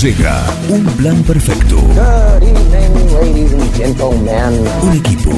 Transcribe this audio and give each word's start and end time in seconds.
Llega 0.00 0.42
un 0.70 0.82
plan 0.96 1.22
perfecto. 1.24 1.76
Good 1.76 2.42
evening, 2.42 3.12
ladies 3.12 3.52
and 3.52 3.76
gentlemen. 3.76 4.64
Un 4.80 4.96
equipo. 4.96 5.30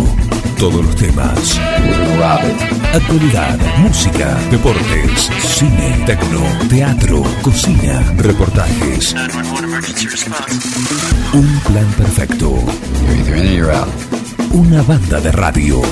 Todos 0.57 0.85
los 0.85 0.95
temas. 0.95 1.59
Actualidad, 2.95 3.59
música, 3.79 4.39
deportes, 4.53 5.31
cine, 5.43 6.05
tecno, 6.07 6.41
teatro, 6.69 7.25
cocina, 7.43 8.05
reportajes. 8.19 9.17
Un 11.33 11.61
plan 11.67 11.87
perfecto. 11.99 12.55
Una 14.53 14.83
banda 14.83 15.21
de 15.21 15.33
radio. 15.33 15.83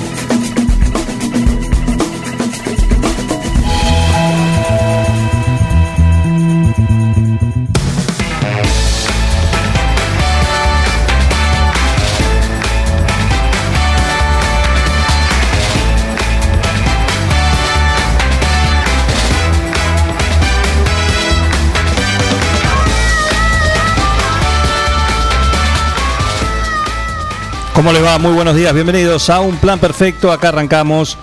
¿Cómo 27.81 27.95
les 27.95 28.05
va? 28.05 28.19
Muy 28.19 28.33
buenos 28.33 28.55
días, 28.55 28.75
bienvenidos 28.75 29.31
a 29.31 29.41
Un 29.41 29.57
Plan 29.57 29.79
Perfecto. 29.79 30.31
Acá 30.31 30.51
arrancamos 30.51 31.17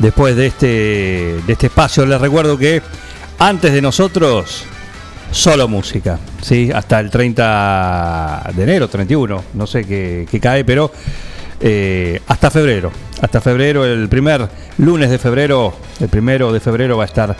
después 0.00 0.34
de 0.34 0.46
este, 0.48 0.66
de 1.46 1.52
este 1.52 1.68
espacio. 1.68 2.04
Les 2.04 2.20
recuerdo 2.20 2.58
que 2.58 2.82
antes 3.38 3.72
de 3.72 3.80
nosotros, 3.80 4.64
solo 5.30 5.68
música, 5.68 6.18
¿sí? 6.42 6.72
Hasta 6.74 6.98
el 6.98 7.10
30 7.10 8.42
de 8.56 8.62
enero, 8.64 8.88
31, 8.88 9.44
no 9.54 9.66
sé 9.68 9.84
qué, 9.84 10.26
qué 10.28 10.40
cae, 10.40 10.64
pero 10.64 10.90
eh, 11.60 12.20
hasta 12.26 12.50
febrero. 12.50 12.90
Hasta 13.22 13.40
febrero, 13.40 13.84
el 13.84 14.08
primer 14.08 14.48
lunes 14.78 15.10
de 15.10 15.18
febrero, 15.18 15.76
el 16.00 16.08
primero 16.08 16.52
de 16.52 16.58
febrero 16.58 16.96
va 16.96 17.04
a 17.04 17.06
estar 17.06 17.36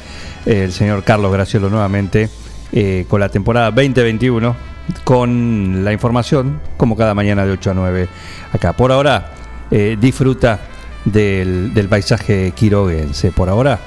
eh, 0.47 0.63
el 0.63 0.73
señor 0.73 1.03
Carlos 1.03 1.33
Graciolo 1.33 1.71
nuevamente 1.71 2.31
eh, 2.71 3.05
con 3.09 3.19
la 3.19 3.31
temporada 3.31 3.73
2021 3.73 4.71
con 5.05 5.85
la 5.85 5.93
información, 5.93 6.61
como 6.77 6.97
cada 6.97 7.15
mañana 7.15 7.45
de 7.45 7.53
8 7.53 7.71
a 7.71 7.75
9 7.75 8.09
acá. 8.53 8.73
Por 8.73 8.93
ahora, 8.93 9.33
eh, 9.71 9.97
disfruta 10.01 10.61
del, 11.05 11.87
paisaje 11.89 12.53
quiroguense. 12.55 13.33
Por 13.33 13.49
ahora, 13.49 13.79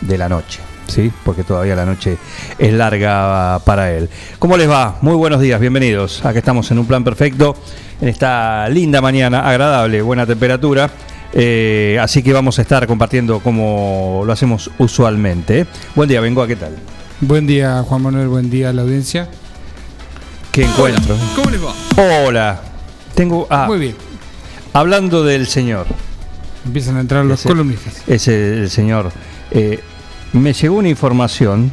de 0.00 0.18
la 0.18 0.28
noche. 0.28 0.60
¿Sí? 0.86 1.10
Porque 1.24 1.44
todavía 1.44 1.76
la 1.76 1.86
noche 1.86 2.18
es 2.58 2.72
larga 2.72 3.60
para 3.64 3.92
él. 3.92 4.10
¿Cómo 4.38 4.56
les 4.56 4.68
va? 4.68 4.98
Muy 5.00 5.14
buenos 5.14 5.40
días, 5.40 5.60
bienvenidos. 5.60 6.24
Aquí 6.24 6.38
estamos 6.38 6.70
en 6.70 6.78
un 6.78 6.86
plan 6.86 7.02
perfecto, 7.02 7.56
en 8.00 8.08
esta 8.08 8.68
linda 8.68 9.00
mañana, 9.00 9.48
agradable, 9.48 10.02
buena 10.02 10.26
temperatura. 10.26 10.90
Eh, 11.32 11.98
así 12.00 12.22
que 12.22 12.32
vamos 12.32 12.58
a 12.58 12.62
estar 12.62 12.86
compartiendo 12.86 13.40
como 13.40 14.22
lo 14.26 14.32
hacemos 14.32 14.70
usualmente. 14.78 15.66
Buen 15.94 16.08
día, 16.08 16.20
vengo 16.20 16.42
a 16.42 16.46
qué 16.46 16.56
tal. 16.56 16.76
Buen 17.20 17.46
día, 17.46 17.82
Juan 17.88 18.02
Manuel, 18.02 18.28
buen 18.28 18.50
día 18.50 18.70
a 18.70 18.72
la 18.72 18.82
audiencia. 18.82 19.28
¿Qué 20.52 20.64
encuentro? 20.64 21.16
¿Cómo 21.34 21.50
les 21.50 21.62
va? 21.64 21.72
Hola. 22.26 22.60
Tengo. 23.14 23.46
Ah, 23.50 23.64
Muy 23.66 23.78
bien, 23.78 23.94
hablando 24.72 25.24
del 25.24 25.46
señor. 25.46 25.86
empiezan 26.64 26.96
a 26.96 27.00
entrar 27.00 27.24
los 27.24 27.40
Ese- 27.40 27.48
columnistas. 27.48 28.02
Es 28.06 28.28
el, 28.28 28.68
señor. 28.70 29.10
Eh, 29.50 29.80
me 30.32 30.52
llegó 30.52 30.76
una 30.76 30.88
información 30.88 31.72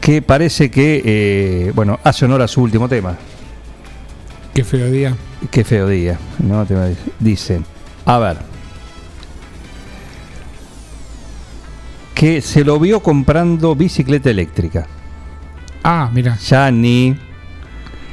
que 0.00 0.22
parece 0.22 0.70
que, 0.70 1.02
eh, 1.04 1.72
bueno, 1.74 1.98
hace 2.04 2.24
honor 2.24 2.42
a 2.42 2.48
su 2.48 2.62
último 2.62 2.88
tema. 2.88 3.16
Qué 4.54 4.64
feo 4.64 4.90
día. 4.90 5.16
Qué 5.50 5.64
feo 5.64 5.88
día, 5.88 6.18
¿no? 6.38 6.66
Dice, 7.20 7.60
a 8.04 8.18
ver, 8.18 8.38
que 12.14 12.40
se 12.40 12.64
lo 12.64 12.78
vio 12.80 13.00
comprando 13.00 13.74
bicicleta 13.74 14.30
eléctrica. 14.30 14.86
Ah, 15.88 16.10
mira, 16.12 16.36
Ya 16.38 16.70
ni, 16.72 17.16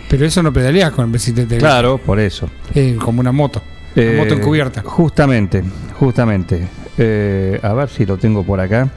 pero 0.09 0.25
eso 0.28 0.44
no 0.44 0.53
pedaleas 0.53 0.91
con 0.91 1.11
bicicleta. 1.11 1.57
claro, 1.57 1.97
por 1.97 2.19
eso. 2.19 2.47
Eh, 2.75 2.97
como 3.01 3.19
una 3.19 3.31
moto. 3.31 3.63
Una 3.95 4.06
Eh, 4.06 4.16
moto 4.17 4.35
encubierta. 4.35 4.81
Justamente, 4.84 5.63
justamente. 6.00 6.67
Eh, 7.00 7.59
a 7.63 7.73
ver 7.73 7.89
si 7.89 8.06
lo 8.06 8.17
tengo 8.17 8.44
por 8.44 8.59
acá. 8.59 8.89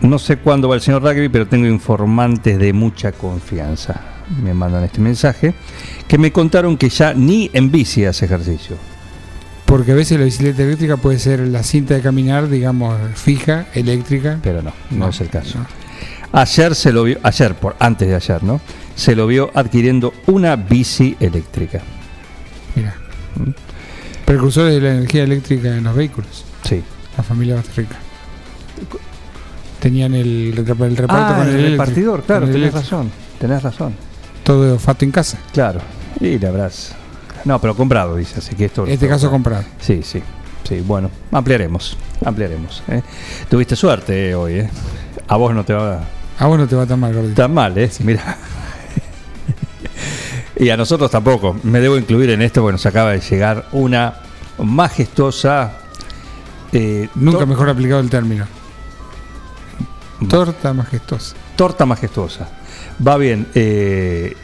No 0.00 0.18
sé 0.18 0.38
cuándo 0.38 0.68
va 0.68 0.74
el 0.74 0.80
señor 0.80 1.02
Rugby, 1.02 1.28
pero 1.28 1.46
tengo 1.46 1.66
informantes 1.66 2.58
de 2.58 2.72
mucha 2.72 3.12
confianza. 3.12 4.00
Me 4.42 4.54
mandan 4.54 4.84
este 4.84 5.00
mensaje. 5.00 5.52
Que 6.08 6.16
me 6.18 6.32
contaron 6.32 6.76
que 6.78 6.88
ya 6.88 7.12
ni 7.14 7.50
en 7.52 7.70
bici 7.70 8.04
hace 8.06 8.24
ejercicio. 8.24 8.76
Porque 9.66 9.92
a 9.92 9.94
veces 9.94 10.18
la 10.18 10.24
bicicleta 10.24 10.62
eléctrica 10.62 10.96
puede 10.96 11.18
ser 11.18 11.40
la 11.40 11.62
cinta 11.62 11.94
de 11.94 12.00
caminar, 12.00 12.48
digamos, 12.48 12.96
fija, 13.14 13.66
eléctrica. 13.74 14.38
Pero 14.42 14.62
no, 14.62 14.72
no, 14.90 14.98
No, 14.98 15.08
es 15.10 15.20
el 15.20 15.28
caso. 15.28 15.58
no. 15.58 15.81
Ayer 16.32 16.74
se 16.74 16.92
lo 16.92 17.04
vio, 17.04 17.18
ayer, 17.22 17.54
por 17.54 17.76
antes 17.78 18.08
de 18.08 18.14
ayer, 18.14 18.42
¿no? 18.42 18.60
Se 18.94 19.14
lo 19.14 19.26
vio 19.26 19.50
adquiriendo 19.54 20.14
una 20.26 20.56
bici 20.56 21.16
eléctrica. 21.20 21.80
Mira. 22.74 22.94
Precursores 24.24 24.74
de 24.74 24.80
la 24.80 24.90
energía 24.94 25.24
eléctrica 25.24 25.76
en 25.76 25.84
los 25.84 25.94
vehículos. 25.94 26.44
Sí. 26.64 26.82
La 27.16 27.22
familia 27.22 27.56
Basterrica. 27.56 27.96
Tenían 29.80 30.14
el, 30.14 30.54
el 30.56 30.66
reparto 30.66 31.06
Ah, 31.10 31.34
con 31.38 31.48
el, 31.48 31.56
el 31.56 31.70
repartidor, 31.72 32.22
claro, 32.22 32.46
el 32.46 32.52
tenés 32.52 32.72
razón. 32.72 33.10
Tenés 33.38 33.62
razón. 33.62 33.94
Todo 34.44 34.64
de 34.64 34.72
olfato 34.72 35.04
en 35.04 35.10
casa. 35.10 35.38
Claro. 35.52 35.80
Y 36.20 36.38
le 36.38 36.46
habrás. 36.46 36.94
No, 37.44 37.60
pero 37.60 37.74
comprado, 37.74 38.16
dice, 38.16 38.38
así 38.38 38.54
que 38.54 38.66
esto. 38.66 38.86
En 38.86 38.92
este 38.92 39.08
caso 39.08 39.30
comprado. 39.30 39.64
Sí, 39.80 40.00
sí. 40.02 40.22
Sí, 40.62 40.80
bueno, 40.80 41.10
ampliaremos. 41.32 41.96
Ampliaremos. 42.24 42.82
¿eh? 42.88 43.02
Tuviste 43.50 43.74
suerte 43.74 44.30
eh, 44.30 44.34
hoy, 44.34 44.54
¿eh? 44.60 44.70
A 45.26 45.36
vos 45.36 45.52
no 45.52 45.64
te 45.64 45.72
va 45.74 45.94
A 45.96 46.00
vos 46.46 46.58
no 46.58 46.66
te 46.66 46.76
va 46.76 46.86
tan 46.86 46.98
mal, 47.00 47.12
gordito. 47.14 47.34
tan 47.42 47.52
mal, 47.54 47.76
¿eh? 47.78 47.90
Mira. 48.00 48.36
y 50.56 50.68
a 50.70 50.76
nosotros 50.76 51.10
tampoco. 51.10 51.56
Me 51.62 51.80
debo 51.80 51.96
incluir 51.96 52.30
en 52.30 52.42
esto, 52.42 52.62
bueno, 52.62 52.78
se 52.78 52.88
acaba 52.88 53.12
de 53.12 53.20
llegar 53.20 53.66
una 53.72 54.14
majestuosa. 54.58 55.72
eh, 56.72 57.08
Nunca 57.14 57.46
mejor 57.46 57.68
aplicado 57.68 58.00
el 58.00 58.10
término. 58.10 58.46
Torta 60.28 60.72
majestuosa. 60.72 61.34
Torta 61.56 61.84
majestuosa. 61.86 62.48
Va 63.06 63.16
bien. 63.16 63.48
Eh, 63.54 64.34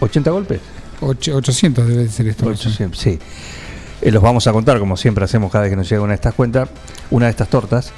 ¿80 0.00 0.30
golpes? 0.32 0.60
Och- 1.00 1.28
800 1.34 1.86
debe 1.86 2.04
de 2.04 2.08
ser 2.08 2.26
esto. 2.28 2.46
más 2.46 2.58
o 2.60 2.64
menos. 2.64 2.66
800, 2.66 2.98
sí. 3.00 3.18
Eh, 4.00 4.10
los 4.10 4.22
vamos 4.22 4.46
a 4.46 4.52
contar, 4.52 4.78
como 4.78 4.96
siempre 4.96 5.24
hacemos 5.24 5.50
cada 5.52 5.62
vez 5.64 5.70
que 5.70 5.76
nos 5.76 5.88
llega 5.88 6.00
una 6.02 6.12
de 6.12 6.16
estas 6.16 6.34
cuentas, 6.34 6.68
una 7.10 7.26
de 7.26 7.30
estas 7.30 7.48
tortas. 7.48 7.92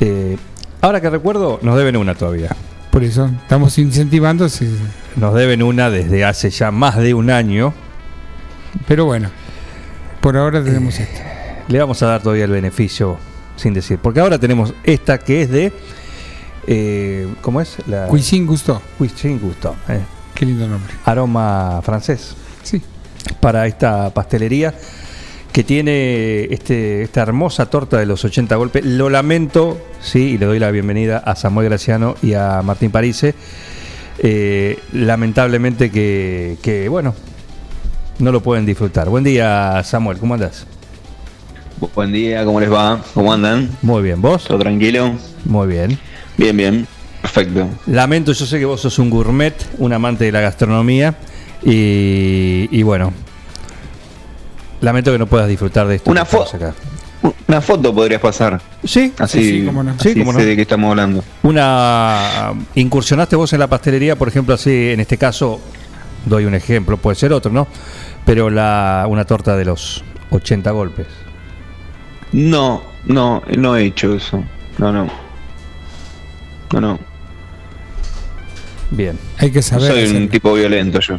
Eh, 0.00 0.36
ahora 0.86 1.00
que 1.00 1.10
recuerdo, 1.10 1.58
nos 1.62 1.76
deben 1.76 1.96
una 1.96 2.14
todavía. 2.14 2.54
Por 2.90 3.04
eso, 3.04 3.30
estamos 3.42 3.76
incentivando, 3.78 4.48
sí. 4.48 4.74
Nos 5.16 5.34
deben 5.34 5.62
una 5.62 5.90
desde 5.90 6.24
hace 6.24 6.50
ya 6.50 6.70
más 6.70 6.96
de 6.96 7.12
un 7.14 7.30
año. 7.30 7.74
pero 8.88 9.04
bueno, 9.04 9.30
por 10.20 10.36
ahora 10.36 10.60
Eh, 10.60 10.62
tenemos 10.64 10.98
esto. 10.98 11.20
Le 11.68 11.78
vamos 11.78 12.02
a 12.02 12.06
dar 12.06 12.22
todavía 12.22 12.44
el 12.44 12.50
beneficio 12.50 13.18
sin 13.56 13.74
decir. 13.74 13.98
Porque 13.98 14.20
ahora 14.20 14.38
tenemos 14.38 14.72
esta 14.84 15.18
que 15.18 15.42
es 15.42 15.50
de. 15.50 15.72
Eh, 16.68 17.28
¿Cómo 17.42 17.60
es? 17.60 17.76
La 17.86 18.06
Cuisine 18.06 18.46
Gusto, 18.46 18.80
Cuisine 18.98 19.38
Gusto. 19.38 19.76
eh. 19.88 20.00
qué 20.34 20.46
lindo 20.46 20.66
nombre. 20.66 20.94
Aroma 21.04 21.80
francés. 21.82 22.34
Sí, 22.62 22.80
para 23.40 23.66
esta 23.66 24.10
pastelería 24.10 24.74
que 25.56 25.64
tiene 25.64 26.44
este, 26.52 27.00
esta 27.00 27.22
hermosa 27.22 27.64
torta 27.70 27.96
de 27.96 28.04
los 28.04 28.22
80 28.22 28.54
golpes. 28.56 28.84
Lo 28.84 29.08
lamento, 29.08 29.78
sí, 30.02 30.32
y 30.32 30.36
le 30.36 30.44
doy 30.44 30.58
la 30.58 30.70
bienvenida 30.70 31.16
a 31.16 31.34
Samuel 31.34 31.70
Graciano 31.70 32.14
y 32.22 32.34
a 32.34 32.60
Martín 32.62 32.90
Parise. 32.90 33.34
Eh, 34.18 34.78
lamentablemente 34.92 35.90
que, 35.90 36.58
que, 36.60 36.90
bueno, 36.90 37.14
no 38.18 38.32
lo 38.32 38.42
pueden 38.42 38.66
disfrutar. 38.66 39.08
Buen 39.08 39.24
día, 39.24 39.80
Samuel, 39.82 40.18
¿cómo 40.18 40.34
andas? 40.34 40.66
Bu- 41.80 41.88
Buen 41.94 42.12
día, 42.12 42.44
¿cómo 42.44 42.60
les 42.60 42.70
va? 42.70 43.00
¿Cómo 43.14 43.32
andan? 43.32 43.70
Muy 43.80 44.02
bien, 44.02 44.20
¿vos? 44.20 44.44
¿Todo 44.44 44.58
tranquilo? 44.58 45.14
Muy 45.46 45.68
bien. 45.68 45.98
Bien, 46.36 46.54
bien. 46.54 46.86
Perfecto. 47.22 47.66
Lamento, 47.86 48.32
yo 48.32 48.44
sé 48.44 48.58
que 48.58 48.66
vos 48.66 48.82
sos 48.82 48.98
un 48.98 49.08
gourmet, 49.08 49.54
un 49.78 49.94
amante 49.94 50.24
de 50.26 50.32
la 50.32 50.40
gastronomía, 50.42 51.14
y, 51.64 52.68
y 52.70 52.82
bueno, 52.82 53.14
lamento 54.80 55.12
que 55.12 55.18
no 55.18 55.26
puedas 55.26 55.48
disfrutar 55.48 55.86
de 55.86 55.96
esto. 55.96 56.10
Una 56.10 56.22
que 56.22 56.26
estamos 56.26 56.52
fo- 56.52 56.56
acá. 56.56 56.74
U- 57.22 57.32
Una 57.48 57.60
foto 57.60 57.94
podrías 57.94 58.20
pasar. 58.20 58.60
Sí, 58.84 59.12
Así, 59.18 59.42
Sí, 59.42 59.60
sí, 59.60 59.66
cómo 59.66 59.82
no. 59.82 59.92
así 59.92 60.12
Sí, 60.12 60.18
cómo 60.18 60.32
no. 60.32 60.38
sé 60.38 60.44
de 60.46 60.56
qué 60.56 60.62
estamos 60.62 60.90
hablando. 60.90 61.24
Una 61.42 62.52
incursionaste 62.74 63.36
vos 63.36 63.52
en 63.52 63.60
la 63.60 63.66
pastelería, 63.68 64.16
por 64.16 64.28
ejemplo, 64.28 64.54
así 64.54 64.90
en 64.90 65.00
este 65.00 65.16
caso 65.18 65.60
doy 66.26 66.44
un 66.44 66.54
ejemplo, 66.54 66.96
puede 66.96 67.14
ser 67.16 67.32
otro, 67.32 67.50
¿no? 67.52 67.66
Pero 68.24 68.50
la 68.50 69.06
una 69.08 69.24
torta 69.24 69.56
de 69.56 69.64
los 69.64 70.02
80 70.30 70.70
golpes. 70.72 71.06
No, 72.32 72.82
no, 73.06 73.42
no 73.56 73.76
he 73.76 73.84
hecho 73.84 74.14
eso. 74.14 74.42
No, 74.78 74.92
no. 74.92 75.08
No, 76.72 76.80
no. 76.80 76.98
Bien. 78.90 79.18
Hay 79.38 79.50
que 79.50 79.62
saber. 79.62 79.90
Soy 80.08 80.16
un 80.16 80.28
tipo 80.28 80.52
violento 80.52 81.00
yo. 81.00 81.18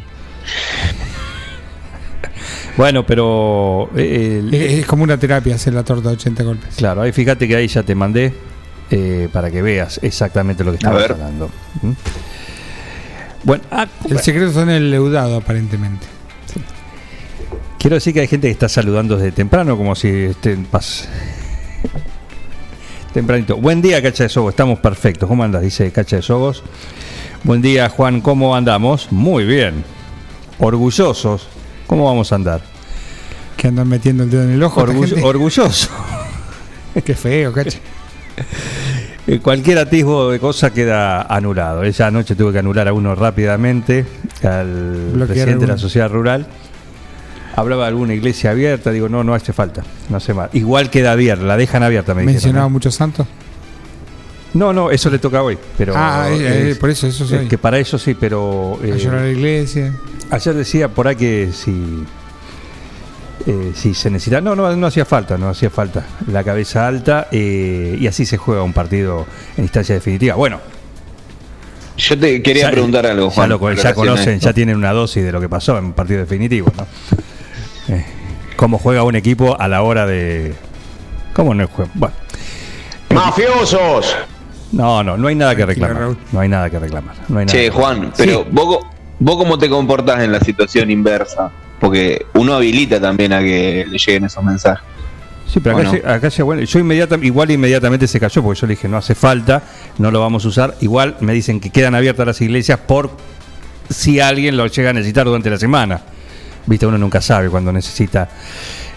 Bueno, 2.77 3.05
pero. 3.05 3.89
eh, 3.95 4.39
el- 4.43 4.53
Es, 4.53 4.73
es 4.79 4.85
como 4.85 5.03
una 5.03 5.17
terapia 5.17 5.55
hacer 5.55 5.73
la 5.73 5.83
torta 5.83 6.09
de 6.09 6.15
80 6.15 6.43
golpes. 6.43 6.75
Claro, 6.75 7.01
ahí 7.01 7.11
fíjate 7.11 7.47
que 7.47 7.55
ahí 7.55 7.67
ya 7.67 7.81
te 7.83 7.95
mandé 7.95 8.33
eh, 8.91 9.27
para 9.33 9.49
que 9.51 9.61
veas 9.61 9.99
exactamente 10.03 10.63
lo 10.63 10.71
que 10.71 10.77
estamos 10.77 11.01
ver. 11.01 11.11
hablando. 11.13 11.49
¿Mm? 11.81 11.91
Bueno, 13.43 13.63
ah, 13.71 13.87
El 14.09 14.19
secreto 14.19 14.47
está 14.49 14.61
en 14.63 14.69
el 14.69 14.91
leudado, 14.91 15.37
aparentemente. 15.37 16.05
quiero 17.79 17.95
decir 17.95 18.13
que 18.13 18.21
hay 18.21 18.27
gente 18.27 18.47
que 18.47 18.51
está 18.51 18.67
saludando 18.69 19.15
desde 19.17 19.31
temprano, 19.31 19.75
como 19.77 19.95
si 19.95 20.07
estén 20.09 20.67
pas- 20.69 21.05
tempranito. 23.13 23.57
Buen 23.57 23.81
día, 23.81 24.01
Cacha 24.01 24.23
de 24.23 24.29
Sogos, 24.29 24.51
estamos 24.53 24.79
perfectos. 24.79 25.27
¿Cómo 25.27 25.43
andas? 25.43 25.61
Dice 25.61 25.91
Cacha 25.91 26.17
de 26.17 26.21
Sogos. 26.21 26.63
Buen 27.43 27.61
día, 27.61 27.89
Juan, 27.89 28.21
¿cómo 28.21 28.55
andamos? 28.55 29.11
Muy 29.11 29.45
bien. 29.45 29.83
Orgullosos. 30.59 31.47
¿Cómo 31.87 32.05
vamos 32.05 32.31
a 32.31 32.35
andar? 32.35 32.61
Que 33.55 33.67
andan 33.69 33.87
metiendo 33.87 34.23
el 34.23 34.29
dedo 34.29 34.43
en 34.43 34.51
el 34.51 34.63
ojo. 34.63 34.81
orgulloso. 34.81 35.89
Qué 37.05 37.15
feo, 37.15 37.51
cacha. 37.53 37.79
Eh, 39.29 39.39
Cualquier 39.39 39.77
atisbo 39.79 40.31
de 40.31 40.39
cosa 40.39 40.69
queda 40.71 41.23
anulado. 41.23 41.83
Esa 41.83 42.09
noche 42.09 42.33
tuve 42.33 42.53
que 42.53 42.59
anular 42.59 42.87
a 42.87 42.93
uno 42.93 43.13
rápidamente, 43.13 44.05
al 44.41 45.09
Bloquear 45.11 45.27
presidente 45.27 45.65
de 45.65 45.71
la 45.73 45.77
sociedad 45.77 46.09
rural. 46.09 46.47
Hablaba 47.57 47.81
de 47.83 47.87
alguna 47.89 48.13
iglesia 48.13 48.51
abierta, 48.51 48.89
digo, 48.89 49.09
no, 49.09 49.25
no 49.25 49.33
hace 49.33 49.51
falta, 49.51 49.83
no 50.07 50.15
hace 50.15 50.33
más. 50.33 50.49
Igual 50.55 50.89
queda 50.89 51.11
abierta, 51.11 51.43
la 51.43 51.57
dejan 51.57 51.83
abierta, 51.83 52.13
me. 52.13 52.23
Mencionaba 52.23 52.67
¿eh? 52.67 52.69
muchos 52.69 52.95
santos. 52.95 53.27
No, 54.53 54.71
no, 54.71 54.91
eso 54.91 55.09
le 55.09 55.19
toca 55.19 55.43
hoy, 55.43 55.57
pero... 55.77 55.91
ah, 55.97 56.27
eh, 56.29 56.37
eh, 56.39 56.71
es- 56.71 56.77
por 56.77 56.89
eso, 56.89 57.05
eso 57.07 57.25
es 57.25 57.29
soy. 57.29 57.47
que 57.49 57.57
para 57.57 57.77
eso 57.79 57.97
sí, 57.99 58.13
pero... 58.17 58.79
eh, 58.81 58.93
A 58.93 58.95
llorar 58.95 59.19
a 59.19 59.23
la 59.23 59.29
iglesia. 59.31 59.93
Ayer 60.31 60.53
decía 60.55 60.87
por 60.89 61.07
ahí 61.07 61.15
que 61.15 61.51
si... 61.53 62.03
eh, 63.45 63.71
si 63.75 63.93
se 63.93 64.09
necesita, 64.09 64.41
no, 64.41 64.55
no, 64.55 64.75
no 64.75 64.87
hacía 64.87 65.05
falta, 65.05 65.37
no 65.37 65.49
hacía 65.49 65.69
falta 65.69 66.05
la 66.31 66.43
cabeza 66.43 66.87
alta 66.87 67.27
eh, 67.31 67.97
y 67.99 68.07
así 68.07 68.25
se 68.25 68.37
juega 68.37 68.63
un 68.63 68.73
partido 68.73 69.25
en 69.57 69.63
instancia 69.63 69.95
definitiva. 69.95 70.35
Bueno, 70.35 70.59
Yo 71.97 72.17
te 72.19 72.41
quería 72.43 72.63
Ya- 72.65 72.71
preguntar 72.71 73.05
algo, 73.07 73.29
ya, 73.29 73.35
Juan. 73.35 73.49
lo- 73.49 73.73
ya 73.73 73.89
a 73.89 73.93
conocen, 73.93 74.39
ya 74.39 74.53
tienen 74.53 74.75
una 74.75 74.91
dosis 74.91 75.23
de 75.23 75.31
lo 75.31 75.39
que 75.41 75.49
pasó 75.49 75.77
en 75.77 75.85
un 75.85 75.93
partido 75.93 76.19
definitivo, 76.19 76.71
¿no? 76.77 76.85
Eh, 77.95 78.05
cómo 78.55 78.77
juega 78.77 79.03
un 79.03 79.15
equipo 79.15 79.59
a 79.59 79.67
la 79.67 79.81
hora 79.81 80.05
de. 80.05 80.53
¿Cómo 81.33 81.53
no 81.53 81.67
juega? 81.67 81.89
Bueno, 81.95 82.15
¡Mafiosos! 83.13 84.15
no, 84.73 85.03
no, 85.03 85.17
no 85.17 85.27
hay 85.27 85.35
nada 85.35 85.55
que 85.55 85.65
reclamar. 85.65 86.15
No 86.31 86.39
hay 86.39 86.49
nada 86.49 86.69
que 86.69 86.77
reclamar. 86.79 87.15
No 87.29 87.39
hay 87.39 87.45
nada 87.45 87.51
Che, 87.57 87.63
que 87.63 87.69
reclamar. 87.69 87.95
Juan, 87.97 88.13
pero 88.17 88.43
Sí, 88.43 88.49
vos, 88.51 88.79
vos 89.19 89.35
cómo 89.37 89.57
te 89.57 89.69
comportás 89.69 90.21
en 90.23 90.31
la 90.31 90.39
situación 90.39 90.91
inversa? 90.91 91.51
Porque 91.79 92.25
uno 92.33 92.53
habilita 92.55 92.99
también 92.99 93.33
a 93.33 93.39
que 93.39 93.85
le 93.87 93.97
lleguen 93.97 94.25
esos 94.25 94.43
mensajes. 94.43 94.83
sí, 95.47 95.59
pero 95.59 95.77
acá, 95.77 95.89
¿o 95.89 95.91
no? 95.93 95.99
se- 95.99 96.07
acá 96.07 96.29
se- 96.31 96.43
bueno, 96.43 96.63
yo 96.63 96.79
inmediata, 96.79 97.17
igual 97.21 97.51
inmediatamente 97.51 98.07
se 98.07 98.19
cayó 98.19 98.41
porque 98.43 98.59
yo 98.61 98.67
le 98.67 98.73
dije 98.73 98.87
no 98.87 98.97
hace 98.97 99.15
falta, 99.15 99.61
no 99.97 100.09
lo 100.11 100.19
vamos 100.19 100.43
a 100.45 100.47
usar. 100.47 100.75
Igual 100.81 101.17
me 101.21 101.33
dicen 101.33 101.59
que 101.59 101.69
quedan 101.69 101.93
abiertas 101.95 102.25
las 102.25 102.41
iglesias 102.41 102.79
por 102.79 103.11
si 103.89 104.19
alguien 104.19 104.57
lo 104.57 104.67
llega 104.67 104.89
a 104.89 104.93
necesitar 104.93 105.25
durante 105.25 105.49
la 105.49 105.57
semana. 105.57 106.01
Viste, 106.65 106.85
uno 106.85 106.97
nunca 106.97 107.21
sabe 107.21 107.49
cuando 107.49 107.71
necesita 107.71 108.27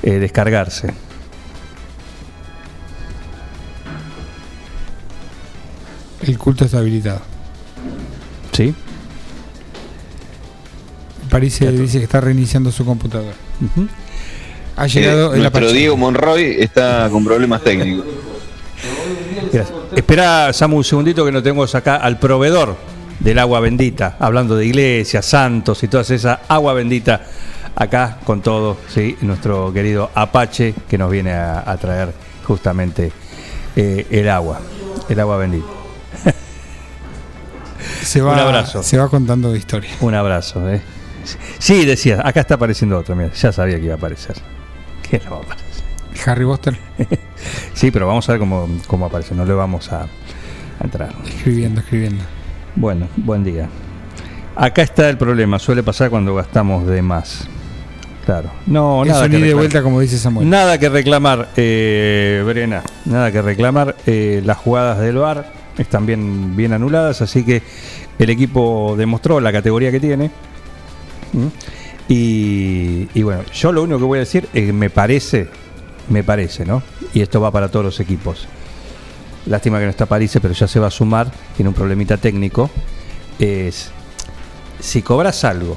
eh, 0.03 0.13
descargarse. 0.13 0.93
El 6.23 6.39
culto 6.39 6.65
está 6.65 6.79
habilitado. 6.79 7.21
¿Sí? 8.53 8.75
París 11.31 11.59
dice 11.61 11.99
que 11.99 12.05
está 12.05 12.21
reiniciando 12.21 12.71
su 12.73 12.85
computadora. 12.85 13.35
Ha 14.77 14.87
llegado 14.87 15.33
Eh, 15.33 15.37
el 15.37 15.41
nuestro 15.43 15.61
Apache. 15.61 15.79
Diego 15.79 15.97
Monroy 15.97 16.57
está 16.59 17.09
con 17.11 17.25
problemas 17.25 17.63
técnicos. 17.63 18.05
Gracias. 19.53 19.73
Espera, 19.95 20.53
Samu, 20.53 20.77
un 20.79 20.85
segundito 20.85 21.25
que 21.25 21.33
no 21.33 21.43
tenemos 21.43 21.75
acá 21.75 21.97
al 21.97 22.19
proveedor 22.19 22.77
del 23.19 23.39
agua 23.39 23.61
bendita, 23.61 24.17
hablando 24.19 24.57
de 24.57 24.67
iglesias, 24.67 25.27
santos 25.27 25.83
y 25.83 25.89
todas 25.89 26.11
esas 26.11 26.39
agua 26.49 26.73
bendita, 26.73 27.23
acá 27.75 28.19
con 28.25 28.41
todo, 28.41 28.79
¿sí? 28.89 29.17
nuestro 29.21 29.73
querido 29.73 30.11
Apache 30.15 30.75
que 30.89 30.97
nos 30.97 31.11
viene 31.11 31.33
a, 31.33 31.63
a 31.71 31.77
traer 31.77 32.13
justamente 32.45 33.13
eh, 33.77 34.07
el 34.11 34.29
agua, 34.31 34.61
el 35.09 35.21
agua 35.21 35.37
bendita. 35.37 35.67
Se 38.03 38.21
va, 38.23 38.33
Un 38.33 38.39
abrazo. 38.39 38.83
Se 38.83 38.97
va 38.97 39.09
contando 39.09 39.53
de 39.53 39.59
historia. 39.59 39.91
Un 40.01 40.15
abrazo. 40.15 40.69
¿eh? 40.71 40.81
Sí, 41.59 41.85
decía, 41.85 42.21
acá 42.25 42.41
está 42.41 42.55
apareciendo 42.55 42.99
otro, 42.99 43.15
mira, 43.17 43.33
ya 43.33 43.53
sabía 43.53 43.79
que 43.79 43.85
iba 43.87 43.95
a 43.95 43.97
aparecer. 43.99 44.37
¿Qué 45.11 45.21
no 45.25 45.33
va 45.33 45.37
a 45.39 45.41
aparecer? 45.41 45.71
Harry 46.27 46.45
Boster 46.45 46.77
Sí, 47.75 47.91
pero 47.91 48.07
vamos 48.07 48.29
a 48.29 48.33
ver 48.33 48.39
cómo, 48.41 48.69
cómo 48.87 49.07
aparece, 49.07 49.35
no 49.35 49.45
le 49.45 49.53
vamos 49.53 49.91
a, 49.93 50.03
a 50.03 50.09
entrar. 50.85 51.15
escribiendo, 51.27 51.81
escribiendo. 51.81 52.25
Bueno, 52.77 53.09
buen 53.17 53.45
día. 53.45 53.69
Acá 54.57 54.83
está 54.83 55.09
el 55.09 55.17
problema, 55.17 55.59
suele 55.59 55.83
pasar 55.83 56.11
cuando 56.11 56.35
gastamos 56.35 56.87
de 56.87 57.01
más. 57.03 57.49
Claro. 58.27 58.51
No, 58.67 59.03
Eso 59.03 59.13
nada 59.13 59.29
ni 59.29 59.39
que 59.39 59.45
de 59.47 59.55
vuelta, 59.55 59.83
como 59.83 60.01
dice 60.01 60.19
Samuel. 60.19 60.49
Nada 60.49 60.79
que 60.79 60.89
reclamar, 60.89 61.49
eh, 61.57 62.43
Brena. 62.47 62.83
Nada 63.07 63.33
que 63.33 63.41
reclamar. 63.43 63.97
Eh, 64.07 64.43
las 64.45 64.59
jugadas 64.59 64.99
del 64.99 65.17
VAR 65.17 65.51
están 65.79 66.07
bien, 66.07 66.55
bien 66.57 66.73
anuladas, 66.73 67.23
así 67.23 67.45
que 67.45 67.63
el 68.19 68.31
equipo 68.31 68.95
demostró 68.97 69.41
la 69.41 69.51
categoría 69.53 69.91
que 69.91 70.01
tiene. 70.01 70.31
¿Mm? 71.33 71.47
Y, 72.13 73.23
bueno, 73.23 73.45
yo 73.53 73.71
lo 73.71 73.85
único 73.85 74.01
que 74.01 74.05
voy 74.05 74.17
a 74.19 74.21
decir 74.21 74.49
es 74.53 74.67
que 74.67 74.73
me 74.73 74.91
parece, 74.91 75.49
me 76.09 76.25
parece, 76.25 76.67
¿no? 76.67 76.83
Y 77.15 77.21
esto 77.21 77.41
va 77.41 77.53
para 77.53 77.69
todos 77.69 77.85
los 77.85 78.01
equipos. 78.01 78.49
Lástima 79.47 79.79
que 79.79 79.85
no 79.85 79.91
está 79.91 80.07
París, 80.07 80.37
pero 80.43 80.53
ya 80.53 80.67
se 80.67 80.81
va 80.81 80.89
a 80.89 80.91
sumar, 80.91 81.31
tiene 81.57 81.69
un 81.69 81.75
problemita 81.75 82.17
técnico. 82.17 82.69
Es 83.39 83.93
si 84.81 85.03
cobras 85.03 85.45
algo 85.45 85.77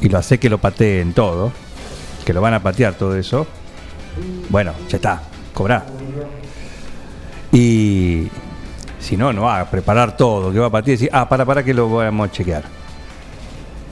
y 0.00 0.08
lo 0.08 0.18
hace 0.18 0.38
que 0.38 0.48
lo 0.48 0.58
pateen 0.58 1.12
todo, 1.14 1.52
que 2.24 2.32
lo 2.32 2.40
van 2.40 2.54
a 2.54 2.62
patear 2.62 2.94
todo 2.94 3.16
eso, 3.16 3.46
bueno, 4.50 4.72
ya 4.88 4.96
está, 4.96 5.22
cobra. 5.52 5.84
Y 7.50 8.28
si 9.00 9.16
no, 9.16 9.32
no 9.32 9.42
va 9.42 9.60
a 9.60 9.70
preparar 9.70 10.16
todo, 10.16 10.52
que 10.52 10.60
va 10.60 10.66
a 10.66 10.70
patear 10.70 10.90
y 10.90 10.92
decir, 10.92 11.10
ah, 11.12 11.28
para, 11.28 11.44
para 11.44 11.64
que 11.64 11.74
lo 11.74 11.90
vamos 11.90 12.28
a 12.28 12.32
chequear. 12.32 12.64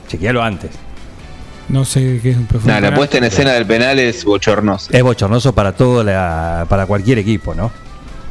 Chequealo 0.07 0.41
antes. 0.41 0.84
No 1.69 1.83
sé 1.85 2.19
qué 2.21 2.31
es 2.31 2.37
un 2.37 2.45
profundo. 2.45 2.73
Nada, 2.73 2.89
la 2.91 2.95
puesta 2.95 3.17
en 3.17 3.23
escena 3.23 3.51
del 3.53 3.65
penal 3.65 3.97
es 3.99 4.23
bochornosa. 4.23 4.95
Es 4.95 5.01
bochornoso 5.03 5.53
para 5.53 5.71
todo 5.73 6.03
la, 6.03 6.65
para 6.69 6.85
cualquier 6.85 7.17
equipo, 7.19 7.55
¿no? 7.55 7.71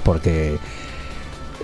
Porque 0.04 0.56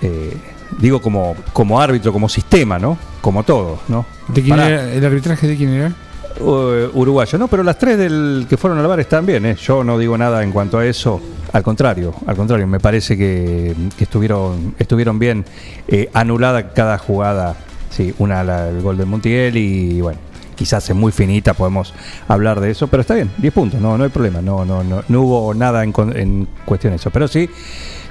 eh, 0.02 0.36
digo 0.78 1.00
como, 1.00 1.36
como 1.52 1.80
árbitro, 1.80 2.12
como 2.12 2.28
sistema, 2.28 2.78
¿no? 2.78 2.98
Como 3.20 3.42
todo, 3.44 3.80
¿no? 3.88 4.06
¿De 4.28 4.42
quién 4.42 4.58
era? 4.58 4.92
¿El 4.92 5.04
arbitraje 5.04 5.46
de 5.46 5.56
quién 5.56 5.70
era? 5.70 5.92
Uh, 6.40 6.88
uruguayo. 6.94 7.38
No, 7.38 7.48
pero 7.48 7.62
las 7.62 7.78
tres 7.78 7.98
del 7.98 8.46
que 8.48 8.56
fueron 8.56 8.78
al 8.78 8.86
bar 8.86 8.98
están 9.00 9.26
bien, 9.26 9.44
¿eh? 9.46 9.56
Yo 9.56 9.84
no 9.84 9.98
digo 9.98 10.16
nada 10.16 10.42
en 10.42 10.52
cuanto 10.52 10.78
a 10.78 10.86
eso. 10.86 11.20
Al 11.52 11.62
contrario, 11.62 12.14
al 12.26 12.36
contrario, 12.36 12.66
me 12.66 12.78
parece 12.80 13.16
que, 13.16 13.74
que 13.98 14.04
estuvieron, 14.04 14.74
estuvieron 14.78 15.18
bien 15.18 15.44
eh, 15.88 16.08
anulada 16.14 16.70
cada 16.72 16.96
jugada. 16.98 17.56
Sí, 17.90 18.14
una 18.18 18.42
la- 18.44 18.68
el 18.68 18.80
gol 18.80 18.96
de 18.96 19.04
Montiel 19.04 19.56
y 19.56 20.00
bueno, 20.00 20.18
quizás 20.60 20.90
es 20.90 20.94
muy 20.94 21.10
finita, 21.10 21.54
podemos 21.54 21.94
hablar 22.28 22.60
de 22.60 22.70
eso, 22.70 22.86
pero 22.86 23.00
está 23.00 23.14
bien, 23.14 23.30
10 23.38 23.54
puntos, 23.54 23.80
no, 23.80 23.96
no 23.96 24.04
hay 24.04 24.10
problema, 24.10 24.42
no, 24.42 24.62
no, 24.66 24.84
no, 24.84 25.02
no 25.08 25.20
hubo 25.22 25.54
nada 25.54 25.82
en, 25.82 25.94
en 26.14 26.46
cuestión 26.66 26.90
de 26.92 26.96
eso. 26.96 27.08
Pero 27.10 27.28
sí, 27.28 27.48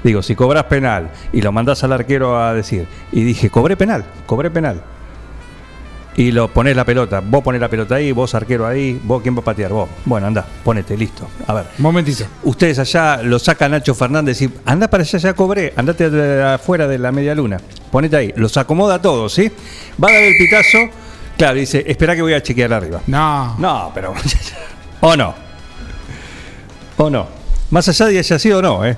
digo, 0.02 0.20
si 0.20 0.34
cobras 0.34 0.64
penal 0.64 1.12
y 1.32 1.42
lo 1.42 1.52
mandás 1.52 1.84
al 1.84 1.92
arquero 1.92 2.42
a 2.42 2.52
decir, 2.52 2.88
y 3.12 3.22
dije, 3.22 3.50
cobré 3.50 3.76
penal, 3.76 4.04
cobré 4.26 4.50
penal 4.50 4.82
y 6.16 6.32
lo 6.32 6.48
pones 6.48 6.76
la 6.76 6.84
pelota. 6.84 7.20
Vos 7.20 7.42
ponés 7.42 7.60
la 7.60 7.68
pelota 7.68 7.94
ahí, 7.94 8.12
vos 8.12 8.34
arquero 8.34 8.66
ahí, 8.66 9.00
vos 9.04 9.22
quién 9.22 9.36
va 9.36 9.40
a 9.40 9.44
patear, 9.44 9.72
vos. 9.72 9.88
Bueno, 10.04 10.26
anda, 10.26 10.44
ponete, 10.64 10.96
listo. 10.96 11.28
A 11.46 11.54
ver. 11.54 11.66
Momentito. 11.78 12.24
Ustedes 12.42 12.78
allá 12.78 13.22
lo 13.22 13.38
saca 13.38 13.68
Nacho 13.68 13.94
Fernández 13.94 14.42
y 14.42 14.50
anda 14.64 14.88
para 14.88 15.02
allá, 15.02 15.18
ya 15.18 15.34
cobré, 15.34 15.72
andate 15.76 16.42
afuera 16.42 16.88
de 16.88 16.98
la 16.98 17.12
media 17.12 17.34
luna. 17.34 17.58
Ponete 17.90 18.16
ahí, 18.16 18.32
los 18.36 18.56
acomoda 18.56 18.96
a 18.96 19.02
todos, 19.02 19.32
¿sí? 19.32 19.50
Va 20.02 20.08
a 20.08 20.12
dar 20.12 20.22
el 20.22 20.36
pitazo, 20.36 20.78
claro, 21.40 21.58
dice, 21.58 21.84
espera 21.86 22.14
que 22.14 22.22
voy 22.22 22.34
a 22.34 22.42
chequear 22.42 22.72
arriba. 22.72 23.00
No. 23.06 23.56
No, 23.58 23.90
pero. 23.94 24.14
o 25.00 25.16
no. 25.16 25.34
O 26.96 27.08
no. 27.10 27.26
Más 27.70 27.88
allá 27.88 28.06
de 28.06 28.12
que 28.12 28.18
haya 28.18 28.38
sido 28.38 28.58
o 28.58 28.62
no, 28.62 28.84
¿eh? 28.84 28.96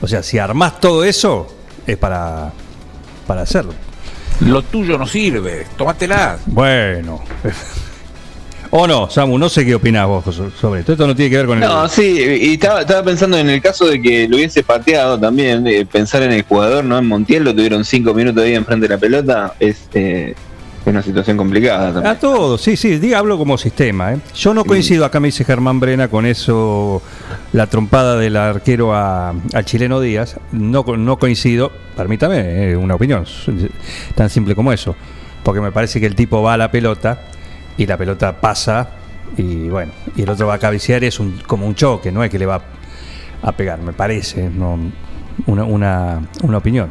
O 0.00 0.06
sea, 0.08 0.22
si 0.22 0.38
armás 0.38 0.78
todo 0.80 1.04
eso, 1.04 1.46
es 1.86 1.96
para, 1.96 2.52
para 3.26 3.42
hacerlo. 3.42 3.72
Lo 4.40 4.62
tuyo 4.62 4.98
no 4.98 5.06
sirve, 5.06 5.66
tómatela. 5.76 6.38
Bueno. 6.46 7.22
O 8.76 8.88
no, 8.88 9.08
Samu, 9.08 9.38
no 9.38 9.48
sé 9.48 9.64
qué 9.64 9.76
opinás 9.76 10.08
vos 10.08 10.24
so- 10.34 10.50
sobre 10.50 10.80
esto. 10.80 10.92
Esto 10.92 11.06
no 11.06 11.14
tiene 11.14 11.30
que 11.30 11.36
ver 11.36 11.46
con 11.46 11.62
el. 11.62 11.68
No, 11.68 11.88
sí, 11.88 12.02
y 12.40 12.54
estaba, 12.54 12.80
estaba 12.80 13.04
pensando 13.04 13.38
en 13.38 13.48
el 13.48 13.62
caso 13.62 13.86
de 13.86 14.02
que 14.02 14.26
lo 14.26 14.34
hubiese 14.34 14.64
pateado 14.64 15.16
también, 15.16 15.62
de 15.62 15.86
pensar 15.86 16.24
en 16.24 16.32
el 16.32 16.42
jugador, 16.42 16.84
¿no? 16.84 16.98
En 16.98 17.06
Montiel 17.06 17.44
lo 17.44 17.54
tuvieron 17.54 17.84
cinco 17.84 18.12
minutos 18.14 18.42
ahí 18.42 18.56
enfrente 18.56 18.88
de 18.88 18.94
la 18.94 18.98
pelota, 18.98 19.54
es, 19.60 19.88
eh, 19.94 20.34
es 20.84 20.90
una 20.90 21.02
situación 21.02 21.36
complicada 21.36 21.88
A 21.88 21.92
también. 21.94 22.16
todos, 22.20 22.60
sí, 22.60 22.76
sí, 22.76 22.98
diga, 22.98 23.18
hablo 23.18 23.38
como 23.38 23.56
sistema. 23.56 24.12
¿eh? 24.12 24.18
Yo 24.34 24.52
no 24.52 24.64
coincido, 24.64 25.04
acá 25.04 25.18
me 25.20 25.28
dice 25.28 25.44
Germán 25.44 25.80
Brena 25.80 26.08
con 26.08 26.26
eso, 26.26 27.00
la 27.52 27.66
trompada 27.68 28.16
del 28.18 28.36
arquero 28.36 28.94
a- 28.94 29.30
al 29.30 29.64
chileno 29.64 30.00
Díaz. 30.00 30.36
No, 30.52 30.84
no 30.96 31.18
coincido, 31.18 31.72
permítame, 31.96 32.72
es 32.72 32.76
una 32.76 32.94
opinión, 32.96 33.24
tan 34.14 34.28
simple 34.28 34.54
como 34.54 34.72
eso. 34.72 34.94
Porque 35.42 35.60
me 35.60 35.72
parece 35.72 36.00
que 36.00 36.06
el 36.06 36.14
tipo 36.14 36.42
va 36.42 36.54
a 36.54 36.56
la 36.56 36.70
pelota 36.70 37.20
y 37.78 37.86
la 37.86 37.96
pelota 37.96 38.40
pasa 38.40 38.88
y 39.36 39.68
bueno, 39.68 39.92
y 40.16 40.22
el 40.22 40.28
otro 40.28 40.46
va 40.46 40.54
a 40.54 40.58
cabecear 40.58 41.02
y 41.02 41.06
es 41.06 41.18
un, 41.18 41.38
como 41.46 41.66
un 41.66 41.74
choque, 41.74 42.12
no 42.12 42.22
es 42.24 42.30
que 42.30 42.38
le 42.38 42.46
va 42.46 42.60
a 43.42 43.52
pegar, 43.52 43.78
me 43.80 43.92
parece, 43.92 44.48
no, 44.50 44.78
una, 45.46 45.64
una, 45.64 46.20
una 46.42 46.58
opinión. 46.58 46.90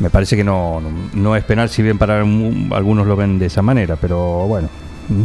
Me 0.00 0.08
parece 0.08 0.34
que 0.34 0.42
no, 0.42 0.82
no, 1.12 1.36
es 1.36 1.44
penal, 1.44 1.68
si 1.68 1.82
bien 1.82 1.98
para 1.98 2.20
algunos 2.20 3.06
lo 3.06 3.16
ven 3.16 3.38
de 3.38 3.46
esa 3.46 3.60
manera, 3.60 3.96
pero 3.96 4.46
bueno. 4.46 4.68
¿Mm? 5.08 5.24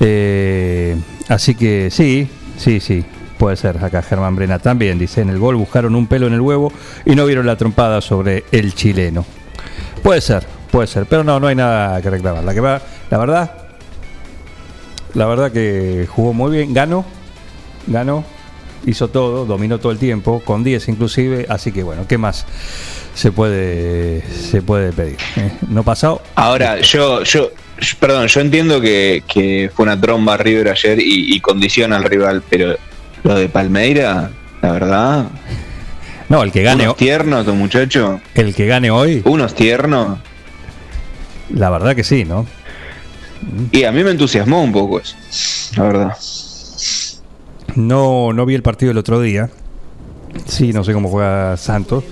Eh, 0.00 0.96
así 1.28 1.54
que 1.54 1.90
sí, 1.90 2.28
sí, 2.56 2.80
sí, 2.80 3.04
puede 3.38 3.56
ser. 3.56 3.84
Acá 3.84 4.02
Germán 4.02 4.34
Brena 4.34 4.58
también 4.58 4.98
dice: 4.98 5.20
en 5.20 5.28
el 5.28 5.38
gol 5.38 5.56
buscaron 5.56 5.94
un 5.94 6.06
pelo 6.06 6.26
en 6.26 6.32
el 6.32 6.40
huevo 6.40 6.72
y 7.04 7.14
no 7.14 7.26
vieron 7.26 7.46
la 7.46 7.56
trompada 7.56 8.00
sobre 8.00 8.44
el 8.52 8.74
chileno. 8.74 9.24
Puede 10.02 10.22
ser, 10.22 10.46
puede 10.70 10.86
ser, 10.86 11.04
pero 11.06 11.22
no, 11.22 11.38
no 11.38 11.46
hay 11.46 11.54
nada 11.54 12.00
que 12.00 12.08
reclamar. 12.08 12.42
La 12.42 12.54
que 12.54 12.60
va, 12.60 12.80
la 13.10 13.18
verdad, 13.18 13.52
la 15.14 15.26
verdad 15.26 15.52
que 15.52 16.08
jugó 16.10 16.32
muy 16.32 16.50
bien, 16.56 16.72
ganó, 16.72 17.04
ganó, 17.86 18.24
hizo 18.86 19.08
todo, 19.08 19.44
dominó 19.46 19.78
todo 19.78 19.92
el 19.92 19.98
tiempo, 19.98 20.40
con 20.44 20.64
10 20.64 20.88
inclusive, 20.88 21.46
así 21.48 21.72
que 21.72 21.82
bueno, 21.82 22.06
¿qué 22.08 22.18
más 22.18 22.46
se 23.14 23.30
puede 23.32 24.22
se 24.30 24.62
puede 24.62 24.92
pedir? 24.92 25.16
eh? 25.36 25.52
No 25.68 25.82
pasado. 25.82 26.22
Ahora, 26.34 26.80
yo, 26.80 27.22
yo, 27.24 27.50
perdón, 28.00 28.26
yo 28.28 28.40
entiendo 28.40 28.80
que, 28.80 29.22
que 29.26 29.70
fue 29.74 29.84
una 29.84 30.00
tromba 30.00 30.36
River 30.36 30.68
ayer 30.70 30.98
y, 30.98 31.34
y 31.34 31.40
condiciona 31.40 31.96
al 31.96 32.04
rival, 32.04 32.42
pero 32.48 32.76
lo 33.22 33.34
de 33.34 33.48
Palmeira, 33.48 34.30
la 34.62 34.72
verdad, 34.72 35.26
No, 36.28 36.42
el 36.42 36.50
que 36.52 36.62
gane, 36.62 36.84
unos 36.84 36.96
tiernos, 36.96 37.40
estos 37.40 37.54
muchachos, 37.56 38.20
el 38.34 38.54
que 38.54 38.66
gane 38.66 38.90
hoy, 38.90 39.22
unos 39.24 39.54
tiernos, 39.54 40.18
la 41.50 41.70
verdad 41.70 41.94
que 41.94 42.04
sí, 42.04 42.24
¿no? 42.24 42.46
y 43.72 43.82
a 43.84 43.90
mí 43.92 44.04
me 44.04 44.12
entusiasmó 44.12 44.62
un 44.62 44.72
poco 44.72 45.00
eso, 45.00 45.16
la 45.76 45.82
verdad. 45.82 46.16
No, 47.76 48.32
no 48.32 48.46
vi 48.46 48.54
el 48.54 48.62
partido 48.62 48.92
el 48.92 48.98
otro 48.98 49.20
día. 49.20 49.50
Sí, 50.46 50.72
no 50.72 50.84
sé 50.84 50.92
cómo 50.92 51.08
juega 51.08 51.56
Santos, 51.56 52.04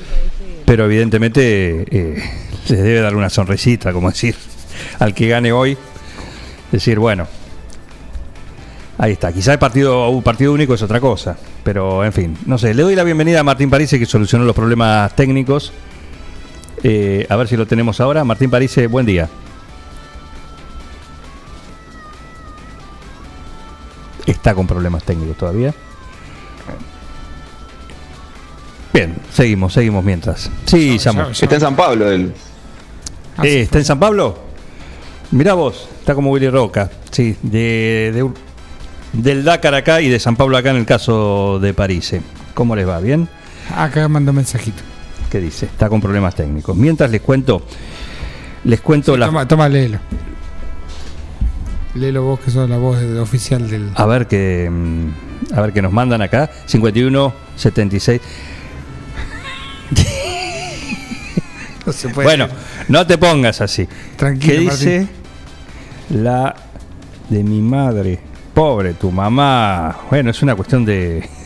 pero 0.64 0.84
evidentemente 0.84 1.86
eh, 1.90 2.22
se 2.64 2.76
debe 2.76 3.00
dar 3.00 3.16
una 3.16 3.30
sonrisita, 3.30 3.92
como 3.92 4.10
decir, 4.10 4.36
al 4.98 5.14
que 5.14 5.28
gane 5.28 5.52
hoy, 5.52 5.76
decir, 6.70 6.98
bueno, 6.98 7.26
ahí 8.98 9.12
está. 9.12 9.32
Quizá 9.32 9.54
el 9.54 9.58
partido, 9.58 10.08
un 10.10 10.22
partido 10.22 10.52
único 10.52 10.74
es 10.74 10.82
otra 10.82 11.00
cosa, 11.00 11.36
pero 11.64 12.04
en 12.04 12.12
fin, 12.12 12.36
no 12.46 12.58
sé. 12.58 12.74
Le 12.74 12.82
doy 12.82 12.94
la 12.94 13.04
bienvenida 13.04 13.40
a 13.40 13.42
Martín 13.42 13.70
París 13.70 13.90
que 13.90 14.06
solucionó 14.06 14.44
los 14.44 14.54
problemas 14.54 15.14
técnicos. 15.16 15.72
Eh, 16.82 17.26
a 17.28 17.36
ver 17.36 17.48
si 17.48 17.56
lo 17.56 17.66
tenemos 17.66 18.00
ahora. 18.00 18.24
Martín 18.24 18.50
París, 18.50 18.78
buen 18.90 19.06
día. 19.06 19.28
Está 24.30 24.54
con 24.54 24.66
problemas 24.66 25.02
técnicos 25.04 25.36
todavía. 25.36 25.74
Bien, 28.92 29.16
seguimos, 29.32 29.72
seguimos 29.72 30.04
mientras. 30.04 30.50
Sí, 30.66 30.98
Samu. 30.98 31.22
Está 31.30 31.54
en 31.54 31.60
San 31.60 31.76
Pablo 31.76 32.10
él. 32.10 32.32
Eh. 33.42 33.62
¿Está 33.62 33.78
en 33.78 33.84
San 33.84 34.00
Pablo? 34.00 34.38
Mirá 35.30 35.54
vos, 35.54 35.88
está 36.00 36.14
como 36.14 36.30
Willy 36.32 36.48
Roca. 36.50 36.90
Sí, 37.10 37.36
de, 37.42 38.10
de- 38.14 38.30
del 39.12 39.44
Dakar 39.44 39.74
acá 39.74 40.00
y 40.00 40.08
de 40.08 40.18
San 40.18 40.36
Pablo 40.36 40.56
acá 40.56 40.70
en 40.70 40.76
el 40.76 40.86
caso 40.86 41.58
de 41.60 41.72
París. 41.72 42.12
eh. 42.14 42.22
¿Cómo 42.54 42.74
les 42.74 42.86
va? 42.88 42.98
¿Bien? 43.00 43.28
Acá 43.76 44.08
mando 44.08 44.32
mensajito. 44.32 44.82
¿Qué 45.30 45.38
dice? 45.38 45.66
Está 45.66 45.88
con 45.88 46.00
problemas 46.00 46.34
técnicos. 46.34 46.76
Mientras 46.76 47.10
les 47.12 47.20
cuento, 47.20 47.62
les 48.64 48.80
cuento 48.80 49.16
la... 49.16 49.26
Toma, 49.26 49.46
toma, 49.46 49.68
léelo. 49.68 49.98
Léelo 51.94 52.22
vos 52.22 52.40
que 52.40 52.50
sos 52.50 52.68
la 52.68 52.76
voz 52.76 53.02
oficial 53.18 53.68
del. 53.68 53.90
A 53.94 54.06
ver 54.06 54.26
que 54.26 54.68
mm, 54.70 55.54
a 55.54 55.60
ver 55.60 55.72
que 55.72 55.82
nos 55.82 55.92
mandan 55.92 56.22
acá 56.22 56.50
51 56.66 57.32
76. 57.56 58.20
No 61.86 61.94
se 61.94 62.10
puede. 62.10 62.26
Bueno, 62.26 62.46
no 62.88 63.06
te 63.06 63.16
pongas 63.16 63.62
así. 63.62 63.88
Tranquilo, 64.16 64.52
¿Qué 64.54 64.60
dice 64.60 65.08
la 66.10 66.54
de 67.30 67.42
mi 67.42 67.62
madre? 67.62 68.20
Pobre 68.52 68.92
tu 68.92 69.10
mamá. 69.10 69.96
Bueno, 70.10 70.30
es 70.30 70.42
una 70.42 70.54
cuestión 70.54 70.84
de 70.84 71.26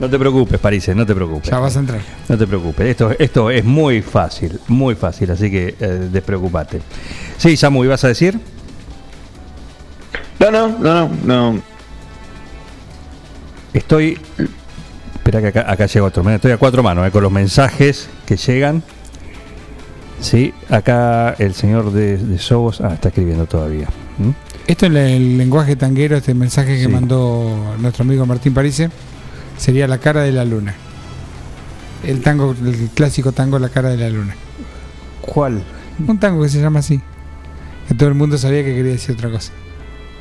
No 0.00 0.10
te 0.10 0.18
preocupes, 0.18 0.60
París, 0.60 0.88
no 0.94 1.06
te 1.06 1.14
preocupes. 1.14 1.50
Ya 1.50 1.58
vas 1.58 1.76
a 1.76 1.80
entrar. 1.80 2.00
No 2.28 2.36
te 2.36 2.46
preocupes, 2.46 2.86
esto, 2.86 3.12
esto 3.18 3.50
es 3.50 3.64
muy 3.64 4.02
fácil, 4.02 4.60
muy 4.68 4.94
fácil, 4.94 5.30
así 5.30 5.50
que 5.50 5.74
eh, 5.80 6.08
despreocupate. 6.12 6.82
Sí, 7.38 7.56
Samu, 7.56 7.84
¿ibas 7.84 8.04
a 8.04 8.08
decir? 8.08 8.38
No, 10.40 10.50
no, 10.50 10.68
no, 10.78 11.08
no, 11.08 11.52
no. 11.52 11.60
Estoy. 13.72 14.18
Espera 15.14 15.40
que 15.40 15.46
acá, 15.48 15.70
acá 15.70 15.86
llega 15.86 16.04
otro. 16.06 16.28
Estoy 16.30 16.52
a 16.52 16.58
cuatro 16.58 16.82
manos 16.82 17.06
eh, 17.06 17.10
con 17.10 17.22
los 17.22 17.32
mensajes 17.32 18.08
que 18.26 18.36
llegan. 18.36 18.82
Sí, 20.20 20.54
acá 20.70 21.34
el 21.38 21.54
señor 21.54 21.92
de, 21.92 22.16
de 22.18 22.38
Sobos. 22.38 22.80
Ah, 22.80 22.94
está 22.94 23.08
escribiendo 23.08 23.46
todavía. 23.46 23.88
¿Mm? 24.18 24.30
Esto 24.66 24.86
en 24.86 24.96
el 24.96 25.38
lenguaje 25.38 25.76
tanguero, 25.76 26.16
este 26.16 26.34
mensaje 26.34 26.76
que 26.76 26.84
Sí. 26.84 26.88
mandó 26.88 27.74
nuestro 27.78 28.04
amigo 28.04 28.24
Martín 28.24 28.54
Parise, 28.54 28.90
sería 29.58 29.86
la 29.88 29.98
cara 29.98 30.22
de 30.22 30.32
la 30.32 30.44
luna. 30.44 30.74
El 32.02 32.20
tango, 32.22 32.54
el 32.62 32.90
clásico 32.94 33.32
tango 33.32 33.58
La 33.58 33.70
cara 33.70 33.88
de 33.90 33.96
la 33.96 34.08
luna. 34.10 34.34
¿Cuál? 35.20 35.62
Un 36.06 36.18
tango 36.18 36.42
que 36.42 36.48
se 36.48 36.60
llama 36.60 36.80
así. 36.80 37.00
Que 37.88 37.94
todo 37.94 38.08
el 38.08 38.14
mundo 38.14 38.38
sabía 38.38 38.62
que 38.64 38.74
quería 38.74 38.92
decir 38.92 39.14
otra 39.14 39.30
cosa. 39.30 39.52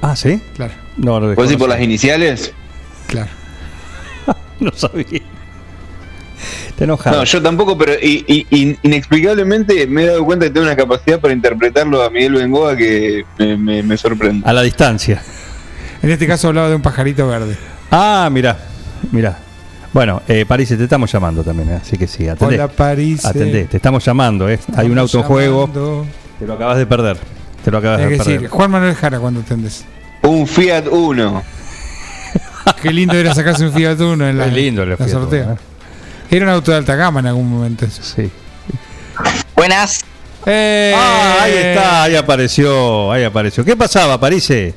Ah, 0.06 0.18
¿sí? 0.18 0.42
Claro, 0.58 0.74
No, 0.98 1.18
no, 1.22 1.34
¿Vos 1.34 1.48
decís 1.48 1.58
por 1.58 1.70
las 1.70 1.80
iniciales? 1.82 2.54
claro. 3.08 3.30
No 4.60 4.72
sabía. 4.76 5.22
Te 6.78 6.84
enojado. 6.84 7.18
No, 7.18 7.24
yo 7.24 7.42
tampoco, 7.42 7.78
pero 7.78 7.94
y- 8.02 8.26
y- 8.28 8.46
y- 8.50 8.78
inexplicablemente 8.84 9.88
me 9.88 10.04
he 10.04 10.08
dado 10.08 10.26
cuenta 10.26 10.46
que 10.46 10.52
tengo 10.52 10.66
una 10.66 10.76
capacidad 10.76 11.20
para 11.20 11.34
interpretarlo 11.34 12.04
a 12.04 12.10
Miguel 12.10 12.34
Bengoa 12.34 12.76
que 12.76 13.24
me, 13.38 13.56
me- 13.58 13.84
me 13.84 13.98
sorprende. 13.98 14.48
A 14.48 14.52
la 14.52 14.62
distancia. 14.62 15.22
En 16.02 16.10
este 16.10 16.28
caso 16.28 16.50
hablaba 16.50 16.68
de 16.70 16.76
un 16.76 16.82
pajarito 16.82 17.26
verde. 17.28 17.56
Ah, 17.92 18.28
mira, 18.32 18.58
mira. 19.12 19.40
Bueno, 19.94 20.22
eh, 20.28 20.46
París, 20.46 20.70
te 20.70 20.84
estamos 20.84 21.10
llamando 21.12 21.44
también, 21.44 21.70
eh, 21.70 21.80
así 21.82 21.96
que 21.98 22.08
sí, 22.08 22.28
atendé. 22.28 22.56
Hola 22.56 22.68
París. 22.68 23.24
Atendé, 23.24 23.66
te 23.66 23.78
estamos 23.78 24.04
llamando, 24.04 24.50
¿eh? 24.50 24.60
Hay 24.76 24.90
un 24.90 24.98
auto 24.98 25.20
en 25.20 25.24
juego. 25.24 26.06
Te 26.40 26.46
lo 26.48 26.54
acabas 26.56 26.78
de 26.78 26.86
perder. 26.86 27.18
Te 27.64 27.72
lo 27.72 27.78
acabas 27.78 28.00
de 28.00 28.08
perder. 28.08 28.26
decir, 28.26 28.50
Juan 28.50 28.72
Manuel 28.72 28.96
Jara 28.96 29.20
cuando 29.20 29.40
atendes. 29.42 29.86
Un 30.24 30.48
Fiat 30.48 30.88
Uno. 30.92 31.44
Qué 32.82 32.92
lindo 32.92 33.16
era 33.16 33.34
sacarse 33.34 33.66
un 33.66 33.74
Fiat 33.74 34.00
Uno 34.00 34.28
en 34.28 34.38
la, 34.38 34.46
Es 34.48 34.54
lindo 34.54 34.84
el 34.84 34.90
la 34.90 34.98
Fiat 34.98 35.10
sorteo. 35.10 35.44
Uno, 35.46 35.54
¿eh? 35.54 35.58
Era 36.32 36.46
un 36.46 36.52
auto 36.52 36.72
de 36.72 36.78
alta 36.78 36.96
gama 36.96 37.20
en 37.20 37.28
algún 37.28 37.50
momento. 37.50 37.86
eso. 37.86 38.02
Sí. 38.04 38.30
Buenas. 39.56 40.04
¡Eh! 40.46 40.94
Ah, 40.96 41.38
ahí 41.42 41.54
está, 41.54 42.04
ahí 42.04 42.16
apareció, 42.16 43.12
ahí 43.12 43.24
apareció. 43.24 43.64
¿Qué 43.64 43.78
pasaba, 43.78 44.20
París? 44.20 44.44
Se 44.46 44.74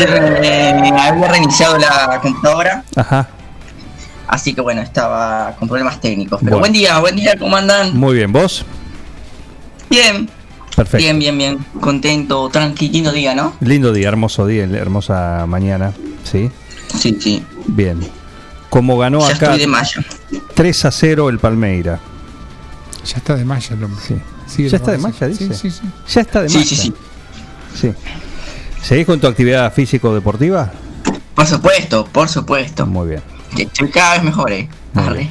eh, 0.00 0.92
había 1.00 1.28
reiniciado 1.28 1.78
la 1.78 2.18
computadora, 2.20 2.84
Ajá, 2.96 3.28
así 4.26 4.52
que 4.52 4.60
bueno, 4.60 4.82
estaba 4.82 5.54
con 5.58 5.68
problemas 5.68 6.00
técnicos. 6.00 6.40
Pero 6.40 6.50
Bueno. 6.56 6.60
buen 6.60 6.72
día, 6.72 6.98
buen 6.98 7.16
día, 7.16 7.34
¿cómo 7.38 7.56
andan? 7.56 7.96
muy 7.96 8.14
bien, 8.16 8.30
¿vos? 8.32 8.64
Bien, 9.88 10.28
Perfecto. 10.78 10.98
bien, 11.02 11.18
bien, 11.18 11.36
bien. 11.38 11.58
Contento, 11.80 12.48
tranquilo 12.50 13.12
día, 13.12 13.34
¿no? 13.34 13.54
Lindo 13.60 13.92
día, 13.92 14.08
hermoso 14.08 14.46
día, 14.46 14.64
hermosa 14.64 15.44
mañana, 15.46 15.92
¿sí? 16.24 16.50
Sí, 16.96 17.16
sí. 17.20 17.42
Bien. 17.66 17.98
Como 18.70 18.96
ganó 18.96 19.20
ya 19.20 19.34
acá 19.34 19.46
estoy 19.46 19.58
de 19.60 19.66
mayo. 19.66 20.00
3 20.54 20.84
a 20.84 20.90
0 20.90 21.28
el 21.30 21.38
Palmeira. 21.38 21.98
Ya 23.04 23.16
está 23.16 23.34
de 23.36 23.44
malla 23.44 23.74
el 23.74 23.84
hombre. 23.84 24.00
Sí. 24.06 24.14
Sigue 24.46 24.68
¿Ya 24.68 24.76
está 24.76 24.92
de 24.92 24.98
malla, 24.98 25.26
dice? 25.26 25.48
Sí, 25.54 25.54
sí, 25.54 25.70
sí. 25.70 25.82
Ya 26.14 26.20
está 26.20 26.42
de 26.42 26.48
Sí, 26.48 26.58
marcha. 26.58 26.70
sí, 26.70 26.76
sí. 26.76 26.92
Sí. 27.80 27.92
¿Seguís 28.82 29.06
con 29.06 29.20
tu 29.20 29.26
actividad 29.26 29.72
físico-deportiva? 29.72 30.70
Por 31.34 31.46
supuesto, 31.46 32.04
por 32.06 32.28
supuesto. 32.28 32.86
Muy 32.86 33.08
bien. 33.08 33.22
Cada 33.92 34.14
vez 34.14 34.22
mejor, 34.22 34.52
eh. 34.52 34.68
Muy 34.94 35.04
Arre. 35.04 35.30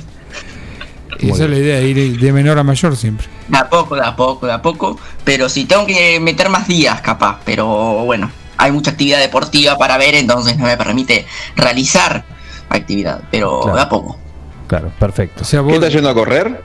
Muy 1.22 1.32
esa 1.34 1.44
es 1.46 1.50
la 1.50 1.58
idea, 1.58 1.82
ir 1.82 2.20
de 2.20 2.34
menor 2.34 2.58
a 2.60 2.64
mayor 2.64 2.96
siempre. 2.96 3.28
De 3.48 3.58
a 3.58 3.70
poco, 3.70 3.96
de 3.96 4.02
a 4.06 4.16
poco, 4.16 4.46
de 4.46 4.54
a 4.54 4.62
poco. 4.62 5.00
Pero 5.24 5.50
sí, 5.50 5.66
tengo 5.66 5.86
que 5.86 6.20
meter 6.20 6.50
más 6.50 6.68
días, 6.68 7.02
capaz. 7.02 7.40
Pero 7.46 7.66
bueno, 8.06 8.30
hay 8.58 8.72
mucha 8.72 8.92
actividad 8.92 9.20
deportiva 9.20 9.78
para 9.78 9.98
ver, 9.98 10.16
entonces 10.16 10.58
no 10.58 10.66
me 10.66 10.78
permite 10.78 11.26
realizar 11.56 12.24
actividad, 12.70 13.22
pero 13.32 13.62
Claro. 13.62 13.76
de 13.78 13.82
a 13.82 13.90
poco. 13.90 14.20
Claro, 14.68 14.92
perfecto. 15.00 15.44
O 15.44 15.46
sea, 15.46 15.60
¿Qué 15.60 15.66
vos. 15.66 15.74
estás 15.76 15.94
yendo 15.94 16.10
a 16.10 16.14
correr? 16.14 16.62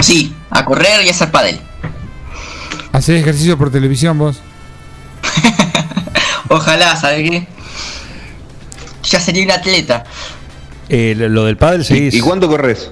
Sí, 0.00 0.34
a 0.50 0.64
correr 0.64 1.04
y 1.04 1.08
a 1.08 1.10
hacer 1.12 1.30
pádel. 1.30 1.60
¿Hacés 2.92 3.20
ejercicio 3.20 3.58
por 3.58 3.70
televisión 3.70 4.18
vos? 4.18 4.40
Ojalá, 6.48 6.96
¿sabes 6.96 7.28
qué? 7.28 7.46
Ya 9.04 9.20
sería 9.20 9.44
un 9.44 9.50
atleta. 9.50 10.04
Eh, 10.88 11.14
lo 11.16 11.44
del 11.44 11.56
padre 11.56 11.82
¿Y, 11.82 11.84
seguís. 11.84 12.14
y 12.14 12.20
cuánto 12.20 12.48
corres? 12.48 12.90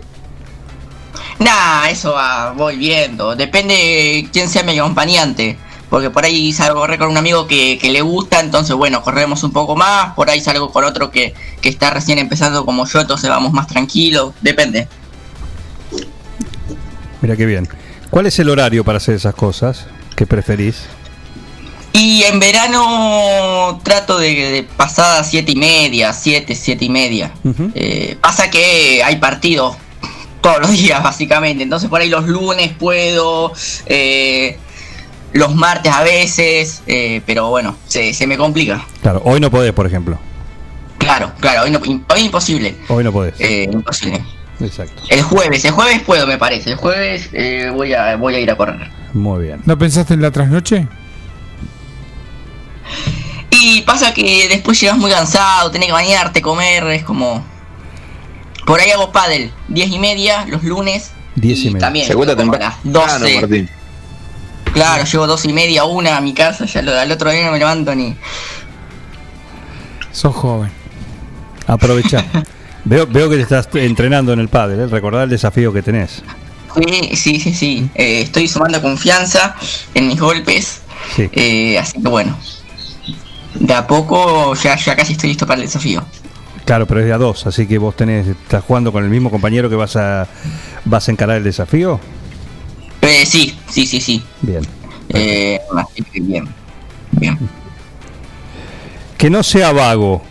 Nah, 1.38 1.88
eso 1.88 2.12
va, 2.12 2.52
voy 2.52 2.76
viendo. 2.76 3.34
Depende 3.36 4.28
quién 4.32 4.48
sea 4.48 4.62
mi 4.62 4.78
acompañante. 4.78 5.58
Porque 5.90 6.08
por 6.08 6.24
ahí 6.24 6.54
salgo 6.54 6.78
a 6.78 6.82
correr 6.82 6.98
con 6.98 7.10
un 7.10 7.18
amigo 7.18 7.46
que, 7.46 7.78
que 7.78 7.92
le 7.92 8.00
gusta, 8.00 8.40
entonces 8.40 8.74
bueno, 8.74 9.02
corremos 9.02 9.42
un 9.44 9.52
poco 9.52 9.76
más. 9.76 10.14
Por 10.14 10.30
ahí 10.30 10.40
salgo 10.40 10.72
con 10.72 10.84
otro 10.84 11.10
que, 11.10 11.34
que 11.60 11.68
está 11.68 11.90
recién 11.90 12.18
empezando 12.18 12.64
como 12.64 12.86
yo, 12.86 13.00
entonces 13.02 13.28
vamos 13.28 13.52
más 13.52 13.66
tranquilos. 13.66 14.32
Depende. 14.40 14.88
Mira 17.20 17.36
qué 17.36 17.44
bien. 17.44 17.68
¿Cuál 18.08 18.26
es 18.26 18.38
el 18.38 18.48
horario 18.48 18.84
para 18.84 18.96
hacer 18.96 19.14
esas 19.14 19.34
cosas? 19.34 19.86
¿Qué 20.16 20.26
preferís? 20.26 20.84
Y 21.92 22.22
en 22.22 22.40
verano 22.40 23.78
trato 23.82 24.18
de, 24.18 24.34
de 24.34 24.62
pasada 24.62 25.22
siete 25.24 25.52
y 25.52 25.56
media, 25.56 26.14
siete, 26.14 26.54
siete 26.54 26.86
y 26.86 26.88
media. 26.88 27.32
Eh, 27.74 28.16
pasa 28.18 28.50
que 28.50 29.02
hay 29.04 29.16
partidos 29.16 29.76
todos 30.42 30.60
los 30.60 30.70
días, 30.72 31.02
básicamente. 31.02 31.62
Entonces 31.62 31.88
por 31.88 32.02
ahí 32.02 32.10
los 32.10 32.26
lunes 32.26 32.72
puedo, 32.78 33.52
eh, 33.86 34.58
los 35.32 35.54
martes 35.54 35.90
a 35.90 36.02
veces, 36.02 36.82
eh, 36.86 37.22
pero 37.24 37.48
bueno, 37.48 37.76
se, 37.86 38.12
se 38.12 38.26
me 38.26 38.36
complica. 38.36 38.84
Claro, 39.00 39.22
hoy 39.24 39.40
no 39.40 39.50
podés, 39.50 39.72
por 39.72 39.86
ejemplo. 39.86 40.18
Claro, 40.98 41.32
claro, 41.40 41.62
hoy, 41.62 41.70
no, 41.70 41.80
hoy 41.80 42.20
imposible. 42.20 42.76
Hoy 42.88 43.02
no 43.02 43.12
podés. 43.12 43.34
Eh, 43.38 43.68
imposible. 43.72 44.22
Exacto. 44.60 45.02
El 45.08 45.22
jueves, 45.22 45.64
el 45.64 45.72
jueves 45.72 46.02
puedo, 46.02 46.26
me 46.26 46.38
parece. 46.38 46.70
El 46.70 46.76
jueves 46.76 47.30
eh, 47.32 47.72
voy, 47.74 47.94
a, 47.94 48.16
voy 48.16 48.34
a 48.34 48.38
ir 48.38 48.50
a 48.50 48.56
correr. 48.56 48.88
Muy 49.12 49.46
bien. 49.46 49.62
¿No 49.64 49.76
pensaste 49.76 50.14
en 50.14 50.22
la 50.22 50.30
trasnoche? 50.30 50.86
Y 53.50 53.82
pasa 53.82 54.12
que 54.14 54.48
después 54.48 54.80
llegas 54.80 54.98
muy 54.98 55.10
cansado, 55.10 55.70
tenés 55.70 55.86
que 55.86 55.92
bañarte, 55.92 56.42
comer, 56.42 56.84
es 56.88 57.04
como... 57.04 57.44
Por 58.66 58.80
ahí 58.80 58.90
hago 58.90 59.10
paddle, 59.12 59.50
10 59.68 59.90
y 59.90 59.98
media 59.98 60.44
los 60.46 60.62
lunes. 60.62 61.10
Diez 61.34 61.60
y 61.60 61.70
media. 61.70 61.80
También, 61.80 62.06
¿Se 62.06 62.14
cuenta 62.14 62.36
como 62.36 62.52
a 62.52 62.58
temprano? 62.58 62.76
las 62.84 63.20
12. 63.20 63.40
Martín. 63.40 63.70
Claro, 64.72 65.04
llego 65.04 65.26
dos 65.26 65.44
y 65.44 65.52
media, 65.52 65.84
una 65.84 66.16
a 66.16 66.20
mi 66.20 66.32
casa, 66.32 66.64
ya 66.64 66.80
lo, 66.80 66.98
al 66.98 67.10
otro 67.12 67.30
día 67.30 67.44
no 67.46 67.52
me 67.52 67.58
levanto 67.58 67.94
ni. 67.94 68.16
Sos 70.12 70.34
joven. 70.34 70.70
Aprovecha. 71.66 72.24
veo, 72.84 73.06
veo 73.06 73.28
que 73.28 73.36
te 73.36 73.42
estás 73.42 73.68
entrenando 73.74 74.32
en 74.32 74.40
el 74.40 74.48
pádel, 74.48 74.80
¿eh? 74.80 74.86
Recordá 74.86 75.24
el 75.24 75.30
desafío 75.30 75.72
que 75.72 75.82
tenés. 75.82 76.22
Sí, 76.74 77.10
sí, 77.16 77.40
sí, 77.40 77.54
sí. 77.54 77.90
Eh, 77.94 78.22
estoy 78.22 78.48
sumando 78.48 78.80
confianza 78.80 79.54
en 79.94 80.08
mis 80.08 80.18
golpes. 80.18 80.80
Sí. 81.16 81.28
eh, 81.32 81.78
así 81.78 82.00
que 82.00 82.08
bueno. 82.08 82.36
De 83.54 83.74
a 83.74 83.86
poco 83.86 84.54
ya, 84.54 84.76
ya 84.76 84.96
casi 84.96 85.12
estoy 85.12 85.30
listo 85.30 85.46
para 85.46 85.60
el 85.60 85.66
desafío. 85.66 86.02
Claro, 86.72 86.86
pero 86.86 87.00
es 87.00 87.06
de 87.06 87.12
a 87.12 87.18
dos, 87.18 87.46
así 87.46 87.66
que 87.66 87.76
vos 87.76 87.94
tenés, 87.94 88.26
estás 88.28 88.64
jugando 88.64 88.92
con 88.92 89.04
el 89.04 89.10
mismo 89.10 89.30
compañero 89.30 89.68
que 89.68 89.76
vas 89.76 89.94
a 89.96 90.26
vas 90.86 91.06
a 91.06 91.12
encarar 91.12 91.36
el 91.36 91.44
desafío. 91.44 92.00
Eh, 93.02 93.26
sí, 93.26 93.54
sí, 93.68 93.84
sí, 93.86 94.00
sí. 94.00 94.24
Bien. 94.40 94.62
Eh, 95.10 95.60
bien. 96.14 96.48
Bien. 97.10 97.38
Que 99.18 99.28
no 99.28 99.42
sea 99.42 99.70
vago. 99.72 100.22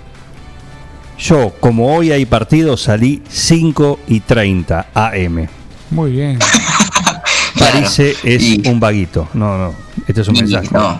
Yo, 1.20 1.54
como 1.60 1.96
hoy 1.96 2.12
hay 2.12 2.26
partido, 2.26 2.76
salí 2.76 3.22
5 3.30 4.00
y 4.08 4.22
30 4.22 4.88
AM. 4.96 5.48
Muy 5.92 6.10
bien. 6.12 6.40
Claro. 7.54 7.74
Parece 7.74 8.16
es 8.24 8.42
Y- 8.42 8.64
un 8.68 8.80
vaguito. 8.80 9.28
No, 9.36 9.58
no. 9.60 9.76
Este 10.08 10.22
es 10.22 10.28
un 10.28 10.38
y 10.38 10.42
mensaje. 10.42 10.70
no. 10.72 11.00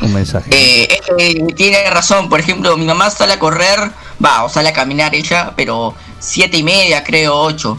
Un 0.00 0.14
mensaje. 0.14 0.48
Eh, 0.52 0.88
es 0.90 1.00
que 1.16 1.54
tiene 1.54 1.90
razón, 1.90 2.28
por 2.30 2.40
ejemplo, 2.40 2.76
mi 2.76 2.86
mamá 2.86 3.10
sale 3.10 3.34
a 3.34 3.38
correr, 3.38 3.78
va, 4.24 4.44
o 4.44 4.48
sale 4.48 4.68
a 4.70 4.72
caminar 4.72 5.14
ella, 5.14 5.52
pero 5.56 5.94
siete 6.18 6.56
y 6.58 6.62
media, 6.62 7.02
creo, 7.04 7.34
ocho. 7.34 7.78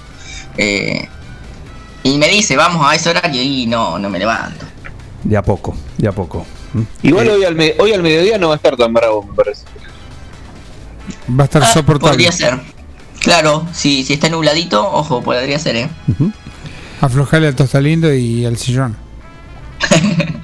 Eh, 0.58 1.08
y 2.04 2.17
me 2.17 2.28
dice, 2.30 2.56
vamos 2.56 2.86
a 2.86 2.95
ese 2.95 3.10
horario 3.10 3.41
y 3.41 3.65
no, 3.67 4.00
no 4.00 4.10
me 4.10 4.19
levanto. 4.19 4.65
De 5.23 5.36
a 5.38 5.41
poco, 5.41 5.76
de 5.97 6.08
a 6.08 6.12
poco. 6.12 6.45
¿Mm? 6.73 6.82
Igual 7.04 7.28
Eh, 7.28 7.32
hoy, 7.32 7.43
al 7.45 7.56
me- 7.56 7.76
hoy 7.80 7.93
al 7.93 8.02
mediodía 8.04 8.38
no 8.38 8.47
va 8.50 8.54
a 8.54 8.58
estar 8.58 8.76
tan 8.78 8.93
bravo, 8.93 9.23
me 9.23 9.34
parece. 9.34 9.63
Va 11.30 11.43
a 11.43 11.45
estar 11.45 11.63
Ah, 11.63 11.73
soportable. 11.73 12.12
podría 12.13 12.32
ser. 12.32 12.60
Claro, 13.19 13.65
si, 13.73 14.04
si 14.06 14.13
está 14.13 14.30
nubladito, 14.30 14.89
ojo, 14.89 15.21
podría 15.21 15.60
ser, 15.60 15.76
¿eh? 15.76 15.89
ujú. 16.08 16.32
Aflojale 17.02 17.47
al 17.47 17.56
tostalindo 17.56 18.13
y 18.13 18.45
al 18.45 18.58
sillón. 18.58 18.95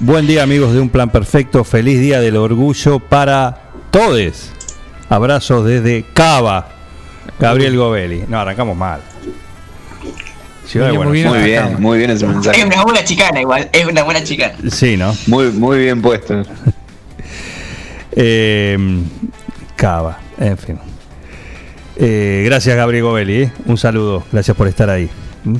Buen 0.00 0.26
día, 0.26 0.42
amigos 0.44 0.72
de 0.72 0.80
Un 0.80 0.88
Plan 0.90 1.10
Perfecto. 1.10 1.64
Feliz 1.64 2.00
día 2.00 2.20
del 2.20 2.36
orgullo 2.36 2.98
para 3.00 3.67
todos. 3.90 4.50
Abrazos 5.08 5.64
desde 5.64 6.04
Cava. 6.12 6.68
Gabriel 7.38 7.76
Govelli. 7.76 8.24
No, 8.28 8.38
arrancamos 8.40 8.76
mal. 8.76 9.00
Ciudad 10.66 10.92
Buenos 10.92 11.12
bien. 11.12 11.28
Muy 11.28 11.38
bien, 11.42 11.80
muy 11.80 11.98
bien 11.98 12.10
ese 12.10 12.26
Es 12.26 12.30
mensaje. 12.30 12.64
una 12.64 12.82
buena 12.82 13.02
chicana 13.02 13.40
igual, 13.40 13.70
es 13.72 13.86
una 13.86 14.02
buena 14.02 14.22
chicana. 14.22 14.54
Sí, 14.70 14.96
¿no? 14.98 15.14
Muy, 15.26 15.50
muy 15.52 15.78
bien 15.78 16.02
puesto. 16.02 16.42
Eh, 18.20 18.76
Cava, 19.76 20.18
en 20.38 20.58
fin. 20.58 20.78
Eh, 21.94 22.42
gracias, 22.44 22.74
Gabriel 22.76 23.04
Govelli. 23.04 23.42
¿eh? 23.42 23.52
Un 23.66 23.78
saludo. 23.78 24.24
Gracias 24.32 24.56
por 24.56 24.66
estar 24.66 24.90
ahí. 24.90 25.08
¿Mm? 25.44 25.56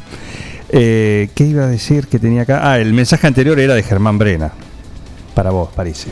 Eh, 0.71 1.29
¿Qué 1.37 1.45
iba 1.45 1.65
a 1.65 1.69
decir 1.69 2.09
que 2.09 2.19
tenía 2.19 2.43
acá? 2.43 2.61
Ah, 2.69 2.81
el 2.81 2.95
mensaje 2.95 3.29
anterior 3.29 3.61
era 3.61 3.75
de 3.75 3.83
Germán 3.85 4.19
Brena. 4.19 4.51
Para 5.35 5.51
vos, 5.51 5.69
parece. 5.75 6.11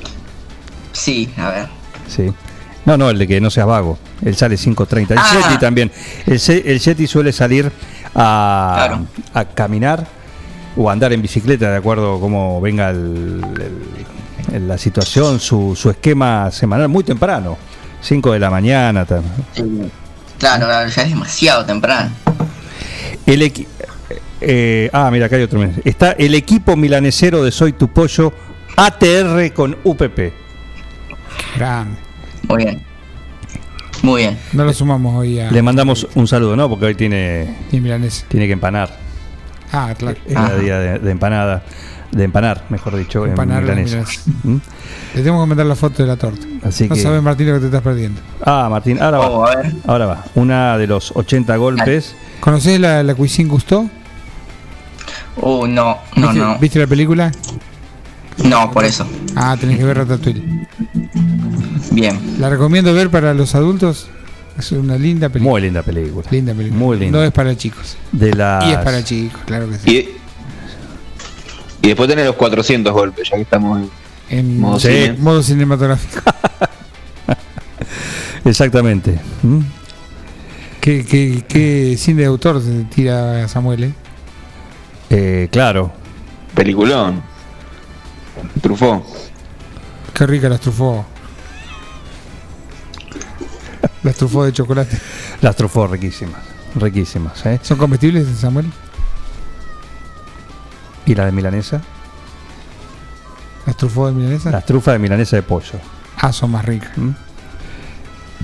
Sí, 0.92 1.28
a 1.36 1.50
ver. 1.50 1.66
Sí. 2.08 2.32
No, 2.84 2.96
no, 2.96 3.10
el 3.10 3.18
de 3.18 3.26
que 3.26 3.40
no 3.40 3.50
seas 3.50 3.66
vago. 3.66 3.98
Él 4.24 4.36
sale 4.36 4.56
5.30. 4.56 5.10
El 5.12 5.18
Ah. 5.18 5.24
Yeti 5.32 5.58
también. 5.58 5.90
El, 6.26 6.40
el 6.64 6.78
Yeti 6.80 7.06
suele 7.06 7.32
salir 7.32 7.70
a, 8.14 8.74
Claro. 8.76 9.06
a 9.34 9.44
caminar 9.44 10.06
o 10.76 10.88
a 10.88 10.92
andar 10.92 11.12
en 11.12 11.20
bicicleta, 11.22 11.70
de 11.70 11.76
acuerdo 11.78 12.16
a 12.16 12.20
cómo 12.20 12.60
venga 12.60 12.90
el- 12.90 13.40
la 14.68 14.78
situación, 14.78 15.40
su, 15.40 15.74
su 15.74 15.90
esquema 15.90 16.50
semanal, 16.52 16.88
muy 16.88 17.02
temprano. 17.02 17.58
5 18.00 18.32
de 18.32 18.38
la 18.38 18.50
mañana. 18.50 19.04
Claro, 20.38 20.66
ya 20.88 21.02
es 21.02 21.08
demasiado 21.08 21.64
temprano. 21.64 22.10
El 23.24 23.42
equi- 23.42 23.66
eh, 24.40 24.88
ah, 24.92 25.08
mira, 25.10 25.26
acá 25.26 25.36
hay 25.36 25.42
otro 25.42 25.58
mensaje. 25.58 25.82
Está 25.88 26.12
el 26.12 26.34
equipo 26.34 26.76
milanesero 26.76 27.42
de 27.42 27.50
Soy 27.50 27.72
Tu 27.72 27.88
Pollo 27.88 28.32
ATR 28.76 29.52
con 29.52 29.76
UPP. 29.82 30.32
Grande. 31.56 31.98
Muy 32.48 32.64
bien. 32.64 32.82
Muy 34.02 34.22
bien. 34.22 34.38
No 34.52 34.64
lo 34.64 34.72
sumamos 34.72 35.14
hoy 35.16 35.40
a 35.40 35.50
Le 35.50 35.62
mandamos 35.62 36.06
un 36.14 36.26
saludo, 36.28 36.54
¿no? 36.56 36.68
Porque 36.68 36.86
hoy 36.86 36.94
tiene, 36.94 37.56
tiene 37.70 38.46
que 38.46 38.52
empanar. 38.52 38.96
Ah, 39.72 39.94
claro. 39.98 40.16
El 40.26 40.60
día 40.62 40.78
de, 40.78 40.98
de 40.98 41.10
empanada. 41.10 41.62
De 42.12 42.22
empanar, 42.24 42.64
mejor 42.70 42.96
dicho, 42.96 43.26
Empanar 43.26 43.58
en 43.68 43.84
milanesa. 43.84 44.04
¿Mm? 44.44 44.56
Le 45.16 45.22
tengo 45.22 45.40
que 45.42 45.46
mandar 45.48 45.66
la 45.66 45.74
foto 45.74 46.02
de 46.02 46.08
la 46.08 46.16
torta. 46.16 46.46
Así 46.62 46.88
No 46.88 46.94
que. 46.94 47.00
sabes, 47.02 47.20
Martín, 47.20 47.48
lo 47.48 47.54
que 47.54 47.60
te 47.60 47.66
estás 47.66 47.82
perdiendo. 47.82 48.20
Ah, 48.44 48.68
Martín, 48.70 49.02
ahora 49.02 49.20
Oh, 49.20 49.40
va. 49.40 49.50
a 49.52 49.56
ver. 49.56 49.72
Ahora 49.86 50.06
va. 50.06 50.24
Una 50.36 50.78
de 50.78 50.86
los 50.86 51.10
80 51.14 51.56
golpes. 51.56 52.14
¿Conocés 52.40 52.78
la, 52.78 53.02
la 53.02 53.14
Cuisine 53.14 53.48
Gusto? 53.50 53.90
Uh, 55.36 55.66
no, 55.66 55.98
no, 56.16 56.28
¿Viste, 56.28 56.38
no. 56.38 56.58
¿Viste 56.58 56.78
la 56.78 56.86
película? 56.86 57.32
No, 58.44 58.70
por 58.70 58.84
eso. 58.84 59.06
Ah, 59.34 59.56
tenés 59.58 59.76
que 59.76 59.84
ver 59.84 59.96
Ratatouille. 59.98 60.66
Bien. 61.90 62.18
La 62.38 62.50
recomiendo 62.50 62.92
ver 62.94 63.10
para 63.10 63.34
los 63.34 63.54
adultos. 63.54 64.08
Es 64.58 64.72
una 64.72 64.96
linda 64.96 65.28
película. 65.28 65.50
Muy 65.52 65.60
linda 65.62 65.82
película. 65.82 66.26
linda 66.30 66.54
película. 66.54 66.78
Muy 66.80 66.98
linda. 66.98 67.18
No 67.18 67.24
es 67.24 67.32
para 67.32 67.56
chicos. 67.56 67.96
De 68.12 68.32
las, 68.34 68.64
Y 68.66 68.70
es 68.72 68.78
para 68.78 69.04
chicos, 69.04 69.40
claro 69.44 69.68
que 69.68 69.78
sí. 69.78 69.90
Y, 71.82 71.86
y 71.86 71.88
después 71.88 72.08
tener 72.08 72.26
los 72.26 72.36
400 72.36 72.92
golpes, 72.92 73.28
ya 73.30 73.36
que 73.36 73.42
estamos 73.42 73.80
en... 73.80 73.90
En 74.28 74.60
Modo 74.60 74.80
Sí. 74.80 74.88
cine. 74.88 75.12
modo 75.18 75.42
cinematográfico. 75.42 76.20
Exactamente. 78.44 79.18
¿Mm? 79.42 79.60
¿Qué, 80.80 81.04
qué, 81.04 81.44
qué 81.48 81.96
cine 81.98 82.20
de 82.22 82.26
autor 82.26 82.62
se 82.62 82.84
tira 82.84 83.46
Samuel, 83.48 83.84
eh? 83.84 83.92
Eh, 85.10 85.48
claro. 85.50 85.92
Peliculón. 86.54 87.22
Trufó. 88.62 89.04
Qué 90.14 90.26
rica 90.26 90.48
las 90.48 90.60
trufó. 90.60 91.04
Las 94.06 94.14
trufó 94.14 94.44
de 94.44 94.52
chocolate. 94.52 94.96
Las 95.40 95.56
trufó 95.56 95.88
riquísimas. 95.88 96.40
Riquísimas, 96.76 97.44
¿eh? 97.44 97.58
¿Son 97.60 97.76
comestibles, 97.76 98.28
Samuel? 98.38 98.66
¿Y 101.06 101.16
la 101.16 101.26
de 101.26 101.32
milanesa? 101.32 101.78
Las 103.58 103.66
¿Las 103.66 103.76
trufó 103.76 104.06
de 104.06 104.12
milanesa? 104.12 104.52
Las 104.52 104.64
trufas 104.64 104.94
de 104.94 105.00
milanesa 105.00 105.34
de 105.34 105.42
pollo. 105.42 105.80
Ah, 106.18 106.32
son 106.32 106.52
más 106.52 106.64
ricas. 106.64 106.92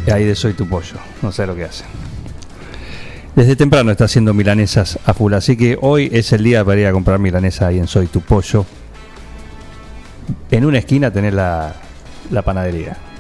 Y 0.05 0.11
ahí 0.11 0.25
de 0.25 0.35
Soy 0.35 0.55
tu 0.55 0.69
pollo. 0.69 0.97
No 1.23 1.31
sé 1.31 1.47
lo 1.47 1.55
que 1.55 1.63
hacen. 1.63 1.87
Desde 3.37 3.55
temprano 3.55 3.93
está 3.93 4.07
haciendo 4.07 4.35
milanesas 4.35 4.99
a 5.07 5.15
full, 5.15 5.33
así 5.33 5.57
que 5.57 5.79
hoy 5.81 6.11
es 6.13 6.33
el 6.33 6.43
día 6.43 6.65
para 6.65 6.81
ir 6.81 6.87
a 6.89 6.93
comprar 6.93 7.21
milanesa 7.21 7.69
ahí 7.69 7.79
en 7.79 7.87
Soy 7.87 8.09
tu 8.09 8.21
pollo. 8.21 8.67
En 10.51 10.65
una 10.65 10.79
esquina 10.79 11.13
tenés 11.13 11.35
la, 11.35 11.73
la 12.33 12.43
panadería. 12.43 13.12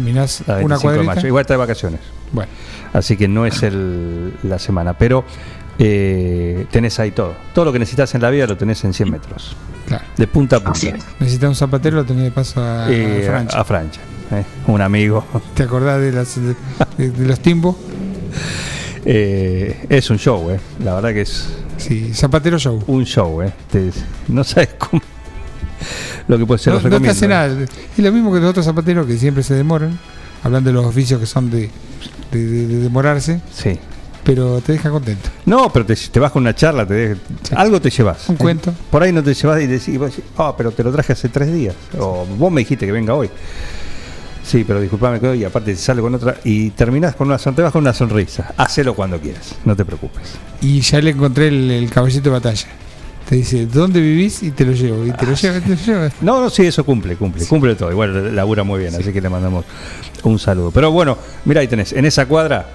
Caminás 0.00 0.42
la 0.46 0.54
una 0.54 0.76
25 0.76 0.88
de 0.90 0.94
cuadrita. 0.96 1.14
mayo. 1.14 1.26
Igual 1.28 1.40
está 1.42 1.54
de 1.54 1.58
vacaciones. 1.58 2.00
Bueno, 2.32 2.50
Así 2.92 3.16
que 3.16 3.28
no 3.28 3.46
es 3.46 3.62
el, 3.62 4.32
la 4.42 4.58
semana. 4.58 4.94
Pero 4.94 5.24
eh, 5.78 6.66
tenés 6.70 6.98
ahí 7.00 7.10
todo. 7.10 7.34
Todo 7.54 7.66
lo 7.66 7.72
que 7.72 7.78
necesitas 7.78 8.14
en 8.14 8.22
la 8.22 8.30
vida 8.30 8.46
lo 8.46 8.56
tenés 8.56 8.82
en 8.84 8.92
100 8.94 9.10
metros. 9.10 9.56
claro. 9.86 10.04
De 10.16 10.26
punta 10.26 10.56
a 10.56 10.60
punta. 10.60 10.96
Necesitas 11.20 11.48
un 11.48 11.54
zapatero, 11.56 11.96
lo 11.96 12.04
tenés 12.04 12.24
de 12.24 12.30
paso 12.30 12.62
a, 12.62 12.86
Eh, 12.90 13.22
a 13.24 13.30
Francia. 13.30 13.60
a 13.60 13.64
Francia, 13.64 14.02
eh, 14.32 14.44
un 14.66 14.80
amigo. 14.80 15.24
¿Te 15.54 15.62
acordás 15.64 16.00
de, 16.00 16.12
las, 16.12 16.36
de, 16.40 16.54
de- 16.98 17.10
de 17.10 17.26
los 17.26 17.40
timbos? 17.40 17.76
Eh, 19.08 19.86
es 19.88 20.10
un 20.10 20.18
show, 20.18 20.50
eh. 20.50 20.58
La 20.82 20.96
verdad 20.96 21.12
que 21.12 21.20
es 21.20 21.48
Sí, 21.76 22.12
Zapatero 22.12 22.58
Show. 22.58 22.82
un 22.88 23.04
show, 23.06 23.40
eh. 23.40 23.52
Te- 23.70 23.92
no 24.26 24.42
sabes 24.42 24.70
cómo. 24.78 25.00
Lo 26.28 26.38
que 26.38 26.46
puede 26.46 26.58
ser, 26.58 26.74
No, 26.74 26.80
no 26.88 27.00
te 27.00 27.08
hace 27.10 27.24
eh. 27.26 27.28
nada. 27.28 27.46
Es 27.62 27.98
lo 28.04 28.12
mismo 28.12 28.32
que 28.32 28.40
los 28.40 28.50
otros 28.50 28.64
zapateros 28.66 29.06
que 29.06 29.16
siempre 29.18 29.42
se 29.42 29.54
demoran, 29.54 29.98
hablando 30.42 30.70
de 30.70 30.74
los 30.74 30.84
oficios 30.84 31.20
que 31.20 31.26
son 31.26 31.50
de, 31.50 31.70
de- 32.32 32.46
de- 32.46 32.66
de 32.66 32.76
demorarse, 32.78 33.40
Sí. 33.54 33.78
pero 34.24 34.60
te 34.60 34.72
deja 34.72 34.90
contento. 34.90 35.28
No, 35.44 35.72
pero 35.72 35.86
te, 35.86 35.94
te 35.94 36.18
vas 36.20 36.32
con 36.32 36.42
una 36.42 36.54
charla, 36.54 36.84
te 36.86 36.94
de- 36.94 37.16
algo 37.54 37.80
te 37.80 37.90
llevas. 37.90 38.28
Un 38.28 38.34
eh. 38.34 38.38
cuento. 38.38 38.74
Por 38.90 39.02
ahí 39.02 39.12
no 39.12 39.22
te 39.22 39.34
llevas 39.34 39.62
y 39.62 39.66
decís, 39.66 39.98
ah, 40.38 40.54
pero 40.56 40.72
te 40.72 40.82
lo 40.82 40.90
traje 40.92 41.12
hace 41.12 41.28
tres 41.28 41.52
días. 41.52 41.74
O 41.98 42.26
vos 42.36 42.50
me 42.52 42.60
dijiste 42.62 42.86
que 42.86 42.92
venga 42.92 43.14
hoy. 43.14 43.30
Sí, 44.44 44.62
pero 44.64 44.80
disculpame 44.80 45.18
que 45.18 45.26
hoy, 45.26 45.42
aparte 45.44 45.72
te 45.72 45.76
sale 45.78 46.00
con 46.00 46.14
otra 46.14 46.36
y 46.44 46.70
terminás 46.70 47.16
con 47.16 47.26
una 47.26 47.36
te 47.36 47.62
vas 47.62 47.72
con 47.72 47.80
una 47.82 47.92
sonrisa. 47.92 48.52
Hacelo 48.56 48.94
cuando 48.94 49.20
quieras, 49.20 49.56
no 49.64 49.74
te 49.74 49.84
preocupes. 49.84 50.22
Y 50.60 50.80
ya 50.82 51.00
le 51.00 51.10
encontré 51.10 51.48
el, 51.48 51.68
el 51.70 51.90
caballito 51.90 52.22
de 52.22 52.30
batalla. 52.30 52.66
Te 53.28 53.34
dice, 53.36 53.66
¿dónde 53.66 54.00
vivís? 54.00 54.42
Y 54.44 54.52
te 54.52 54.64
lo 54.64 54.72
llevo. 54.72 55.04
Y 55.04 55.10
te 55.10 55.26
lo 55.26 55.34
lleva, 55.34 55.60
te 55.60 55.68
lo 55.70 55.74
lleva. 55.74 56.10
No, 56.20 56.40
no, 56.40 56.48
sí, 56.50 56.64
eso 56.64 56.84
cumple, 56.84 57.16
cumple, 57.16 57.44
cumple 57.46 57.74
todo. 57.74 57.90
Igual 57.90 58.34
labura 58.36 58.62
muy 58.62 58.78
bien, 58.80 58.94
así 58.94 59.12
que 59.12 59.20
le 59.20 59.28
mandamos 59.28 59.64
un 60.22 60.38
saludo. 60.38 60.70
Pero 60.70 60.92
bueno, 60.92 61.18
mira 61.44 61.60
ahí 61.60 61.66
tenés, 61.66 61.92
en 61.92 62.04
esa 62.04 62.26
cuadra, 62.26 62.68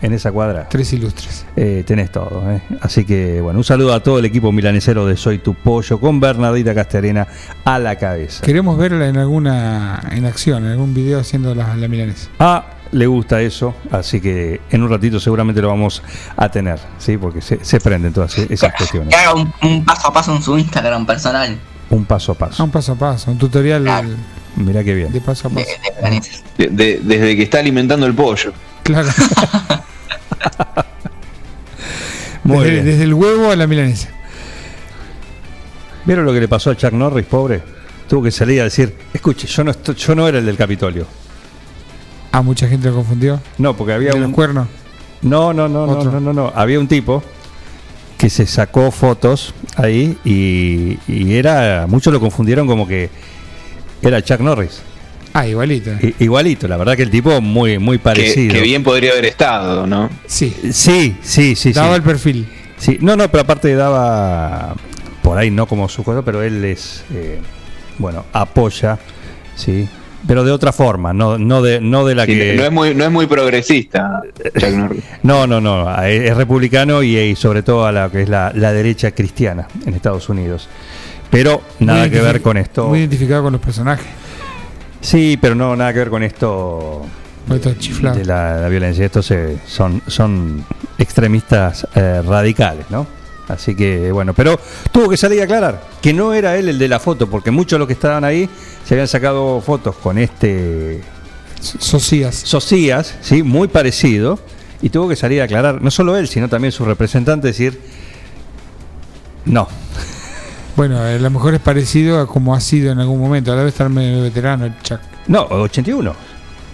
en 0.00 0.12
esa 0.14 0.32
cuadra, 0.32 0.68
Tres 0.70 0.92
ilustres. 0.94 1.44
eh, 1.56 1.82
tenés 1.86 2.10
todo. 2.12 2.50
eh. 2.50 2.62
Así 2.80 3.04
que 3.04 3.40
bueno, 3.42 3.58
un 3.58 3.64
saludo 3.64 3.92
a 3.92 4.02
todo 4.02 4.18
el 4.20 4.24
equipo 4.24 4.52
milanesero 4.52 5.04
de 5.06 5.16
Soy 5.18 5.38
Tu 5.38 5.52
Pollo, 5.54 5.98
con 6.00 6.18
Bernardita 6.18 6.74
Casterena 6.74 7.26
a 7.64 7.78
la 7.78 7.96
cabeza. 7.96 8.42
Queremos 8.44 8.78
verla 8.78 9.06
en 9.08 9.18
alguna 9.18 10.00
en 10.12 10.24
acción, 10.24 10.64
en 10.64 10.72
algún 10.72 10.94
video 10.94 11.20
haciendo 11.20 11.54
la, 11.54 11.76
la 11.76 11.88
milanesa. 11.88 12.28
A 12.38 12.64
le 12.92 13.06
gusta 13.06 13.40
eso, 13.42 13.74
así 13.90 14.20
que 14.20 14.60
en 14.70 14.82
un 14.82 14.88
ratito 14.90 15.20
seguramente 15.20 15.60
lo 15.60 15.68
vamos 15.68 16.02
a 16.36 16.48
tener, 16.50 16.78
¿sí? 16.98 17.16
Porque 17.16 17.40
se, 17.40 17.64
se 17.64 17.80
prenden 17.80 18.12
todas 18.12 18.36
esas 18.38 18.72
cuestiones. 18.74 19.08
Que 19.10 19.16
haga 19.16 19.34
un, 19.34 19.52
un 19.62 19.84
paso 19.84 20.08
a 20.08 20.12
paso 20.12 20.34
en 20.34 20.42
su 20.42 20.56
Instagram 20.58 21.04
personal 21.06 21.58
Un 21.90 22.04
paso 22.04 22.32
a 22.32 22.34
Ah, 22.34 22.38
paso. 22.38 22.64
un 22.64 22.70
paso 22.70 22.92
a 22.92 22.94
paso, 22.96 23.30
un 23.30 23.38
tutorial 23.38 23.82
Claro. 23.82 24.08
Mirá 24.56 24.82
qué 24.82 24.94
bien. 24.94 25.12
de 25.12 25.20
paso 25.20 25.48
a 25.48 25.50
paso. 25.50 25.66
de 25.66 25.78
milanesas. 25.96 26.42
De- 26.56 26.68
de- 26.68 27.00
desde 27.02 27.36
que 27.36 27.42
está 27.42 27.58
alimentando 27.60 28.06
el 28.06 28.14
pollo. 28.14 28.52
Claro. 28.82 29.08
Muy 32.44 32.58
desde, 32.58 32.70
bien. 32.72 32.84
desde 32.86 33.02
el 33.04 33.14
huevo 33.14 33.50
a 33.50 33.56
la 33.56 33.66
milanesa. 33.66 34.08
¿Vieron 36.04 36.24
lo 36.24 36.32
que 36.32 36.40
le 36.40 36.48
pasó 36.48 36.70
a 36.70 36.76
Chuck 36.76 36.92
Norris, 36.92 37.26
pobre? 37.26 37.62
Tuvo 38.08 38.22
que 38.22 38.30
salir 38.30 38.60
a 38.62 38.64
decir, 38.64 38.96
escuche, 39.12 39.46
yo 39.46 39.64
no, 39.64 39.70
estoy- 39.72 39.94
yo 39.96 40.14
no 40.14 40.26
era 40.26 40.38
el 40.38 40.46
del 40.46 40.56
Capitolio. 40.56 41.06
Ah, 42.38 42.42
mucha 42.42 42.68
gente 42.68 42.88
lo 42.88 42.94
confundió. 42.94 43.40
No, 43.58 43.76
porque 43.76 43.94
había 43.94 44.12
De 44.14 44.24
un... 44.24 44.30
cuernos. 44.30 44.68
No, 45.22 45.52
no, 45.52 45.68
no, 45.68 45.86
no, 45.86 45.92
Otro. 45.94 46.12
no, 46.12 46.20
no, 46.20 46.32
no. 46.32 46.52
Había 46.54 46.78
un 46.78 46.86
tipo 46.86 47.20
que 48.16 48.30
se 48.30 48.46
sacó 48.46 48.92
fotos 48.92 49.52
ahí 49.76 50.16
y, 50.24 50.98
y 51.12 51.34
era... 51.34 51.86
Muchos 51.88 52.12
lo 52.12 52.20
confundieron 52.20 52.68
como 52.68 52.86
que 52.86 53.10
era 54.02 54.22
Chuck 54.22 54.38
Norris. 54.38 54.82
Ah, 55.32 55.48
igualito. 55.48 55.90
I- 56.00 56.14
igualito, 56.20 56.68
la 56.68 56.76
verdad 56.76 56.96
que 56.96 57.02
el 57.02 57.10
tipo 57.10 57.40
muy, 57.40 57.80
muy 57.80 57.98
Que, 57.98 58.04
parecido. 58.04 58.54
que 58.54 58.60
bien 58.60 58.84
podría 58.84 59.10
haber 59.10 59.24
estado, 59.24 59.84
¿no? 59.88 60.08
Sí. 60.28 60.54
Sí, 60.72 61.16
sí, 61.20 61.56
sí, 61.56 61.72
Daba 61.72 61.88
sí. 61.88 61.94
el 61.96 62.02
perfil. 62.02 62.48
Sí, 62.76 62.98
no, 63.00 63.16
no, 63.16 63.28
pero 63.28 63.42
aparte 63.42 63.74
daba 63.74 64.76
por 65.22 65.36
ahí 65.38 65.50
no 65.50 65.66
como 65.66 65.88
su 65.88 66.04
cosa, 66.04 66.22
pero 66.22 66.40
él 66.44 66.64
es 66.64 67.02
eh, 67.12 67.40
bueno, 67.98 68.24
apoya, 68.32 68.96
sí, 69.56 69.88
pero 70.26 70.44
de 70.44 70.50
otra 70.50 70.72
forma, 70.72 71.12
no 71.12 71.38
no 71.38 71.62
de 71.62 71.80
no 71.80 72.04
de 72.04 72.14
la 72.14 72.24
Sí, 72.26 72.32
que 72.36 72.54
no, 72.56 72.64
es 72.64 72.72
muy, 72.72 72.94
no 72.94 73.04
es 73.04 73.10
muy 73.10 73.26
progresista, 73.26 74.20
Chuck 74.58 74.70
Norris. 74.74 75.04
no, 75.22 75.46
no, 75.46 75.60
no, 75.60 76.02
es, 76.04 76.36
republicano 76.36 77.02
y, 77.02 77.16
y 77.16 77.36
sobre 77.36 77.62
todo 77.62 77.86
a 77.86 77.92
la 77.92 78.10
que 78.10 78.22
es 78.22 78.28
la, 78.28 78.52
la 78.54 78.72
derecha 78.72 79.12
cristiana 79.12 79.68
en 79.86 79.94
Estados 79.94 80.28
Unidos. 80.28 80.68
Pero 81.30 81.62
nada 81.80 82.00
Muy 82.02 82.10
que 82.10 82.20
ver 82.20 82.40
con 82.42 82.56
esto. 82.56 82.88
Muy 82.88 83.00
identificado 83.00 83.42
con 83.44 83.52
los 83.52 83.60
personajes. 83.62 84.06
Sí, 85.00 85.38
pero 85.40 85.54
no 85.54 85.76
nada 85.76 85.92
que 85.92 85.98
ver 86.00 86.10
con 86.10 86.22
esto 86.22 87.04
Con 87.46 87.56
estos 87.56 87.78
chiflados. 87.78 88.18
de 88.18 88.24
la, 88.24 88.56
la 88.62 88.68
violencia. 88.68 89.04
Estos 89.06 89.26
se- 89.26 89.58
son, 89.66 90.02
son 90.06 90.64
extremistas 90.98 91.86
eh, 91.94 92.22
radicales, 92.26 92.86
¿no? 92.90 93.06
Así 93.48 93.74
que 93.74 94.12
bueno, 94.12 94.34
pero 94.34 94.58
tuvo 94.92 95.08
que 95.08 95.16
salir 95.16 95.40
a 95.40 95.44
aclarar 95.44 95.82
que 96.02 96.12
no 96.12 96.34
era 96.34 96.56
él 96.56 96.68
el 96.68 96.78
de 96.78 96.86
la 96.88 97.00
foto, 97.00 97.28
porque 97.30 97.50
muchos 97.50 97.72
de 97.76 97.78
los 97.78 97.86
que 97.88 97.94
estaban 97.94 98.22
ahí 98.24 98.48
se 98.84 98.94
habían 98.94 99.08
sacado 99.08 99.60
fotos 99.60 99.96
con 99.96 100.18
este 100.18 101.00
Socias. 101.60 102.36
Socias, 102.36 103.14
¿sí? 103.20 103.42
muy 103.42 103.66
parecido, 103.68 104.38
y 104.80 104.90
tuvo 104.90 105.08
que 105.08 105.16
salir 105.16 105.40
a 105.40 105.44
aclarar, 105.44 105.82
no 105.82 105.90
solo 105.90 106.16
él, 106.16 106.28
sino 106.28 106.48
también 106.48 106.70
su 106.72 106.84
representante, 106.84 107.48
decir, 107.48 107.80
no, 109.44 109.66
Bueno, 110.76 111.00
a 111.02 111.10
lo 111.10 111.30
mejor 111.30 111.54
es 111.54 111.60
parecido 111.60 112.20
a 112.20 112.28
como 112.28 112.54
ha 112.54 112.60
sido 112.60 112.92
en 112.92 113.00
algún 113.00 113.18
momento. 113.18 113.50
Ahora 113.50 113.62
debe 113.62 113.70
estar 113.70 113.88
medio 113.88 114.22
veterano 114.22 114.66
el 114.66 114.74
Chuck. 114.82 115.00
no, 115.26 115.42
81. 115.50 116.14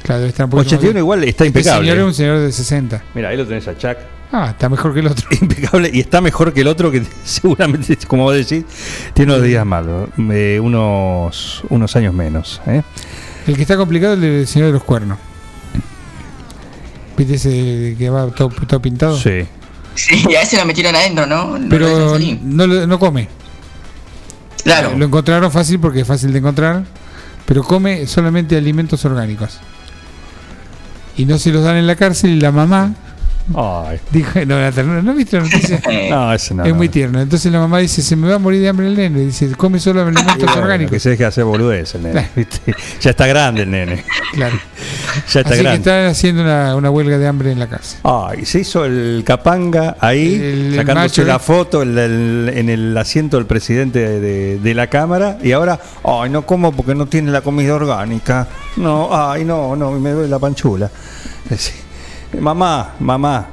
Claro, 0.03 0.19
debe 0.21 0.29
estar 0.29 0.45
un 0.45 0.51
poquito 0.51 0.77
81 0.77 0.93
más- 0.93 1.01
igual 1.01 1.19
está 1.25 1.45
Este 1.45 1.47
impecable. 1.47 1.81
señor 1.89 1.99
es 1.99 2.05
un 2.05 2.15
señor 2.15 2.39
de 2.41 2.53
60. 2.53 3.03
Mira, 3.15 3.31
ahí 3.31 3.39
lo 3.39 3.47
tenés 3.47 3.67
a 3.67 3.79
Chuck. 3.79 3.97
Ah, 4.33 4.49
está 4.51 4.69
mejor 4.69 4.93
que 4.95 5.01
el 5.01 5.07
otro. 5.07 5.27
impecable 5.41 5.91
y 5.93 6.01
está 6.01 6.21
mejor 6.21 6.53
que 6.53 6.63
el 6.63 6.67
otro 6.69 6.91
que 6.91 7.05
seguramente, 7.25 7.97
como 8.07 8.25
vos 8.25 8.35
decís, 8.35 8.65
tiene 9.15 9.33
unos 9.33 9.45
días 9.45 9.65
malos, 9.65 10.09
eh, 10.33 10.59
unos, 10.63 11.63
unos 11.69 11.95
años 11.97 12.13
menos. 12.15 12.61
¿eh? 12.67 12.83
El 13.47 13.57
que 13.57 13.63
está 13.63 13.77
complicado 13.77 14.15
es 14.15 14.19
el 14.19 14.23
del 14.23 14.47
señor 14.47 14.69
de 14.69 14.73
los 14.75 14.85
cuernos. 14.85 15.19
¿Viste 17.17 17.35
ese 17.35 17.95
que 17.97 18.11
va 18.11 18.27
todo, 18.29 18.49
todo 18.49 18.81
pintado? 18.83 19.17
Sí. 19.17 19.47
Sí, 19.95 20.35
a 20.35 20.43
ese 20.43 20.57
lo 20.57 20.65
metieron 20.65 20.97
adentro, 20.97 21.27
¿no? 21.27 21.57
No 21.57 21.69
Pero 21.69 22.19
no, 22.43 22.67
lo- 22.67 22.87
no 22.89 22.99
come. 22.99 23.29
Claro. 24.65 24.97
Lo 24.99 25.05
encontraron 25.05 25.53
fácil 25.53 25.79
porque 25.79 26.01
es 26.01 26.07
fácil 26.09 26.33
de 26.33 26.41
encontrar, 26.41 26.85
pero 27.47 27.63
come 27.63 28.07
solamente 28.09 28.57
alimentos 28.57 29.05
orgánicos. 29.05 29.61
Y 31.17 31.27
no 31.27 31.39
se 31.39 31.53
los 31.53 31.63
dan 31.63 31.77
en 31.77 31.87
la 31.87 31.95
cárcel 31.95 32.31
y 32.31 32.41
la 32.41 32.51
mamá 32.51 32.95
Ay, 33.55 33.99
dijo, 34.11 34.39
no, 34.47 34.59
la 34.59 34.73
ternura, 34.73 35.03
¿no 35.03 35.13
viste 35.13 35.37
la 35.37 35.43
noticia? 35.43 35.81
No, 36.11 36.33
ese 36.33 36.55
no. 36.55 36.65
es 36.65 36.71
no. 36.71 36.75
muy 36.77 36.89
tierno. 36.89 37.21
Entonces 37.21 37.53
la 37.53 37.59
mamá 37.59 37.79
dice, 37.79 38.01
se 38.01 38.17
me 38.17 38.27
va 38.29 38.37
a 38.37 38.39
morir 38.39 38.63
de 38.63 38.69
hambre 38.71 38.87
el 38.87 38.97
nene. 38.97 39.21
Dice, 39.21 39.55
come 39.55 39.79
solo 39.79 40.01
alimentos 40.07 40.37
Bueno, 40.37 40.53
que 40.55 40.59
orgánicos. 40.61 41.03
se 41.03 41.11
deje 41.11 41.25
hacer 41.27 41.45
boludez 41.45 41.95
el 41.95 42.05
nene. 42.05 42.13
Claro. 42.15 42.29
¿viste? 42.37 42.75
Ya 43.03 43.11
está 43.11 43.27
grande 43.27 43.63
el 43.63 43.71
nene. 43.71 44.05
Claro. 44.33 44.57
Ya 45.33 45.41
está 45.41 45.51
Así 45.51 45.59
que 45.59 45.63
grande. 45.63 45.77
están 45.79 46.07
haciendo 46.07 46.43
una, 46.43 46.75
una 46.75 46.91
huelga 46.91 47.19
de 47.19 47.27
hambre 47.29 47.53
en 47.53 47.59
la 47.61 47.69
cárcel. 47.69 48.01
Ay, 48.03 48.45
se 48.45 48.61
hizo 48.61 48.85
el 48.85 49.23
capanga 49.25 49.97
ahí, 50.01 50.35
El- 50.35 50.43
el 50.73 50.77
sacándose 50.77 51.21
macho, 51.23 51.25
la 51.25 51.39
foto 51.39 51.83
el- 51.83 51.97
el- 51.97 52.51
en 52.55 52.69
el 52.69 52.97
asiento 52.99 53.37
del 53.37 53.47
presidente 53.47 54.01
de, 54.01 54.21
de- 54.21 54.59
de 54.59 54.75
la 54.75 54.89
Cámara 54.89 55.39
y 55.43 55.53
ahora, 55.53 55.79
ay, 56.03 56.31
no 56.31 56.45
como 56.45 56.73
porque 56.73 56.95
no 56.97 57.07
tiene 57.07 57.31
la 57.31 57.43
comida 57.43 57.75
orgánica. 57.75 58.49
No, 58.77 59.09
ay, 59.13 59.45
no, 59.45 59.77
no, 59.77 59.93
me 59.93 60.11
duele 60.11 60.29
la 60.29 60.39
panchula. 60.41 60.91
Sí. 61.57 61.73
Mamá, 62.41 62.95
mamá, 63.01 63.47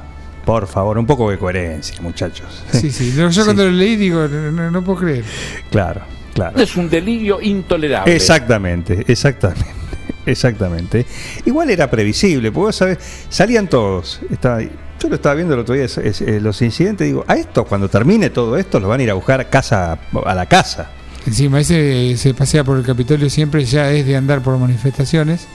por 0.44 0.66
favor, 0.66 0.98
un 0.98 1.06
poco 1.06 1.30
de 1.30 1.38
coherencia, 1.38 1.96
muchachos. 2.00 2.64
Sí, 2.72 2.90
sí. 2.90 3.12
Yo 3.16 3.30
Sí. 3.30 3.40
cuando 3.44 3.64
lo 3.64 3.70
leí 3.70 3.96
digo, 3.96 4.26
no, 4.28 4.50
no- 4.50 4.70
no 4.70 4.82
puedo 4.82 4.98
creer. 5.00 5.24
Claro, 5.70 6.02
claro. 6.34 6.58
Es 6.60 6.76
un 6.76 6.88
delirio 6.90 7.40
intolerable. 7.40 8.14
Exactamente, 8.14 9.04
exactamente, 9.06 9.66
exactamente. 10.26 11.06
Igual 11.44 11.70
era 11.70 11.90
previsible, 11.90 12.50
porque 12.52 12.66
vos 12.66 12.76
sabés, 12.76 12.98
salían 13.28 13.68
todos. 13.68 14.20
Estaba, 14.30 14.60
yo 14.62 15.08
lo 15.08 15.14
estaba 15.14 15.34
viendo 15.34 15.54
el 15.54 15.60
otro 15.60 15.74
día, 15.74 15.84
es- 15.84 15.98
es- 15.98 16.20
eh, 16.22 16.40
los 16.40 16.60
incidentes, 16.62 17.06
digo, 17.06 17.24
a 17.28 17.34
esto, 17.34 17.64
cuando 17.64 17.88
termine 17.88 18.30
todo 18.30 18.56
esto, 18.56 18.80
los 18.80 18.88
van 18.88 19.00
a 19.00 19.02
ir 19.04 19.10
a 19.10 19.14
buscar 19.14 19.40
a 19.40 19.48
casa, 19.50 19.98
a 20.24 20.34
la 20.34 20.46
casa. 20.46 20.90
Encima 21.24 21.60
ese 21.60 22.16
se 22.16 22.34
pasea 22.34 22.64
por 22.64 22.76
el 22.76 22.84
Capitolio 22.84 23.30
siempre, 23.30 23.64
ya 23.64 23.90
es 23.92 24.04
de 24.06 24.16
andar 24.16 24.42
por 24.42 24.58
manifestaciones 24.58 25.46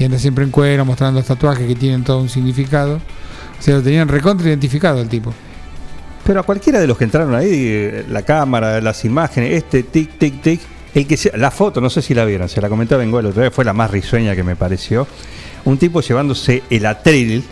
y 0.00 0.04
anda 0.04 0.18
siempre 0.18 0.42
en 0.44 0.50
cuero 0.50 0.84
mostrando 0.84 1.20
los 1.20 1.26
tatuajes 1.28 1.66
que 1.68 1.74
tienen 1.76 2.02
todo 2.02 2.18
un 2.18 2.28
significado. 2.28 2.96
O 2.96 3.62
sea, 3.62 3.76
lo 3.76 3.82
tenían 3.82 4.08
recontra 4.08 4.48
identificado 4.48 5.00
el 5.00 5.08
tipo. 5.08 5.32
Pero 6.24 6.40
a 6.40 6.42
cualquiera 6.42 6.80
de 6.80 6.86
los 6.86 6.96
que 6.98 7.04
entraron 7.04 7.34
ahí, 7.34 7.48
eh, 7.52 8.04
la 8.08 8.22
cámara, 8.22 8.80
las 8.80 9.04
imágenes, 9.04 9.52
este 9.52 9.82
tic, 9.84 10.18
tic, 10.18 10.42
tic, 10.42 10.60
El 10.94 11.06
que 11.06 11.16
se- 11.16 11.36
la 11.36 11.50
foto, 11.50 11.80
no 11.80 11.88
sé 11.90 12.02
si 12.02 12.14
la 12.14 12.24
vieron, 12.24 12.48
se 12.48 12.60
la 12.60 12.68
comentaba 12.68 13.02
en 13.04 13.10
Gol 13.12 13.26
otra 13.26 13.44
vez, 13.44 13.52
fue 13.54 13.64
la 13.64 13.72
más 13.72 13.90
risueña 13.90 14.34
que 14.34 14.42
me 14.42 14.56
pareció. 14.56 15.06
Un 15.64 15.76
tipo 15.78 16.00
llevándose 16.00 16.62
el 16.70 16.86
atril. 16.86 17.44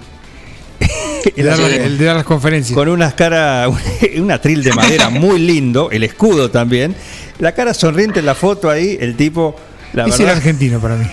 El, 1.37 1.47
el 1.49 1.99
de 1.99 2.05
dar 2.05 2.17
las 2.17 2.25
conferencias. 2.25 2.75
Con 2.77 2.89
unas 2.89 3.13
caras, 3.15 3.69
un 4.19 4.31
atril 4.31 4.63
de 4.63 4.73
madera 4.73 5.11
muy 5.11 5.39
lindo, 5.39 5.91
el 5.91 6.05
escudo 6.05 6.51
también. 6.51 6.95
La 7.39 7.53
cara 7.53 7.75
sonriente 7.75 8.21
en 8.21 8.27
la 8.27 8.35
foto 8.35 8.71
ahí, 8.71 8.97
el 9.01 9.15
tipo, 9.17 9.55
la 9.93 10.05
era 10.05 10.17
verdad, 10.17 10.37
argentino 10.37 10.81
para 10.81 10.97
mí. 10.97 11.07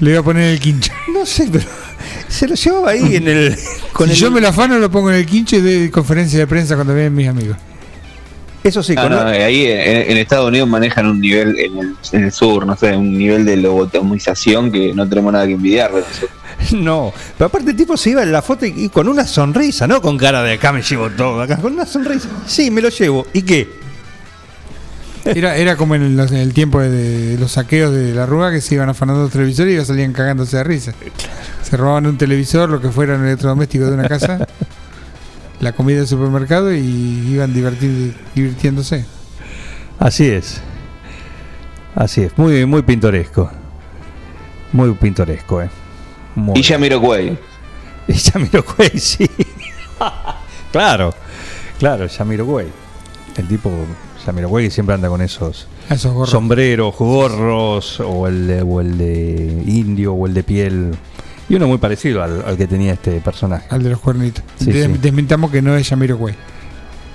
Le 0.00 0.10
voy 0.10 0.18
a 0.18 0.22
poner 0.22 0.42
en 0.44 0.50
el 0.50 0.60
quincho. 0.60 0.92
no 1.14 1.24
sé, 1.26 1.48
pero 1.50 1.64
se 2.28 2.48
lo 2.48 2.54
llevaba 2.54 2.90
ahí 2.90 3.16
en 3.16 3.28
el. 3.28 3.56
Con 3.92 4.08
si 4.08 4.14
el- 4.14 4.18
yo 4.20 4.30
me 4.30 4.40
lo 4.40 4.48
afano, 4.48 4.78
lo 4.78 4.90
pongo 4.90 5.10
en 5.10 5.16
el 5.16 5.26
quincho 5.26 5.56
y 5.56 5.60
doy 5.60 5.90
conferencia 5.90 6.38
de 6.38 6.46
prensa 6.46 6.74
cuando 6.74 6.94
vienen 6.94 7.14
mis 7.14 7.28
amigos. 7.28 7.56
Eso 8.62 8.82
sí, 8.82 8.92
Ah, 8.96 9.02
con 9.04 9.12
no, 9.12 9.20
ahí 9.20 9.64
en, 9.66 10.10
en 10.10 10.16
Estados 10.18 10.48
Unidos 10.48 10.68
manejan 10.68 11.06
un 11.06 11.18
nivel 11.18 11.58
en 11.58 11.78
el, 11.78 11.96
en 12.12 12.24
el 12.24 12.30
sur, 12.32 12.66
no 12.66 12.76
sé, 12.76 12.94
un 12.94 13.16
nivel 13.16 13.46
de 13.46 13.56
lobotomización 13.56 14.70
que 14.70 14.92
no 14.92 15.08
tenemos 15.08 15.32
nada 15.32 15.46
que 15.46 15.56
nosotros. 15.56 16.06
No, 16.72 17.10
pero 17.38 17.46
aparte 17.46 17.70
el 17.70 17.76
tipo 17.76 17.96
se 17.96 18.10
iba 18.10 18.22
en 18.22 18.30
la 18.32 18.42
foto 18.42 18.66
y, 18.66 18.74
y 18.76 18.88
con 18.90 19.08
una 19.08 19.26
sonrisa, 19.26 19.86
no 19.86 20.02
con 20.02 20.18
cara 20.18 20.42
de 20.42 20.52
acá 20.52 20.72
me 20.72 20.82
llevo 20.82 21.08
todo, 21.08 21.40
acá 21.40 21.56
con 21.56 21.72
una 21.72 21.86
sonrisa. 21.86 22.28
Sí, 22.46 22.70
me 22.70 22.82
lo 22.82 22.90
llevo. 22.90 23.26
¿Y 23.32 23.40
qué? 23.40 23.66
Era, 25.24 25.56
era 25.56 25.76
como 25.76 25.94
en 25.94 26.02
el, 26.02 26.18
en 26.20 26.34
el 26.36 26.54
tiempo 26.54 26.80
de, 26.80 26.88
de 26.88 27.38
los 27.38 27.52
saqueos 27.52 27.92
de 27.92 28.14
la 28.14 28.24
Rúa 28.26 28.50
que 28.50 28.60
se 28.60 28.74
iban 28.74 28.88
afanando 28.88 29.22
los 29.24 29.30
televisores 29.32 29.72
y 29.72 29.74
iban- 29.76 29.84
salían 29.86 30.12
cagándose 30.12 30.56
de 30.56 30.64
risa. 30.64 30.92
Se 31.62 31.76
robaban 31.76 32.06
un 32.06 32.16
televisor, 32.16 32.70
lo 32.70 32.80
que 32.80 32.88
fuera 32.88 33.16
un 33.16 33.26
electrodoméstico 33.26 33.84
de 33.86 33.92
una 33.94 34.08
casa, 34.08 34.46
la 35.60 35.72
comida 35.72 35.98
del 35.98 36.06
supermercado 36.08 36.72
y 36.72 36.78
iban 37.32 37.52
divertir- 37.54 38.14
divirtiéndose. 38.34 39.04
Así 39.98 40.26
es. 40.28 40.60
Así 41.94 42.22
es, 42.22 42.36
muy, 42.38 42.64
muy 42.64 42.82
pintoresco. 42.82 43.50
Muy 44.72 44.92
pintoresco, 44.94 45.60
eh. 45.60 45.68
Muy 46.34 46.58
Y 46.58 46.62
Jamiroquai. 46.62 47.38
Y 48.08 48.14
Jamiroquai, 48.14 48.98
sí. 48.98 49.28
claro, 50.72 51.14
claro, 51.78 52.06
Jamiroquai. 52.08 52.66
El 53.36 53.46
tipo 53.46 53.70
Jamiroquai 54.24 54.64
que 54.64 54.70
siempre 54.70 54.94
anda 54.94 55.08
con 55.08 55.20
esos 55.22 55.66
Esos 55.88 56.12
gorros. 56.12 56.30
sombreros, 56.30 56.94
gorros, 56.96 58.00
o 58.00 58.26
el, 58.26 58.46
de, 58.46 58.62
o 58.62 58.80
el 58.80 58.98
de 58.98 59.62
indio, 59.66 60.14
o 60.14 60.26
el 60.26 60.34
de 60.34 60.42
piel. 60.42 60.90
Y 61.48 61.54
uno 61.56 61.66
muy 61.66 61.78
parecido 61.78 62.22
al, 62.22 62.42
al 62.46 62.56
que 62.56 62.66
tenía 62.66 62.92
este 62.92 63.20
personaje. 63.20 63.66
Al 63.70 63.82
de 63.82 63.90
los 63.90 63.98
cuernitos. 64.00 64.44
Sí, 64.58 64.70
Des- 64.72 64.86
sí. 64.86 64.98
Desmintamos 65.02 65.50
que 65.50 65.60
no 65.62 65.74
es 65.76 65.88
Jamiroquai. 65.88 66.34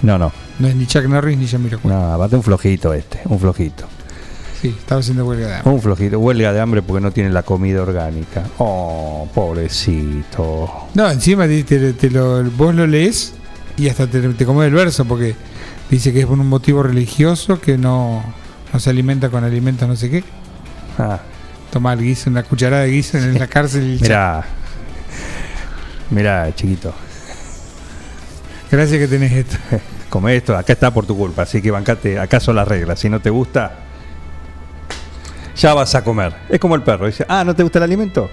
No, 0.02 0.18
no, 0.18 0.32
No 0.60 0.68
es 0.68 0.76
ni 0.76 0.86
Chuck 0.86 1.06
Norris 1.06 1.38
ni 1.38 1.48
Jamiroquai. 1.48 1.90
no, 1.92 2.14
aparte 2.14 2.36
un 2.36 2.44
flojito 2.44 2.94
este, 2.94 3.22
un 3.26 3.40
flojito. 3.40 3.86
Sí, 4.62 4.70
estaba 4.78 5.00
haciendo 5.02 5.26
huelga 5.26 5.48
de 5.48 5.56
hambre. 5.56 5.72
Un 5.74 5.82
flojito, 5.82 6.20
huelga 6.20 6.52
de 6.54 6.60
hambre 6.60 6.82
porque 6.82 7.02
no 7.02 7.12
tiene 7.12 7.30
la 7.30 7.44
comida 7.44 7.82
orgánica. 7.82 8.44
Oh, 8.58 9.28
pobrecito. 9.34 10.70
No, 10.94 11.10
encima 11.10 11.46
te, 11.48 11.64
te- 11.64 11.94
te 11.94 12.10
lo, 12.10 12.44
vos 12.52 12.74
lo 12.76 12.88
lees 12.88 13.34
y 13.78 13.90
hasta 13.90 14.08
te, 14.08 14.22
te 14.30 14.46
comes 14.46 14.68
el 14.68 14.74
verso 14.74 15.06
porque 15.06 15.36
dice 15.90 16.14
que 16.14 16.22
es 16.22 16.26
por 16.26 16.40
un 16.40 16.48
motivo 16.48 16.84
religioso 16.84 17.60
que 17.60 17.78
no, 17.78 18.24
no 18.74 18.80
se 18.80 18.90
alimenta 18.90 19.30
con 19.30 19.44
alimentos 19.44 19.88
no 19.88 19.96
sé 19.96 20.10
qué. 20.10 20.24
Ah, 20.98 21.20
Toma 21.72 21.92
el 21.94 22.00
guiso, 22.00 22.30
una 22.30 22.44
cucharada 22.44 22.84
de 22.84 22.92
guiso 22.92 23.18
en 23.18 23.38
la 23.38 23.48
cárcel. 23.48 23.98
mirá, 24.02 24.46
mirá, 26.10 26.56
chiquito. 26.56 26.94
Gracias 28.72 29.00
que 29.00 29.08
tenés 29.08 29.32
esto. 29.34 29.58
Come 30.10 30.38
esto, 30.38 30.56
acá 30.56 30.72
está 30.72 30.94
por 30.94 31.06
tu 31.06 31.18
culpa, 31.18 31.42
así 31.42 31.62
que 31.62 31.72
bancate, 31.72 32.18
acá 32.18 32.40
son 32.40 32.56
las 32.56 32.68
reglas. 32.68 33.00
Si 33.00 33.10
no 33.10 33.20
te 33.20 33.30
gusta, 33.30 33.74
ya 35.58 35.74
vas 35.74 35.94
a 35.96 36.04
comer. 36.04 36.34
Es 36.48 36.60
como 36.60 36.76
el 36.76 36.84
perro, 36.84 37.08
dice, 37.08 37.26
ah, 37.28 37.44
¿no 37.44 37.54
te 37.54 37.64
gusta 37.64 37.80
el 37.80 37.84
alimento? 37.84 38.30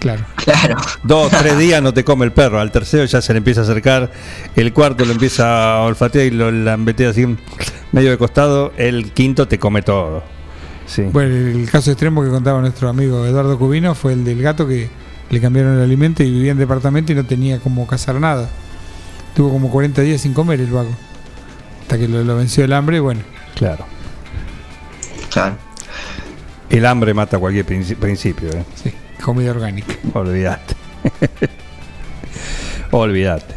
Claro. 0.00 0.24
Claro. 0.36 0.76
Dos, 1.04 1.30
tres 1.30 1.56
días 1.58 1.80
no 1.82 1.94
te 1.94 2.02
come 2.04 2.24
el 2.24 2.32
perro, 2.32 2.58
al 2.58 2.72
tercero 2.72 3.04
ya 3.04 3.20
se 3.22 3.32
le 3.34 3.38
empieza 3.38 3.60
a 3.60 3.64
acercar, 3.64 4.10
el 4.56 4.72
cuarto 4.72 5.04
lo 5.04 5.12
empieza 5.12 5.74
a 5.76 5.82
olfatear 5.82 6.26
y 6.26 6.30
lo 6.30 6.50
lambetea 6.50 7.10
así 7.10 7.26
medio 7.92 8.10
de 8.10 8.18
costado, 8.18 8.72
el 8.78 9.12
quinto 9.12 9.46
te 9.46 9.58
come 9.58 9.82
todo. 9.82 10.22
Sí. 10.86 11.02
Bueno, 11.02 11.34
el 11.36 11.70
caso 11.70 11.90
extremo 11.92 12.24
que 12.24 12.30
contaba 12.30 12.60
nuestro 12.60 12.88
amigo 12.88 13.24
Eduardo 13.26 13.56
Cubino 13.58 13.94
fue 13.94 14.14
el 14.14 14.24
del 14.24 14.42
gato 14.42 14.66
que 14.66 14.88
le 15.28 15.40
cambiaron 15.40 15.76
el 15.76 15.82
alimento 15.82 16.22
y 16.24 16.30
vivía 16.30 16.50
en 16.52 16.58
departamento 16.58 17.12
y 17.12 17.14
no 17.14 17.24
tenía 17.24 17.60
como 17.60 17.86
cazar 17.86 18.16
nada. 18.16 18.48
Tuvo 19.36 19.50
como 19.52 19.70
40 19.70 20.02
días 20.02 20.20
sin 20.22 20.32
comer 20.34 20.60
el 20.60 20.70
vago. 20.72 20.90
Hasta 21.82 21.98
que 21.98 22.08
lo, 22.08 22.24
lo 22.24 22.36
venció 22.36 22.64
el 22.64 22.72
hambre, 22.72 22.96
y 22.96 23.00
bueno. 23.00 23.20
Claro. 23.54 23.84
Claro. 25.30 25.56
El 26.68 26.86
hambre 26.86 27.14
mata 27.14 27.38
cualquier 27.38 27.66
princi- 27.66 27.96
principio, 27.96 28.48
¿eh? 28.50 28.64
Sí, 28.82 28.92
comida 29.20 29.50
orgánica. 29.52 29.94
Olvídate. 30.14 30.74
Olvídate. 32.90 33.54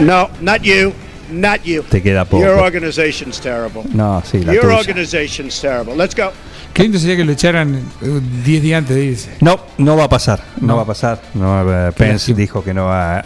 No, 0.00 0.28
not 0.40 0.62
you. 0.62 0.92
Not 1.30 1.62
you. 1.64 1.82
Te 1.84 2.02
queda 2.02 2.24
poco. 2.24 2.42
Your 2.44 2.58
organization's 2.58 3.40
terrible. 3.40 3.82
No, 3.94 4.22
sí, 4.24 4.40
la 4.44 4.52
Your 4.52 4.64
tuya. 4.64 4.76
organization's 4.78 5.60
terrible. 5.60 5.94
Let's 5.96 6.14
go. 6.14 6.30
Qué 6.74 6.82
lindo 6.84 6.98
sería 6.98 7.16
que 7.16 7.24
lo 7.24 7.32
echaran 7.32 7.74
eh, 8.02 8.20
10 8.44 8.62
días 8.62 8.78
antes 8.78 8.96
de 8.96 9.04
irse. 9.04 9.30
No, 9.40 9.60
no 9.78 9.96
va 9.96 10.04
a 10.04 10.08
pasar. 10.08 10.42
No, 10.60 10.68
No. 10.68 10.76
va 10.76 10.82
a 10.82 10.86
pasar. 10.86 11.22
No, 11.34 11.64
Qué 11.66 11.92
Pence 11.96 12.34
dijo 12.34 12.62
que 12.64 12.72
no 12.74 12.86
va 12.86 13.18
a. 13.20 13.24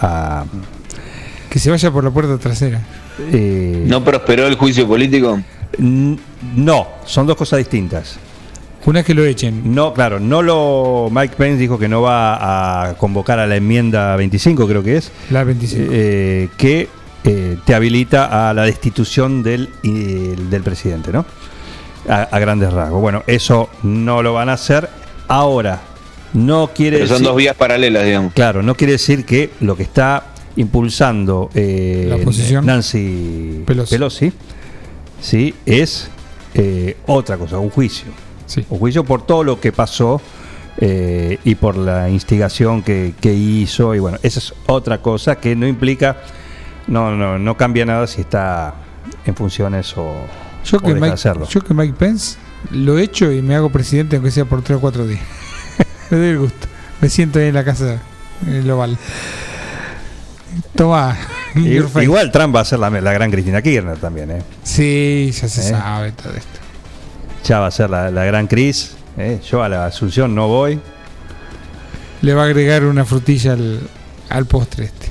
a- 0.00 0.44
Que 1.50 1.58
se 1.58 1.70
vaya 1.70 1.90
por 1.90 2.04
la 2.04 2.10
puerta 2.10 2.38
trasera. 2.38 2.80
eh, 3.32 3.82
¿No 3.86 4.04
prosperó 4.04 4.46
el 4.46 4.54
juicio 4.56 4.86
político? 4.86 5.40
no, 5.78 6.88
son 7.04 7.26
dos 7.26 7.36
cosas 7.36 7.58
distintas. 7.58 8.18
Una 8.86 9.00
vez 9.00 9.06
que 9.06 9.14
lo 9.14 9.24
echen. 9.24 9.74
No, 9.74 9.92
claro, 9.92 10.18
no 10.20 10.40
lo. 10.42 11.08
Mike 11.10 11.34
Pence 11.36 11.58
dijo 11.58 11.78
que 11.78 11.88
no 11.88 12.00
va 12.02 12.88
a 12.88 12.94
convocar 12.94 13.38
a 13.38 13.46
la 13.46 13.56
enmienda 13.56 14.16
25, 14.16 14.66
creo 14.66 14.82
que 14.82 14.96
es, 14.96 15.10
La 15.30 15.44
25. 15.44 15.90
eh, 15.92 16.48
que 16.56 16.88
eh, 17.24 17.58
te 17.66 17.74
habilita 17.74 18.48
a 18.48 18.54
la 18.54 18.62
destitución 18.62 19.42
del, 19.42 19.68
eh, 19.82 20.36
del 20.48 20.62
presidente, 20.62 21.12
¿no? 21.12 21.26
A, 22.08 22.22
a 22.22 22.38
grandes 22.38 22.72
rasgos. 22.72 23.00
Bueno, 23.02 23.24
eso 23.26 23.68
no 23.82 24.22
lo 24.22 24.32
van 24.32 24.48
a 24.48 24.54
hacer 24.54 24.88
ahora. 25.26 25.80
No 26.32 26.70
quiere 26.74 26.98
Pero 26.98 27.08
son 27.08 27.16
decir- 27.18 27.26
dos 27.28 27.36
vías 27.36 27.56
paralelas, 27.56 28.04
digamos. 28.04 28.32
Claro, 28.32 28.62
no 28.62 28.74
quiere 28.74 28.92
decir 28.94 29.24
que 29.26 29.50
lo 29.60 29.76
que 29.76 29.82
está 29.82 30.24
impulsando 30.56 31.50
eh, 31.54 32.06
La. 32.08 32.62
Nancy 32.62 33.62
Pelosi. 33.66 33.94
Pelosi, 33.94 34.32
sí, 35.20 35.54
es 35.66 36.08
eh, 36.54 36.96
otra 37.06 37.36
cosa, 37.36 37.58
un 37.58 37.70
juicio. 37.70 38.06
Sí. 38.48 38.66
Un 38.68 38.78
juicio 38.80 39.04
por 39.04 39.24
todo 39.24 39.44
lo 39.44 39.60
que 39.60 39.70
pasó 39.70 40.20
eh, 40.78 41.38
y 41.44 41.54
por 41.54 41.76
la 41.76 42.08
instigación 42.10 42.82
que, 42.82 43.14
que 43.20 43.32
hizo. 43.32 43.94
Y 43.94 44.00
bueno, 44.00 44.18
esa 44.22 44.40
es 44.40 44.54
otra 44.66 44.98
cosa 45.00 45.36
que 45.36 45.54
no 45.54 45.66
implica, 45.66 46.16
no, 46.86 47.14
no, 47.14 47.38
no 47.38 47.56
cambia 47.56 47.84
nada 47.84 48.06
si 48.08 48.22
está 48.22 48.74
en 49.24 49.34
funciones 49.36 49.96
o, 49.96 50.14
Yo 50.64 50.78
o 50.78 50.80
que, 50.80 50.88
deja 50.88 51.00
Mike, 51.00 51.14
hacerlo. 51.14 51.46
yo 51.48 51.60
que 51.60 51.74
Mike 51.74 51.94
Pence 51.96 52.38
lo 52.72 52.98
echo 52.98 53.30
y 53.30 53.40
me 53.42 53.54
hago 53.54 53.70
presidente 53.70 54.16
aunque 54.16 54.30
sea 54.30 54.44
por 54.44 54.62
3 54.62 54.78
o 54.78 54.80
4 54.80 55.06
días. 55.06 55.20
me 56.10 56.18
doy 56.18 56.28
el 56.28 56.38
gusto. 56.38 56.66
Me 57.00 57.08
siento 57.08 57.38
ahí 57.38 57.46
en 57.46 57.54
la 57.54 57.64
casa, 57.64 58.00
oval. 58.72 58.98
Toma. 60.74 61.16
Igual 61.54 62.30
Trump 62.30 62.54
va 62.54 62.60
a 62.60 62.64
ser 62.64 62.78
la, 62.78 62.90
la 62.90 63.12
gran 63.12 63.30
Cristina 63.30 63.62
Kirchner 63.62 63.98
también, 63.98 64.30
¿eh? 64.30 64.42
Sí, 64.62 65.30
ya 65.32 65.48
se 65.48 65.60
¿Eh? 65.60 65.70
sabe 65.70 66.12
todo 66.12 66.32
esto. 66.34 66.58
Ya 67.48 67.60
va 67.60 67.68
a 67.68 67.70
ser 67.70 67.88
la, 67.88 68.10
la 68.10 68.24
gran 68.24 68.46
Cris. 68.46 68.94
¿eh? 69.16 69.40
Yo 69.50 69.62
a 69.62 69.68
la 69.70 69.86
Asunción 69.86 70.34
no 70.34 70.48
voy. 70.48 70.78
Le 72.20 72.34
va 72.34 72.42
a 72.42 72.44
agregar 72.44 72.84
una 72.84 73.04
frutilla 73.06 73.54
al, 73.54 73.80
al 74.28 74.44
postre 74.44 74.84
este. 74.84 75.06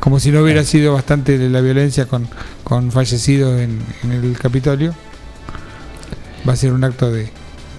Como 0.00 0.18
si 0.18 0.30
no 0.30 0.40
hubiera 0.40 0.64
sido 0.64 0.94
bastante 0.94 1.36
la 1.36 1.60
violencia 1.60 2.06
con, 2.06 2.26
con 2.64 2.90
fallecidos 2.90 3.60
en, 3.60 3.80
en 4.02 4.12
el 4.12 4.38
Capitolio. 4.38 4.94
Va 6.48 6.54
a 6.54 6.56
ser 6.56 6.72
un 6.72 6.82
acto 6.84 7.10
de, 7.12 7.28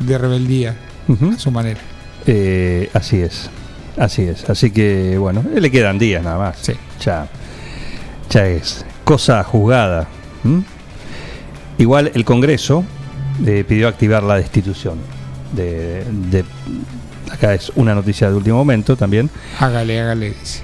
de 0.01 0.17
rebeldía 0.17 0.75
Ujú. 1.07 1.31
a 1.31 1.39
su 1.39 1.49
manera. 1.49 1.79
Eh, 2.27 2.91
así 2.93 3.21
es, 3.21 3.49
así 3.97 4.21
es. 4.23 4.47
Así 4.49 4.69
que 4.69 5.17
bueno, 5.17 5.43
eh, 5.55 5.61
le 5.61 5.71
quedan 5.71 5.97
días 5.97 6.23
nada 6.23 6.37
más. 6.37 6.57
Sí. 6.61 6.73
Ya, 7.03 7.27
ya 8.29 8.45
es 8.45 8.85
cosa 9.03 9.43
juzgada. 9.43 10.07
Igual 11.79 12.11
el 12.13 12.23
Congreso 12.25 12.83
eh, 13.45 13.63
pidió 13.67 13.87
activar 13.87 14.23
la 14.23 14.35
destitución. 14.35 14.97
De, 15.53 16.03
de- 16.29 16.45
acá 17.31 17.53
es 17.53 17.71
una 17.75 17.93
noticia 17.95 18.29
de 18.29 18.35
último 18.35 18.57
momento 18.57 18.95
también. 18.95 19.29
Hágale, 19.59 19.99
hágale, 20.01 20.29
dice. 20.29 20.61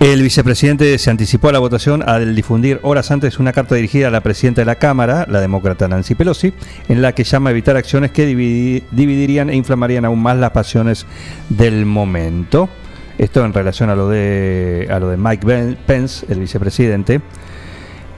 El 0.00 0.22
vicepresidente 0.22 0.98
se 0.98 1.08
anticipó 1.10 1.48
a 1.48 1.52
la 1.52 1.60
votación 1.60 2.02
al 2.06 2.34
difundir 2.34 2.78
horas 2.82 3.10
antes 3.10 3.38
una 3.38 3.52
carta 3.52 3.74
dirigida 3.76 4.08
a 4.08 4.10
la 4.10 4.20
presidenta 4.22 4.60
de 4.60 4.66
la 4.66 4.74
Cámara, 4.74 5.24
la 5.30 5.40
demócrata 5.40 5.88
Nancy 5.88 6.14
Pelosi, 6.14 6.52
en 6.88 7.00
la 7.00 7.12
que 7.12 7.24
llama 7.24 7.50
a 7.50 7.52
evitar 7.52 7.76
acciones 7.76 8.10
que 8.10 8.28
dividi- 8.28 8.82
dividirían 8.90 9.48
e 9.50 9.56
inflamarían 9.56 10.04
aún 10.04 10.20
más 10.20 10.36
las 10.36 10.50
pasiones 10.50 11.06
del 11.48 11.86
momento. 11.86 12.68
Esto 13.16 13.44
en 13.44 13.52
relación 13.54 13.88
a 13.88 13.94
lo 13.94 14.08
de, 14.08 14.88
a 14.90 14.98
lo 14.98 15.08
de 15.08 15.16
Mike 15.16 15.76
Pence, 15.86 16.26
el 16.28 16.40
vicepresidente, 16.40 17.20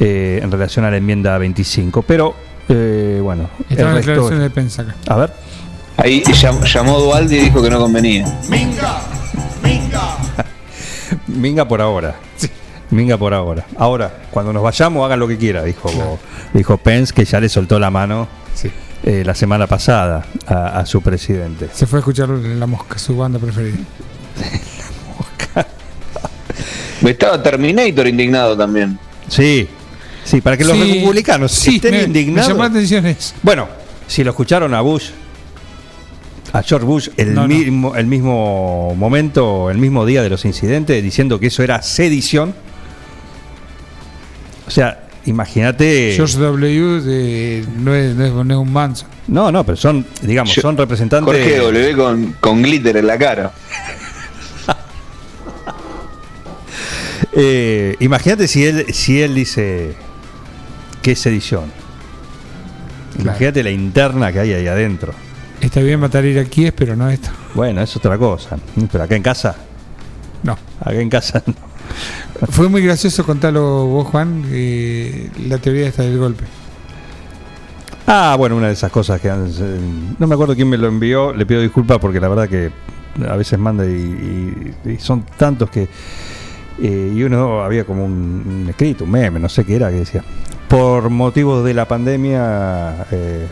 eh, 0.01 0.40
en 0.42 0.51
relación 0.51 0.85
a 0.87 0.90
la 0.90 0.97
enmienda 0.97 1.37
25. 1.38 2.03
Pero 2.03 2.35
Eh, 2.68 3.20
bueno, 3.22 3.48
el 3.70 3.76
resto- 3.76 3.94
declaraciones 3.94 4.40
de 4.40 4.50
Pence 4.50 4.83
acá. 4.83 4.94
A 5.09 5.16
ver. 5.16 5.33
Ahí 5.98 6.22
llam- 6.24 6.62
llamó 6.64 6.98
Dualdi 6.98 7.37
y 7.37 7.40
dijo 7.40 7.62
que 7.62 7.70
no 7.70 7.79
convenía. 7.79 8.26
Minga 11.29 11.66
por 11.68 11.81
ahora. 11.81 12.16
Minga 12.90 13.16
por 13.16 13.35
ahora. 13.35 13.66
Ahora, 13.79 14.12
cuando 14.31 14.52
nos 14.52 14.62
vayamos, 14.62 15.05
hagan 15.05 15.18
lo 15.18 15.26
que 15.29 15.37
quiera, 15.38 15.62
dijo, 15.64 16.18
dijo 16.52 16.76
Pence, 16.76 17.12
que 17.14 17.24
ya 17.24 17.40
le 17.40 17.48
soltó 17.48 17.79
la 17.81 17.90
mano 17.90 18.29
Sí. 18.55 18.70
eh, 19.02 19.22
la 19.24 19.35
semana 19.35 19.66
pasada 19.66 20.24
a, 20.46 20.79
a 20.81 20.87
su 20.87 21.00
presidente. 21.02 21.68
Se 21.72 21.87
fue 21.87 21.98
a 21.98 22.00
escuchar 22.00 22.29
La 22.29 22.66
Mosca, 22.66 22.98
su 22.98 23.16
banda 23.16 23.38
preferida. 23.38 23.79
Estaba 27.02 27.40
Terminator 27.42 28.07
indignado 28.09 28.57
también. 28.57 28.98
Sí, 29.29 29.68
sí, 30.27 30.41
para 30.43 30.57
que 30.57 30.65
los 30.65 30.77
Sí, 30.77 30.95
republicanos 31.01 31.53
sí, 31.53 31.77
estén 31.77 31.93
me- 31.93 32.03
indignados. 32.03 32.49
Me 32.49 32.55
llamó 32.55 32.65
la 32.65 32.69
atención 32.71 33.07
eso. 33.07 33.35
Bueno, 33.43 33.69
si 34.07 34.23
lo 34.25 34.31
escucharon 34.31 34.75
a 34.75 34.81
Bush, 34.83 35.11
a 36.53 36.62
George 36.62 36.87
Bush, 36.87 37.09
el, 37.17 37.35
No, 37.35 37.43
no. 37.43 37.49
mismo, 37.49 37.97
el 37.97 38.07
mismo 38.07 38.95
momento, 38.97 39.71
el 39.71 39.79
mismo 39.79 40.05
día 40.07 40.23
de 40.23 40.29
los 40.31 40.45
incidentes, 40.45 41.03
diciendo 41.03 41.41
que 41.41 41.47
eso 41.49 41.62
era 41.62 41.81
sedición. 41.83 42.55
O 44.67 44.71
sea, 44.71 45.07
imagínate. 45.27 46.12
George 46.17 46.39
W. 46.39 47.01
de- 47.03 47.65
no, 47.79 47.95
es, 47.95 48.15
no 48.15 48.25
es- 48.27 48.33
no 48.47 48.55
es 48.55 48.59
un 48.61 48.73
manso. 48.73 49.07
No, 49.29 49.51
no, 49.51 49.65
pero 49.65 49.77
son, 49.77 50.07
digamos, 50.23 50.55
Yo- 50.55 50.62
son 50.62 50.77
representantes. 50.77 51.33
Jorge 51.35 51.57
W 51.59 51.97
con, 51.97 52.33
con 52.41 52.62
glitter 52.62 52.97
en 52.97 53.07
la 53.07 53.19
cara. 53.19 53.53
Eh, 57.39 57.97
imagínate 58.01 58.49
si 58.49 58.65
él, 58.65 58.87
si 58.95 59.21
él 59.21 59.35
dice 59.35 59.95
que 61.07 61.12
es 61.12 61.21
sedición. 61.21 61.66
Imagínate 63.21 63.62
la 63.62 63.71
interna 63.71 64.33
que 64.33 64.40
hay 64.40 64.53
ahí 64.55 64.66
adentro. 64.66 65.12
Está 65.61 65.81
bien 65.81 66.01
matar 66.01 66.25
iraquíes, 66.25 66.73
pero 66.73 66.97
no 66.97 67.09
esto. 67.09 67.29
Bueno, 67.55 67.81
es 67.81 67.95
otra 67.95 68.19
cosa. 68.19 68.59
Pero 68.90 69.05
acá 69.05 69.14
en 69.14 69.23
casa, 69.23 69.55
No. 70.42 70.59
acá 70.81 70.95
en 71.01 71.09
casa 71.09 71.45
no. 71.47 71.55
Fue 72.49 72.69
muy 72.69 72.83
gracioso 72.83 73.25
contarlo 73.25 73.87
vos, 73.87 74.09
Juan, 74.09 74.47
eh, 74.49 75.31
la 75.47 75.59
teoría 75.59 75.87
esta 75.87 76.03
del 76.03 76.19
golpe. 76.19 76.42
Ah, 78.09 78.35
bueno, 78.37 78.57
una 78.57 78.66
de 78.66 78.73
esas 78.73 78.90
cosas 78.90 79.21
que 79.21 79.31
han- 79.31 79.47
eh, 79.47 79.79
no 80.19 80.27
me 80.27 80.35
acuerdo 80.35 80.57
quién 80.57 80.69
me 80.69 80.77
lo 80.77 80.88
envió, 80.88 81.33
le 81.33 81.47
pido 81.47 81.61
disculpas 81.61 81.99
porque 82.01 82.19
la 82.19 82.27
verdad 82.27 82.49
que 82.49 82.73
a 83.29 83.37
veces 83.37 83.61
manda 83.61 83.87
y, 83.87 84.73
y- 84.85 84.90
y 84.90 84.99
son 84.99 85.23
tantos 85.38 85.71
que 85.71 85.88
eh, 86.83 87.12
y 87.15 87.23
uno 87.23 87.62
había 87.62 87.85
como 87.85 88.05
un, 88.05 88.12
un 88.62 88.67
escrito, 88.69 89.05
un 89.05 89.11
meme, 89.11 89.39
no 89.41 89.49
sé 89.49 89.65
qué 89.65 89.77
era, 89.77 89.91
que 89.91 89.97
decía, 89.97 90.23
por 90.69 91.11
motivos 91.11 91.65
de 91.65 91.75
la 91.75 91.87
pandemia, 91.87 93.07
eh, 93.11 93.47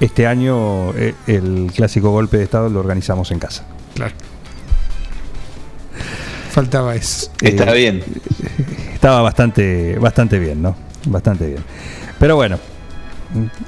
este 0.00 0.26
año 0.26 0.92
eh, 0.94 1.14
el 1.26 1.70
clásico 1.74 2.10
golpe 2.10 2.36
de 2.38 2.44
Estado 2.44 2.68
lo 2.68 2.80
organizamos 2.80 3.30
en 3.30 3.38
casa. 3.38 3.64
Claro. 3.94 4.14
Faltaba 6.50 6.94
eso. 6.94 7.30
Está 7.40 7.72
Eh, 7.74 7.76
bien. 7.76 8.04
Estaba 8.92 9.22
bastante, 9.22 9.98
bastante 9.98 10.38
bien, 10.38 10.62
¿no? 10.62 10.76
Bastante 11.06 11.46
bien. 11.46 11.64
Pero 12.18 12.36
bueno, 12.36 12.58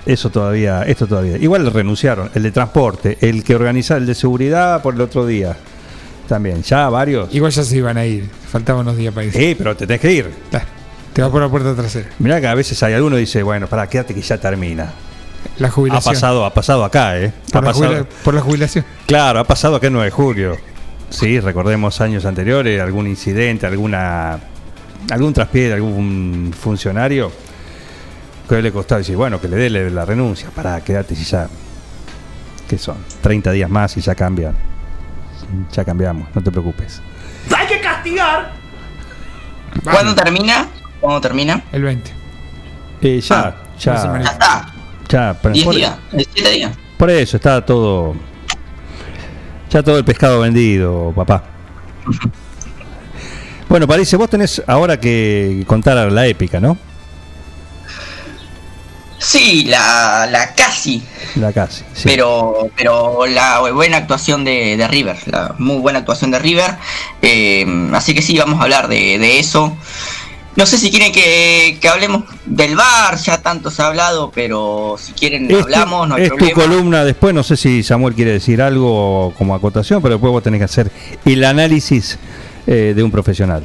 eso 0.06 0.30
todavía, 0.30 0.82
esto 0.82 1.06
todavía. 1.06 1.36
Igual 1.36 1.70
renunciaron, 1.72 2.30
el 2.34 2.42
de 2.44 2.52
transporte, 2.52 3.18
el 3.20 3.42
que 3.42 3.54
organiza 3.56 3.96
el 3.96 4.06
de 4.06 4.14
seguridad 4.14 4.82
por 4.82 4.94
el 4.94 5.00
otro 5.00 5.26
día. 5.26 5.56
También, 6.28 6.62
ya 6.62 6.88
varios. 6.88 7.32
Igual 7.34 7.52
ya 7.52 7.62
se 7.62 7.76
iban 7.76 7.96
a 7.96 8.04
ir. 8.04 8.28
Faltaban 8.50 8.82
unos 8.82 8.96
días 8.96 9.14
para 9.14 9.26
ir. 9.26 9.32
Sí, 9.32 9.54
pero 9.56 9.76
te 9.76 9.86
tenés 9.86 10.00
que 10.00 10.12
ir. 10.12 10.30
Claro. 10.50 10.66
Te 11.12 11.22
vas 11.22 11.30
por 11.30 11.40
la 11.40 11.48
puerta 11.48 11.74
trasera. 11.74 12.08
Mirá 12.18 12.40
que 12.40 12.46
a 12.46 12.54
veces 12.54 12.82
hay 12.82 12.92
alguno 12.94 13.16
que 13.16 13.20
dice, 13.20 13.42
bueno, 13.42 13.66
para 13.68 13.88
quédate 13.88 14.12
que 14.14 14.20
ya 14.22 14.38
termina. 14.38 14.92
La 15.58 15.68
Ha 15.68 15.70
jubilación. 15.70 16.12
pasado, 16.14 16.44
ha 16.44 16.52
pasado 16.52 16.84
acá, 16.84 17.18
¿eh? 17.18 17.32
Ha 17.48 17.52
Por, 17.52 17.64
la, 17.64 17.70
pasado- 17.72 17.86
jubila- 17.88 18.06
por 18.24 18.34
la 18.34 18.40
jubilación. 18.42 18.84
Claro, 19.06 19.38
ha 19.40 19.44
pasado 19.44 19.76
acá 19.76 19.86
el 19.86 19.92
9 19.92 20.06
de 20.06 20.10
julio. 20.10 20.56
Sí, 21.08 21.38
recordemos 21.40 22.00
años 22.00 22.24
anteriores, 22.26 22.80
algún 22.80 23.06
incidente, 23.06 23.66
alguna 23.66 24.38
algún 25.10 25.32
traspié 25.32 25.68
de 25.68 25.74
algún 25.74 26.52
funcionario 26.58 27.30
que 28.48 28.60
le 28.60 28.72
costaba 28.72 28.98
decir, 28.98 29.16
bueno, 29.16 29.40
que 29.40 29.46
le 29.48 29.56
dé 29.56 29.70
la 29.90 30.04
renuncia, 30.04 30.48
para 30.50 30.80
quedarte 30.82 31.14
si 31.14 31.22
ya 31.24 31.46
¿qué 32.68 32.76
son? 32.76 32.96
30 33.22 33.52
días 33.52 33.70
más 33.70 33.96
y 33.96 34.00
ya 34.00 34.14
cambian. 34.16 34.54
Ya 35.72 35.84
cambiamos, 35.84 36.28
no 36.34 36.42
te 36.42 36.50
preocupes. 36.50 37.00
¡Hay 37.56 37.66
que 37.66 37.80
castigar! 37.80 38.52
¿Cuándo 39.84 40.14
termina? 40.14 40.66
¿Cuándo 41.00 41.20
termina? 41.20 41.62
El 41.72 41.82
20. 41.82 42.10
Eh, 43.02 43.20
ya, 43.20 43.34
una 43.36 43.54
ya, 43.78 44.22
Ya 44.22 44.30
está. 44.30 44.74
ya, 45.08 45.38
pero 45.40 45.52
10 45.54 45.64
por, 45.64 45.74
días. 45.74 45.96
7 46.10 46.50
días. 46.50 46.72
por 46.96 47.10
eso 47.10 47.36
está 47.36 47.64
todo 47.64 48.14
ya 49.70 49.82
todo 49.82 49.98
el 49.98 50.04
pescado 50.04 50.40
vendido, 50.40 51.12
papá. 51.14 51.42
Bueno, 53.68 53.86
parece, 53.86 54.16
vos 54.16 54.30
tenés 54.30 54.62
ahora 54.66 54.98
que 54.98 55.64
contar 55.66 56.10
la 56.10 56.26
épica, 56.26 56.60
¿no? 56.60 56.78
Sí, 59.18 59.64
la, 59.64 60.26
la 60.30 60.54
casi. 60.54 61.02
La 61.36 61.52
casi. 61.52 61.84
sí. 61.94 62.02
Pero, 62.04 62.68
pero 62.76 63.26
la 63.26 63.60
buena 63.72 63.96
actuación 63.98 64.44
de, 64.44 64.76
de 64.76 64.86
River, 64.88 65.16
la 65.26 65.54
muy 65.58 65.78
buena 65.78 66.00
actuación 66.00 66.30
de 66.30 66.38
River. 66.38 66.76
Eh, 67.22 67.66
así 67.94 68.14
que 68.14 68.22
sí, 68.22 68.36
vamos 68.38 68.60
a 68.60 68.64
hablar 68.64 68.88
de, 68.88 69.18
de 69.18 69.38
eso. 69.38 69.76
No 70.54 70.64
sé 70.64 70.78
si 70.78 70.90
quieren 70.90 71.12
que, 71.12 71.76
que 71.80 71.88
hablemos 71.88 72.24
del 72.46 72.76
bar, 72.76 73.16
ya 73.18 73.42
tanto 73.42 73.70
se 73.70 73.82
ha 73.82 73.88
hablado, 73.88 74.30
pero 74.34 74.96
si 74.98 75.12
quieren 75.12 75.50
Es 75.50 75.58
tu- 75.58 75.62
hablamos, 75.64 76.08
no 76.08 76.14
hay 76.14 76.22
es 76.24 76.30
tu 76.30 76.36
problema. 76.36 76.62
columna 76.62 77.04
después, 77.04 77.34
no 77.34 77.42
sé 77.42 77.58
si 77.58 77.82
Samuel 77.82 78.14
quiere 78.14 78.32
decir 78.32 78.62
algo 78.62 79.34
como 79.36 79.54
acotación, 79.54 80.00
pero 80.00 80.14
después 80.14 80.30
vos 80.32 80.42
tenés 80.42 80.60
que 80.60 80.64
hacer 80.64 80.90
el 81.26 81.44
análisis 81.44 82.18
eh, 82.66 82.94
de 82.96 83.02
un 83.02 83.10
profesional. 83.10 83.64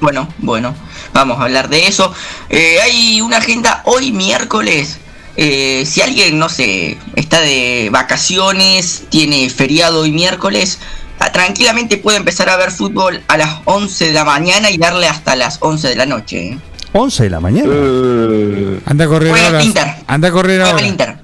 Bueno, 0.00 0.28
bueno, 0.38 0.74
vamos 1.12 1.38
a 1.40 1.44
hablar 1.44 1.68
de 1.68 1.86
eso. 1.86 2.12
Eh, 2.50 2.78
hay 2.82 3.20
una 3.20 3.38
agenda 3.38 3.82
hoy 3.86 4.12
miércoles. 4.12 4.98
eh, 5.38 5.84
si 5.86 6.00
alguien, 6.02 6.38
no 6.38 6.48
sé, 6.48 6.96
está 7.14 7.40
de 7.40 7.88
vacaciones, 7.92 9.04
tiene 9.10 9.48
feriado 9.50 10.00
hoy 10.00 10.10
miércoles, 10.12 10.78
ah, 11.18 11.30
tranquilamente 11.32 11.98
puede 11.98 12.16
empezar 12.18 12.48
a 12.48 12.56
ver 12.56 12.70
fútbol 12.70 13.22
a 13.28 13.36
las 13.36 13.56
11 13.66 14.06
de 14.06 14.12
la 14.12 14.24
mañana 14.24 14.70
y 14.70 14.78
darle 14.78 15.08
hasta 15.08 15.36
las 15.36 15.58
11 15.60 15.88
de 15.88 15.96
la 15.96 16.06
noche. 16.06 16.52
¿eh? 16.52 16.58
11 16.92 17.24
de 17.24 17.30
la 17.30 17.40
mañana. 17.40 17.68
Eh, 17.70 18.80
Anda 18.86 19.04
a 19.04 19.08
correr 19.08 19.30
Juega 19.30 19.46
ahora. 19.48 19.62
Inter. 19.62 19.94
Anda 20.06 20.28
a 20.28 20.32
correr 20.32 20.56
Juega 20.60 20.70
ahora. 20.70 20.82
el 20.82 20.88
Inter. 20.88 21.18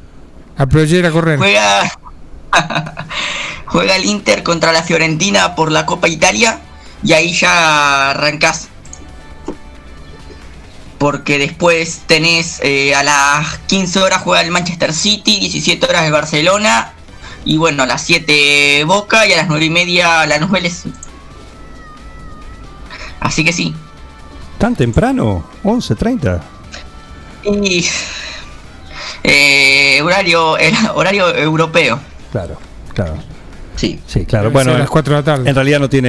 Aprovecha 0.59 1.09
a 1.09 1.11
correr. 1.11 1.39
Juega, 1.39 1.99
juega 3.67 3.97
el 3.97 4.05
Inter 4.05 4.43
contra 4.43 4.73
la 4.73 4.83
Fiorentina 4.83 5.55
por 5.55 5.73
la 5.73 5.87
Copa 5.87 6.09
Italia 6.09 6.59
y 7.03 7.13
ahí 7.13 7.33
ya 7.33 8.11
arrancás. 8.11 8.69
Porque 10.99 11.39
después 11.39 12.03
tenés 12.07 12.61
eh, 12.63 12.95
a 12.95 13.03
las 13.03 13.59
15 13.67 14.01
horas 14.01 14.23
juega 14.23 14.41
el 14.43 14.51
Manchester 14.51 14.93
City, 14.95 15.41
17 15.41 15.85
horas 15.87 16.05
el 16.05 16.13
Barcelona 16.13 16.93
y 17.45 17.57
bueno, 17.57 17.83
a 17.83 17.87
las 17.87 18.03
7 18.03 18.85
Boca 18.85 19.27
y 19.27 19.33
a 19.33 19.37
las 19.37 19.49
9 19.49 19.65
y 19.65 19.71
media 19.71 20.27
la 20.27 20.39
Vélez. 20.47 20.85
Así 23.19 23.45
que 23.45 23.53
sí. 23.53 23.75
¿Tan 24.59 24.77
temprano? 24.77 25.45
11.30. 25.65 26.41
Y 27.45 27.85
eh, 29.25 30.01
horario, 30.03 30.57
el 30.59 30.75
horario 30.95 31.35
europeo. 31.35 31.99
Claro, 32.31 32.59
claro. 32.95 33.32
Sí. 33.83 34.01
Sí, 34.07 34.25
claro. 34.25 34.45
Debe 34.45 34.53
Bueno, 34.55 34.75
a 34.75 34.79
las 34.79 34.89
4 34.89 35.15
de 35.15 35.21
la 35.21 35.25
tarde. 35.25 35.49
en 35.51 35.55
realidad 35.57 35.81
no 35.81 35.89
tiene, 35.89 36.09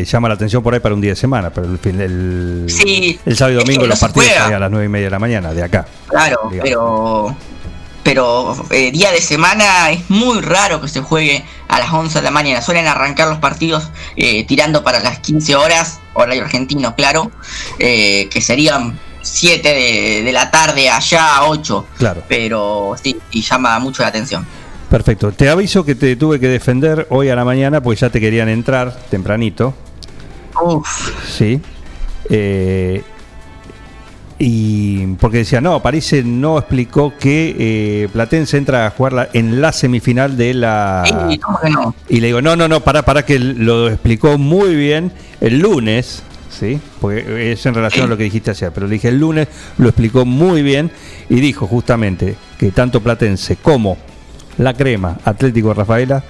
eh, 0.00 0.04
llama 0.06 0.28
la 0.28 0.34
atención 0.34 0.62
por 0.62 0.72
ahí 0.74 0.80
para 0.80 0.94
un 0.94 1.00
día 1.02 1.10
de 1.12 1.16
semana, 1.16 1.50
pero 1.50 1.66
el, 1.70 1.78
fin- 1.78 2.00
el, 2.00 2.64
Sí, 2.68 3.18
el 3.26 3.36
sábado 3.36 3.58
y 3.58 3.62
domingo 3.62 3.82
no 3.82 3.88
los 3.88 3.98
partidos 3.98 4.28
a 4.36 4.58
las 4.58 4.70
9 4.70 4.86
y 4.86 4.88
media 4.88 5.06
de 5.06 5.10
la 5.10 5.18
mañana, 5.18 5.52
de 5.52 5.62
acá. 5.62 5.86
Claro, 6.08 6.38
digamos. 6.50 6.62
pero 6.64 7.36
pero 8.02 8.54
eh, 8.70 8.90
día 8.92 9.10
de 9.12 9.20
semana 9.20 9.90
es 9.90 10.10
muy 10.10 10.40
raro 10.40 10.80
que 10.80 10.88
se 10.88 11.00
juegue 11.00 11.42
a 11.68 11.78
las 11.78 11.90
11 11.92 12.18
de 12.18 12.22
la 12.24 12.30
mañana. 12.30 12.60
Suelen 12.60 12.86
arrancar 12.86 13.28
los 13.28 13.38
partidos 13.38 13.90
eh, 14.16 14.44
tirando 14.46 14.82
para 14.84 15.00
las 15.00 15.20
15 15.20 15.56
horas, 15.56 16.00
horario 16.12 16.42
argentino, 16.44 16.94
claro, 16.94 17.30
eh, 17.78 18.28
que 18.30 18.40
serían 18.42 18.98
7 19.22 19.66
de, 19.68 20.22
de 20.22 20.32
la 20.32 20.50
tarde 20.50 20.90
allá 20.90 21.36
a 21.36 21.48
8. 21.48 21.86
Claro. 21.96 22.22
Pero 22.28 22.94
sí, 23.02 23.16
y 23.30 23.40
llama 23.40 23.78
mucho 23.78 24.02
la 24.02 24.08
atención. 24.08 24.46
Perfecto. 24.90 25.32
Te 25.32 25.48
aviso 25.48 25.84
que 25.84 25.94
te 25.94 26.14
tuve 26.16 26.38
que 26.38 26.48
defender 26.48 27.06
hoy 27.10 27.28
a 27.28 27.34
la 27.36 27.44
mañana 27.44 27.82
porque 27.82 28.00
ya 28.00 28.10
te 28.10 28.20
querían 28.20 28.48
entrar 28.48 28.94
tempranito. 29.10 29.74
Uf, 30.62 30.86
Sí. 31.28 31.60
Eh, 32.30 33.02
y 34.38 35.06
porque 35.16 35.38
decía, 35.38 35.60
no, 35.60 35.80
París 35.80 36.12
no 36.24 36.58
explicó 36.58 37.12
que 37.18 37.54
eh, 37.58 38.08
Platense 38.12 38.56
entra 38.58 38.86
a 38.86 38.90
jugar 38.90 39.12
la- 39.12 39.28
en 39.32 39.60
la 39.60 39.72
semifinal 39.72 40.36
de 40.36 40.54
la... 40.54 41.04
¿cómo 41.42 41.60
que 41.60 41.70
no? 41.70 41.94
Y 42.08 42.20
le 42.20 42.26
digo, 42.28 42.42
no, 42.42 42.56
no, 42.56 42.66
no, 42.66 42.80
para, 42.80 43.02
para 43.02 43.24
que 43.24 43.38
lo 43.38 43.88
explicó 43.88 44.36
muy 44.36 44.74
bien 44.74 45.12
el 45.40 45.60
lunes, 45.60 46.22
¿sí? 46.50 46.80
Porque 47.00 47.52
es 47.52 47.64
en 47.64 47.74
relación 47.74 48.06
a 48.06 48.08
lo 48.08 48.16
que 48.16 48.24
dijiste 48.24 48.50
ayer, 48.50 48.72
pero 48.72 48.86
le 48.88 48.94
dije 48.94 49.08
el 49.08 49.18
lunes, 49.20 49.46
lo 49.78 49.88
explicó 49.88 50.24
muy 50.26 50.62
bien 50.62 50.90
y 51.28 51.36
dijo 51.40 51.66
justamente 51.68 52.34
que 52.58 52.70
tanto 52.72 53.00
Platense 53.00 53.56
como 53.56 53.96
la 54.58 54.74
Crema, 54.74 55.18
Atlético 55.24 55.74
Rafaela, 55.74 56.22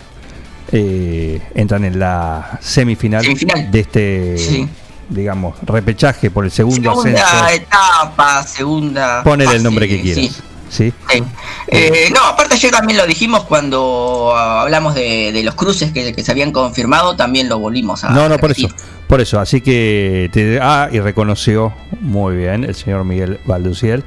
eh, 0.72 1.40
entran 1.54 1.84
en 1.84 1.98
la 1.98 2.58
semifinal, 2.60 3.22
Semifinal. 3.22 3.70
de 3.70 3.80
este, 3.80 4.38
Sí. 4.38 4.68
digamos, 5.08 5.56
repechaje 5.62 6.30
por 6.30 6.44
el 6.44 6.50
segundo 6.50 6.90
segunda 6.94 7.22
ascenso. 7.22 7.48
etapa, 7.62 8.42
segunda. 8.44 9.22
Ponele 9.22 9.56
el 9.56 9.62
nombre 9.62 9.88
que 9.88 10.00
quieras. 10.00 10.24
sí. 10.24 10.42
¿sí? 10.70 10.92
Sí. 11.12 11.22
Eh, 11.68 12.10
no, 12.12 12.24
aparte 12.24 12.54
ayer 12.54 12.72
también 12.72 12.98
lo 12.98 13.06
dijimos 13.06 13.44
cuando 13.44 14.34
hablamos 14.36 14.94
de, 14.96 15.30
de 15.32 15.42
los 15.44 15.54
cruces 15.54 15.92
que, 15.92 16.12
que 16.12 16.24
se 16.24 16.32
habían 16.32 16.50
confirmado, 16.50 17.14
también 17.14 17.48
lo 17.48 17.58
volvimos 17.60 18.02
a 18.02 18.10
No, 18.10 18.28
no, 18.28 18.38
por 18.38 18.50
eso. 18.50 18.66
Por 19.06 19.20
eso, 19.20 19.38
así 19.38 19.60
que 19.60 20.30
te, 20.32 20.58
ah, 20.60 20.88
y 20.90 20.98
reconoció 20.98 21.72
muy 22.00 22.36
bien 22.36 22.64
el 22.64 22.74
señor 22.74 23.04
Miguel 23.04 23.38
Valduciel, 23.44 24.02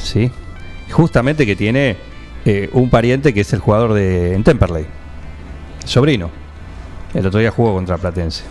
sí, 0.00 0.30
justamente 0.92 1.44
que 1.46 1.56
tiene 1.56 1.96
eh, 2.44 2.68
un 2.72 2.90
pariente 2.90 3.32
que 3.32 3.40
es 3.40 3.52
el 3.52 3.60
jugador 3.60 3.94
de 3.94 4.34
en 4.34 4.44
Temperley, 4.44 4.86
sobrino. 5.84 6.30
El 7.14 7.26
otro 7.26 7.40
día 7.40 7.50
jugó 7.50 7.74
contra 7.74 7.96
Platense. 7.96 8.42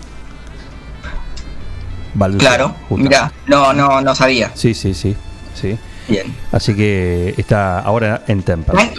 Valduciel, 2.14 2.56
Claro, 2.56 2.76
mira, 2.92 3.32
no, 3.48 3.74
no, 3.74 4.02
no 4.02 4.16
sabía. 4.16 4.52
Sí, 4.56 4.74
sí, 4.74 4.94
sí, 4.94 5.16
sí. 5.54 5.78
Bien. 6.08 6.36
Así 6.52 6.76
que 6.76 7.34
está 7.38 7.80
ahora 7.80 8.24
en 8.28 8.44
Temperley. 8.44 8.92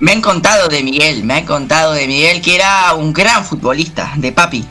me 0.00 0.12
han 0.12 0.20
contado 0.20 0.68
de 0.68 0.82
Miguel, 0.82 1.24
me 1.24 1.34
han 1.34 1.44
contado 1.44 1.92
de 1.92 2.06
Miguel 2.06 2.40
que 2.40 2.56
era 2.56 2.94
un 2.94 3.12
gran 3.12 3.44
futbolista, 3.44 4.12
de 4.16 4.32
papi. 4.32 4.64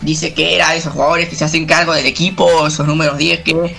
Dice 0.00 0.32
que 0.32 0.54
era 0.54 0.70
de 0.70 0.78
esos 0.78 0.92
jugadores 0.92 1.28
que 1.28 1.36
se 1.36 1.44
hacen 1.44 1.66
cargo 1.66 1.92
del 1.92 2.06
equipo, 2.06 2.66
esos 2.66 2.86
números 2.86 3.18
10 3.18 3.40
que 3.40 3.76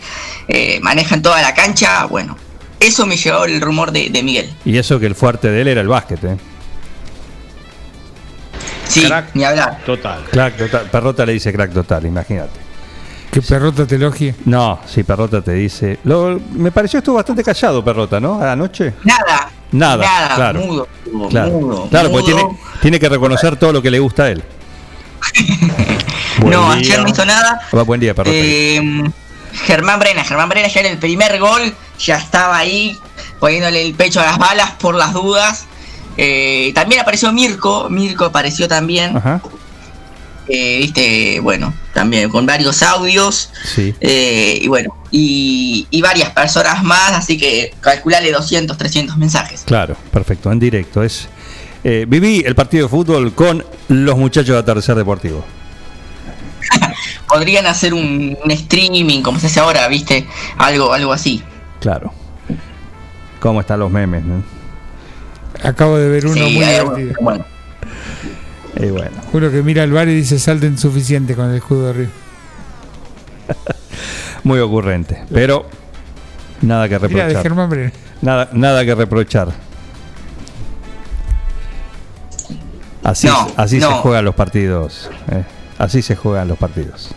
eh, 0.47 0.79
manejan 0.81 1.21
toda 1.21 1.41
la 1.41 1.53
cancha. 1.53 2.05
Bueno, 2.05 2.37
eso 2.81 3.05
me 3.05 3.15
llevó 3.15 3.45
el 3.45 3.61
rumor 3.61 3.91
de, 3.91 4.09
de 4.09 4.21
Miguel. 4.23 4.53
Y 4.65 4.77
eso 4.77 4.99
que 4.99 5.05
el 5.05 5.15
fuerte 5.15 5.49
de 5.49 5.61
él 5.61 5.67
era 5.69 5.81
el 5.81 5.87
básquet, 5.87 6.23
¿eh? 6.25 6.37
Sí, 8.87 9.05
Crack. 9.05 9.33
ni 9.35 9.43
hablar. 9.45 9.79
Total. 9.85 10.21
Crack 10.29 10.57
total. 10.57 10.89
Perrota 10.91 11.25
le 11.25 11.33
dice 11.33 11.53
crack 11.53 11.71
total, 11.71 12.05
imagínate. 12.05 12.59
Que 13.31 13.41
perrota 13.41 13.87
te 13.87 13.95
elogie. 13.95 14.35
No, 14.43 14.79
sí, 14.85 15.03
Perrota 15.03 15.41
te 15.41 15.53
dice. 15.53 15.99
Lo, 16.03 16.37
me 16.51 16.69
pareció 16.71 16.97
estuvo 16.99 17.15
bastante 17.15 17.41
callado, 17.45 17.81
Perrota, 17.81 18.19
¿no? 18.19 18.41
Anoche. 18.41 18.93
Nada. 19.05 19.49
Nada, 19.71 20.03
Nada, 20.03 20.35
claro. 20.35 20.59
mudo, 20.59 20.87
Claro, 21.29 21.51
mudo, 21.51 21.87
claro 21.89 22.11
porque 22.11 22.25
tiene, 22.33 22.43
tiene 22.81 22.99
que 22.99 23.07
reconocer 23.07 23.55
todo 23.55 23.71
lo 23.71 23.81
que 23.81 23.89
le 23.89 23.99
gusta 23.99 24.23
a 24.23 24.31
él. 24.31 24.43
No, 26.43 26.49
día. 26.49 26.71
ayer 26.73 27.01
no 27.03 27.09
hizo 27.09 27.25
nada. 27.25 27.61
Va, 27.75 27.83
buen 27.83 27.99
día, 28.01 28.13
Perrota. 28.15 28.35
Eh, 28.35 29.03
Germán 29.53 29.99
Brena, 29.99 30.23
Germán 30.23 30.49
Brena 30.49 30.67
ya 30.67 30.81
en 30.81 30.87
el 30.87 30.97
primer 30.97 31.39
gol 31.39 31.73
ya 31.99 32.17
estaba 32.17 32.57
ahí 32.57 32.97
poniéndole 33.39 33.85
el 33.85 33.93
pecho 33.93 34.19
a 34.21 34.25
las 34.25 34.37
balas 34.37 34.71
por 34.71 34.95
las 34.95 35.13
dudas. 35.13 35.65
Eh, 36.17 36.71
también 36.75 37.01
apareció 37.01 37.31
Mirko, 37.31 37.89
Mirko 37.89 38.25
apareció 38.25 38.67
también, 38.67 39.15
Ajá, 39.17 39.41
eh, 40.47 40.79
viste, 40.79 41.39
bueno, 41.39 41.73
también 41.93 42.29
con 42.29 42.45
varios 42.45 42.81
audios. 42.83 43.49
sí. 43.73 43.93
eh, 44.01 44.59
y 44.61 44.67
bueno, 44.67 44.95
y, 45.11 45.87
y 45.89 46.01
varias 46.01 46.29
personas 46.31 46.83
más, 46.83 47.13
así 47.13 47.37
que 47.37 47.73
calculale 47.79 48.31
200, 48.31 48.77
300 48.77 49.17
mensajes. 49.17 49.63
Claro, 49.65 49.95
perfecto, 50.11 50.51
en 50.51 50.59
directo. 50.59 51.01
Es, 51.03 51.27
eh, 51.83 52.05
viví 52.07 52.43
el 52.45 52.55
partido 52.55 52.85
de 52.85 52.89
fútbol 52.89 53.33
con 53.33 53.63
los 53.87 54.17
muchachos 54.17 54.53
de 54.53 54.57
Atardecer 54.59 54.95
Deportivo. 54.95 55.43
Podrían 57.27 57.65
hacer 57.67 57.93
un, 57.93 58.37
un 58.43 58.51
streaming 58.51 59.21
como 59.21 59.39
se 59.39 59.47
hace 59.47 59.59
ahora, 59.59 59.87
viste, 59.87 60.27
algo, 60.57 60.93
algo 60.93 61.13
así. 61.13 61.43
Claro. 61.79 62.13
¿Cómo 63.39 63.61
están 63.61 63.79
los 63.79 63.89
memes? 63.91 64.23
no? 64.23 64.43
Acabo 65.63 65.97
de 65.97 66.09
ver 66.09 66.25
uno 66.25 66.33
Sí, 66.35 66.41
muy 66.41 66.51
divertido. 66.65 67.13
bueno, 67.21 67.45
Y 68.79 68.85
bueno, 68.89 69.11
Juro 69.31 69.51
que 69.51 69.61
mira 69.61 69.83
al 69.83 69.91
bar 69.91 70.07
y 70.07 70.15
dice 70.15 70.39
salten 70.39 70.77
suficiente 70.77 71.35
con 71.35 71.49
el 71.49 71.57
escudo 71.57 71.87
de 71.87 71.93
River. 71.93 72.09
muy 74.43 74.59
ocurrente. 74.59 75.23
Pero 75.31 75.67
nada 76.61 76.87
que 76.87 76.99
Mira 76.99 77.27
de 77.27 77.33
reprochar. 77.33 77.43
Germán. 77.43 77.91
Nada, 78.21 78.49
nada 78.53 78.85
que 78.85 78.95
reprochar. 78.95 79.49
Así, 83.03 83.27
No, 83.27 83.47
así 83.57 83.79
se 83.79 83.85
juegan 83.87 84.25
los 84.25 84.35
partidos. 84.35 85.09
eh. 85.31 85.43
Así 85.81 86.01
se 86.01 86.15
juegan 86.15 86.47
los 86.47 86.57
partidos. 86.57 87.09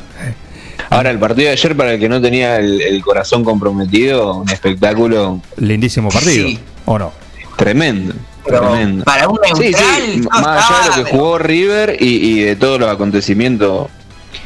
Ahora, 0.91 1.11
el 1.11 1.19
partido 1.19 1.49
de 1.49 1.53
ayer, 1.53 1.77
para 1.77 1.93
el 1.95 2.01
que 2.01 2.09
no 2.09 2.21
tenía 2.21 2.57
el, 2.59 2.81
el 2.81 3.03
corazón 3.03 3.45
comprometido, 3.45 4.37
un 4.39 4.49
espectáculo 4.51 5.41
Lindísimo 5.57 6.09
partido. 6.09 6.47
Sí. 6.49 6.59
¿O 6.87 6.99
no? 6.99 7.13
tremendo. 7.57 8.15
pero 8.45 8.61
tremendo. 8.71 9.05
para 9.05 9.29
un 9.29 9.39
Sí, 9.55 9.63
neutral, 9.63 10.03
sí, 10.13 10.21
no 10.21 10.29
más 10.41 10.71
allá 10.71 10.91
de 10.91 10.99
lo 10.99 11.05
que 11.05 11.11
jugó 11.13 11.39
River 11.39 11.97
y, 12.01 12.07
y 12.41 12.41
de 12.43 12.57
todos 12.57 12.81
los 12.81 12.91
acontecimientos 12.91 13.89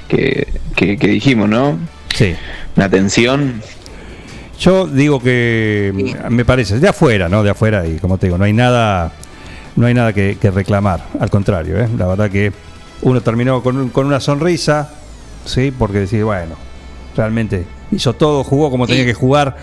que, 0.08 0.46
que- 0.76 0.96
que 0.98 1.06
dijimos, 1.08 1.48
¿no? 1.48 1.78
Sí. 2.14 2.34
La 2.76 2.88
tensión. 2.88 3.62
Yo 4.60 4.86
digo 4.86 5.20
que 5.20 5.92
Sí. 5.96 6.14
me 6.30 6.44
parece, 6.44 6.78
de 6.80 6.88
afuera, 6.88 7.28
¿no? 7.28 7.42
De 7.42 7.50
afuera, 7.50 7.86
y 7.86 7.96
como 7.98 8.18
te 8.18 8.26
digo, 8.26 8.36
no 8.38 8.44
hay 8.44 8.52
nada, 8.52 9.12
no 9.76 9.86
hay 9.86 9.94
nada 9.94 10.12
que, 10.12 10.36
que 10.40 10.50
reclamar. 10.50 11.04
Al 11.20 11.30
contrario, 11.30 11.78
¿eh? 11.80 11.88
La 11.96 12.06
verdad 12.06 12.30
que 12.30 12.52
uno 13.02 13.20
terminó 13.20 13.62
con, 13.62 13.76
un- 13.76 13.88
con 13.90 14.06
una 14.06 14.20
sonrisa, 14.20 14.90
¿sí? 15.44 15.72
Porque 15.76 16.00
decir, 16.00 16.24
bueno, 16.24 16.54
realmente 17.16 17.64
hizo 17.92 18.14
todo, 18.14 18.44
jugó 18.44 18.70
como 18.70 18.86
tenía 18.86 19.04
que 19.04 19.14
jugar, 19.14 19.56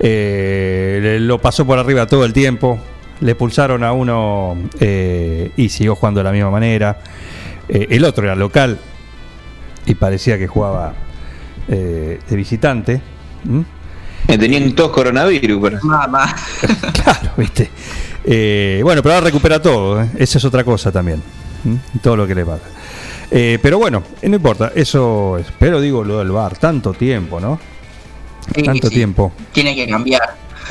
eh, 0.00 0.98
le- 1.02 1.20
lo 1.20 1.40
pasó 1.40 1.64
por 1.66 1.78
arriba 1.78 2.06
todo 2.06 2.24
el 2.24 2.32
tiempo, 2.32 2.78
le 3.20 3.34
pulsaron 3.34 3.84
a 3.84 3.92
uno 3.92 4.56
eh, 4.80 5.52
y 5.56 5.68
siguió 5.68 5.94
jugando 5.94 6.20
de 6.20 6.24
la 6.24 6.32
misma 6.32 6.50
manera. 6.50 6.98
Eh, 7.68 7.86
el 7.90 8.04
otro 8.04 8.24
era 8.24 8.34
local 8.34 8.78
y 9.86 9.94
parecía 9.94 10.38
que 10.38 10.46
jugaba 10.48 10.94
eh, 11.68 12.18
de 12.28 12.36
visitante. 12.36 13.00
¿m? 13.48 13.64
Me 14.28 14.38
tenían 14.38 14.72
todos 14.72 14.90
coronavirus. 14.92 15.60
pero- 15.62 15.78
Mamá. 15.84 16.34
Claro, 17.04 17.30
viste. 17.36 17.70
Eh, 18.24 18.80
bueno, 18.84 19.02
pero 19.02 19.14
ahora 19.16 19.26
recupera 19.26 19.60
todo. 19.62 20.02
¿eh? 20.02 20.08
Esa 20.16 20.38
es 20.38 20.44
otra 20.44 20.64
cosa 20.64 20.90
también. 20.92 21.22
Todo 22.02 22.16
lo 22.16 22.26
que 22.26 22.34
le 22.34 22.44
pasa. 22.44 22.64
Eh, 23.30 23.58
pero 23.62 23.78
bueno, 23.78 24.02
eh, 24.20 24.28
no 24.28 24.36
importa. 24.36 24.72
Eso 24.74 25.38
es. 25.38 25.46
Pero 25.58 25.80
digo 25.80 26.04
lo 26.04 26.18
del 26.18 26.30
bar. 26.30 26.56
Tanto 26.58 26.92
tiempo, 26.92 27.40
¿no? 27.40 27.58
Sí, 28.54 28.62
Tanto 28.62 28.88
sí. 28.88 28.94
tiempo. 28.94 29.32
Tiene 29.52 29.74
que 29.74 29.86
cambiar. 29.88 30.22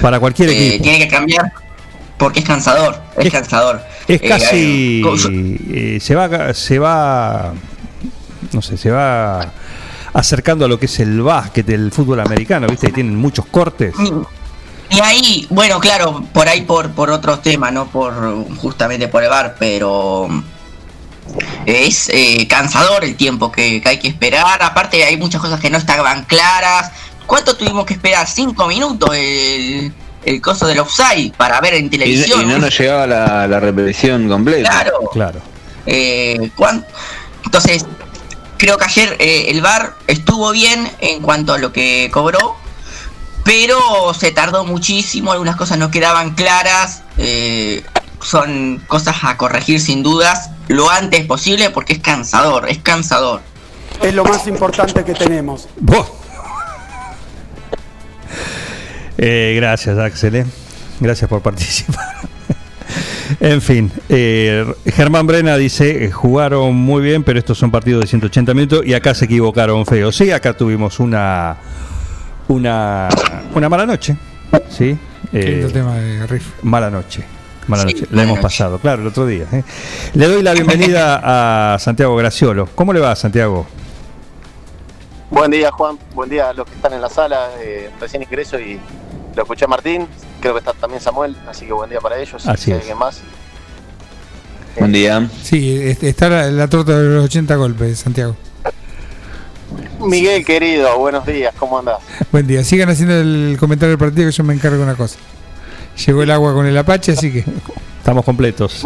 Para 0.02 0.20
cualquier 0.20 0.50
Eh, 0.50 0.68
equipo. 0.68 0.84
tiene 0.84 1.00
que 1.00 1.08
cambiar 1.08 1.52
porque 2.18 2.40
es 2.40 2.46
cansador. 2.46 3.02
Es, 3.18 3.26
Es- 3.28 3.32
cansador. 3.32 3.82
Es 4.08 4.22
casi. 4.22 5.02
eh, 5.74 5.98
se 6.02 6.16
va. 6.16 6.54
Se 6.54 6.78
va. 6.80 7.54
No 8.52 8.62
sé, 8.62 8.78
se 8.78 8.92
va 8.92 9.52
acercando 10.14 10.66
a 10.66 10.68
lo 10.68 10.78
que 10.78 10.88
es 10.88 11.00
el 11.00 11.22
básquet, 11.22 11.68
el 11.70 11.92
fútbol 11.92 12.20
americano, 12.20 12.68
¿viste? 12.68 12.88
Que 12.88 12.94
tienen 12.94 13.16
muchos 13.16 13.46
cortes. 13.46 13.94
Y 14.90 15.00
ahí, 15.00 15.48
bueno, 15.50 15.80
claro, 15.80 16.22
por 16.34 16.50
ahí 16.50 16.64
por, 16.64 16.92
por 16.92 17.10
otros 17.12 17.42
temas, 17.42 17.72
no 17.72 17.88
por 17.88 18.14
justamente 18.58 19.08
por 19.08 19.24
el 19.24 19.30
bar, 19.30 19.56
pero 19.58 20.28
es 21.66 22.10
eh, 22.10 22.48
cansador 22.48 23.04
el 23.04 23.16
tiempo 23.16 23.52
que, 23.52 23.82
que 23.82 23.90
hay 23.90 24.00
que 24.00 24.08
esperar. 24.08 24.62
Aparte 24.64 25.04
hay 25.04 25.18
muchas 25.18 25.42
cosas 25.42 25.60
que 25.60 25.70
no 25.70 25.78
estaban 25.78 26.24
claras. 26.26 26.92
¿Cuánto 27.26 27.56
tuvimos 27.56 27.86
que 27.86 27.94
esperar? 27.94 28.28
¿Cinco 28.28 28.68
minutos 28.68 29.10
el, 29.16 29.94
el 30.26 30.42
coso 30.42 30.68
del 30.68 30.80
offside 30.80 31.32
para 31.38 31.62
ver 31.62 31.76
en 31.76 31.86
Y, 31.86 31.90
televisión? 31.90 32.42
y 32.42 32.46
no 32.46 32.58
nos 32.60 32.78
llegaba 32.78 33.08
la, 33.08 33.48
la 33.48 33.60
repetición 33.60 34.28
completa. 34.28 34.70
claro. 34.70 34.94
Claro. 35.14 35.40
Eh, 35.86 36.52
¿cuán- 36.56 36.86
Entonces, 37.46 37.86
creo 38.58 38.78
que 38.78 38.86
ayer 38.86 39.16
eh, 39.20 39.46
el 39.50 39.62
VAR 39.62 39.96
estuvo 40.08 40.52
bien 40.52 40.90
en 41.00 41.22
cuanto 41.22 41.54
a 41.54 41.58
lo 41.58 41.72
que 41.74 42.10
cobró, 42.14 42.56
pero 43.44 44.14
se 44.14 44.32
tardó 44.32 44.66
muchísimo, 44.66 45.32
algunas 45.32 45.56
cosas 45.56 45.78
no 45.80 45.90
quedaban 45.90 46.36
claras, 46.36 47.02
eh, 47.18 47.84
son 48.22 48.82
cosas 48.88 49.18
a 49.24 49.38
corregir 49.38 49.80
sin 49.80 50.04
dudas 50.04 50.52
lo 50.68 50.90
antes 50.90 51.26
posible 51.26 51.70
porque 51.70 51.94
es 51.94 52.00
cansador, 52.00 52.70
es 52.70 52.80
cansador. 52.80 53.42
Es 54.02 54.14
lo 54.14 54.24
más 54.24 54.48
importante 54.48 55.04
que 55.04 55.14
tenemos. 55.14 55.68
Eh, 59.18 59.54
gracias, 59.56 59.98
Axel. 59.98 60.36
eh. 60.36 60.46
Gracias 61.00 61.30
por 61.30 61.42
participar. 61.42 62.06
en 63.40 63.62
fin, 63.62 63.92
eh, 64.10 64.66
Germán 64.86 65.28
Brena 65.28 65.58
dice, 65.58 66.12
jugaron 66.12 66.76
muy 66.76 67.04
bien, 67.04 67.24
pero 67.24 67.38
estos 67.40 67.58
son 67.58 67.70
partidos 67.70 68.02
de 68.02 68.08
180 68.08 68.54
minutos 68.54 68.86
y 68.86 68.94
acá 68.94 69.14
se 69.14 69.26
equivocaron 69.26 69.86
feo. 69.86 70.12
Sí, 70.12 70.32
acá 70.32 70.54
tuvimos 70.54 71.00
una 71.00 71.58
una, 72.48 73.10
una 73.54 73.70
mala 73.70 73.86
noche. 73.86 74.16
Sí. 74.70 74.98
Qué 75.32 75.44
lindo 75.44 75.70
tema 75.70 75.96
de 75.96 76.28
Riff. 76.28 76.46
Mala 76.64 76.90
noche. 76.90 77.24
Mala 77.68 77.84
Sí, 77.84 77.94
noche. 77.94 78.08
La 78.12 78.24
hemos 78.24 78.36
noche. 78.38 78.44
pasado, 78.44 78.80
claro, 78.80 79.02
el 79.02 79.08
otro 79.08 79.26
día. 79.26 79.46
¿eh? 79.52 79.64
Le 80.14 80.28
doy 80.28 80.42
la 80.42 80.54
bienvenida 80.54 81.74
a 81.76 81.80
Santiago 81.80 82.16
Graciolo. 82.16 82.68
¿Cómo 82.76 82.92
le 82.94 83.00
va, 83.00 83.16
Santiago? 83.16 83.66
Buen 85.30 85.52
día, 85.52 85.72
Juan. 85.72 85.98
Buen 86.14 86.30
día 86.30 86.50
a 86.50 86.54
los 86.54 86.66
que 86.68 86.74
están 86.76 86.94
en 86.94 87.02
la 87.02 87.10
sala. 87.10 87.50
Eh, 87.60 87.90
recién 88.00 88.22
ingreso 88.24 88.60
y 88.60 88.80
lo 89.36 89.44
escuché 89.44 89.66
a 89.66 89.68
Martín. 89.68 90.08
Creo 90.42 90.54
que 90.54 90.60
está 90.60 90.74
también 90.74 91.02
Samuel, 91.02 91.36
así 91.48 91.66
que 91.66 91.72
buen 91.74 91.90
día 91.90 92.00
para 92.02 92.20
ellos. 92.20 92.46
Así 92.48 92.66
si 92.66 92.72
hay 92.72 92.78
es. 92.78 92.82
alguien 92.84 92.98
más. 92.98 93.22
Buen 94.78 94.92
día. 94.92 95.30
Sí, 95.44 95.96
está 96.02 96.30
la, 96.30 96.48
la 96.52 96.68
torta 96.68 96.98
de 97.00 97.08
los 97.10 97.26
80 97.26 97.56
golpes, 97.56 98.00
Santiago. 98.00 98.36
Miguel, 100.00 100.44
querido, 100.44 100.98
buenos 100.98 101.26
días. 101.26 101.54
¿Cómo 101.58 101.78
andás? 101.80 102.00
Buen 102.32 102.48
día. 102.48 102.64
Sigan 102.64 102.90
haciendo 102.90 103.14
el 103.16 103.56
comentario 103.60 103.92
del 103.92 104.00
partido 104.00 104.28
que 104.30 104.32
yo 104.36 104.44
me 104.44 104.54
encargo 104.54 104.78
de 104.78 104.84
una 104.84 104.96
cosa. 104.96 105.18
Llegó 106.06 106.24
el 106.24 106.32
agua 106.32 106.54
con 106.54 106.66
el 106.66 106.78
Apache, 106.78 107.14
así 107.14 107.32
que. 107.32 107.46
Estamos 108.02 108.26
completos. 108.26 108.84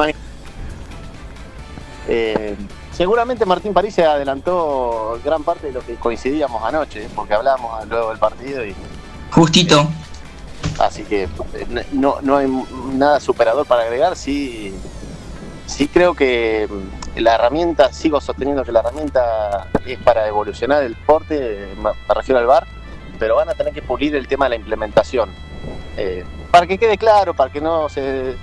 Eh, 2.07 2.55
seguramente 2.91 3.45
Martín 3.45 3.73
París 3.73 3.95
se 3.95 4.03
adelantó 4.03 5.19
gran 5.23 5.43
parte 5.43 5.67
de 5.67 5.73
lo 5.73 5.85
que 5.85 5.95
coincidíamos 5.95 6.61
anoche, 6.63 7.05
¿eh? 7.05 7.09
porque 7.15 7.33
hablábamos 7.33 7.87
luego 7.87 8.09
del 8.09 8.19
partido 8.19 8.65
y 8.65 8.75
Justito. 9.31 9.89
así 10.79 11.03
que 11.03 11.23
eh, 11.23 11.85
no, 11.93 12.17
no 12.21 12.37
hay 12.37 12.47
nada 12.93 13.21
superador 13.21 13.65
para 13.65 13.83
agregar, 13.83 14.17
sí, 14.17 14.73
sí 15.65 15.87
creo 15.87 16.13
que 16.13 16.67
mm, 16.69 17.21
la 17.21 17.35
herramienta, 17.35 17.93
sigo 17.93 18.19
sosteniendo 18.19 18.63
que 18.63 18.73
la 18.73 18.81
herramienta 18.81 19.67
es 19.85 19.97
para 19.99 20.27
evolucionar 20.27 20.83
el 20.83 20.93
deporte, 20.93 21.69
me 21.81 22.13
refiero 22.13 22.39
al 22.39 22.45
VAR, 22.45 22.67
pero 23.17 23.37
van 23.37 23.47
a 23.49 23.53
tener 23.53 23.73
que 23.73 23.81
pulir 23.81 24.13
el 24.15 24.27
tema 24.27 24.45
de 24.45 24.49
la 24.49 24.55
implementación. 24.57 25.29
Eh, 25.97 26.25
para 26.55 26.67
que 26.67 26.77
quede 26.77 26.97
claro, 26.97 27.33
para 27.33 27.51
que 27.51 27.59
no 27.59 27.89
se 27.89 28.33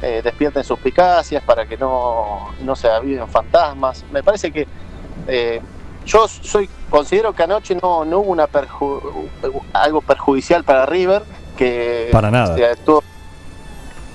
eh, 0.00 0.20
despierten 0.22 0.62
suspicacias, 0.62 1.42
para 1.42 1.66
que 1.66 1.76
no, 1.76 2.50
no 2.60 2.76
se 2.76 2.88
aviven 2.88 3.26
fantasmas. 3.26 4.04
Me 4.12 4.22
parece 4.22 4.52
que 4.52 4.68
eh, 5.26 5.60
yo 6.06 6.28
soy 6.28 6.70
considero 6.88 7.32
que 7.32 7.42
anoche 7.42 7.74
no, 7.82 8.04
no 8.04 8.20
hubo 8.20 8.30
una 8.30 8.46
perju- 8.48 9.28
algo 9.72 10.00
perjudicial 10.02 10.62
para 10.62 10.86
River, 10.86 11.24
que 11.56 12.10
Para 12.12 12.30
nada. 12.30 12.54
se 12.54 12.64
actuó, 12.64 13.02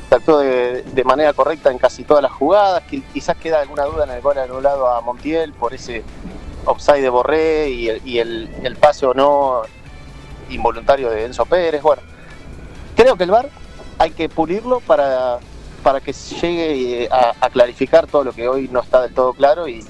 se 0.07 0.15
actuó 0.15 0.38
de, 0.39 0.84
de 0.84 1.03
manera 1.03 1.34
correcta 1.34 1.69
en 1.69 1.80
casi 1.80 2.05
todas 2.05 2.23
las 2.23 2.32
jugadas, 2.32 2.84
que 2.84 3.01
quizás 3.01 3.36
queda 3.36 3.59
alguna 3.59 3.84
duda 3.84 4.05
en 4.05 4.11
el 4.11 4.21
gol 4.21 4.38
anulado 4.38 4.88
a 4.89 5.01
Montiel 5.01 5.51
por 5.51 5.73
ese 5.73 6.01
offside 6.63 7.01
de 7.01 7.09
Borré 7.09 7.71
y 7.71 7.89
el, 7.89 8.01
y 8.07 8.19
el, 8.19 8.49
el 8.63 8.78
pase 8.78 9.05
o 9.05 9.13
no 9.13 9.63
involuntario 10.49 11.09
de 11.09 11.25
Enzo 11.25 11.45
Pérez. 11.45 11.82
Bueno, 11.82 12.01
creo 12.98 13.16
que 13.16 13.24
el 13.24 13.32
VAR 13.32 13.50
hay 14.00 14.12
que 14.12 14.28
pulirlo 14.28 14.82
para, 14.82 15.39
para 15.84 16.02
que 16.02 16.12
llegue 16.12 17.04
eh, 17.04 17.10
a, 17.10 17.50
clarificar 17.50 18.08
todo 18.08 18.26
lo 18.26 18.34
que 18.34 18.50
hoy 18.50 18.68
no 18.70 18.82
está 18.82 19.02
del 19.02 19.14
todo 19.14 19.34
claro 19.34 19.68
y, 19.68 19.86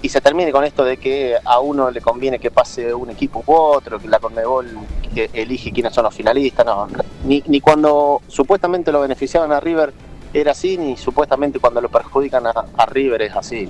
y 0.00 0.08
se 0.08 0.20
termine 0.20 0.52
con 0.52 0.64
esto 0.64 0.84
de 0.84 0.96
que 0.96 1.36
a 1.44 1.60
uno 1.60 1.90
le 1.90 2.00
conviene 2.00 2.38
que 2.38 2.50
pase 2.50 2.94
un 2.94 3.10
equipo 3.10 3.44
u 3.46 3.52
otro, 3.52 3.98
que 3.98 4.08
la 4.08 4.18
Conmebol 4.18 4.70
elige 5.14 5.72
quiénes 5.72 5.92
son 5.92 6.04
los 6.04 6.14
finalistas, 6.14 6.64
no, 6.64 6.88
ni, 7.24 7.42
ni 7.46 7.60
cuando 7.60 8.22
supuestamente 8.28 8.90
lo 8.90 9.00
beneficiaban 9.00 9.52
a 9.52 9.60
River 9.60 9.92
era 10.32 10.52
así, 10.52 10.78
ni 10.78 10.96
supuestamente 10.96 11.58
cuando 11.58 11.80
lo 11.80 11.90
perjudican 11.90 12.46
a, 12.46 12.54
a 12.78 12.86
River 12.86 13.22
es 13.22 13.36
así. 13.36 13.68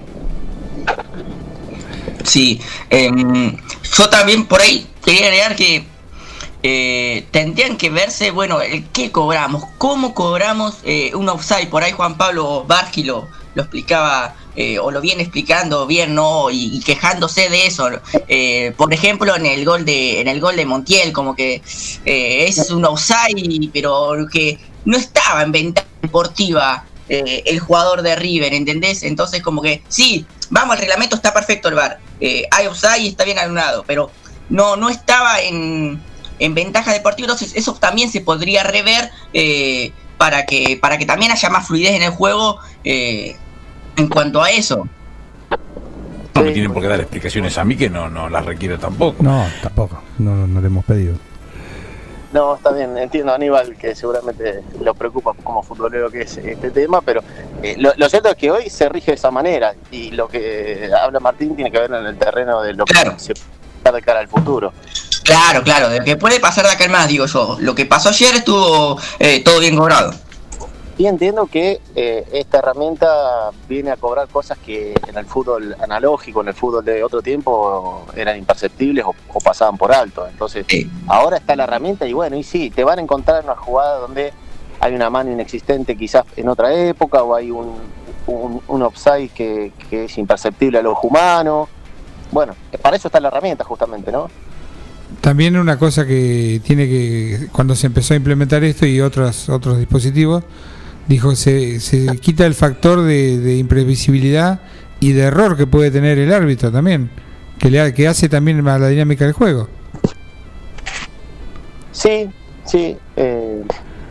Sí, 2.25 2.61
em, 2.89 3.57
yo 3.97 4.09
también 4.09 4.47
por 4.47 4.61
ahí 4.61 4.87
quería 5.05 5.27
agregar 5.27 5.57
que 5.57 5.85
eh, 6.63 7.27
tendrían 7.31 7.77
que 7.77 7.91
verse, 7.91 8.31
bueno, 8.31 8.61
el 8.61 8.85
qué 8.89 9.11
cobramos, 9.11 9.65
cómo 9.79 10.15
cobramos 10.15 10.79
eh, 10.85 11.13
un 11.15 11.29
offside. 11.29 11.69
Por 11.69 11.83
ahí 11.83 11.93
Juan 11.93 12.17
Pablo 12.17 12.65
Bargi 12.67 13.05
lo, 13.05 13.29
explicaba 13.55 14.35
eh, 14.57 14.79
o 14.79 14.91
lo 14.91 15.01
viene 15.01 15.23
explicando 15.23 15.87
bien, 15.87 16.15
¿no? 16.15 16.51
Y, 16.51 16.81
quejándose 16.81 17.49
de 17.49 17.67
eso. 17.67 17.91
Eh, 18.29 18.73
por 18.77 18.93
ejemplo, 18.93 19.35
en 19.37 19.47
el 19.47 19.65
gol 19.65 19.85
de 19.85 20.21
en 20.21 20.29
el 20.29 20.41
gol 20.41 20.57
de 20.57 20.67
Montiel, 20.67 21.13
como 21.13 21.35
que 21.35 21.63
es 22.05 22.71
un 22.71 22.85
offside, 22.85 23.71
pero 23.73 24.15
que 24.31 24.59
no 24.85 24.97
estaba 24.97 25.43
en 25.43 25.53
ventaja 25.53 25.89
deportiva 26.01 26.85
el 27.09 27.59
jugador 27.61 28.01
de 28.01 28.17
River, 28.17 28.55
¿entendés? 28.55 29.03
Entonces 29.03 29.43
como 29.43 29.61
que 29.61 29.83
sí, 29.89 30.25
vamos 30.53 30.75
al 30.75 30.81
reglamento, 30.81 31.17
está 31.17 31.33
perfecto 31.33 31.69
el 31.69 31.79
eh, 32.21 32.47
hay 32.51 32.67
offside 32.67 33.01
y 33.01 33.09
está 33.09 33.25
bien 33.25 33.39
anulado, 33.39 33.85
pero 33.87 34.11
no, 34.51 34.77
no 34.77 34.91
estaba 34.91 35.41
en, 35.41 36.01
en 36.43 36.55
ventaja 36.55 36.93
deportiva, 36.93 37.27
entonces 37.27 37.53
eso 37.55 37.73
también 37.75 38.11
se 38.11 38.21
podría 38.21 38.65
rever 38.65 39.11
eh, 39.33 39.93
para 40.19 40.45
que 40.45 40.77
para 40.81 40.99
que 40.99 41.07
también 41.07 41.31
haya 41.31 41.49
más 41.51 41.69
fluidez 41.69 41.93
en 41.93 42.03
el 42.03 42.11
juego 42.11 42.59
eh, 42.83 43.37
en 43.97 44.09
cuanto 44.09 44.43
a 44.43 44.51
eso. 44.51 44.89
No 46.35 46.43
me 46.43 46.51
tienen 46.51 46.73
por 46.73 46.83
qué 46.83 46.89
dar 46.89 47.01
explicaciones 47.01 47.57
a 47.59 47.65
mí 47.65 47.77
que 47.77 47.89
no, 47.89 48.09
no 48.09 48.29
las 48.29 48.45
requiero 48.45 48.77
tampoco. 48.77 49.23
No, 49.23 49.47
tampoco. 49.63 50.03
No, 50.19 50.49
no 50.49 50.61
le 50.61 50.67
hemos 50.67 50.85
pedido. 50.85 51.15
No, 52.33 52.57
está 52.57 52.73
bien, 52.73 52.97
entiendo 52.99 53.31
a 53.31 53.37
Aníbal 53.37 53.77
que 53.77 53.95
seguramente 53.95 54.65
lo 54.81 54.95
preocupa 54.95 55.35
como 55.45 55.63
futbolero 55.63 56.11
que 56.11 56.23
es 56.23 56.39
este 56.39 56.71
tema, 56.71 57.03
pero 57.03 57.23
eh, 57.63 57.77
lo, 57.79 57.93
lo 57.97 58.09
cierto 58.09 58.31
es 58.31 58.37
que 58.37 58.51
hoy 58.51 58.71
se 58.71 58.89
rige 58.89 59.13
de 59.13 59.17
esa 59.17 59.31
manera 59.31 59.75
y 59.93 60.11
lo 60.11 60.27
que 60.29 60.91
habla 60.99 61.21
Martín 61.21 61.55
tiene 61.55 61.71
que 61.71 61.79
ver 61.79 61.93
en 61.93 62.07
el 62.07 62.17
terreno 62.17 62.63
de 62.63 62.73
lo 62.73 62.87
que 62.87 62.95
se 63.19 63.35
puede 63.35 63.97
de 63.97 64.03
cara 64.03 64.21
al 64.21 64.29
futuro. 64.29 64.73
Claro, 65.25 65.63
claro, 65.63 65.89
de 65.89 66.01
que 66.01 66.17
puede 66.17 66.41
pasar 66.41 66.67
de 66.67 66.73
acá 66.73 66.85
en 66.85 66.93
más, 66.93 67.09
digo 67.09 67.27
yo. 67.27 67.57
Lo 67.61 67.75
que 67.75 67.87
pasó 67.87 68.09
ayer 68.09 68.35
estuvo 68.35 68.99
eh, 69.19 69.43
todo 69.45 69.61
bien 69.61 69.77
cobrado. 69.77 70.13
Y 70.99 71.07
entiendo 71.07 71.47
que 71.47 71.81
eh, 71.97 72.29
esta 72.33 72.59
herramienta 72.59 73.51
viene 73.67 73.91
a 73.91 73.97
cobrar 73.97 74.29
cosas 74.29 74.59
que 74.59 74.95
en 75.09 75.17
el 75.17 75.25
fútbol 75.25 75.75
analógico, 75.81 76.43
en 76.43 76.49
el 76.49 76.55
fútbol 76.55 76.85
de 76.85 77.03
otro 77.03 77.23
tiempo, 77.23 78.05
eran 78.15 78.37
imperceptibles 78.37 79.05
o, 79.05 79.15
o 79.33 79.41
pasaban 79.41 79.79
por 79.79 79.93
alto. 79.93 80.27
Entonces, 80.29 80.67
ahora 81.09 81.39
está 81.39 81.57
la 81.57 81.65
herramienta 81.65 82.07
y 82.07 82.13
bueno, 82.13 82.37
y 82.37 82.43
sí, 82.43 82.71
te 82.71 82.85
van 82.85 82.99
a 82.99 83.03
encontrar 83.03 83.43
una 83.43 83.57
jugada 83.57 83.97
donde 83.99 84.33
hay 84.81 84.95
una 84.95 85.09
mano 85.09 85.31
inexistente 85.31 85.97
quizás 85.97 86.25
en 86.37 86.49
otra 86.49 86.75
época 86.75 87.23
o 87.23 87.35
hay 87.35 87.51
un, 87.51 87.81
un, 88.27 88.61
un 88.69 88.83
offside 88.83 89.31
que, 89.31 89.73
que 89.89 90.05
es 90.05 90.19
imperceptible 90.19 90.79
a 90.79 90.83
los 90.83 90.99
humanos. 91.03 91.69
Bueno, 92.31 92.55
para 92.81 92.97
eso 92.97 93.09
está 93.09 93.19
la 93.19 93.29
herramienta 93.29 93.65
justamente, 93.65 94.13
¿no? 94.13 94.29
También 95.21 95.57
una 95.57 95.79
cosa 95.79 96.07
que 96.07 96.61
tiene 96.65 96.89
que, 96.89 97.49
cuando 97.53 97.77
se 97.77 97.87
empezó 97.87 98.15
a 98.15 98.17
implementar 98.17 98.65
esto 98.65 98.87
y 98.87 99.01
otros, 99.01 99.49
otros 99.49 99.79
dispositivos, 99.79 100.43
dijo, 101.07 101.37
se, 101.37 101.81
se 101.81 102.17
quita 102.19 102.47
el 102.47 102.55
factor 102.55 103.03
de, 103.03 103.39
de 103.39 103.57
imprevisibilidad 103.57 104.61
y 105.01 105.13
de 105.13 105.23
error 105.23 105.57
que 105.57 105.67
puede 105.67 105.91
tener 105.91 106.19
el 106.19 106.33
árbitro 106.33 106.71
también, 106.73 107.11
que, 107.59 107.71
le, 107.71 107.93
que 107.95 108.09
hace 108.09 108.29
también 108.29 108.67
a 108.67 108.79
la 108.79 108.89
dinámica 108.89 109.25
del 109.25 109.35
juego. 109.35 109.69
Sí, 111.93 112.31
sí. 112.65 112.97
eh, 113.17 113.63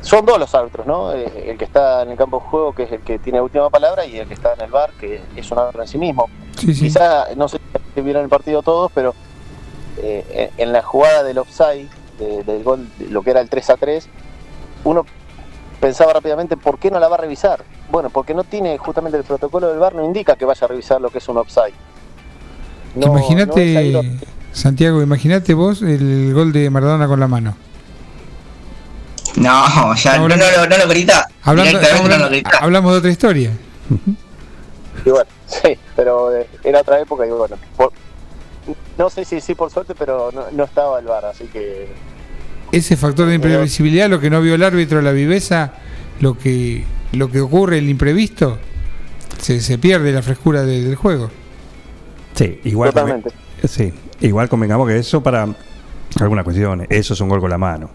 son 0.01 0.25
dos 0.25 0.39
los 0.39 0.53
árbitros, 0.53 0.85
¿no? 0.85 1.13
Eh, 1.13 1.49
el 1.51 1.57
que 1.57 1.65
está 1.65 2.03
en 2.03 2.11
el 2.11 2.17
campo 2.17 2.39
de 2.39 2.49
juego, 2.49 2.73
que 2.73 2.83
es 2.83 2.91
el 2.91 2.99
que 2.99 3.19
tiene 3.19 3.41
última 3.41 3.69
palabra, 3.69 4.05
y 4.05 4.17
el 4.17 4.27
que 4.27 4.33
está 4.33 4.53
en 4.53 4.61
el 4.61 4.71
bar, 4.71 4.91
que 4.99 5.21
es 5.35 5.51
un 5.51 5.59
árbitro 5.59 5.81
en 5.81 5.87
sí 5.87 5.97
mismo. 5.97 6.29
Quizá, 6.55 7.33
no 7.35 7.47
sé 7.47 7.59
si 7.95 8.01
vieron 8.01 8.23
el 8.23 8.29
partido 8.29 8.61
todos, 8.61 8.91
pero 8.93 9.15
eh, 9.97 10.51
en 10.57 10.71
la 10.73 10.81
jugada 10.81 11.23
del 11.23 11.37
offside, 11.37 11.87
de- 12.19 12.43
del 12.43 12.63
gol, 12.63 12.87
de 12.97 13.07
lo 13.09 13.21
que 13.23 13.31
era 13.31 13.41
el 13.41 13.49
3 13.49 13.69
a 13.71 13.77
3, 13.77 14.07
uno 14.83 15.05
pensaba 15.79 16.13
rápidamente, 16.13 16.57
¿por 16.57 16.77
qué 16.79 16.91
no 16.91 16.99
la 16.99 17.07
va 17.07 17.15
a 17.15 17.19
revisar? 17.19 17.63
Bueno, 17.89 18.09
porque 18.09 18.33
no 18.33 18.43
tiene 18.43 18.77
justamente 18.77 19.17
el 19.17 19.23
protocolo 19.23 19.67
del 19.69 19.79
bar, 19.79 19.95
no 19.95 20.05
indica 20.05 20.35
que 20.35 20.45
vaya 20.45 20.65
a 20.65 20.67
revisar 20.67 21.01
lo 21.01 21.09
que 21.09 21.17
es 21.17 21.27
un 21.27 21.37
offside. 21.37 21.73
No- 22.95 23.07
imagínate, 23.07 24.19
Santiago, 24.51 25.01
imagínate 25.01 25.53
vos 25.53 25.81
el 25.81 26.33
gol 26.33 26.51
de 26.51 26.69
Maradona 26.69 27.07
con 27.07 27.19
la 27.19 27.27
mano. 27.27 27.55
No, 29.37 29.95
ya 29.95 30.17
no, 30.17 30.27
no, 30.27 30.35
no, 30.35 30.67
no 30.67 30.77
lo 30.77 30.87
grita. 30.89 31.25
Hablando, 31.43 31.69
Directamente 31.71 31.97
no 32.09 32.13
hablando- 32.15 32.25
lo 32.25 32.29
grita. 32.31 32.57
hablamos 32.59 32.91
de 32.91 32.97
otra 32.99 33.11
historia. 33.11 33.51
Y 35.05 35.09
bueno, 35.09 35.29
sí, 35.47 35.77
pero 35.95 36.35
eh, 36.35 36.47
era 36.63 36.81
otra 36.81 36.99
época 36.99 37.25
y 37.25 37.29
bueno, 37.29 37.55
por- 37.77 37.93
no 39.01 39.09
sé 39.09 39.25
si 39.25 39.41
sí 39.41 39.55
por 39.55 39.71
suerte, 39.71 39.95
pero 39.97 40.29
no, 40.31 40.43
no 40.51 40.63
estaba 40.63 40.99
el 40.99 41.05
bar, 41.05 41.25
así 41.25 41.45
que 41.45 41.87
Ese 42.71 42.95
factor 42.95 43.27
de 43.27 43.35
imprevisibilidad, 43.35 44.07
lo 44.09 44.19
que 44.19 44.29
no 44.29 44.39
vio 44.41 44.53
el 44.55 44.63
árbitro, 44.63 45.01
la 45.01 45.11
viveza, 45.11 45.73
lo 46.19 46.37
que, 46.37 46.85
lo 47.13 47.29
que 47.31 47.41
ocurre, 47.41 47.79
el 47.79 47.89
imprevisto, 47.89 48.59
se, 49.39 49.59
se 49.59 49.77
pierde 49.79 50.11
la 50.11 50.21
frescura 50.21 50.61
de- 50.61 50.81
del 50.83 50.95
juego. 50.95 51.29
Sí, 52.35 52.59
igual. 52.63 52.91
Totalmente. 52.93 53.29
conven- 53.29 53.67
Sí, 53.67 53.93
igual 54.21 54.47
convengamos 54.49 54.87
que 54.87 54.97
eso 54.97 55.21
para 55.21 55.47
algunas 56.19 56.43
cuestiones, 56.45 56.87
eso 56.89 57.13
es 57.13 57.21
un 57.21 57.29
gol 57.29 57.39
con 57.41 57.49
la 57.49 57.57
mano. 57.57 57.89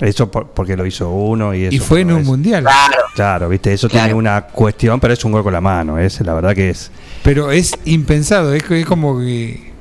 Eso 0.00 0.30
por- 0.30 0.48
porque 0.48 0.76
lo 0.76 0.84
hizo 0.86 1.08
uno 1.10 1.54
y 1.54 1.64
eso. 1.66 1.74
y 1.74 1.78
fue 1.78 2.00
en 2.02 2.12
un 2.12 2.20
es- 2.20 2.26
mundial. 2.26 2.64
Claro, 3.14 3.48
viste, 3.48 3.72
eso 3.72 3.88
tiene 3.88 4.14
una 4.14 4.42
cuestión, 4.42 4.98
pero 5.00 5.12
es 5.14 5.24
un 5.24 5.32
gol 5.32 5.42
con 5.42 5.52
la 5.52 5.60
mano, 5.60 5.98
es 5.98 6.20
la 6.20 6.34
verdad 6.34 6.54
que 6.54 6.70
es. 6.70 6.90
Pero 7.22 7.50
es 7.50 7.72
impensado, 7.84 8.54
es, 8.54 8.68
es 8.70 8.86
como 8.86 9.18
que 9.18 9.72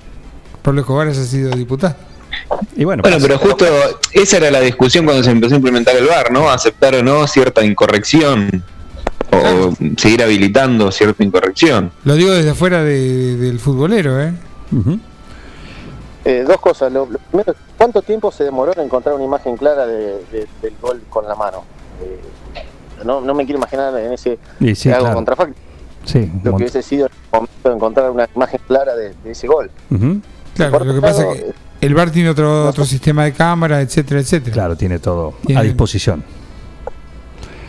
Pablo 0.61 0.81
Escobar 0.81 1.07
haya 1.07 1.23
sido 1.23 1.51
diputado. 1.55 1.95
Y 2.75 2.83
bueno, 2.83 3.01
Bueno, 3.01 3.17
pero 3.21 3.37
justo 3.39 3.65
esa 4.13 4.37
era 4.37 4.51
la 4.51 4.59
discusión 4.59 5.05
cuando 5.05 5.23
se 5.23 5.31
empezó 5.31 5.55
a 5.55 5.57
implementar 5.57 5.95
el 5.95 6.05
VAR, 6.07 6.31
¿no? 6.31 6.49
Aceptar 6.49 6.93
o 6.95 7.03
no 7.03 7.25
cierta 7.27 7.63
incorrección 7.65 8.63
o 9.31 9.73
seguir 9.97 10.23
habilitando 10.23 10.91
cierta 10.91 11.23
incorrección. 11.23 11.91
Lo 12.05 12.15
digo 12.15 12.31
desde 12.31 12.51
afuera 12.51 12.83
de- 12.83 13.35
del 13.37 13.59
futbolero, 13.59 14.21
¿eh? 14.21 14.33
Eh, 16.25 16.43
dos 16.47 16.57
cosas. 16.59 16.91
Lo, 16.91 17.05
lo 17.09 17.17
primero, 17.19 17.55
¿cuánto 17.87 18.01
tiempo 18.01 18.31
se 18.33 18.43
demoró 18.43 18.73
en 18.73 18.81
encontrar 18.81 19.15
una 19.15 19.23
imagen 19.23 19.55
clara 19.55 19.85
de- 19.87 20.21
de- 20.29 20.47
del 20.61 20.73
gol 20.81 21.01
con 21.09 21.25
la 21.25 21.35
mano? 21.35 21.63
Eh, 22.03 22.19
no, 23.05 23.21
no 23.21 23.33
me 23.33 23.45
quiero 23.45 23.59
imaginar 23.59 23.97
en 23.97 24.11
ese 24.11 24.37
Y 24.59 24.75
sí, 24.75 24.89
hago 24.89 24.99
claro. 25.03 25.15
contrafacto 25.15 25.55
Sí, 26.03 26.29
lo 26.43 26.51
que 26.51 26.63
hubiese 26.63 26.81
sido 26.81 27.05
el 27.05 27.11
momento 27.31 27.69
de 27.69 27.75
encontrar 27.75 28.11
una 28.11 28.27
imagen 28.35 28.59
clara 28.67 28.93
de, 28.95 29.13
de 29.23 29.31
ese 29.31 29.47
gol. 29.47 29.71
Claro, 30.53 30.83
lo 30.83 30.93
que 30.95 30.99
pasa 31.01 31.31
es 31.31 31.37
que 31.43 31.53
el 31.79 31.93
VAR 31.95 32.11
tiene 32.11 32.29
otro, 32.29 32.67
otro 32.67 32.83
sistema 32.83 33.23
de 33.23 33.31
cámara, 33.33 33.79
etcétera, 33.81 34.19
etcétera. 34.19 34.53
Claro, 34.53 34.75
tiene 34.75 34.99
todo 34.99 35.35
a 35.55 35.61
disposición. 35.61 36.23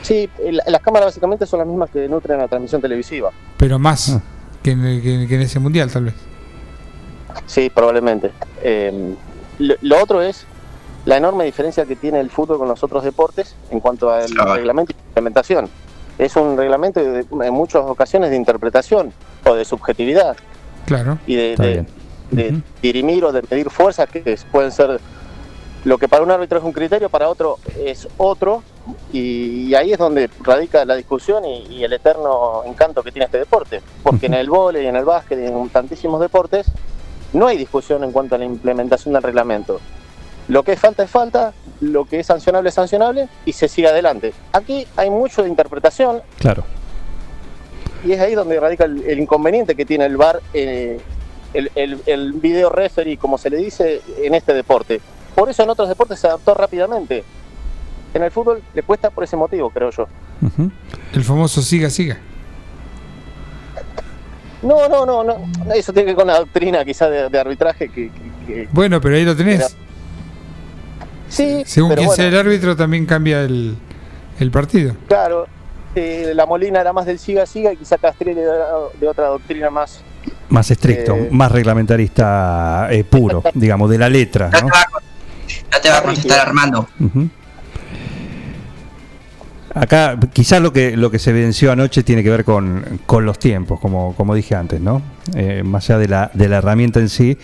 Sí, 0.03 0.29
el- 0.45 0.61
las 0.67 0.81
cámaras 0.83 1.07
básicamente 1.09 1.47
son 1.47 1.61
las 1.61 1.69
mismas 1.69 1.91
que 1.91 2.09
nutren 2.09 2.39
la 2.39 2.49
transmisión 2.49 2.81
televisiva. 2.81 3.31
Pero 3.57 3.79
más 3.79 4.09
Ah. 4.11 4.21
que, 4.65 4.73
en, 4.73 4.85
el- 4.85 5.01
que- 5.03 5.27
que 5.29 5.35
en 5.37 5.43
ese 5.43 5.59
mundial, 5.61 5.93
tal 5.93 6.07
vez. 6.07 6.15
Sí, 7.47 7.71
probablemente. 7.71 8.33
Eh, 8.63 9.15
lo, 9.59 9.75
lo 9.81 10.03
otro 10.03 10.23
es 10.23 10.47
la 11.05 11.17
enorme 11.17 11.45
diferencia 11.45 11.85
que 11.87 11.97
tiene 11.97 12.21
el 12.21 12.31
fútbol 12.31 12.59
con 12.59 12.69
los 12.69 12.83
otros 12.83 13.03
deportes 13.05 13.55
en 13.71 13.81
cuanto 13.81 14.11
al 14.11 14.27
Ah. 14.39 14.55
reglamento 14.57 14.93
y 14.93 15.09
implementación. 15.09 15.69
Es 16.19 16.37
un 16.37 16.57
reglamento 16.57 17.01
de- 17.01 17.25
en 17.47 17.55
muchas 17.55 17.83
ocasiones 17.85 18.31
de 18.31 18.37
interpretación 18.37 19.13
o 19.45 19.55
de 19.55 19.65
subjetividad 19.65 20.37
Claro. 20.87 21.19
y 21.27 21.37
de, 21.37 21.51
Está 21.53 21.63
de- 21.63 21.73
bien. 21.73 21.87
de 22.31 22.63
dirimir 22.83 23.25
o 23.25 23.33
de 23.33 23.43
medir 23.49 23.71
fuerzas 23.71 24.09
que 24.09 24.23
es- 24.27 24.45
pueden 24.45 24.73
ser 24.73 25.01
lo 25.85 25.97
que 25.97 26.09
para 26.09 26.23
un 26.25 26.31
árbitro 26.31 26.59
es 26.59 26.65
un 26.65 26.73
criterio, 26.73 27.09
para 27.09 27.29
otro 27.29 27.57
es 27.79 28.09
otro, 28.19 28.63
y, 29.13 29.69
y 29.69 29.75
ahí 29.77 29.93
es 29.93 29.99
donde 29.99 30.29
radica 30.43 30.85
la 30.85 30.97
discusión 30.97 31.45
y, 31.45 31.67
y 31.69 31.85
el 31.85 31.93
eterno 31.93 32.63
encanto 32.67 33.03
que 33.03 33.13
tiene 33.13 33.27
este 33.27 33.39
deporte, 33.39 33.81
porque 34.03 34.27
en 34.27 34.35
el 34.35 34.51
vóley, 34.51 34.87
en 34.87 34.97
el 34.97 35.05
básquet 35.05 35.39
y 35.39 35.47
en 35.47 35.69
tantísimos 35.69 36.21
deportes 36.21 36.67
no 37.33 37.47
hay 37.47 37.57
discusión 37.57 38.03
en 38.05 38.13
cuanto 38.13 38.35
a 38.35 38.39
la 38.39 38.45
implementación 38.45 39.15
del 39.15 39.23
reglamento. 39.23 39.81
Lo 40.49 40.63
que 40.63 40.73
es 40.73 40.81
falta 40.81 41.03
es 41.03 41.11
falta, 41.11 41.53
lo 41.81 42.07
que 42.07 42.21
es 42.21 42.27
sancionable 42.27 42.71
es 42.71 42.75
sancionable 42.75 43.29
y 43.45 43.53
se 43.53 43.69
sigue 43.69 43.89
adelante. 43.89 44.33
Aquí 44.53 44.87
hay 44.97 45.11
mucho 45.11 45.43
de 45.43 45.49
interpretación 45.51 46.23
Claro. 46.39 46.65
y 48.05 48.13
es 48.13 48.21
ahí 48.21 48.35
donde 48.35 48.59
radica 48.59 48.85
el, 48.85 49.03
el 49.05 49.19
inconveniente 49.21 49.75
que 49.75 49.85
tiene 49.85 50.07
el 50.07 50.17
VAR, 50.17 50.41
eh, 50.55 50.99
el, 51.53 51.71
el, 51.75 52.01
el 52.07 52.33
video 52.33 52.71
referee, 52.71 53.19
como 53.19 53.37
se 53.37 53.51
le 53.51 53.59
dice, 53.59 54.01
en 54.23 54.35
este 54.35 54.55
deporte. 54.55 55.01
Por 55.35 55.51
eso 55.51 55.63
en 55.63 55.71
otros 55.71 55.89
deportes 55.89 56.19
se 56.19 56.27
adaptó 56.27 56.55
rápidamente. 56.55 57.25
En 58.15 58.23
el 58.23 58.31
fútbol 58.31 58.63
le 58.75 58.83
cuesta 58.83 59.11
por 59.11 59.25
ese 59.25 59.37
motivo, 59.37 59.69
creo 59.69 59.91
yo. 59.91 60.09
El 61.13 61.25
famoso 61.25 61.61
siga, 61.61 61.91
siga. 61.91 62.19
No, 64.63 64.89
no, 64.89 65.07
no, 65.07 65.23
no. 65.25 65.73
Eso 65.75 65.93
tiene 65.93 66.07
que 66.07 66.13
ver 66.13 66.17
con 66.17 66.27
la 66.27 66.39
doctrina 66.39 66.85
quizás 66.85 67.11
de, 67.11 67.29
de 67.29 67.39
arbitraje 67.39 67.89
que, 67.89 68.11
que- 68.11 68.47
que- 68.47 68.69
Bueno, 68.73 69.01
pero 69.01 69.15
ahí 69.17 69.25
lo 69.25 69.37
tenés. 69.37 69.77
Sí, 71.29 71.63
Según 71.67 71.91
pero 71.91 72.03
quien 72.03 72.13
sea 72.15 72.27
el 72.27 72.37
árbitro, 72.37 72.75
también 72.77 73.05
cambia 73.07 73.43
el, 73.43 73.77
el 74.41 74.51
partido. 74.51 74.95
claro. 75.07 75.47
eh, 75.95 76.33
la 76.35 76.47
Molina 76.47 76.81
era 76.81 76.93
más 76.93 77.07
del 77.07 77.19
siga-siga 77.19 77.73
y 77.73 77.77
quizá 77.77 77.99
Castriel 77.99 78.39
era 78.39 78.55
de 79.01 79.09
otra 79.09 79.27
doctrina 79.29 79.69
más. 79.71 80.01
Más 80.49 80.71
estricto, 80.71 81.15
Eh. 81.15 81.29
más 81.31 81.51
reglamentarista 81.53 82.89
eh, 82.91 83.05
puro, 83.05 83.43
digamos, 83.55 83.91
de 83.91 83.99
la 83.99 84.09
letra. 84.09 84.51
Ya 84.53 84.59
te 84.59 84.65
¿no? 84.65 84.69
va, 84.71 84.81
a 84.81 84.85
con- 84.91 85.03
ya 85.73 85.81
te 85.81 85.91
va 85.91 85.99
a 85.99 86.03
contestar 86.03 86.41
Armando. 86.49 86.89
Ujú. 87.01 87.29
Acá 89.81 90.19
quizás 90.33 90.61
lo 90.61 90.73
que 90.73 90.97
lo 90.97 91.11
que 91.11 91.19
se 91.19 91.31
evidenció 91.31 91.71
anoche 91.73 92.03
tiene 92.03 92.23
que 92.23 92.31
ver 92.31 92.45
con, 92.45 93.01
con 93.07 93.25
los 93.25 93.39
tiempos, 93.39 93.79
como, 93.81 94.15
como 94.17 94.35
dije 94.35 94.55
antes, 94.55 94.81
¿no? 94.81 95.01
Eh, 95.35 95.63
más 95.65 95.89
allá 95.89 95.99
de 96.01 96.09
la, 96.09 96.31
de 96.35 96.49
la 96.49 96.57
herramienta 96.59 97.01
en 97.01 97.09
sí, 97.09 97.37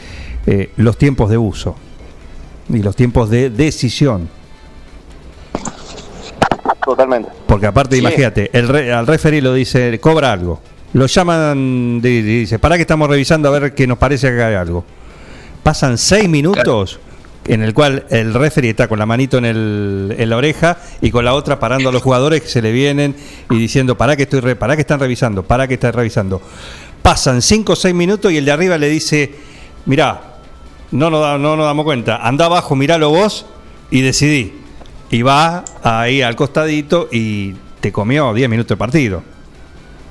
eh, 0.47 0.71
los 0.77 0.99
tiempos 0.99 1.31
de 1.31 1.39
uso 1.39 1.77
y 2.69 2.79
los 2.83 2.97
tiempos 2.97 3.31
de 3.31 3.51
decisión. 3.51 4.29
Totalmente. 6.85 7.31
Porque 7.47 7.67
aparte, 7.67 7.97
Sí. 7.97 8.01
imagínate, 8.03 8.51
el 8.53 8.69
re- 8.69 8.93
al 8.93 9.07
referee 9.07 9.41
lo 9.41 9.55
dice, 9.55 9.99
cobra 10.01 10.33
algo. 10.33 10.61
Lo 10.93 11.07
llaman 11.07 12.01
y 12.03 12.21
dice, 12.23 12.59
para 12.59 12.77
que 12.77 12.83
estamos 12.83 13.09
revisando 13.09 13.49
a 13.49 13.59
ver 13.59 13.75
que 13.75 13.87
nos 13.87 13.99
parece 13.99 14.31
que 14.31 14.43
hay 14.43 14.55
algo. 14.55 14.85
Pasan 15.63 15.97
seis 15.99 16.29
minutos 16.29 17.01
en 17.47 17.63
el 17.63 17.75
cual 17.75 18.07
el 18.11 18.33
referee 18.35 18.71
está 18.71 18.89
con 18.89 18.99
la 18.99 19.07
manito 19.07 19.39
en, 19.39 19.45
el, 19.45 20.15
en 20.19 20.31
la 20.31 20.37
oreja 20.37 20.79
y 21.01 21.11
con 21.11 21.25
la 21.25 21.35
otra 21.35 21.59
parando 21.59 21.89
a 21.91 21.93
los 21.93 22.03
jugadores 22.03 22.41
que 22.43 22.49
se 22.49 22.63
le 22.63 22.73
vienen 22.73 23.15
y 23.51 23.59
diciendo, 23.59 23.97
para 23.97 24.17
que 24.17 24.23
estoy 24.25 24.41
re- 24.41 24.57
para 24.57 24.75
que 24.77 24.81
están 24.83 24.99
revisando, 25.01 25.43
para 25.43 25.69
que 25.69 25.75
están 25.75 25.93
revisando. 25.93 26.41
Pasan 27.03 27.43
cinco 27.43 27.75
o 27.75 27.77
seis 27.77 27.95
minutos 27.95 28.33
y 28.33 28.39
el 28.39 28.45
de 28.47 28.53
arriba 28.53 28.79
le 28.79 28.89
dice, 28.89 29.31
mirá, 29.85 30.37
no 30.91 31.11
nos, 31.11 31.21
da- 31.21 31.39
no 31.39 31.57
nos 31.57 31.67
damos 31.67 31.85
cuenta, 31.85 32.17
anda 32.27 32.47
abajo, 32.47 32.75
miralo 32.77 33.11
vos 33.11 33.47
y 33.91 34.01
decidí. 34.01 34.55
Y 35.11 35.23
va 35.23 35.65
ahí 35.83 36.23
al 36.23 36.35
costadito 36.37 37.09
y 37.13 37.55
te 37.81 37.93
comió 37.93 38.33
10 38.33 38.49
minutos 38.49 38.71
de 38.71 38.77
partido. 38.77 39.23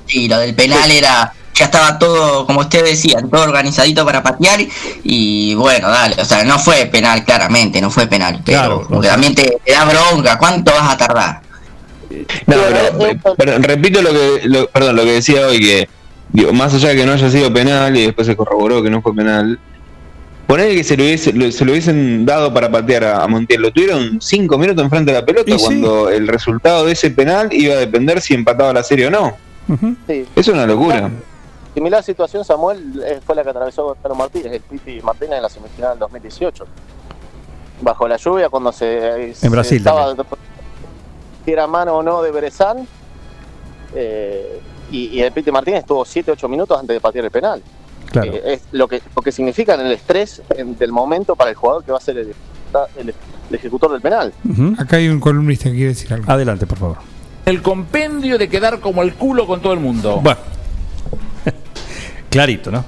Y 0.08 0.28
lo 0.28 0.38
del 0.38 0.54
penal 0.54 0.92
era. 0.92 1.34
Ya 1.56 1.66
estaba 1.66 2.00
todo, 2.00 2.46
como 2.48 2.62
ustedes 2.62 2.90
decían, 2.92 3.30
todo 3.30 3.44
organizadito 3.44 4.04
para 4.06 4.24
patear. 4.24 4.60
Y 5.04 5.54
bueno, 5.56 5.90
dale, 5.90 6.16
o 6.20 6.26
sea, 6.26 6.44
no 6.44 6.58
fue 6.60 6.88
penal, 6.88 7.24
claramente, 7.24 7.80
no 7.80 7.92
fue 7.92 8.08
penal. 8.08 8.42
Pero 8.44 8.88
Claro, 8.88 9.02
también 9.04 9.36
te, 9.36 9.58
te 9.64 9.72
da 9.72 9.86
bronca. 9.86 10.38
¿Cuánto 10.38 10.72
vas 10.72 10.94
a 10.94 10.98
tardar? 10.98 11.42
No, 12.10 12.56
pero, 12.56 13.08
eh, 13.08 13.20
pero 13.38 13.58
repito 13.60 14.02
lo 14.02 14.10
que, 14.12 14.42
lo- 14.46 14.68
perdón, 14.68 14.96
lo 14.96 15.04
que 15.04 15.12
decía 15.14 15.48
hoy, 15.48 15.60
que 15.60 15.90
digo, 16.32 16.54
más 16.54 16.74
allá 16.74 16.90
de 16.90 16.96
que 16.98 17.06
no 17.06 17.14
haya 17.14 17.30
sido 17.30 17.52
penal 17.54 17.96
y 17.98 18.06
después 18.06 18.28
se 18.28 18.36
corroboró 18.36 18.82
que 18.84 18.90
no 18.90 19.02
fue 19.02 19.16
penal, 19.16 19.60
poner 20.48 20.76
que 20.76 20.84
se 20.84 20.96
lo, 20.98 21.04
hubiese- 21.04 21.52
se 21.52 21.66
lo 21.66 21.72
hubiesen 21.72 22.26
dado 22.26 22.54
para 22.54 22.70
patear 22.72 23.04
a, 23.04 23.24
a 23.24 23.28
Montiel, 23.28 23.62
lo 23.62 23.72
tuvieron 23.72 24.20
cinco 24.22 24.58
minutos 24.58 24.84
enfrente 24.84 25.12
de 25.12 25.20
la 25.20 25.26
pelota 25.26 25.58
sí. 25.58 25.64
cuando 25.64 26.10
el 26.10 26.28
resultado 26.28 26.86
de 26.86 26.94
ese 26.94 27.10
penal 27.12 27.50
iba 27.52 27.76
a 27.76 27.78
depender 27.78 28.22
si 28.22 28.34
empataba 28.34 28.74
la 28.74 28.84
serie 28.84 29.08
o 29.08 29.12
no. 29.12 29.38
Sí. 30.08 30.26
Es 30.36 30.48
una 30.50 30.66
locura. 30.68 31.10
Similar 31.74 32.04
situación, 32.04 32.46
Samuel, 32.46 33.02
eh, 33.06 33.20
fue 33.26 33.36
la 33.36 33.44
que 33.44 33.50
atravesó 33.50 33.84
Gonzalo 33.86 34.16
Martínez, 34.16 34.54
el 34.54 34.62
Piti 34.62 35.02
Martínez 35.02 35.38
en 35.38 35.42
la 35.44 35.50
semifinal 35.50 35.92
del 35.92 36.00
2018. 36.00 36.66
Bajo 37.82 38.08
la 38.08 38.18
lluvia, 38.18 38.50
cuando 38.50 38.72
se. 38.72 39.34
En 39.42 39.52
Brasil 39.52 39.78
estaba 39.80 40.16
si 41.44 41.52
era 41.52 41.68
mano 41.68 41.98
o 41.98 42.04
no 42.04 42.22
de 42.22 42.32
Berezán. 42.32 42.88
eh, 43.96 44.62
y, 44.92 45.06
y 45.08 45.22
el 45.22 45.32
Piti 45.32 45.52
Martínez 45.52 45.80
estuvo 45.82 46.04
7-8 46.06 46.48
minutos 46.48 46.80
antes 46.80 46.96
de 46.96 47.02
patear 47.02 47.26
el 47.26 47.32
penal. 47.32 47.62
Claro. 48.12 48.32
Eh, 48.34 48.42
es 48.54 48.62
lo 48.72 48.88
que, 48.88 49.02
lo 49.16 49.22
que 49.24 49.32
significa 49.32 49.74
en 49.74 49.82
el 49.82 49.92
estrés 49.92 50.42
en- 50.56 50.78
del 50.78 50.92
momento 50.92 51.36
para 51.36 51.50
el 51.50 51.56
jugador 51.56 51.84
que 51.84 51.92
va 51.92 51.98
a 51.98 52.02
ser 52.02 52.18
el, 52.20 52.36
el- 52.98 53.10
el 53.50 53.56
ejecutor 53.56 53.92
del 53.92 54.02
penal. 54.02 54.32
Acá 54.78 54.98
hay 54.98 55.10
un 55.10 55.20
columnista 55.20 55.66
que 55.66 55.72
quiere 55.76 55.88
decir 55.90 56.14
algo. 56.14 56.32
Adelante, 56.32 56.68
por 56.68 56.78
favor. 56.78 56.98
El 57.46 57.62
compendio 57.62 58.38
de 58.38 58.48
quedar 58.48 58.80
como 58.80 59.02
el 59.02 59.16
culo 59.16 59.48
con 59.48 59.62
todo 59.62 59.74
el 59.74 59.80
mundo. 59.80 60.20
Bueno. 60.22 60.40
Clarito, 62.34 62.72
¿no? 62.72 62.84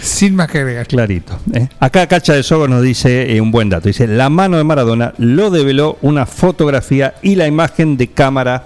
Sin 0.00 0.34
más 0.34 0.50
que 0.50 0.58
agregar. 0.58 0.86
Clarito. 0.86 1.38
¿eh? 1.52 1.68
Acá 1.78 2.06
Cacha 2.06 2.32
de 2.32 2.42
Sogo 2.42 2.66
nos 2.68 2.82
dice 2.82 3.36
eh, 3.36 3.40
un 3.40 3.50
buen 3.50 3.68
dato. 3.68 3.88
Dice, 3.88 4.06
la 4.06 4.30
mano 4.30 4.56
de 4.56 4.64
Maradona 4.64 5.12
lo 5.18 5.50
develó 5.50 5.98
una 6.00 6.24
fotografía 6.24 7.14
y 7.20 7.34
la 7.34 7.46
imagen 7.46 7.98
de 7.98 8.08
cámara 8.08 8.64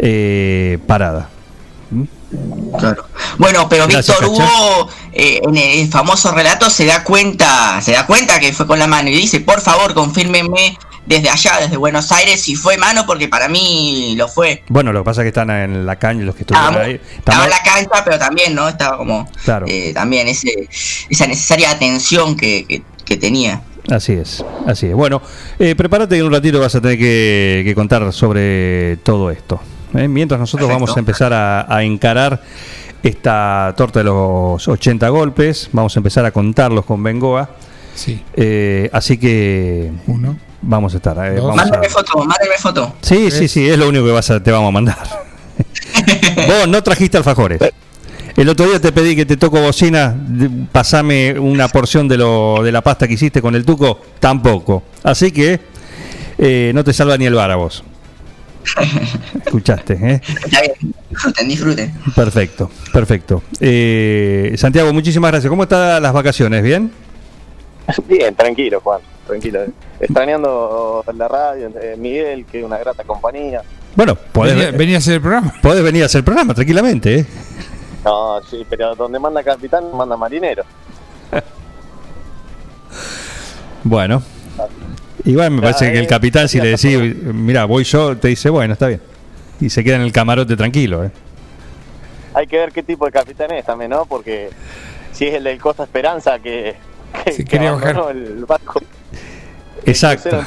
eh, 0.00 0.78
parada. 0.88 1.28
Claro. 2.78 3.06
Bueno, 3.38 3.68
pero 3.68 3.86
Gracias, 3.88 4.18
Víctor. 4.20 4.28
Hugo, 4.36 4.88
eh, 5.12 5.40
en 5.42 5.56
el 5.56 5.88
famoso 5.88 6.32
relato, 6.32 6.68
se 6.70 6.84
da 6.84 7.02
cuenta, 7.04 7.80
se 7.80 7.92
da 7.92 8.06
cuenta 8.06 8.38
que 8.38 8.52
fue 8.52 8.66
con 8.66 8.78
la 8.78 8.86
mano 8.86 9.08
y 9.08 9.12
dice, 9.14 9.40
por 9.40 9.60
favor, 9.60 9.94
confírmenme 9.94 10.76
desde 11.06 11.30
allá, 11.30 11.52
desde 11.60 11.78
Buenos 11.78 12.12
Aires, 12.12 12.42
si 12.42 12.54
fue 12.54 12.76
mano, 12.76 13.06
porque 13.06 13.28
para 13.28 13.48
mí 13.48 14.14
lo 14.16 14.28
fue. 14.28 14.62
Bueno, 14.68 14.92
lo 14.92 15.00
que 15.00 15.04
pasa 15.06 15.22
es 15.22 15.24
que 15.24 15.28
están 15.28 15.48
en 15.50 15.86
la 15.86 15.96
caña 15.96 16.22
los 16.24 16.34
que 16.34 16.42
estuvieron 16.42 16.68
Estaba, 16.70 16.84
ahí. 16.86 17.00
estaba 17.16 17.44
en 17.44 17.50
la 17.50 17.62
cancha, 17.62 18.04
pero 18.04 18.18
también, 18.18 18.54
¿no? 18.54 18.68
Estaba 18.68 18.98
como 18.98 19.26
Claro. 19.44 19.64
eh, 19.68 19.92
también 19.94 20.28
ese, 20.28 20.68
esa 21.08 21.26
necesaria 21.26 21.70
atención 21.70 22.36
que, 22.36 22.66
que- 22.68 22.82
que 23.06 23.16
tenía. 23.16 23.62
Así 23.90 24.12
es, 24.12 24.44
así 24.66 24.84
es. 24.88 24.92
Bueno, 24.94 25.22
eh, 25.58 25.74
prepárate 25.74 26.16
que 26.16 26.20
en 26.20 26.26
un 26.26 26.32
ratito 26.34 26.60
vas 26.60 26.74
a 26.74 26.80
tener 26.82 26.98
que, 26.98 27.62
que 27.64 27.74
contar 27.74 28.12
sobre 28.12 28.98
todo 28.98 29.30
esto. 29.30 29.58
¿Eh? 29.94 30.08
Mientras 30.08 30.38
nosotros 30.40 30.66
Perfecto. 30.68 30.84
vamos 30.86 30.96
a 30.96 31.00
empezar 31.00 31.32
a, 31.32 31.74
a 31.74 31.82
encarar 31.84 32.40
esta 33.02 33.72
torta 33.76 34.00
de 34.00 34.04
los 34.06 34.66
80 34.66 35.08
golpes, 35.08 35.68
vamos 35.72 35.96
a 35.96 36.00
empezar 36.00 36.24
a 36.24 36.30
contarlos 36.30 36.84
con 36.84 37.02
Bengoa. 37.02 37.48
Sí. 37.94 38.22
Eh, 38.34 38.88
así 38.92 39.18
que 39.18 39.90
Uno. 40.06 40.36
vamos 40.62 40.94
a 40.94 40.96
estar. 40.98 41.16
eh, 41.18 41.38
a- 41.40 41.54
Mándame 41.54 41.88
foto, 41.88 42.18
mándame 42.18 42.56
foto. 42.58 42.94
Sí, 43.00 43.30
sí, 43.30 43.48
sí, 43.48 43.68
es 43.68 43.78
lo 43.78 43.88
único 43.88 44.04
que 44.04 44.12
vas 44.12 44.30
a- 44.30 44.42
te 44.42 44.50
vamos 44.50 44.68
a 44.68 44.72
mandar. 44.72 44.98
Vos 46.46 46.68
no 46.68 46.82
trajiste 46.82 47.16
alfajores. 47.18 47.60
El 48.36 48.48
otro 48.48 48.66
día 48.66 48.80
te 48.80 48.92
pedí 48.92 49.16
que 49.16 49.26
te 49.26 49.36
toco 49.36 49.60
bocina, 49.60 50.14
pasame 50.70 51.36
una 51.38 51.66
porción 51.66 52.06
de, 52.06 52.16
lo, 52.18 52.62
de 52.62 52.70
la 52.70 52.82
pasta 52.82 53.08
que 53.08 53.14
hiciste 53.14 53.42
con 53.42 53.56
el 53.56 53.64
tuco, 53.64 54.00
tampoco. 54.20 54.84
Así 55.02 55.32
que 55.32 55.58
eh, 56.38 56.70
no 56.72 56.84
te 56.84 56.92
salva 56.92 57.18
ni 57.18 57.26
el 57.26 57.34
bar 57.34 57.50
a 57.50 57.56
vos. 57.56 57.82
Escuchaste, 59.44 59.94
¿eh? 59.94 60.20
Está 60.44 60.60
bien, 60.60 60.94
disfruten, 61.10 61.48
disfruten. 61.48 61.94
Perfecto, 62.14 62.70
perfecto. 62.92 63.42
Eh, 63.60 64.54
Santiago, 64.56 64.92
muchísimas 64.92 65.30
gracias. 65.30 65.50
¿Cómo 65.50 65.64
están 65.64 66.02
las 66.02 66.12
vacaciones? 66.12 66.62
¿Bien? 66.62 66.90
Bien, 68.06 68.34
tranquilo, 68.34 68.80
Juan, 68.80 69.00
tranquilo. 69.26 69.60
Extrañando 70.00 71.04
la 71.16 71.28
radio, 71.28 71.70
eh, 71.80 71.96
Miguel, 71.98 72.44
que 72.44 72.58
es 72.58 72.64
una 72.64 72.78
grata 72.78 73.04
compañía. 73.04 73.62
Bueno, 73.96 74.14
podés, 74.14 74.76
venía 74.76 74.96
a 74.96 74.98
hacer 74.98 75.14
el 75.14 75.20
programa. 75.20 75.54
podés 75.62 75.82
venir 75.82 76.02
a 76.02 76.06
hacer 76.06 76.20
el 76.20 76.24
programa 76.24 76.54
tranquilamente, 76.54 77.20
¿eh? 77.20 77.26
No, 78.04 78.40
sí, 78.42 78.64
pero 78.68 78.94
donde 78.94 79.18
manda 79.18 79.42
capitán, 79.42 79.84
manda 79.94 80.16
marinero. 80.16 80.64
Bueno. 83.82 84.22
Igual 85.24 85.50
me 85.50 85.62
parece 85.62 85.86
Ah, 85.88 85.92
que 85.92 85.98
el 85.98 86.04
eh, 86.04 86.08
capitán, 86.08 86.48
si 86.48 86.60
le 86.60 86.68
decís, 86.70 86.98
mira, 87.34 87.64
voy 87.64 87.84
yo, 87.84 88.16
te 88.16 88.28
dice, 88.28 88.50
bueno, 88.50 88.72
está 88.74 88.88
bien. 88.88 89.00
Y 89.60 89.70
se 89.70 89.82
queda 89.82 89.96
en 89.96 90.02
el 90.02 90.12
camarote 90.12 90.56
tranquilo, 90.56 91.04
¿eh? 91.04 91.10
Hay 92.34 92.46
que 92.46 92.56
ver 92.58 92.70
qué 92.72 92.82
tipo 92.82 93.04
de 93.06 93.12
capitán 93.12 93.50
es 93.52 93.64
también, 93.64 93.90
¿no? 93.90 94.04
Porque 94.06 94.50
si 95.12 95.26
es 95.26 95.34
el 95.34 95.44
del 95.44 95.58
Costa 95.58 95.82
Esperanza 95.82 96.38
que, 96.38 96.76
que, 97.24 97.32
Sí, 97.32 97.44
que 97.44 97.58
bajar. 97.58 97.96
el 98.12 98.44
barco 98.44 98.80
Exacto. 99.84 100.30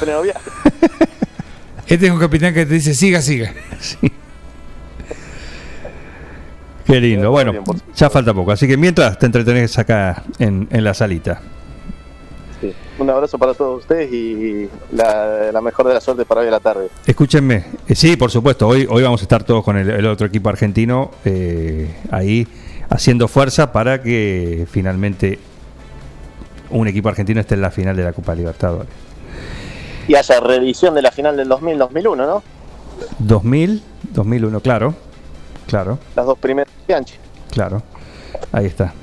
Este 1.87 2.05
es 2.05 2.11
un 2.11 2.19
capitán 2.19 2.53
que 2.53 2.65
te 2.65 2.75
dice, 2.75 2.93
siga, 2.93 3.21
siga. 3.21 3.51
Qué 6.85 7.01
lindo. 7.01 7.31
Bueno, 7.31 7.53
ya 7.95 8.09
falta 8.09 8.33
poco. 8.33 8.51
Así 8.53 8.65
que 8.67 8.77
mientras 8.77 9.19
te 9.19 9.25
entretenés 9.25 9.77
acá 9.77 10.23
en, 10.39 10.69
en 10.71 10.83
la 10.85 10.93
salita. 10.93 11.41
Un 13.01 13.09
abrazo 13.09 13.39
para 13.39 13.55
todos 13.55 13.79
ustedes 13.79 14.13
y 14.13 14.69
la, 14.91 15.51
la 15.51 15.59
mejor 15.59 15.87
de 15.87 15.95
la 15.95 16.01
suerte 16.01 16.23
para 16.23 16.41
hoy 16.41 16.47
a 16.49 16.51
la 16.51 16.59
tarde. 16.59 16.87
Escúchenme, 17.07 17.65
eh, 17.87 17.95
sí, 17.95 18.15
por 18.15 18.29
supuesto, 18.29 18.67
hoy, 18.67 18.85
hoy 18.87 19.01
vamos 19.01 19.21
a 19.21 19.23
estar 19.23 19.43
todos 19.43 19.63
con 19.63 19.75
el, 19.75 19.89
el 19.89 20.05
otro 20.05 20.27
equipo 20.27 20.49
argentino 20.49 21.09
eh, 21.25 21.95
ahí 22.11 22.47
haciendo 22.91 23.27
fuerza 23.27 23.71
para 23.71 24.03
que 24.03 24.67
finalmente 24.69 25.39
un 26.69 26.87
equipo 26.87 27.09
argentino 27.09 27.39
esté 27.41 27.55
en 27.55 27.61
la 27.61 27.71
final 27.71 27.95
de 27.95 28.03
la 28.03 28.13
Copa 28.13 28.35
Libertadores. 28.35 28.91
Y 30.07 30.13
haya 30.13 30.39
reedición 30.39 30.93
de 30.93 31.01
la 31.01 31.11
final 31.11 31.35
del 31.35 31.49
2000-2001, 31.49 32.17
¿no? 32.17 32.43
2000, 33.17 33.81
2001, 34.13 34.59
claro, 34.59 34.93
claro, 35.65 35.97
Las 36.15 36.27
dos 36.27 36.37
primeras 36.37 36.71
de 36.71 36.93
Bianchi. 36.93 37.15
claro, 37.49 37.81
ahí 38.51 38.67
está. 38.67 38.93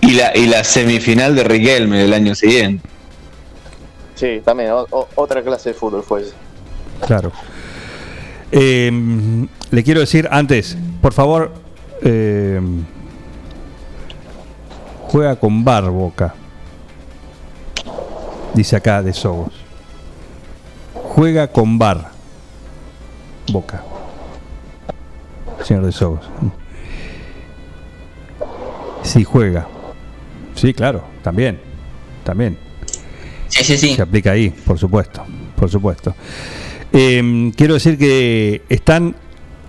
Y 0.00 0.12
la, 0.12 0.34
y 0.34 0.46
la 0.46 0.64
semifinal 0.64 1.34
de 1.36 1.44
Riquelme 1.44 1.98
del 1.98 2.14
año 2.14 2.34
siguiente. 2.34 2.88
Sí, 4.14 4.40
también, 4.44 4.70
o- 4.72 5.08
otra 5.16 5.42
clase 5.42 5.70
de 5.70 5.74
fútbol 5.74 6.02
fue 6.02 6.22
ese. 6.22 6.32
Claro. 7.06 7.32
Eh, 8.52 9.46
le 9.70 9.82
quiero 9.82 10.00
decir 10.00 10.28
antes, 10.30 10.76
por 11.02 11.12
favor, 11.12 11.50
eh, 12.02 12.60
juega 15.08 15.36
con 15.36 15.64
bar 15.64 15.90
Boca. 15.90 16.34
Dice 18.54 18.76
acá 18.76 19.02
de 19.02 19.12
Sogos. 19.12 19.52
Juega 20.94 21.48
con 21.48 21.76
bar 21.78 22.10
Boca. 23.50 23.82
Señor 25.64 25.84
de 25.86 25.92
Sogos. 25.92 26.28
Sí, 29.02 29.24
juega. 29.24 29.66
Sí, 30.54 30.72
claro, 30.72 31.02
también. 31.22 31.60
También. 32.22 32.56
Sí, 33.58 33.64
sí, 33.64 33.76
sí. 33.78 33.94
Se 33.94 34.02
aplica 34.02 34.32
ahí, 34.32 34.50
por 34.50 34.78
supuesto, 34.78 35.24
por 35.56 35.70
supuesto. 35.70 36.14
Eh, 36.92 37.52
quiero 37.56 37.74
decir 37.74 37.98
que 37.98 38.62
están 38.68 39.14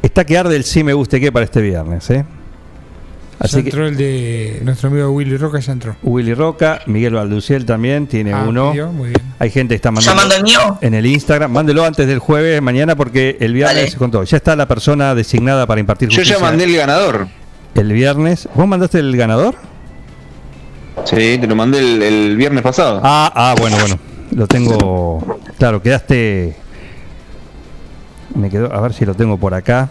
está 0.02 0.24
que 0.26 0.38
arde 0.38 0.56
el 0.56 0.64
sí 0.64 0.84
me 0.84 0.94
guste 0.94 1.20
qué 1.20 1.32
para 1.32 1.46
este 1.46 1.62
viernes, 1.62 2.10
¿eh? 2.12 2.24
Ya 2.28 3.38
Así 3.40 3.56
que 3.64 3.70
entró 3.70 3.86
el 3.86 3.98
de 3.98 4.62
nuestro 4.64 4.90
amigo 4.90 5.12
Willy 5.12 5.36
Roca, 5.36 5.60
ya 5.60 5.74
entró. 5.74 5.96
Willy 6.04 6.34
Roca, 6.34 6.82
Miguel 6.86 7.16
Valduciel 7.16 7.66
también 7.66 8.08
tiene 8.08 8.32
Ah, 8.32 8.46
uno. 8.48 8.74
muy 8.94 9.10
bien. 9.10 9.22
Hay 9.40 9.50
gente 9.50 9.74
que 9.74 9.76
está 9.76 9.90
¿Ya 9.90 9.92
mandando 9.94 10.22
mando 10.22 10.36
el 10.36 10.44
mío? 10.44 10.78
en 10.82 10.94
el 10.94 11.06
Instagram. 11.06 11.52
Mándelo 11.52 11.84
antes 11.84 12.08
del 12.08 12.20
jueves, 12.20 12.62
mañana, 12.62 12.96
porque 12.96 13.36
el 13.42 13.54
viernes 13.54 13.76
Dale. 13.76 13.92
se 13.92 13.98
contó. 13.98 14.24
Ya 14.24 14.38
está 14.38 14.56
la 14.56 14.68
persona 14.70 15.14
designada 15.16 15.68
para 15.68 15.82
impartir 15.82 16.08
Yo 16.10 16.14
ya 16.22 16.36
justicia 16.36 16.40
mandé 16.40 16.64
el 16.64 16.76
ganador. 16.78 17.28
el 17.76 17.92
viernes. 17.92 18.48
¿Vos 18.56 18.68
mandaste 18.68 19.00
el 19.00 19.16
ganador? 19.18 19.56
Sí, 21.04 21.38
te 21.40 21.46
lo 21.48 21.56
mandé 21.56 21.80
el, 21.80 22.02
el 22.02 22.38
viernes 22.38 22.64
pasado. 22.64 23.02
Ah, 23.04 23.32
ah, 23.36 23.56
bueno, 23.60 23.78
bueno. 23.80 24.00
Lo 24.32 24.48
tengo. 24.48 25.40
Claro, 25.58 25.82
quedaste. 25.82 26.56
Me 28.34 28.50
quedó. 28.50 28.74
A 28.74 28.82
ver 28.82 28.94
si 28.94 29.06
lo 29.06 29.14
tengo 29.14 29.38
por 29.38 29.54
acá. 29.54 29.90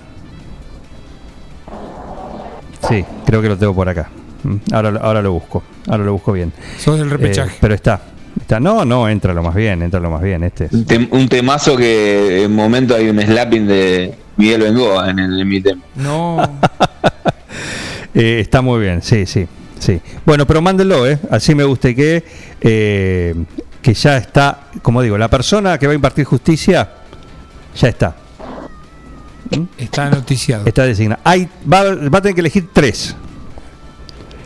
Sí, 2.89 3.05
creo 3.25 3.41
que 3.41 3.49
lo 3.49 3.57
tengo 3.57 3.75
por 3.75 3.89
acá. 3.89 4.09
Mm, 4.43 4.57
Ahora, 4.73 5.01
ahora 5.03 5.23
lo 5.23 5.33
busco. 5.33 5.63
Ahora 5.89 6.05
lo 6.05 6.13
busco 6.13 6.33
bien. 6.33 6.53
Sos 6.79 6.99
del 6.99 7.11
repechaje. 7.11 7.55
Eh, 7.55 7.59
pero 7.61 7.75
está. 7.75 8.01
Está. 8.41 8.61
No, 8.61 8.85
no, 8.85 9.09
entra 9.09 9.33
lo 9.33 9.43
más 9.43 9.55
bien, 9.55 9.83
entra 9.83 10.01
lo 10.01 10.11
más 10.11 10.23
bien. 10.23 10.43
Este 10.43 10.67
es. 10.67 10.73
Un, 10.73 10.85
tem- 10.87 11.09
un 11.11 11.29
temazo 11.29 11.77
que 11.77 12.43
en 12.45 12.55
momento 12.55 12.95
hay 12.95 13.09
un 13.09 13.21
slapping 13.21 13.67
de 13.67 14.15
Miguel 14.37 14.63
Bengoa 14.63 15.11
en, 15.11 15.19
el, 15.21 15.41
en 15.41 15.49
mi 15.49 15.61
tema. 15.61 15.83
No, 15.97 16.39
Eh, 18.17 18.39
está 18.41 18.63
muy 18.63 18.81
bien, 18.81 19.03
sí, 19.03 19.27
sí, 19.27 19.45
sí. 19.79 20.01
Bueno, 20.25 20.47
pero 20.47 20.61
mándenlo, 20.63 21.07
¿eh? 21.07 21.19
Así 21.31 21.55
me 21.55 21.65
guste 21.65 21.95
que, 21.95 22.25
eh, 22.61 23.35
que 23.83 23.95
ya 23.95 24.17
está, 24.17 24.69
como 24.83 25.03
digo, 25.03 25.19
la 25.19 25.29
persona 25.29 25.79
que 25.79 25.87
va 25.87 25.93
a 25.93 25.97
impartir 25.97 26.25
justicia 26.25 26.89
ya 27.77 27.89
está. 27.89 28.17
está 29.79 30.11
noticiado. 30.11 30.67
Está 30.67 30.85
designada. 30.85 31.21
Hay, 31.25 31.49
va, 31.71 31.95
va 31.95 32.19
a 32.19 32.23
tener 32.23 32.35
que 32.35 32.41
elegir 32.41 32.69
tres. 32.73 33.15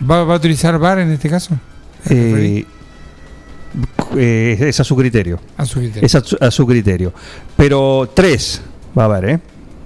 ¿Va, 0.08 0.24
va 0.24 0.34
a 0.34 0.36
utilizar 0.36 0.78
VAR 0.78 1.00
en 1.00 1.12
este 1.12 1.28
caso? 1.28 1.54
Eh, 2.08 2.64
eh, 4.16 4.56
es 4.60 4.80
a 4.80 4.84
su 4.84 4.96
criterio. 4.96 5.40
a 5.56 5.66
su 5.66 5.80
criterio. 5.80 6.06
Es 6.06 6.14
a 6.14 6.20
su, 6.20 6.36
a 6.40 6.50
su 6.50 6.66
criterio. 6.66 7.12
Pero 7.56 8.10
tres 8.14 8.62
va 8.96 9.02
a 9.02 9.06
haber, 9.06 9.30
¿eh? 9.30 9.38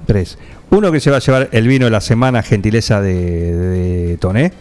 Tres. 0.07 0.38
Uno 0.70 0.90
que 0.90 1.01
se 1.01 1.11
va 1.11 1.18
a 1.18 1.20
llevar 1.20 1.49
el 1.53 1.68
vino 1.68 1.84
de 1.86 1.90
la 1.90 2.01
semana, 2.01 2.43
gentileza 2.43 3.01
de, 3.01 3.14
de 3.14 4.16
Toné, 4.18 4.53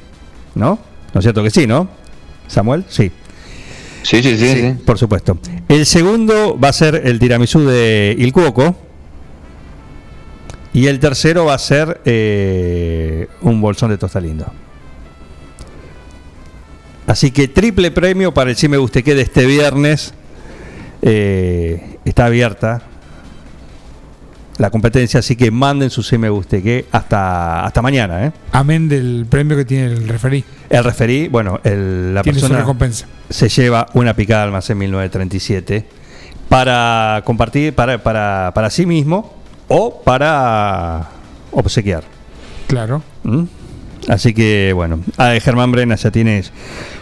¿no? 0.55 0.79
¿No 1.13 1.19
es 1.19 1.23
cierto 1.23 1.43
que 1.43 1.49
sí, 1.49 1.67
no? 1.67 1.89
Samuel, 2.47 2.85
sí. 2.87 3.11
Sí, 4.03 4.23
sí, 4.23 4.37
sí. 4.37 4.47
Sí, 4.47 4.61
sí. 4.61 4.73
por 4.85 4.97
supuesto. 4.97 5.37
El 5.67 5.85
segundo 5.85 6.57
va 6.59 6.69
a 6.69 6.73
ser 6.73 7.01
el 7.05 7.19
tiramisú 7.19 7.65
de 7.65 8.15
Il 8.17 8.33
Cuoco. 8.33 8.75
Y 10.73 10.87
el 10.87 10.99
tercero 10.99 11.45
va 11.45 11.55
a 11.55 11.59
ser 11.59 11.99
eh, 12.05 13.27
un 13.41 13.59
bolsón 13.61 13.89
de 13.89 13.97
tosta 13.97 14.21
lindo. 14.21 14.45
Así 17.07 17.31
que 17.31 17.49
triple 17.49 17.91
premio 17.91 18.33
para 18.33 18.51
el 18.51 18.55
Si 18.55 18.69
Me 18.69 18.77
Guste 18.77 19.03
Que 19.03 19.13
de 19.15 19.21
este 19.21 19.45
viernes. 19.45 20.13
Eh, 21.01 21.97
está 22.05 22.25
abierta 22.25 22.83
la 24.61 24.69
competencia, 24.69 25.19
así 25.21 25.35
que 25.35 25.49
manden 25.49 25.89
su 25.89 26.03
Si 26.03 26.19
Me 26.19 26.29
Guste 26.29 26.61
Que 26.61 26.85
hasta, 26.91 27.65
hasta 27.65 27.81
mañana. 27.81 28.27
¿eh? 28.27 28.31
Amén 28.51 28.87
del 28.87 29.25
premio 29.27 29.57
que 29.57 29.65
tiene 29.65 29.87
el 29.87 30.07
referí. 30.07 30.43
El 30.69 30.83
referí, 30.83 31.27
bueno, 31.27 31.59
el- 31.63 32.13
la 32.13 32.21
Tiene 32.21 32.37
su 32.39 32.43
persona 32.45 32.59
recompensa. 32.59 33.07
se 33.29 33.49
lleva 33.49 33.87
una 33.93 34.13
picada 34.13 34.43
almacén 34.43 34.77
1937 34.77 35.87
para 36.47 37.23
compartir 37.25 37.73
para, 37.73 37.97
para, 38.03 38.51
para 38.53 38.69
sí 38.69 38.85
mismo 38.85 39.33
o 39.67 40.01
para 40.03 41.07
obsequiar. 41.51 42.03
Claro. 42.67 43.01
¿Mm? 43.23 43.43
Así 44.09 44.33
que 44.33 44.73
bueno, 44.75 44.99
ah, 45.17 45.33
Germán 45.41 45.71
Brena 45.71 45.95
ya 45.95 46.11
tiene 46.11 46.43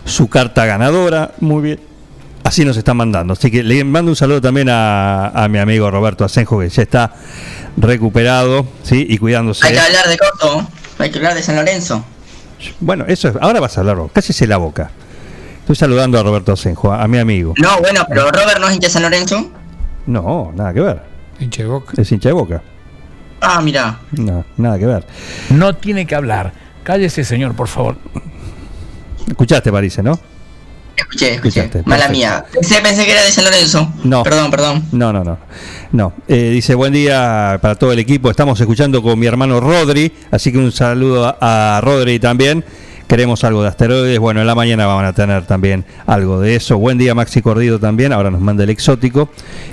su 0.06 0.30
carta 0.30 0.66
ganadora, 0.66 1.32
muy 1.42 1.62
bien. 1.62 1.80
Así 2.50 2.66
nos 2.66 2.76
están 2.78 2.98
mandando. 2.98 3.34
Así 3.34 3.52
que 3.52 3.62
le 3.62 3.84
mando 3.84 4.10
un 4.10 4.16
saludo 4.16 4.42
también 4.42 4.70
a, 4.70 5.28
a 5.28 5.48
mi 5.48 5.60
amigo 5.60 5.92
Roberto 5.92 6.26
Asenjo, 6.26 6.60
que 6.60 6.68
ya 6.68 6.82
está 6.82 7.14
recuperado 7.78 8.66
¿sí? 8.82 9.06
y 9.08 9.20
cuidándose. 9.20 9.68
Hay 9.68 9.74
que 9.74 9.80
hablar 9.80 10.08
de 10.08 10.18
Coto, 10.18 10.68
hay 10.98 11.12
que 11.12 11.20
hablar 11.20 11.36
de 11.36 11.44
San 11.44 11.58
Lorenzo. 11.58 12.04
Bueno, 12.80 13.06
eso 13.08 13.28
es, 13.28 13.36
ahora 13.40 13.60
vas 13.60 13.78
a 13.78 13.82
hablar, 13.82 14.00
cállese 14.12 14.48
la 14.48 14.58
boca. 14.58 14.90
Estoy 15.60 15.76
saludando 15.76 16.20
a 16.20 16.24
Roberto 16.24 16.54
Asenjo, 16.54 16.92
a, 16.92 17.04
a 17.04 17.08
mi 17.08 17.20
amigo. 17.20 17.54
No, 17.60 17.78
bueno, 17.82 18.04
pero 18.10 18.32
Robert 18.32 18.60
no 18.60 18.68
es 18.68 18.74
hincha 18.74 18.88
de 18.88 18.94
San 18.94 19.04
Lorenzo. 19.04 19.52
No, 20.08 20.52
nada 20.56 20.74
que 20.74 20.82
ver. 20.82 21.04
Hincha 21.40 21.62
de 21.62 21.70
boca. 21.70 21.94
Es 22.02 22.12
hincha 22.12 22.30
de 22.30 22.34
boca. 22.34 22.64
Ah, 23.42 23.62
mira. 23.62 24.00
No, 24.14 24.44
nada 24.58 24.80
que 24.80 24.88
ver. 24.88 25.06
No 25.52 25.76
tiene 25.76 26.08
que 26.08 26.16
hablar. 26.16 26.52
Cállese, 26.82 27.24
señor, 27.24 27.56
por 27.56 27.68
favor. 27.68 27.96
Escuchaste, 29.28 29.72
Parece, 29.72 30.02
¿no? 30.02 30.20
Escuché, 31.00 31.34
escuché. 31.36 31.60
Escuchaste, 31.62 31.90
Mala 31.90 32.08
perfecto. 32.08 32.12
mía. 32.18 32.46
Pensé, 32.54 32.82
pensé 32.82 33.06
que 33.06 33.12
era 33.12 33.24
de 33.24 33.32
San 33.32 33.46
Lorenzo. 33.46 33.94
No. 34.04 34.24
Perdón, 34.24 34.52
perdón. 34.52 34.84
No, 34.92 35.12
no, 35.14 35.24
no. 35.24 35.38
No. 35.92 36.14
Eh, 36.28 36.50
dice, 36.52 36.76
buen 36.76 36.94
día 36.94 37.58
para 37.62 37.76
todo 37.76 37.92
el 37.92 38.00
equipo. 38.00 38.30
Estamos 38.30 38.60
escuchando 38.60 39.02
con 39.02 39.18
mi 39.18 39.26
hermano 39.26 39.60
Rodri, 39.60 40.12
así 40.32 40.52
que 40.52 40.58
un 40.58 40.72
saludo 40.72 41.26
a, 41.40 41.78
a 41.78 41.82
Rodri 41.82 42.20
también. 42.20 42.64
Queremos 43.08 43.44
algo 43.44 43.64
de 43.64 43.70
asteroides. 43.70 44.20
Bueno, 44.20 44.40
en 44.42 44.46
la 44.46 44.54
mañana 44.54 44.86
van 44.86 45.04
a 45.04 45.14
tener 45.14 45.44
también 45.48 45.84
algo 46.06 46.40
de 46.40 46.56
eso. 46.56 46.78
Buen 46.78 47.00
día, 47.00 47.16
Maxi 47.16 47.42
Cordido 47.42 47.80
también. 47.80 48.14
Ahora 48.14 48.30
nos 48.30 48.40
manda 48.40 48.64
el 48.64 48.70
exótico. 48.70 49.30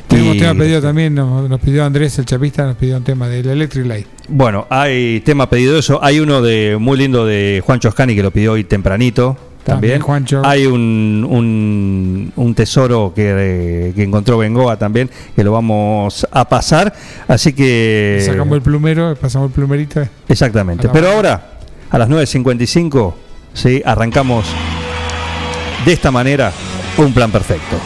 Tenemos 0.09 0.37
Y, 0.37 0.39
tema 0.39 0.55
pedido 0.55 0.81
también, 0.81 1.15
nos, 1.15 1.47
nos 1.47 1.61
pidió 1.61 1.85
Andrés, 1.85 2.19
el 2.19 2.25
chapista, 2.25 2.65
nos 2.65 2.77
pidió 2.77 2.97
un 2.97 3.05
tema 3.05 3.29
del 3.29 3.47
Electric 3.47 3.85
Light. 3.85 4.07
Bueno, 4.29 4.67
hay 4.71 5.21
tema 5.21 5.51
pedido 5.51 5.75
de 5.75 5.81
eso. 5.81 6.03
Hay 6.03 6.19
uno 6.19 6.41
de 6.41 6.79
muy 6.81 6.97
lindo 6.97 7.27
de 7.27 7.63
Juan 7.67 7.79
Choscani 7.79 8.17
que 8.17 8.23
lo 8.23 8.31
pidió 8.31 8.53
hoy 8.53 8.65
tempranito. 8.65 9.37
También. 9.67 10.01
Juancho. 10.01 10.43
Hay 10.45 10.67
un, 10.67 11.27
un, 11.29 12.33
un 12.37 12.55
tesoro 12.55 13.13
que, 13.15 13.89
eh, 13.89 13.93
que 13.95 14.03
encontró 14.05 14.39
Bengoa 14.39 14.79
también, 14.79 15.11
que 15.35 15.45
lo 15.45 15.53
vamos 15.53 16.27
a 16.31 16.49
pasar. 16.49 16.95
Así 17.29 17.53
que. 17.53 18.23
Sacamos 18.25 18.55
el 18.57 18.63
plumero, 18.63 19.15
pasamos 19.17 19.49
el 19.49 19.55
plumerito. 19.55 20.03
Exactamente. 20.29 20.89
Pero 20.89 21.11
ahora, 21.11 21.59
a 21.91 21.99
las 21.99 22.09
9.55, 22.09 23.15
¿sí? 23.53 23.83
arrancamos 23.85 24.47
de 25.85 25.93
esta 25.93 26.11
manera 26.11 26.53
un 26.99 27.13
plan 27.13 27.31
perfecto. 27.31 27.77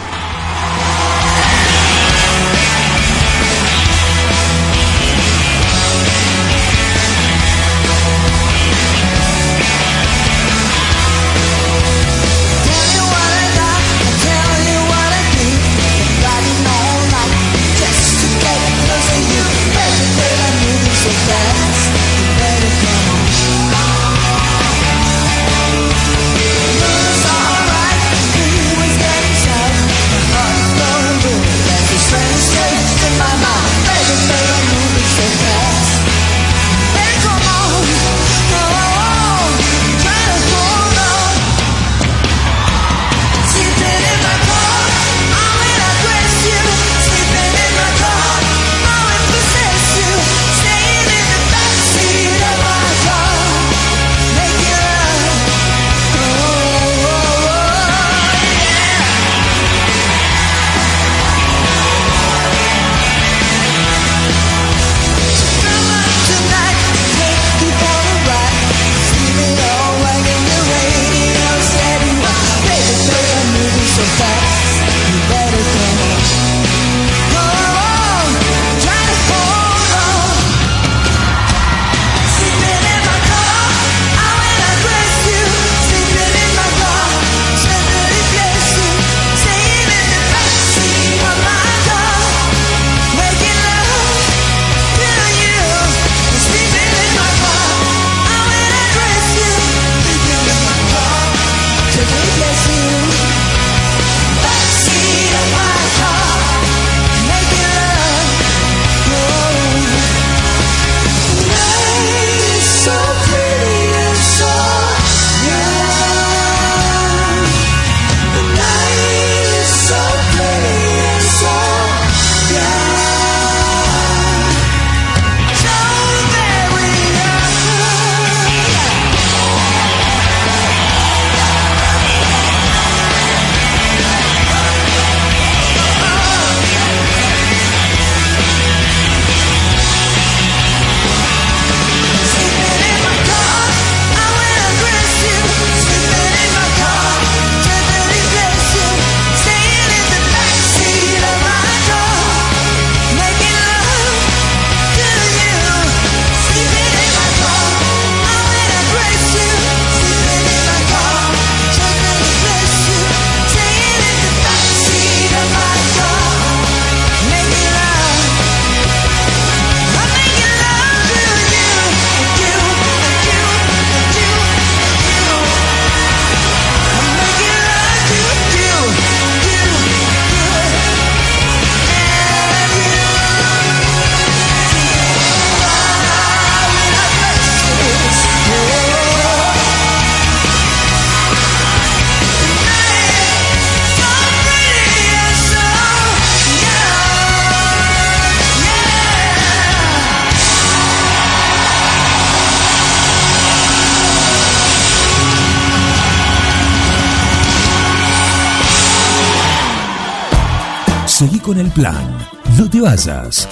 Con 211.51 211.59
el 211.59 211.71
plan. 211.71 212.17
No 212.57 212.69
te 212.69 212.79
vayas. 212.79 213.49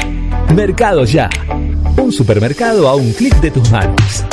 Mercado 0.53 1.05
Ya. 1.05 1.29
Un 1.97 2.11
supermercado 2.11 2.89
a 2.89 2.95
un 2.95 3.13
clic 3.13 3.39
de 3.39 3.51
tus 3.51 3.71
manos. 3.71 4.25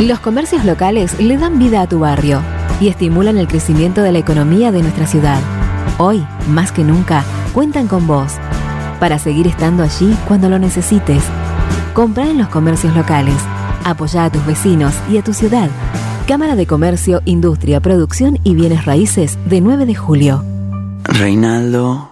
Los 0.00 0.20
comercios 0.20 0.64
locales 0.64 1.18
le 1.18 1.38
dan 1.38 1.58
vida 1.58 1.80
a 1.80 1.88
tu 1.88 2.00
barrio 2.00 2.42
y 2.80 2.88
estimulan 2.88 3.38
el 3.38 3.48
crecimiento 3.48 4.02
de 4.02 4.12
la 4.12 4.18
economía 4.18 4.70
de 4.70 4.82
nuestra 4.82 5.06
ciudad. 5.06 5.40
Hoy, 5.98 6.22
más 6.48 6.70
que 6.70 6.84
nunca, 6.84 7.24
cuentan 7.54 7.88
con 7.88 8.06
vos 8.06 8.32
para 9.00 9.18
seguir 9.18 9.46
estando 9.46 9.82
allí 9.82 10.14
cuando 10.28 10.50
lo 10.50 10.58
necesites. 10.58 11.22
Compra 11.94 12.28
en 12.28 12.38
los 12.38 12.48
comercios 12.48 12.94
locales. 12.94 13.36
Apoya 13.84 14.26
a 14.26 14.30
tus 14.30 14.44
vecinos 14.44 14.92
y 15.10 15.16
a 15.16 15.24
tu 15.24 15.32
ciudad. 15.32 15.70
Cámara 16.28 16.56
de 16.56 16.66
Comercio, 16.66 17.22
Industria, 17.24 17.80
Producción 17.80 18.38
y 18.44 18.54
Bienes 18.54 18.84
Raíces 18.84 19.38
de 19.46 19.60
9 19.60 19.86
de 19.86 19.94
julio. 19.94 20.44
Reinaldo, 21.04 22.11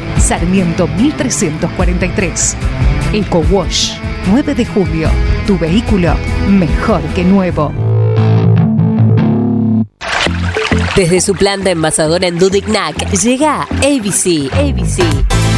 Sarmiento 0.21 0.87
1343. 0.87 2.55
Eco 3.13 3.43
Wash 3.49 3.93
9 4.27 4.55
de 4.55 4.65
julio. 4.65 5.09
Tu 5.47 5.57
vehículo 5.57 6.13
mejor 6.47 7.01
que 7.15 7.23
nuevo. 7.23 7.73
Desde 10.95 11.21
su 11.21 11.33
planta 11.33 11.71
envasadora 11.71 12.27
en 12.27 12.37
Dudignac 12.37 13.09
llega 13.11 13.63
ABC. 13.63 14.51
ABC. 14.53 15.40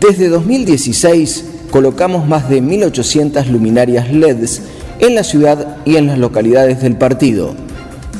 Desde 0.00 0.28
2016 0.28 1.44
colocamos 1.70 2.26
más 2.26 2.50
de 2.50 2.62
1.800 2.62 3.46
luminarias 3.46 4.12
LEDs 4.12 4.60
en 4.98 5.14
la 5.14 5.24
ciudad 5.24 5.78
y 5.86 5.96
en 5.96 6.06
las 6.06 6.18
localidades 6.18 6.82
del 6.82 6.96
partido. 6.96 7.54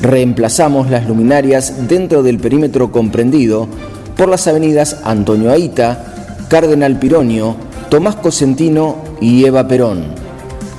Reemplazamos 0.01 0.89
las 0.89 1.07
luminarias 1.07 1.87
dentro 1.87 2.23
del 2.23 2.39
perímetro 2.39 2.91
comprendido 2.91 3.67
por 4.15 4.27
las 4.27 4.47
avenidas 4.47 5.01
Antonio 5.03 5.51
Aita, 5.51 6.45
Cardenal 6.49 6.97
Pironio, 6.97 7.55
Tomás 7.89 8.15
Cosentino 8.15 8.95
y 9.21 9.45
Eva 9.45 9.67
Perón. 9.67 10.05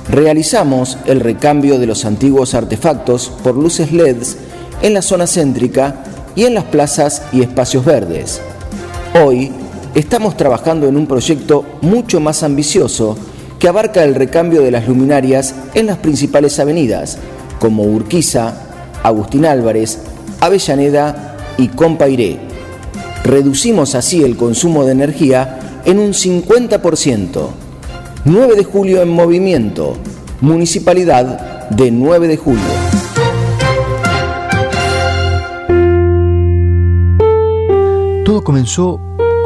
Realizamos 0.09 0.97
el 1.05 1.21
recambio 1.21 1.79
de 1.79 1.87
los 1.87 2.03
antiguos 2.03 2.55
artefactos 2.55 3.31
por 3.41 3.55
luces 3.55 3.93
LEDs 3.93 4.35
en 4.81 4.95
la 4.95 5.01
zona 5.01 5.27
céntrica 5.27 6.03
y 6.35 6.43
en 6.43 6.55
las 6.55 6.65
plazas 6.65 7.21
y 7.31 7.41
espacios 7.41 7.85
verdes. 7.85 8.41
Hoy 9.23 9.51
estamos 9.95 10.37
trabajando 10.37 10.87
en 10.87 10.97
un 10.97 11.07
proyecto 11.07 11.65
mucho 11.81 12.19
más 12.19 12.43
ambicioso 12.43 13.17
que 13.59 13.67
abarca 13.67 14.03
el 14.03 14.15
recambio 14.15 14.61
de 14.61 14.71
las 14.71 14.87
luminarias 14.87 15.53
en 15.73 15.87
las 15.87 15.97
principales 15.97 16.59
avenidas, 16.59 17.17
como 17.59 17.83
Urquiza, 17.83 18.53
Agustín 19.03 19.45
Álvarez, 19.45 19.99
Avellaneda 20.39 21.35
y 21.57 21.67
Compairé. 21.67 22.39
Reducimos 23.23 23.95
así 23.95 24.23
el 24.23 24.37
consumo 24.37 24.85
de 24.85 24.93
energía 24.93 25.81
en 25.85 25.99
un 25.99 26.13
50%. 26.13 27.49
9 28.25 28.55
de 28.55 28.63
julio 28.63 29.01
en 29.01 29.09
movimiento. 29.09 29.97
Municipalidad 30.41 31.69
de 31.69 31.91
9 31.91 32.27
de 32.27 32.37
julio. 32.37 32.63
Todo 38.23 38.43
comenzó 38.43 39.08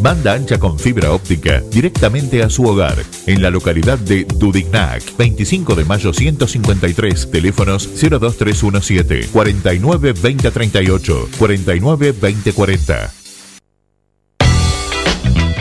Banda 0.00 0.32
ancha 0.32 0.58
con 0.58 0.78
fibra 0.78 1.12
óptica 1.12 1.62
directamente 1.70 2.42
a 2.42 2.50
su 2.50 2.64
hogar, 2.64 2.96
en 3.26 3.42
la 3.42 3.50
localidad 3.50 3.98
de 3.98 4.24
Dudignac, 4.24 5.02
25 5.16 5.74
de 5.74 5.84
mayo 5.84 6.12
153, 6.12 7.30
teléfonos 7.30 7.88
02317 8.00 9.28
49 9.32 10.12
2038, 10.12 11.28
49 11.38 12.12
2040. 12.12 13.23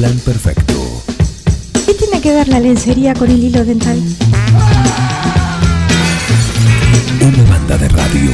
Plan 0.00 0.18
perfecto. 0.20 1.02
¿Qué 1.84 1.92
tiene 1.92 2.22
que 2.22 2.32
ver 2.32 2.48
la 2.48 2.58
lencería 2.58 3.12
con 3.12 3.30
el 3.30 3.44
hilo 3.44 3.62
dental? 3.66 3.98
Una 7.20 7.50
banda 7.50 7.76
de 7.76 7.88
radio. 7.90 8.30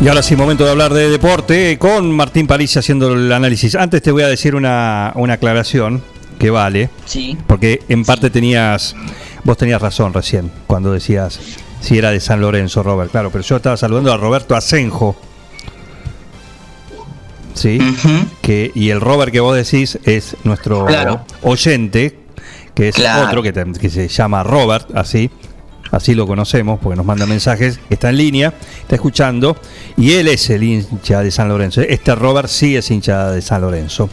Y 0.00 0.08
ahora 0.08 0.22
sí, 0.22 0.36
momento 0.36 0.64
de 0.64 0.70
hablar 0.70 0.94
de 0.94 1.10
deporte 1.10 1.78
con 1.78 2.10
Martín 2.12 2.46
París 2.46 2.74
haciendo 2.78 3.12
el 3.12 3.30
análisis. 3.30 3.74
Antes 3.74 4.00
te 4.00 4.10
voy 4.10 4.22
a 4.22 4.28
decir 4.28 4.54
una, 4.54 5.12
una 5.16 5.34
aclaración 5.34 6.02
que 6.38 6.48
vale. 6.48 6.88
Sí. 7.04 7.36
Porque 7.46 7.82
en 7.90 8.06
parte 8.06 8.30
tenías, 8.30 8.96
vos 9.44 9.58
tenías 9.58 9.82
razón 9.82 10.14
recién 10.14 10.50
cuando 10.66 10.92
decías 10.92 11.38
si 11.84 11.98
era 11.98 12.10
de 12.10 12.20
San 12.20 12.40
Lorenzo, 12.40 12.82
Robert. 12.82 13.10
Claro, 13.10 13.30
pero 13.30 13.44
yo 13.44 13.56
estaba 13.56 13.76
saludando 13.76 14.12
a 14.12 14.16
Roberto 14.16 14.56
Asenjo. 14.56 15.16
Sí. 17.54 17.78
que, 18.42 18.72
y 18.74 18.90
el 18.90 19.00
Robert 19.00 19.30
que 19.30 19.40
vos 19.40 19.54
decís 19.56 19.98
es 20.04 20.36
nuestro 20.44 20.86
Claro. 20.86 21.24
oyente, 21.42 22.18
que 22.74 22.88
es 22.88 22.96
Claro. 22.96 23.26
otro 23.28 23.42
que, 23.42 23.52
te- 23.52 23.64
que 23.72 23.88
se 23.90 24.08
llama 24.08 24.42
Robert, 24.42 24.88
así. 24.96 25.30
Así 25.92 26.14
lo 26.16 26.26
conocemos, 26.26 26.80
porque 26.82 26.96
nos 26.96 27.06
manda 27.06 27.24
mensajes, 27.26 27.78
está 27.88 28.08
en 28.10 28.16
línea, 28.16 28.52
está 28.80 28.96
escuchando, 28.96 29.56
y 29.96 30.14
él 30.14 30.26
es 30.26 30.50
el 30.50 30.64
hincha 30.64 31.20
de 31.22 31.30
San 31.30 31.48
Lorenzo. 31.48 31.82
Este 31.82 32.12
Robert 32.16 32.48
sí 32.48 32.74
es 32.74 32.90
hincha 32.90 33.30
de 33.30 33.40
San 33.40 33.60
Lorenzo. 33.60 34.10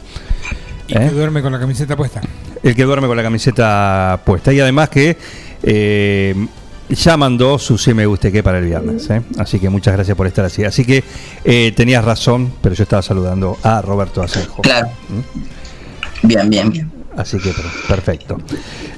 Y 0.87 0.93
que 0.93 1.09
duerme 1.09 1.41
con 1.41 1.51
la 1.51 1.59
camiseta 1.59 1.95
puesta. 1.97 2.21
El 2.61 2.75
que 2.75 2.83
duerme 2.83 3.07
con 3.07 3.17
la 3.17 3.23
camiseta 3.23 4.21
puesta. 4.23 4.53
Y 4.53 4.59
además 4.59 4.89
que 4.89 5.17
eh, 5.63 6.35
ya 6.91 7.17
mandó 7.17 7.57
su 7.59 7.77
sí 7.77 7.93
me 7.93 8.05
guste 8.05 8.31
que 8.31 8.43
para 8.43 8.59
el 8.59 8.65
viernes. 8.65 9.09
¿eh? 9.09 9.21
Así 9.37 9.59
que 9.59 9.69
muchas 9.69 9.93
gracias 9.95 10.15
por 10.17 10.27
estar 10.27 10.45
así. 10.45 10.63
Así 10.63 10.85
que 10.85 11.03
eh, 11.43 11.71
tenías 11.75 12.03
razón, 12.05 12.53
pero 12.61 12.75
yo 12.75 12.83
estaba 12.83 13.01
saludando 13.01 13.57
a 13.63 13.81
Roberto 13.81 14.21
Asenjo. 14.21 14.61
Claro. 14.61 14.89
Bien, 16.23 16.49
bien, 16.49 16.69
bien. 16.69 16.91
Así 17.17 17.37
que 17.39 17.51
per- 17.51 17.65
perfecto. 17.87 18.37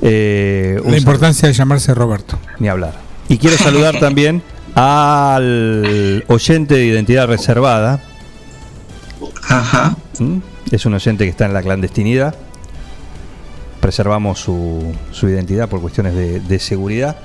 Eh, 0.02 0.80
La 0.86 0.98
importancia 0.98 1.48
de 1.48 1.54
llamarse 1.54 1.94
Roberto. 1.94 2.38
Ni 2.60 2.68
hablar. 2.68 2.94
Y 3.30 3.38
quiero 3.38 3.58
saludar 3.58 4.00
también 4.00 4.42
al 4.76 6.24
oyente 6.28 6.76
de 6.76 6.86
identidad 6.86 7.28
reservada. 7.28 8.02
Ajá. 9.48 9.96
¿Mm? 10.20 10.38
Es 10.72 10.86
un 10.86 10.94
oyente 10.94 11.24
que 11.24 11.30
está 11.30 11.46
en 11.46 11.54
la 11.54 11.62
clandestinidad. 11.62 12.36
Preservamos 13.80 14.40
su, 14.40 14.94
su 15.12 15.28
identidad 15.30 15.68
por 15.70 15.82
cuestiones 15.82 16.16
de, 16.16 16.40
de 16.40 16.60
seguridad. 16.60 17.18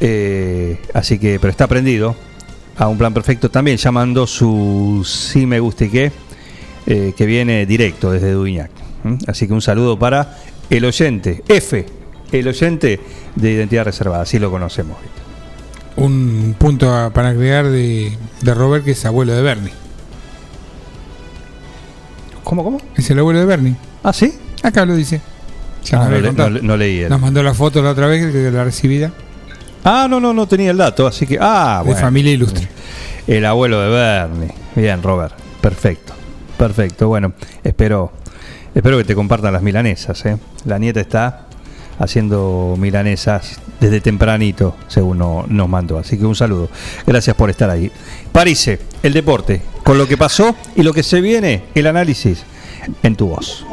Eh, 0.00 0.80
así 0.92 1.18
que, 1.18 1.38
pero 1.40 1.50
está 1.50 1.66
prendido 1.66 2.14
a 2.76 2.88
un 2.88 2.98
plan 2.98 3.14
perfecto 3.14 3.50
también, 3.50 3.76
llamando 3.76 4.26
su 4.26 5.02
sí 5.06 5.46
me 5.46 5.60
guste 5.60 5.90
que, 5.90 6.10
eh, 6.86 7.12
que 7.16 7.26
viene 7.26 7.64
directo 7.66 8.10
desde 8.10 8.32
Duñac. 8.32 8.70
¿Mm? 9.04 9.14
Así 9.28 9.46
que 9.46 9.52
un 9.52 9.62
saludo 9.62 9.98
para 9.98 10.38
el 10.70 10.84
oyente, 10.84 11.42
F, 11.48 11.86
el 12.32 12.48
oyente 12.48 12.98
de 13.36 13.50
identidad 13.52 13.84
reservada, 13.84 14.22
así 14.22 14.38
lo 14.38 14.50
conocemos. 14.50 14.96
Un 15.96 16.56
punto 16.58 16.92
a- 16.92 17.10
para 17.10 17.28
agregar 17.28 17.66
de, 17.68 18.12
de 18.42 18.54
Robert 18.54 18.84
que 18.84 18.90
es 18.92 19.04
abuelo 19.04 19.32
de 19.34 19.42
Bernie. 19.42 19.72
¿Cómo, 22.42 22.62
cómo? 22.64 22.78
Es 22.96 23.08
el 23.10 23.18
abuelo 23.18 23.40
de 23.40 23.46
Bernie. 23.46 23.74
¿Ah, 24.02 24.12
sí? 24.12 24.34
Acá 24.62 24.84
lo 24.84 24.94
dice. 24.96 25.20
Ya 25.84 26.02
Ah, 26.02 26.08
no, 26.08 26.18
le- 26.20 26.32
no 26.32 26.50
le- 26.50 26.62
no 26.62 26.76
leí 26.76 26.98
el- 27.00 27.10
Nos 27.10 27.20
mandó 27.20 27.42
la 27.42 27.54
foto 27.54 27.82
la 27.82 27.90
otra 27.90 28.06
vez 28.06 28.32
de 28.32 28.50
la 28.50 28.64
recibida. 28.64 29.12
Ah, 29.84 30.06
no, 30.08 30.18
no, 30.18 30.32
no 30.32 30.46
tenía 30.48 30.70
el 30.70 30.76
dato, 30.78 31.06
así 31.06 31.26
que. 31.26 31.38
Ah, 31.40 31.82
De 31.84 31.94
familia 31.94 32.32
ilustre. 32.32 32.68
El 33.26 33.44
abuelo 33.44 33.80
de 33.80 33.88
Bernie. 33.90 34.50
Bien, 34.74 35.02
Robert. 35.02 35.34
Perfecto. 35.60 36.12
Perfecto. 36.56 37.08
Bueno, 37.08 37.32
espero, 37.62 38.12
espero 38.74 38.96
que 38.98 39.04
te 39.04 39.14
compartan 39.14 39.52
las 39.52 39.62
milanesas. 39.62 40.24
¿eh? 40.26 40.36
La 40.64 40.78
nieta 40.78 41.00
está 41.00 41.46
haciendo 41.98 42.74
milanesas 42.78 43.60
desde 43.80 44.00
tempranito, 44.00 44.76
según 44.88 45.18
no- 45.18 45.44
nos 45.48 45.68
mandó. 45.68 45.98
Así 45.98 46.18
que 46.18 46.24
un 46.26 46.34
saludo. 46.34 46.68
Gracias 47.06 47.36
por 47.36 47.50
estar 47.50 47.70
ahí. 47.70 47.90
Parise, 48.32 48.80
el 49.02 49.12
deporte, 49.12 49.62
con 49.82 49.96
lo 49.98 50.06
que 50.08 50.16
pasó 50.16 50.54
y 50.76 50.82
lo 50.82 50.92
que 50.92 51.02
se 51.02 51.20
viene, 51.20 51.64
el 51.74 51.86
análisis 51.86 52.42
en 53.02 53.16
tu 53.16 53.28
voz. 53.28 53.64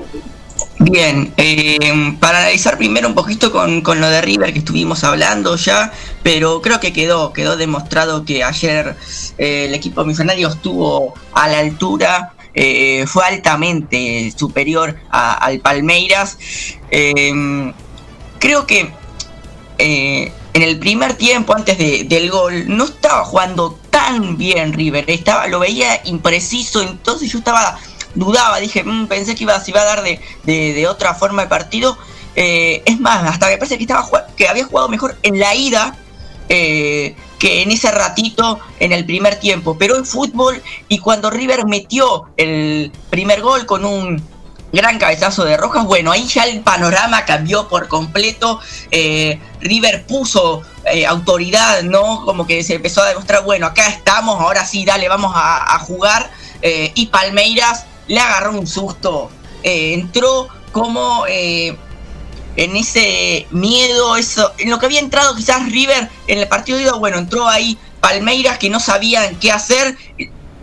Bien, 0.84 1.32
eh, 1.38 2.16
para 2.20 2.40
analizar 2.40 2.78
primero 2.78 3.08
un 3.08 3.14
poquito 3.14 3.52
con, 3.52 3.84
lo 3.84 4.10
de 4.10 4.22
River 4.22 4.52
que 4.52 4.60
estuvimos 4.60 5.04
hablando 5.04 5.56
ya, 5.56 5.92
pero 6.24 6.60
creo 6.62 6.80
que 6.80 6.92
quedó, 6.92 7.34
quedó 7.34 7.56
demostrado 7.56 8.26
que 8.26 8.44
ayer 8.44 8.96
eh, 9.38 9.66
el 9.68 9.76
equipo 9.76 10.04
millonario 10.06 10.48
estuvo 10.48 11.14
a 11.34 11.48
la 11.50 11.60
altura, 11.60 12.34
eh, 12.56 13.06
fue 13.06 13.26
altamente 13.26 14.34
superior 14.36 14.98
a- 15.12 15.34
al 15.34 15.60
Palmeiras. 15.60 16.38
Eh, 16.90 17.72
creo 18.40 18.66
que 18.66 18.92
eh, 19.78 20.32
en 20.54 20.62
el 20.64 20.80
primer 20.80 21.14
tiempo, 21.14 21.56
antes 21.56 21.78
de- 21.78 22.06
del 22.06 22.30
gol, 22.32 22.66
no 22.68 22.86
estaba 22.86 23.24
jugando 23.24 23.80
tan 23.90 24.38
bien 24.38 24.74
River. 24.74 25.06
Estaba, 25.10 25.48
lo 25.48 25.60
veía 25.60 26.02
impreciso, 26.06 26.82
entonces 26.82 27.32
yo 27.32 27.40
estaba, 27.40 27.78
dudaba, 28.16 28.60
dije, 28.60 28.84
"Mm, 28.84 29.08
pensé 29.08 29.36
que 29.36 29.44
iba, 29.44 29.60
se 29.60 29.72
iba 29.72 29.82
a 29.82 29.86
dar 29.86 30.04
de, 30.04 30.20
de- 30.44 30.74
de 30.74 30.88
otra 30.88 31.14
forma 31.14 31.44
el 31.44 31.48
partido. 31.50 31.98
Eh, 32.36 32.82
es 32.86 33.00
más, 33.00 33.24
hasta 33.30 33.48
me 33.48 33.58
parece 33.58 33.78
que 33.78 33.84
estaba 33.84 34.08
que 34.38 34.48
había 34.48 34.66
jugado 34.66 34.88
mejor 34.90 35.18
en 35.24 35.38
la 35.40 35.54
ida 35.54 35.98
eh, 36.48 37.16
que 37.40 37.62
en 37.62 37.72
ese 37.72 37.92
ratito 37.92 38.60
en 38.80 38.92
el 38.94 39.06
primer 39.06 39.36
tiempo. 39.40 39.78
Pero 39.78 39.96
en 39.96 40.06
fútbol, 40.06 40.62
y 40.88 41.00
cuando 41.00 41.30
River 41.30 41.66
metió 41.66 42.26
el 42.38 42.92
primer 43.10 43.42
gol 43.42 43.66
con 43.66 43.86
un 43.86 44.22
gran 44.74 44.98
cabezazo 45.00 45.44
de 45.44 45.58
Rojas, 45.58 45.86
bueno, 45.86 46.12
ahí 46.12 46.26
ya 46.28 46.44
el 46.44 46.62
panorama 46.62 47.26
cambió 47.26 47.68
por 47.68 47.88
completo. 47.88 48.60
Eh, 48.92 49.40
River 49.62 50.06
puso 50.06 50.62
autoridad, 51.08 51.84
¿no? 51.84 52.26
Como 52.26 52.46
que 52.48 52.64
se 52.64 52.76
empezó 52.76 53.02
a 53.02 53.10
demostrar, 53.10 53.44
bueno, 53.44 53.68
acá 53.68 53.88
estamos, 53.88 54.40
ahora 54.40 54.66
sí, 54.66 54.84
dale, 54.86 55.08
vamos 55.10 55.32
a, 55.36 55.80
jugar. 55.80 56.30
Y 56.62 57.08
Palmeiras 57.08 57.86
le 58.08 58.20
agarró 58.20 58.60
un 58.60 58.68
susto. 58.68 59.30
Eh, 59.64 59.94
entró 59.94 60.48
como 60.72 61.26
eh, 61.28 61.76
en 62.56 62.76
ese 62.76 63.48
miedo, 63.52 64.16
eso, 64.18 64.52
en 64.58 64.70
lo 64.70 64.80
que 64.80 64.86
había 64.88 65.00
entrado 65.00 65.36
quizás 65.36 65.70
River 65.72 66.10
en 66.28 66.40
el 66.40 66.48
partido 66.48 66.78
de 66.80 66.92
bueno, 66.92 67.18
entró 67.18 67.48
ahí 67.48 67.78
Palmeiras 68.00 68.58
que 68.58 68.70
no 68.70 68.80
sabían 68.80 69.36
qué 69.36 69.52
hacer, 69.52 69.98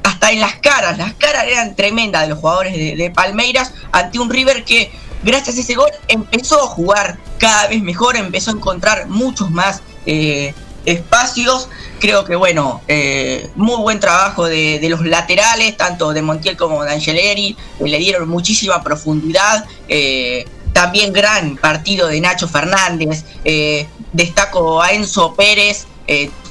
hasta 0.02 0.32
en 0.32 0.40
las 0.40 0.56
caras, 0.56 0.98
las 0.98 1.15
caras 1.15 1.44
eran 1.47 1.77
tremendas 1.77 2.23
de 2.23 2.28
los 2.28 2.39
jugadores 2.39 2.74
de, 2.74 2.97
de 2.97 3.10
Palmeiras 3.10 3.73
ante 3.93 4.19
un 4.19 4.31
River 4.31 4.65
que 4.65 4.90
gracias 5.23 5.56
a 5.56 5.60
ese 5.60 5.74
gol 5.74 5.90
empezó 6.09 6.62
a 6.62 6.66
jugar 6.66 7.19
cada 7.39 7.69
vez 7.69 7.82
mejor, 7.82 8.16
empezó 8.16 8.51
a 8.51 8.55
encontrar 8.55 9.09
muchos 9.09 9.51
más 9.51 9.82
eh, 10.06 10.55
espacios. 10.85 11.69
Creo 12.01 12.25
que 12.25 12.37
bueno, 12.37 12.81
eh, 12.87 13.51
muy 13.57 13.77
buen 13.77 13.99
trabajo 13.99 14.47
de, 14.47 14.81
los 14.89 15.05
laterales, 15.05 15.77
tanto 15.77 16.12
de 16.12 16.23
Montiel 16.23 16.57
como 16.57 16.85
de 16.85 16.93
Angeleri, 16.93 17.57
le 17.81 17.99
dieron 17.99 18.29
muchísima 18.29 18.83
profundidad. 18.83 19.65
eh, 19.89 20.45
también 20.73 21.12
gran 21.12 21.57
partido 21.57 22.07
de 22.07 22.20
Nacho 22.20 22.47
Fernández. 22.47 23.25
eh, 23.45 23.89
destaco 24.12 24.81
a 24.81 24.93
Enzo 24.93 25.35
Pérez, 25.35 25.87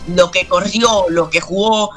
lo 0.08 0.32
que 0.32 0.48
corrió, 0.48 1.06
lo 1.10 1.30
que 1.30 1.40
jugó. 1.40 1.92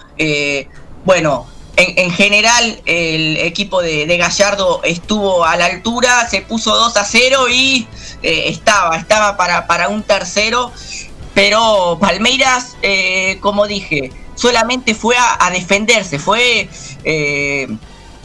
bueno, 1.05 1.47
en, 1.77 1.99
en 1.99 2.11
general 2.13 2.81
el 2.87 3.37
equipo 3.39 3.83
de, 3.83 4.17
Gallardo 4.17 4.81
estuvo 4.85 5.45
a 5.45 5.57
la 5.57 5.67
altura, 5.67 6.29
se 6.29 6.43
puso 6.43 6.77
2 6.77 6.97
a 6.97 7.05
0 7.05 7.49
y 7.51 7.89
estaba, 8.23 8.97
estaba 8.97 9.37
para, 9.37 9.67
para 9.67 9.89
un 9.89 10.03
tercero. 10.05 10.73
Pero 11.41 11.97
Palmeiras, 11.99 12.77
eh, 12.83 13.39
como 13.41 13.67
dije, 13.67 14.13
solamente 14.35 14.95
fue 14.95 15.17
a, 15.17 15.51
defenderse, 15.51 16.19
fue 16.19 16.69
eh, 17.03 17.67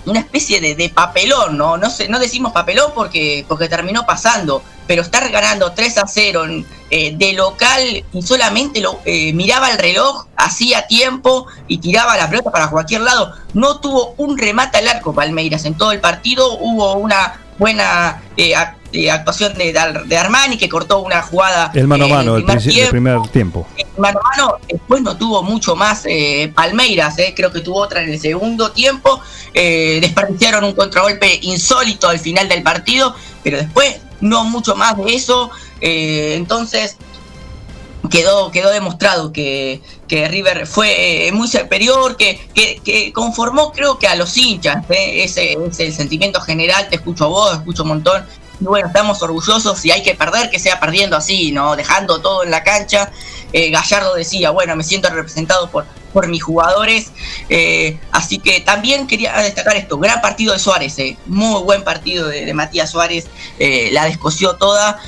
una 0.05 0.19
especie 0.19 0.59
de, 0.59 0.89
papelón, 0.89 1.57
¿no? 1.57 1.77
No, 1.77 1.89
sé, 1.89 2.09
no 2.09 2.19
decimos 2.19 2.51
papelón 2.51 2.91
porque, 2.93 3.45
porque 3.47 3.69
terminó 3.69 4.05
pasando, 4.05 4.61
pero 4.85 5.01
estar 5.01 5.31
ganando 5.31 5.71
3 5.71 5.97
a 5.97 6.07
0 6.07 6.43
en, 6.43 6.65
eh, 6.89 7.15
de 7.15 7.31
local 7.31 8.03
y 8.11 8.21
solamente 8.21 8.83
eh, 9.05 9.31
miraba 9.31 9.71
el 9.71 9.77
reloj, 9.77 10.25
hacía 10.35 10.85
tiempo 10.85 11.47
y 11.69 11.77
tiraba 11.77 12.17
la 12.17 12.29
pelota 12.29 12.51
para 12.51 12.69
cualquier 12.69 12.99
lado. 12.99 13.31
No 13.53 13.79
tuvo 13.79 14.13
un 14.17 14.37
remate 14.37 14.79
al 14.79 14.89
arco 14.89 15.15
Palmeiras 15.15 15.63
en 15.63 15.75
todo 15.75 15.93
el 15.93 16.01
partido, 16.01 16.57
hubo 16.57 16.95
una 16.95 17.39
buena 17.57 18.21
eh, 18.35 18.53
eh, 18.91 19.11
actuación 19.11 19.53
de, 19.55 19.73
de 20.05 20.17
Armani 20.17 20.57
que 20.57 20.69
cortó 20.69 20.99
una 20.99 21.21
jugada 21.21 21.71
El 21.73 21.87
mano 21.87 22.05
a 22.05 22.07
mano 22.07 22.35
del 22.35 22.45
primer 22.45 22.63
tiempo. 22.63 22.91
primer 22.91 23.27
tiempo. 23.29 23.67
mano 23.97 24.19
a 24.23 24.29
mano, 24.29 24.57
después 24.69 25.01
no 25.01 25.17
tuvo 25.17 25.43
mucho 25.43 25.75
más 25.75 26.03
eh, 26.05 26.51
Palmeiras, 26.55 27.17
eh, 27.19 27.33
creo 27.35 27.51
que 27.51 27.61
tuvo 27.61 27.79
otra 27.81 28.01
en 28.01 28.09
el 28.09 28.19
segundo 28.19 28.71
tiempo, 28.71 29.21
eh, 29.53 29.99
desperdiciaron 30.01 30.63
un 30.63 30.73
contragolpe 30.73 31.39
insólito 31.41 32.07
al 32.07 32.19
final 32.19 32.47
del 32.47 32.63
partido, 32.63 33.15
pero 33.43 33.57
después 33.57 33.97
no 34.21 34.43
mucho 34.45 34.75
más 34.75 34.97
de 34.97 35.13
eso, 35.13 35.49
eh, 35.81 36.35
entonces 36.35 36.97
quedó, 38.09 38.51
quedó 38.51 38.69
demostrado 38.69 39.31
que, 39.31 39.81
que 40.07 40.27
River 40.27 40.67
fue 40.67 41.27
eh, 41.27 41.31
muy 41.31 41.47
superior, 41.47 42.17
que, 42.17 42.39
que, 42.53 42.79
que 42.83 43.11
conformó 43.13 43.71
creo 43.71 43.97
que 43.97 44.07
a 44.07 44.15
los 44.15 44.35
hinchas, 44.37 44.85
eh, 44.89 45.23
ese 45.23 45.57
es 45.67 45.79
el 45.79 45.93
sentimiento 45.93 46.39
general, 46.41 46.87
te 46.89 46.95
escucho 46.97 47.25
a 47.25 47.27
vos, 47.27 47.53
escucho 47.53 47.83
un 47.83 47.89
montón, 47.89 48.25
bueno, 48.59 48.87
estamos 48.87 49.21
orgullosos 49.21 49.83
y 49.85 49.91
hay 49.91 50.03
que 50.03 50.15
perder, 50.15 50.49
que 50.49 50.59
sea 50.59 50.79
perdiendo 50.79 51.17
así, 51.17 51.51
¿no? 51.51 51.75
Dejando 51.75 52.21
todo 52.21 52.43
en 52.43 52.51
la 52.51 52.63
cancha. 52.63 53.11
Eh, 53.53 53.69
Gallardo 53.69 54.15
decía, 54.15 54.51
bueno, 54.51 54.75
me 54.75 54.83
siento 54.83 55.09
representado 55.09 55.69
por, 55.69 55.85
por 56.13 56.27
mis 56.27 56.43
jugadores. 56.43 57.11
eh, 57.49 57.99
así 58.11 58.39
que 58.39 58.61
también 58.61 59.07
quería 59.07 59.33
destacar 59.37 59.75
esto, 59.75 59.97
gran 59.97 60.21
partido 60.21 60.53
de 60.53 60.59
Suárez, 60.59 60.97
eh, 60.99 61.17
muy 61.25 61.61
buen 61.63 61.83
partido 61.83 62.27
de, 62.27 62.53
Matías 62.53 62.91
Suárez, 62.91 63.27
la 63.91 64.05
descosió 64.05 64.55
toda. 64.55 64.99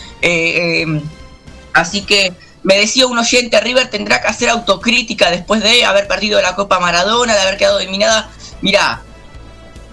así 1.73 2.01
que 2.03 2.33
me 2.63 2.77
decía 2.77 3.07
un 3.07 3.17
oyente, 3.17 3.59
River 3.61 3.89
tendrá 3.89 4.21
que 4.21 4.27
hacer 4.27 4.49
autocrítica 4.49 5.31
después 5.31 5.63
de 5.63 5.85
haber 5.85 6.07
perdido 6.07 6.41
la 6.41 6.55
Copa 6.55 6.79
Maradona, 6.79 7.33
de 7.33 7.41
haber 7.41 7.57
quedado 7.57 7.79
eliminada. 7.79 8.29
Mirá, 8.61 9.03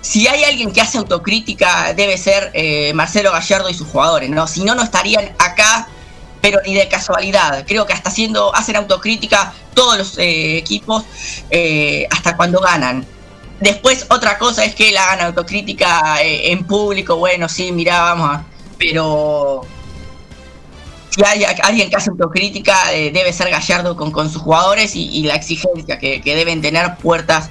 si 0.05 0.29
hay 0.29 0.45
alguien 0.45 0.71
que 0.71 0.83
hace 0.83 0.99
autocrítica, 0.99 1.95
debe 1.95 2.19
ser 2.19 2.51
eh, 2.53 2.93
Marcelo 2.93 3.33
Gallardo 3.33 3.71
y 3.71 3.75
sus 3.75 3.89
jugadores, 3.89 4.29
¿no? 4.29 4.47
Si 4.47 4.63
no, 4.63 4.75
no 4.75 4.83
estarían 4.83 5.33
acá, 5.39 5.89
pero 6.43 6.61
ni 6.67 6.75
de 6.75 6.87
casualidad. 6.89 7.65
Creo 7.67 7.87
que 7.87 7.95
hasta 7.95 8.11
haciendo, 8.11 8.55
hacen 8.55 8.77
autocrítica 8.77 9.55
todos 9.73 9.97
los 9.97 10.19
eh, 10.19 10.59
equipos 10.59 11.05
eh, 11.49 12.07
hasta 12.11 12.37
cuando 12.37 12.61
ganan. 12.61 13.07
Después, 13.61 14.05
otra 14.11 14.37
cosa 14.37 14.67
es 14.67 14.75
que 14.75 14.93
la 14.93 15.05
hagan 15.05 15.25
autocrítica 15.29 16.17
en 16.21 16.65
público, 16.67 17.17
bueno, 17.17 17.49
sí, 17.49 17.73
mirá, 17.73 18.03
vamos 18.03 18.29
a. 18.29 18.45
Pero 18.77 19.63
si 21.09 21.25
hay 21.25 21.45
alguien 21.63 21.89
que 21.89 21.97
hace 21.97 22.11
autocrítica, 22.11 22.91
debe 22.91 23.33
ser 23.33 23.49
Gallardo 23.49 23.97
con, 23.97 24.11
con 24.11 24.31
sus 24.31 24.43
jugadores 24.43 24.95
y, 24.97 25.09
y 25.09 25.23
la 25.23 25.35
exigencia 25.35 25.99
que, 25.99 26.21
que 26.21 26.37
deben 26.37 26.61
tener 26.61 26.97
puertas 26.97 27.49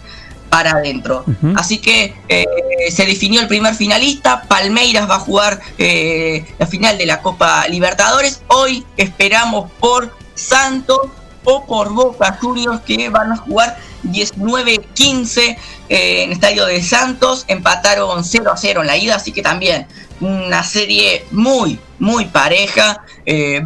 para 0.54 0.74
adentro. 0.74 1.26
Así 1.56 1.80
que 1.80 2.14
eh, 2.30 2.46
se 2.92 3.08
definió 3.08 3.42
el 3.42 3.48
primer 3.48 3.74
finalista. 3.74 4.44
Palmeiras 4.44 5.10
va 5.10 5.16
a 5.16 5.20
jugar 5.20 5.60
eh, 5.80 6.46
la 6.60 6.68
final 6.68 6.96
de 6.96 7.08
la 7.08 7.24
Copa 7.24 7.68
Libertadores. 7.68 8.44
Hoy 8.50 8.86
esperamos 8.96 9.72
por 9.80 10.16
Santos 10.36 11.00
o 11.44 11.66
por 11.66 11.92
Boca 11.92 12.38
Juniors 12.40 12.82
que 12.82 13.10
van 13.10 13.32
a 13.32 13.38
jugar 13.38 13.80
19-15 14.04 15.40
eh, 15.40 15.58
en 15.90 16.30
el 16.30 16.34
estadio 16.34 16.68
de 16.68 16.84
Santos. 16.84 17.46
Empataron 17.48 18.24
0 18.24 18.52
a 18.54 18.56
0 18.56 18.82
en 18.82 18.88
la 18.88 18.96
ida, 18.96 19.16
así 19.16 19.32
que 19.32 19.42
también 19.42 19.88
una 20.22 20.62
serie 20.62 21.26
muy, 21.32 21.80
muy 21.98 22.26
pareja. 22.26 23.02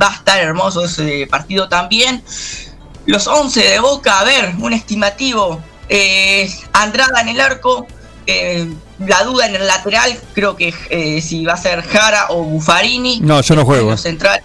Va 0.02 0.08
a 0.08 0.14
estar 0.14 0.40
hermoso 0.40 0.86
ese 0.86 1.28
partido 1.28 1.68
también. 1.68 2.24
Los 3.06 3.28
11 3.28 3.62
de 3.62 3.80
Boca, 3.82 4.22
a 4.22 4.24
ver, 4.24 4.56
un 4.60 4.72
estimativo. 4.72 5.62
Eh, 5.90 6.50
Andrada 6.74 7.22
en 7.22 7.30
el 7.30 7.40
arco. 7.42 7.88
eh, 8.26 8.68
la 9.00 9.24
duda 9.24 9.46
en 9.48 9.56
el 9.56 9.66
lateral, 9.68 10.18
creo 10.34 10.56
que 10.56 10.74
eh, 10.90 11.22
si 11.22 11.46
va 11.46 11.54
a 11.54 11.58
ser 11.58 11.82
Jara 11.84 12.26
o 12.30 12.44
Buffarini. 12.44 13.20
No, 13.22 13.40
yo 13.42 13.56
no 13.56 13.64
juego. 13.64 13.96
Centrales. 13.96 14.44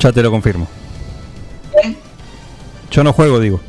Ya 0.00 0.12
te 0.12 0.22
lo 0.22 0.30
confirmo. 0.30 0.66
Yo 2.90 3.04
no 3.04 3.12
juego, 3.12 3.38
digo. 3.40 3.60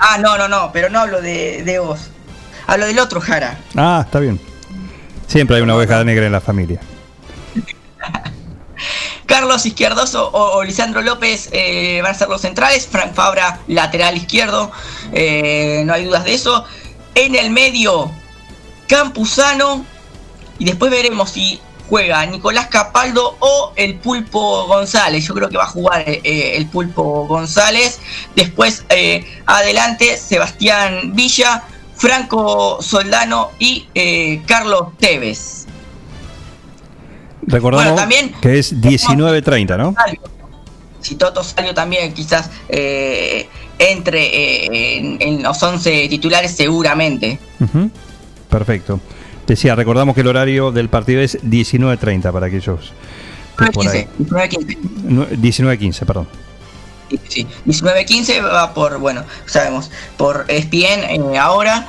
Ah, 0.00 0.18
no, 0.18 0.36
no, 0.36 0.48
no, 0.48 0.70
pero 0.72 0.88
no 0.90 1.00
hablo 1.00 1.20
de, 1.22 1.62
de 1.64 1.78
vos. 1.78 2.10
Hablo 2.66 2.86
del 2.86 2.98
otro 2.98 3.20
Jara. 3.20 3.58
Ah, 3.76 4.02
está 4.04 4.18
bien. 4.20 4.40
Siempre 5.26 5.56
hay 5.56 5.62
una 5.62 5.74
oveja 5.76 6.02
negra 6.04 6.26
en 6.26 6.32
la 6.32 6.40
familia. 6.40 6.80
Carlos 9.26 9.66
Izquierdoso 9.66 10.30
o, 10.32 10.62
Lisandro 10.62 11.02
López 11.02 11.48
eh, 11.52 12.00
van 12.02 12.12
a 12.12 12.14
ser 12.14 12.28
los 12.28 12.40
centrales, 12.40 12.86
Frank 12.86 13.12
Fabra 13.14 13.60
lateral 13.66 14.16
izquierdo, 14.16 14.70
eh, 15.12 15.82
no 15.84 15.94
hay 15.94 16.04
dudas 16.04 16.24
de 16.24 16.34
eso. 16.34 16.64
En 17.14 17.34
el 17.34 17.50
medio, 17.50 18.10
Campuzano, 18.88 19.84
y 20.58 20.64
después 20.64 20.90
veremos 20.90 21.30
si 21.30 21.60
juega 21.88 22.24
Nicolás 22.26 22.68
Capaldo 22.68 23.36
o 23.40 23.72
el 23.76 23.96
Pulpo 23.96 24.66
González. 24.66 25.26
Yo 25.26 25.34
creo 25.34 25.48
que 25.48 25.56
va 25.56 25.64
a 25.64 25.68
jugar 25.68 26.04
eh, 26.06 26.56
el 26.56 26.66
Pulpo 26.66 27.26
González. 27.26 27.98
Después, 28.34 28.84
adelante, 29.46 30.16
Sebastián 30.18 31.14
Villa, 31.14 31.64
Franco 31.96 32.80
Soldano 32.80 33.50
y 33.58 33.86
Carlos 34.46 34.88
Tevez. 34.98 35.65
Recordamos 37.46 38.00
que 38.40 38.58
es 38.58 38.80
19.30, 38.80 39.78
¿no? 39.78 39.94
Si 41.00 41.14
Toto 41.14 41.44
salió 41.44 41.72
también 41.72 42.12
quizás 42.12 42.50
eh, 42.68 43.48
entre 43.78 44.24
eh, 44.24 45.16
en, 45.20 45.42
los 45.42 45.62
11 45.62 46.08
titulares 46.08 46.50
seguramente. 46.52 47.38
Perfecto. 48.50 49.00
Decía, 49.46 49.76
recordamos 49.76 50.16
que 50.16 50.22
el 50.22 50.26
horario 50.26 50.72
del 50.72 50.88
partido 50.88 51.20
es 51.20 51.40
19.30 51.42 52.32
para 52.32 52.46
aquellos... 52.46 52.92
19.15. 53.56 54.08
19.15, 55.40 56.04
perdón. 56.04 56.28
Sí, 57.28 57.46
19.15 57.64 58.44
va 58.44 58.74
por, 58.74 58.98
bueno, 58.98 59.22
sabemos, 59.46 59.92
por 60.16 60.44
ESPN 60.48 61.32
eh, 61.32 61.38
ahora, 61.38 61.86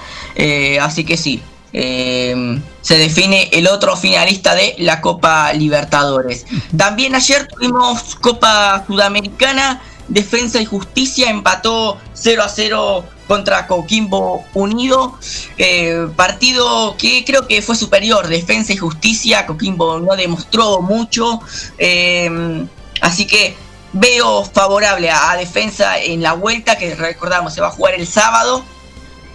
así 0.80 1.04
que 1.04 1.18
sí, 1.18 1.42
eh, 1.73 2.60
se 2.81 2.98
define 2.98 3.49
el 3.52 3.68
otro 3.68 3.95
finalista 3.95 4.56
de 4.56 4.76
la 4.80 5.02
Copa 5.02 5.52
Libertadores. 5.53 6.45
También 6.76 7.15
ayer 7.15 7.48
tuvimos 7.48 8.15
Copa 8.15 8.84
Sudamericana, 8.88 9.81
Defensa 10.07 10.61
y 10.61 10.65
Justicia 10.65 11.30
empató 11.30 11.98
0 12.14 12.44
a 12.44 12.49
0 12.49 13.06
contra 13.27 13.68
Coquimbo 13.68 14.45
Unido. 14.53 15.18
Eh, 15.57 16.07
partido 16.15 16.95
que 16.98 17.26
creo 17.26 17.48
que 17.48 17.61
fue 17.61 17.76
superior, 17.76 18.27
Defensa 18.27 18.73
y 18.73 18.77
Justicia. 18.77 19.45
Coquimbo 19.45 19.99
no 19.99 20.15
demostró 20.15 20.81
mucho. 20.81 21.41
Eh, 21.77 22.65
así 23.02 23.27
que 23.27 23.56
veo 23.94 24.44
favorable 24.45 25.10
a, 25.11 25.35
Defensa 25.35 25.99
en 25.99 26.22
la 26.22 26.34
vuelta, 26.34 26.77
que 26.77 26.95
recordamos 26.95 27.53
se 27.53 27.61
va 27.61 27.68
a 27.68 27.72
jugar 27.72 27.94
el 27.95 28.07
sábado. 28.07 28.64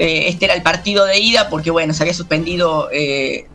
Eh, 0.02 0.28
este 0.30 0.46
era 0.46 0.54
el 0.54 0.62
partido 0.62 1.04
de 1.04 1.20
ida 1.20 1.48
porque, 1.48 1.70
bueno, 1.70 1.94
se 1.94 2.02
había 2.02 2.12
suspendido 2.12 2.88
eh, 2.90 3.46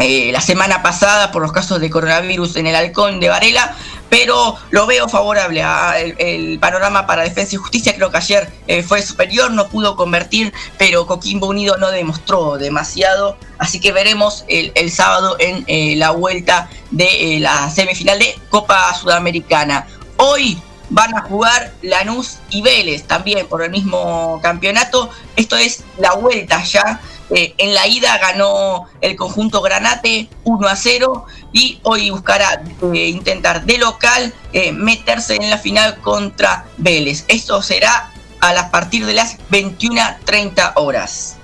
eh, 0.00 0.32
la 0.32 0.40
semana 0.40 0.82
pasada 0.82 1.30
por 1.30 1.40
los 1.40 1.52
casos 1.52 1.80
de 1.80 1.88
coronavirus 1.88 2.56
en 2.56 2.66
el 2.66 2.74
halcón 2.74 3.20
de 3.20 3.28
Varela, 3.28 3.76
pero 4.10 4.56
lo 4.72 4.88
veo 4.88 5.08
favorable. 5.08 5.62
A 5.62 6.00
el, 6.00 6.58
panorama 6.58 7.06
para 7.06 7.22
Defensa 7.22 7.54
y 7.54 7.58
Justicia 7.58 7.94
creo 7.94 8.10
que 8.10 8.16
ayer 8.16 8.50
fue 8.88 9.02
superior, 9.02 9.52
no 9.52 9.68
pudo 9.68 9.94
convertir, 9.94 10.52
pero 10.78 11.06
Coquimbo 11.06 11.46
Unido 11.46 11.76
no 11.76 11.92
demostró 11.92 12.58
demasiado, 12.58 13.38
así 13.58 13.78
que 13.78 13.92
veremos 13.92 14.44
el 14.48 14.90
sábado 14.90 15.36
en 15.38 15.96
la 15.96 16.10
vuelta 16.10 16.68
de 16.90 17.38
la 17.40 17.70
semifinal 17.70 18.18
de 18.18 18.34
Copa 18.50 18.92
Sudamericana. 18.94 19.86
Hoy 20.16 20.60
van 20.90 21.14
a 21.14 21.22
jugar 21.22 21.72
Lanús 21.82 22.38
y 22.50 22.62
Vélez 22.62 23.04
también 23.04 23.46
por 23.46 23.62
el 23.62 23.70
mismo 23.70 24.40
campeonato. 24.42 25.10
Esto 25.36 25.56
es 25.56 25.84
la 25.98 26.14
vuelta 26.14 26.62
ya. 26.64 27.00
Eh, 27.30 27.54
en 27.58 27.74
la 27.74 27.86
ida 27.86 28.16
ganó 28.18 28.86
el 29.02 29.14
conjunto 29.14 29.60
Granate 29.60 30.30
1 30.44 30.66
a 30.66 30.76
0 30.76 31.26
y 31.52 31.78
hoy 31.82 32.08
buscará 32.10 32.62
eh, 32.94 33.08
intentar 33.08 33.66
de 33.66 33.76
local 33.76 34.32
eh, 34.54 34.72
meterse 34.72 35.36
en 35.36 35.50
la 35.50 35.58
final 35.58 35.98
contra 35.98 36.64
Vélez. 36.78 37.24
Esto 37.28 37.60
será 37.60 38.10
a 38.40 38.54
las 38.54 38.70
partir 38.70 39.04
de 39.04 39.14
las 39.14 39.38
21.30 39.50 40.72
horas. 40.76 41.36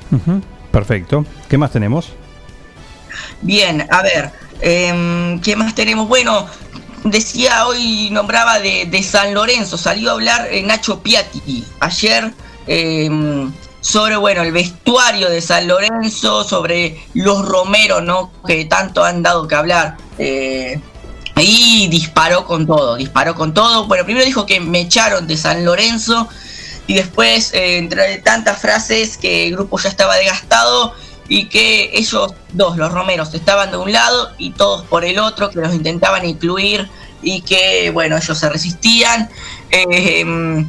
Perfecto. 0.71 1.27
¿Qué 1.49 1.59
más 1.59 1.71
tenemos? 1.71 2.12
Bien, 3.43 3.87
a 3.91 4.03
ver, 4.03 4.33
em, 4.61 5.41
¿qué 5.41 5.55
más 5.57 5.75
tenemos? 5.75 6.09
Bueno, 6.09 6.47
decía 7.05 7.67
hoy, 7.67 8.09
nombraba 8.11 8.59
de, 8.59 9.03
San 9.03 9.35
Lorenzo, 9.35 9.79
salió 9.79 10.11
a 10.11 10.13
hablar 10.15 10.49
eh, 10.51 10.63
Nacho 10.63 11.01
Piatti 11.01 11.65
ayer 11.81 12.33
em, 12.67 13.53
sobre 13.81 14.17
bueno 14.17 14.43
el 14.43 14.53
vestuario 14.53 15.29
de 15.29 15.41
San 15.41 15.69
Lorenzo, 15.69 16.43
sobre 16.45 16.99
los 17.13 17.45
Romeros, 17.45 18.03
¿no? 18.03 18.33
Que 18.47 18.65
tanto 18.65 19.05
han 19.05 19.23
dado 19.23 19.47
que 19.47 19.55
hablar. 19.55 19.97
Eh, 20.19 20.81
y 21.37 21.89
disparó 21.89 22.47
con 22.47 22.67
todo, 22.67 22.97
disparó 22.97 23.35
con 23.35 23.53
todo. 23.53 23.87
Bueno, 23.87 24.05
primero 24.05 24.25
dijo 24.25 24.47
que 24.47 24.61
me 24.61 24.81
echaron 24.81 25.27
de 25.27 25.37
San 25.37 25.65
Lorenzo 25.65 26.29
y 26.87 26.95
después, 26.95 27.53
eh, 27.53 27.79
entre 27.79 28.19
tantas 28.19 28.61
frases, 28.61 29.17
que 29.17 29.49
el 29.49 29.55
grupo 29.55 29.79
ya 29.79 29.89
estaba 29.89 30.17
desgastado 30.17 30.95
y 31.29 31.49
que 31.49 31.91
ellos 31.95 32.35
dos, 32.53 32.77
los 32.77 32.93
romeros, 32.93 33.33
estaban 33.35 33.71
de 33.71 33.77
un 33.77 33.93
lado 33.93 34.31
y 34.39 34.51
todos 34.51 34.85
por 34.85 35.05
el 35.05 35.19
otro, 35.19 35.51
que 35.51 35.61
los 35.61 35.75
intentaban 35.75 36.25
incluir 36.27 36.89
y 37.23 37.41
que, 37.41 37.91
bueno, 37.91 38.17
ellos 38.17 38.39
se 38.39 38.49
resistían. 38.49 39.31
Em, 39.71 40.69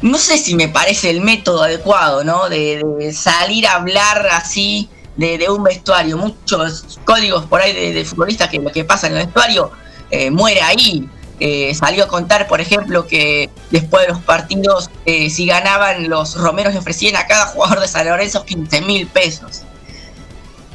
no 0.00 0.18
sé 0.18 0.38
si 0.38 0.54
me 0.54 0.68
parece 0.68 1.10
el 1.10 1.20
método 1.20 1.62
adecuado, 1.62 2.24
¿no? 2.24 2.48
De, 2.48 3.12
salir 3.12 3.66
a 3.66 3.74
hablar 3.74 4.26
así 4.32 4.88
de, 5.16 5.48
un 5.50 5.64
vestuario. 5.64 6.16
Muchos 6.16 6.98
códigos 7.04 7.46
por 7.46 7.60
ahí 7.60 7.92
de, 7.92 8.04
futbolistas 8.04 8.48
que 8.48 8.58
lo 8.58 8.70
que 8.70 8.84
pasa 8.84 9.08
en 9.08 9.16
el 9.16 9.26
vestuario 9.26 9.70
eh, 10.10 10.30
muere 10.30 10.62
ahí. 10.62 11.08
Eh, 11.40 11.74
salió 11.74 12.04
a 12.04 12.08
contar, 12.08 12.46
por 12.46 12.60
ejemplo, 12.60 13.06
que 13.08 13.50
después 13.70 14.06
de 14.06 14.12
los 14.12 14.22
partidos, 14.22 14.90
eh, 15.06 15.28
si 15.28 15.46
ganaban, 15.46 16.08
los 16.08 16.36
romeros 16.36 16.72
le 16.72 16.78
ofrecían 16.78 17.16
a 17.16 17.26
cada 17.26 17.46
jugador 17.46 17.80
de 17.80 17.88
San 17.88 18.06
Lorenzo 18.06 18.44
15 18.44 18.80
mil 18.82 19.08
pesos. 19.08 19.62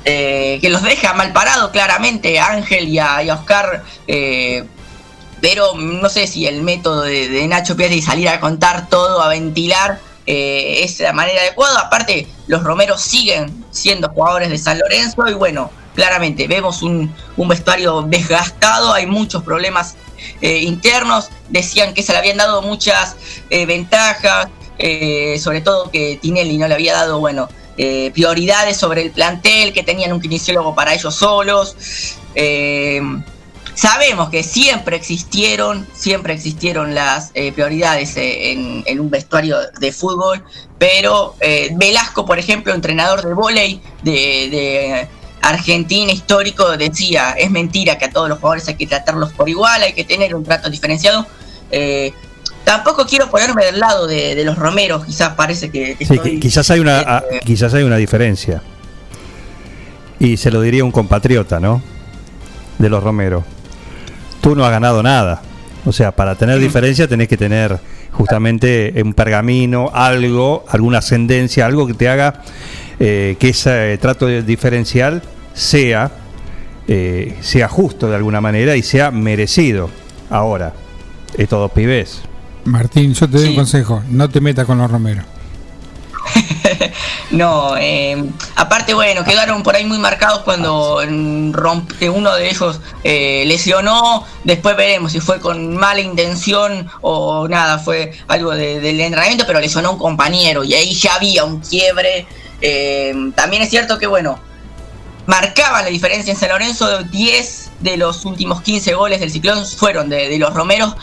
Eh, 0.09 0.59
que 0.61 0.69
los 0.69 0.83
deja 0.83 1.11
mal 1.15 1.33
parado 1.33 1.69
claramente 1.69 2.39
a 2.39 2.51
Ángel 2.51 2.87
y 2.87 2.97
a, 2.97 3.19
Oscar. 3.29 3.83
Eh, 4.07 4.63
pero 5.41 5.75
no 5.75 6.07
sé 6.07 6.27
si 6.27 6.47
el 6.47 6.61
método 6.61 7.01
de, 7.01 7.45
Nacho 7.45 7.75
Piatti 7.75 8.01
salir 8.01 8.29
a 8.29 8.39
contar 8.39 8.87
todo, 8.87 9.21
a 9.21 9.27
ventilar, 9.27 9.99
eh, 10.25 10.79
es 10.83 11.01
la 11.01 11.11
manera 11.11 11.41
adecuada. 11.41 11.81
Aparte, 11.81 12.25
los 12.47 12.63
Romeros 12.63 13.01
siguen 13.01 13.65
siendo 13.71 14.07
jugadores 14.07 14.49
de 14.49 14.57
San 14.57 14.79
Lorenzo 14.79 15.27
y 15.27 15.33
bueno, 15.33 15.71
claramente 15.93 16.47
vemos 16.47 16.83
un, 16.83 17.13
vestuario 17.35 18.01
desgastado, 18.03 18.93
hay 18.93 19.07
muchos 19.07 19.43
problemas 19.43 19.97
internos. 20.41 21.31
Decían 21.49 21.93
que 21.93 22.01
se 22.01 22.13
le 22.13 22.19
habían 22.19 22.37
dado 22.37 22.61
muchas 22.61 23.17
ventajas, 23.49 24.47
sobre 25.43 25.59
todo 25.59 25.91
que 25.91 26.17
Tinelli 26.21 26.57
no 26.57 26.69
le 26.69 26.75
había 26.75 26.93
dado, 26.93 27.19
bueno, 27.19 27.49
eh, 27.79 28.09
prioridades 28.11 28.75
sobre 28.75 29.03
el 29.03 29.11
plantel, 29.11 29.71
que 29.71 29.83
tenían 29.83 30.11
un 30.11 30.19
kinesiólogo 30.19 30.73
para 30.73 30.95
ellos 30.95 31.13
solos. 31.13 31.75
Eh, 32.33 32.99
sabemos 33.75 34.29
que 34.29 34.41
siempre 34.41 34.95
existieron, 34.95 35.87
siempre 35.93 36.33
existieron 36.33 36.95
las 36.95 37.29
eh, 37.35 37.51
prioridades 37.51 38.13
en, 38.15 38.83
un 38.99 39.09
vestuario 39.11 39.57
de 39.79 39.91
fútbol, 39.91 40.43
pero 40.79 41.35
Velasco, 41.73 42.25
por 42.25 42.39
ejemplo, 42.39 42.73
entrenador 42.73 43.21
de 43.23 43.33
volei 43.33 43.81
de, 44.01 45.07
Argentina 45.39 46.11
histórico, 46.11 46.75
decía, 46.77 47.35
es 47.37 47.51
mentira 47.51 47.97
que 47.99 48.05
a 48.05 48.09
todos 48.09 48.27
los 48.27 48.39
jugadores 48.39 48.67
hay 48.67 48.75
que 48.75 48.87
tratarlos 48.87 49.31
por 49.33 49.47
igual, 49.47 49.83
hay 49.83 49.93
que 49.93 50.03
tener 50.03 50.33
un 50.33 50.43
trato 50.43 50.69
diferenciado. 50.69 51.27
Tampoco 52.67 53.05
quiero 53.05 53.29
ponerme 53.29 53.63
del 53.63 53.79
lado 53.79 54.07
de, 54.07 54.43
los 54.43 54.57
romeros, 54.57 55.05
quizás 55.05 55.29
parece 55.35 55.69
que... 55.69 55.95
sí, 56.01 56.37
quizás, 56.37 56.69
hay 56.69 56.81
una, 56.81 56.99
ah, 56.99 57.23
eh, 57.31 57.39
quizás 57.45 57.73
hay 57.73 57.83
una 57.83 57.95
diferencia. 57.95 58.61
Y 60.19 60.35
se 60.35 60.51
lo 60.51 60.59
diría 60.59 60.83
un 60.83 60.91
compatriota, 60.91 61.61
¿no? 61.61 61.81
De 62.77 62.89
los 62.89 63.01
romeros. 63.01 63.45
Tú 64.41 64.53
no 64.53 64.65
has 64.65 64.71
ganado 64.71 65.01
nada. 65.01 65.41
O 65.85 65.93
sea, 65.93 66.11
para 66.11 66.35
tener 66.35 66.59
diferencia 66.59 67.07
tenés 67.07 67.29
que 67.29 67.37
tener 67.37 67.79
justamente 68.11 68.93
un 69.01 69.13
pergamino, 69.13 69.89
algo, 69.93 70.65
alguna 70.67 70.97
ascendencia, 70.97 71.65
algo 71.65 71.87
que 71.87 71.93
te 71.93 72.09
haga 72.09 72.41
eh, 72.99 73.37
que 73.39 73.47
ese 73.47 73.97
trato 74.01 74.27
diferencial 74.27 75.23
sea, 75.53 76.11
eh, 76.89 77.37
sea 77.39 77.69
justo 77.69 78.09
de 78.09 78.17
alguna 78.17 78.41
manera 78.41 78.75
y 78.75 78.83
sea 78.83 79.09
merecido. 79.09 79.89
Ahora, 80.29 80.73
estos 81.37 81.59
dos 81.59 81.71
pibes 81.71 82.23
Martín, 82.67 83.13
yo 83.13 83.29
te 83.29 83.37
doy 83.37 83.49
un 83.49 83.55
consejo, 83.55 84.03
no 84.09 84.29
te 84.29 84.41
metas 84.41 84.65
con 84.65 84.77
los 84.77 84.91
romeros. 84.91 85.25
no, 87.31 87.77
eh, 87.77 88.29
aparte, 88.55 88.93
bueno, 88.93 89.23
quedaron 89.23 89.63
por 89.63 89.75
ahí 89.75 89.85
muy 89.85 89.97
marcados 89.97 90.39
cuando 90.43 90.97
uno 90.97 92.35
de 92.35 92.49
ellos 92.49 92.81
eh, 93.05 93.45
lesionó. 93.47 94.25
Después 94.43 94.75
veremos 94.75 95.13
si 95.13 95.21
fue 95.21 95.39
con 95.39 95.77
mala 95.77 96.01
intención 96.01 96.89
o 97.01 97.47
nada, 97.47 97.79
fue 97.79 98.11
algo 98.27 98.51
del 98.51 98.99
entrenamiento, 98.99 99.45
pero 99.47 99.61
lesionó 99.61 99.89
a 99.89 99.91
un 99.93 99.99
compañero 99.99 100.65
y 100.65 100.73
ahí 100.73 100.93
ya 100.93 101.15
había 101.15 101.45
un 101.45 101.61
quiebre. 101.61 102.27
Eh, 102.61 103.31
también 103.35 103.63
es 103.63 103.69
cierto 103.69 103.97
que, 103.97 104.07
bueno, 104.07 104.39
marcaba 105.25 105.83
la 105.83 105.89
diferencia 105.89 106.33
en 106.33 106.39
San 106.39 106.49
Lorenzo 106.49 106.87
de 106.97 107.03
10 107.05 107.71
de 107.79 107.97
los 107.97 108.25
últimos 108.25 108.61
15 108.61 108.93
goles 108.95 109.19
del 109.19 109.31
Ciclón 109.31 109.65
fueron 109.65 110.09
de, 110.09 110.27
de 110.27 110.37
los 110.37 110.53
Romeros. 110.53 110.95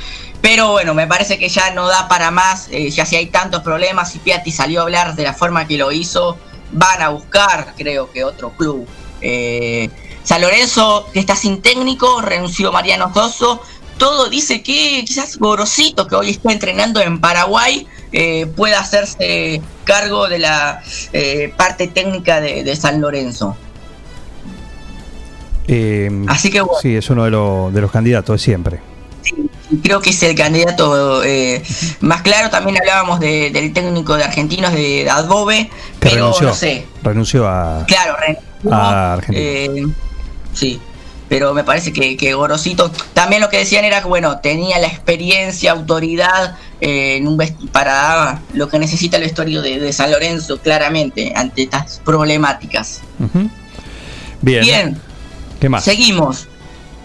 Pero 0.44 0.72
bueno, 0.72 0.92
me 0.92 1.06
parece 1.06 1.38
que 1.38 1.48
ya 1.48 1.70
no 1.70 1.88
da 1.88 2.06
para 2.06 2.30
más, 2.30 2.68
eh, 2.70 2.90
ya 2.90 3.06
si 3.06 3.16
hay 3.16 3.26
tantos 3.28 3.62
problemas 3.62 4.14
y 4.14 4.18
Piatti 4.18 4.52
salió 4.52 4.80
a 4.80 4.82
hablar 4.82 5.16
de 5.16 5.22
la 5.22 5.32
forma 5.32 5.66
que 5.66 5.78
lo 5.78 5.90
hizo, 5.90 6.36
van 6.70 7.00
a 7.00 7.08
buscar, 7.08 7.72
creo 7.78 8.10
que 8.12 8.24
otro 8.24 8.50
club. 8.50 8.86
Eh, 9.22 9.88
San 10.22 10.42
Lorenzo 10.42 11.08
que 11.14 11.20
está 11.20 11.34
sin 11.34 11.62
técnico, 11.62 12.20
renunció 12.20 12.72
Mariano 12.72 13.10
Soso, 13.14 13.62
todo 13.96 14.28
dice 14.28 14.62
que 14.62 15.02
quizás 15.06 15.38
Gorosito, 15.38 16.06
que 16.06 16.14
hoy 16.14 16.30
está 16.32 16.52
entrenando 16.52 17.00
en 17.00 17.22
Paraguay, 17.22 17.86
eh, 18.12 18.44
pueda 18.44 18.80
hacerse 18.80 19.62
cargo 19.84 20.28
de 20.28 20.40
la 20.40 20.82
parte 21.56 21.88
técnica 21.88 22.42
de, 22.42 22.64
de 22.64 22.76
San 22.76 23.00
Lorenzo. 23.00 23.56
Así 26.28 26.50
que 26.50 26.60
bueno. 26.60 26.78
Sí, 26.82 26.96
es 26.96 27.08
uno 27.08 27.24
de, 27.24 27.30
los- 27.30 27.72
de 27.72 27.80
los 27.80 27.90
candidatos 27.90 28.34
de 28.34 28.44
siempre. 28.44 28.80
Creo 29.82 30.00
que 30.00 30.10
es 30.10 30.22
el 30.22 30.34
candidato 30.34 31.22
eh, 31.24 31.62
más 32.00 32.22
claro. 32.22 32.50
También 32.50 32.76
hablábamos 32.78 33.20
de- 33.20 33.50
del 33.50 33.72
técnico 33.72 34.16
de 34.16 34.24
argentinos 34.24 34.72
de 34.72 35.08
Adbobe, 35.10 35.70
pero 35.98 36.14
renunció, 36.16 36.46
no 36.48 36.54
sé. 36.54 36.86
renunció 37.02 37.48
a, 37.48 37.84
Claro, 37.86 38.16
renunció, 38.18 38.72
a 38.72 39.12
Argentina. 39.14 39.40
eh, 39.46 39.86
sí, 40.52 40.80
pero 41.28 41.54
me 41.54 41.64
parece 41.64 41.92
que, 41.92 42.16
que 42.16 42.34
Gorosito, 42.34 42.90
también 43.14 43.40
lo 43.40 43.48
que 43.48 43.58
decían 43.58 43.84
era 43.84 44.00
que, 44.02 44.08
bueno, 44.08 44.38
tenía 44.38 44.78
la 44.78 44.86
experiencia, 44.86 45.72
autoridad 45.72 46.56
eh, 46.80 47.16
en 47.16 47.26
un 47.26 47.38
para 47.72 48.40
lo 48.52 48.68
que 48.68 48.78
necesita 48.78 49.16
el 49.16 49.22
vestuario 49.24 49.62
de, 49.62 49.80
de 49.80 49.92
San 49.92 50.10
Lorenzo, 50.12 50.58
claramente, 50.60 51.32
ante 51.34 51.62
estas 51.62 52.00
problemáticas. 52.04 53.00
Bien. 54.42 54.62
Bien. 54.64 55.00
¿Qué 55.60 55.68
más? 55.68 55.82
Seguimos. 55.84 56.46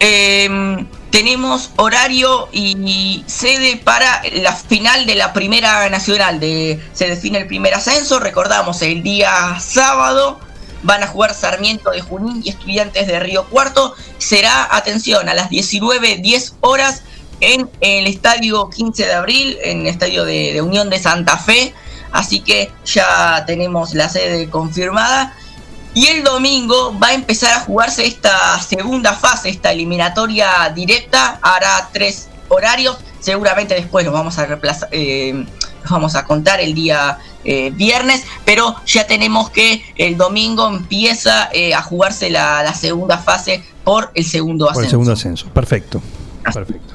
Eh, 0.01 0.85
tenemos 1.11 1.71
horario 1.77 2.49
y 2.51 3.23
sede 3.27 3.77
para 3.77 4.21
la 4.33 4.53
final 4.55 5.05
de 5.05 5.15
la 5.15 5.33
Primera 5.33 5.89
Nacional. 5.89 6.39
De, 6.39 6.79
se 6.93 7.07
define 7.07 7.39
el 7.39 7.47
primer 7.47 7.73
ascenso. 7.73 8.19
Recordamos, 8.19 8.81
el 8.81 9.01
día 9.01 9.59
sábado 9.59 10.39
van 10.83 11.03
a 11.03 11.07
jugar 11.07 11.33
Sarmiento 11.33 11.91
de 11.91 12.01
Junín 12.01 12.41
y 12.43 12.49
Estudiantes 12.49 13.07
de 13.07 13.19
Río 13.19 13.45
Cuarto. 13.45 13.95
Será, 14.17 14.67
atención, 14.75 15.27
a 15.29 15.33
las 15.33 15.49
19.10 15.49 16.53
horas 16.61 17.03
en 17.41 17.69
el 17.81 18.07
estadio 18.07 18.69
15 18.69 19.05
de 19.05 19.13
abril, 19.13 19.57
en 19.63 19.81
el 19.81 19.87
estadio 19.87 20.25
de, 20.25 20.53
de 20.53 20.61
Unión 20.61 20.89
de 20.89 20.99
Santa 20.99 21.37
Fe. 21.37 21.73
Así 22.11 22.39
que 22.41 22.71
ya 22.85 23.43
tenemos 23.45 23.93
la 23.93 24.09
sede 24.09 24.49
confirmada. 24.49 25.35
Y 25.93 26.07
el 26.07 26.23
domingo 26.23 26.97
va 26.99 27.07
a 27.07 27.13
empezar 27.13 27.51
a 27.53 27.59
jugarse 27.61 28.05
esta 28.05 28.59
segunda 28.61 29.13
fase, 29.13 29.49
esta 29.49 29.71
eliminatoria 29.71 30.71
directa. 30.73 31.39
Hará 31.41 31.89
tres 31.91 32.27
horarios. 32.47 32.97
Seguramente 33.19 33.73
después 33.75 34.05
los 34.05 34.13
vamos 34.13 34.37
a 34.37 34.45
reemplazar, 34.45 34.89
eh, 34.91 35.45
los 35.81 35.91
vamos 35.91 36.15
a 36.15 36.23
contar 36.25 36.61
el 36.61 36.73
día 36.73 37.17
eh, 37.43 37.71
viernes. 37.73 38.23
Pero 38.45 38.75
ya 38.85 39.07
tenemos 39.07 39.49
que 39.49 39.83
el 39.97 40.15
domingo 40.15 40.69
empieza 40.69 41.49
eh, 41.51 41.73
a 41.73 41.81
jugarse 41.81 42.29
la, 42.29 42.61
la 42.63 42.73
segunda 42.73 43.17
fase 43.17 43.63
por 43.83 44.11
el 44.13 44.25
segundo 44.25 44.65
Por 44.67 44.75
el 44.75 44.79
ascenso. 44.79 44.89
segundo 44.91 45.13
ascenso. 45.13 45.47
Perfecto. 45.49 46.01
Perfecto. 46.53 46.93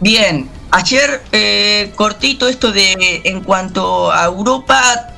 Bien, 0.00 0.48
ayer 0.70 1.22
eh, 1.32 1.92
cortito 1.94 2.48
esto 2.48 2.72
de 2.72 3.22
en 3.24 3.40
cuanto 3.42 4.10
a 4.10 4.24
Europa. 4.24 5.08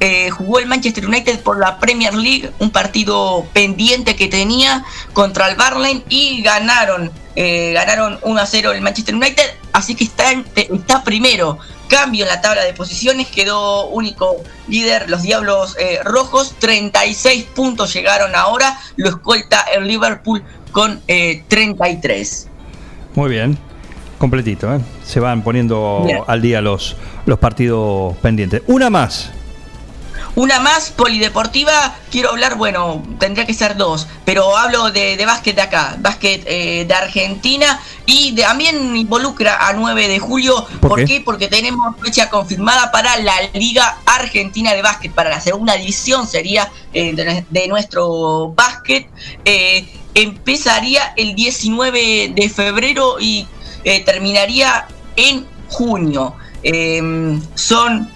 Eh, 0.00 0.30
jugó 0.30 0.58
el 0.58 0.66
Manchester 0.66 1.06
United 1.06 1.40
por 1.40 1.58
la 1.58 1.78
Premier 1.78 2.14
League, 2.14 2.50
un 2.58 2.70
partido 2.70 3.46
pendiente 3.52 4.14
que 4.16 4.28
tenía 4.28 4.84
contra 5.12 5.48
el 5.48 5.56
Barley 5.56 6.04
y 6.08 6.42
ganaron, 6.42 7.10
eh, 7.34 7.72
ganaron 7.72 8.18
1 8.22 8.40
a 8.40 8.46
0 8.46 8.72
el 8.72 8.80
Manchester 8.82 9.14
United, 9.14 9.44
así 9.72 9.94
que 9.94 10.04
está, 10.04 10.32
en- 10.32 10.46
está 10.54 11.02
primero. 11.04 11.58
Cambio 11.88 12.24
en 12.24 12.28
la 12.30 12.40
tabla 12.40 12.64
de 12.64 12.72
posiciones, 12.74 13.28
quedó 13.28 13.86
único 13.86 14.36
líder 14.66 15.08
los 15.08 15.22
Diablos 15.22 15.76
eh, 15.78 16.00
Rojos, 16.04 16.56
36 16.58 17.44
puntos 17.54 17.94
llegaron 17.94 18.34
ahora, 18.34 18.76
lo 18.96 19.08
escolta 19.08 19.60
el 19.74 19.86
Liverpool 19.86 20.42
con 20.72 21.00
eh, 21.06 21.44
33. 21.46 22.48
Muy 23.14 23.30
bien. 23.30 23.56
Completito, 24.18 24.74
¿eh? 24.74 24.80
Se 25.04 25.20
van 25.20 25.42
poniendo 25.42 26.02
Bien. 26.06 26.20
al 26.26 26.40
día 26.42 26.60
los, 26.60 26.96
los 27.26 27.38
partidos 27.38 28.16
pendientes. 28.16 28.62
Una 28.66 28.90
más. 28.90 29.30
Una 30.36 30.60
más 30.60 30.90
polideportiva, 30.90 31.96
quiero 32.10 32.28
hablar, 32.30 32.56
bueno, 32.56 33.02
tendría 33.18 33.46
que 33.46 33.54
ser 33.54 33.74
dos, 33.76 34.06
pero 34.26 34.56
hablo 34.56 34.90
de, 34.90 35.16
de 35.16 35.24
básquet 35.26 35.56
de 35.56 35.62
acá, 35.62 35.96
básquet 35.98 36.44
eh, 36.46 36.84
de 36.86 36.94
Argentina 36.94 37.80
y 38.04 38.32
de- 38.32 38.42
también 38.42 38.94
involucra 38.94 39.66
a 39.66 39.72
9 39.72 40.08
de 40.08 40.18
julio. 40.18 40.66
¿Por 40.80 40.90
¿Por, 40.90 40.98
qué? 41.00 41.04
qué? 41.06 41.20
Porque 41.22 41.48
tenemos 41.48 41.96
fecha 42.02 42.28
confirmada 42.28 42.90
para 42.92 43.16
la 43.18 43.32
Liga 43.54 43.96
Argentina 44.04 44.74
de 44.74 44.82
Básquet, 44.82 45.10
para 45.12 45.30
la 45.30 45.40
segunda 45.40 45.72
división 45.74 46.26
sería 46.28 46.70
eh, 46.92 47.14
de, 47.14 47.44
de 47.48 47.68
nuestro 47.68 48.48
básquet. 48.54 49.08
Eh, 49.44 49.88
empezaría 50.14 51.14
el 51.16 51.34
19 51.34 52.32
de 52.34 52.48
febrero 52.50 53.16
y 53.18 53.46
eh, 53.84 54.04
terminaría 54.04 54.86
en 55.16 55.46
junio. 55.68 56.34
Son 57.54 58.10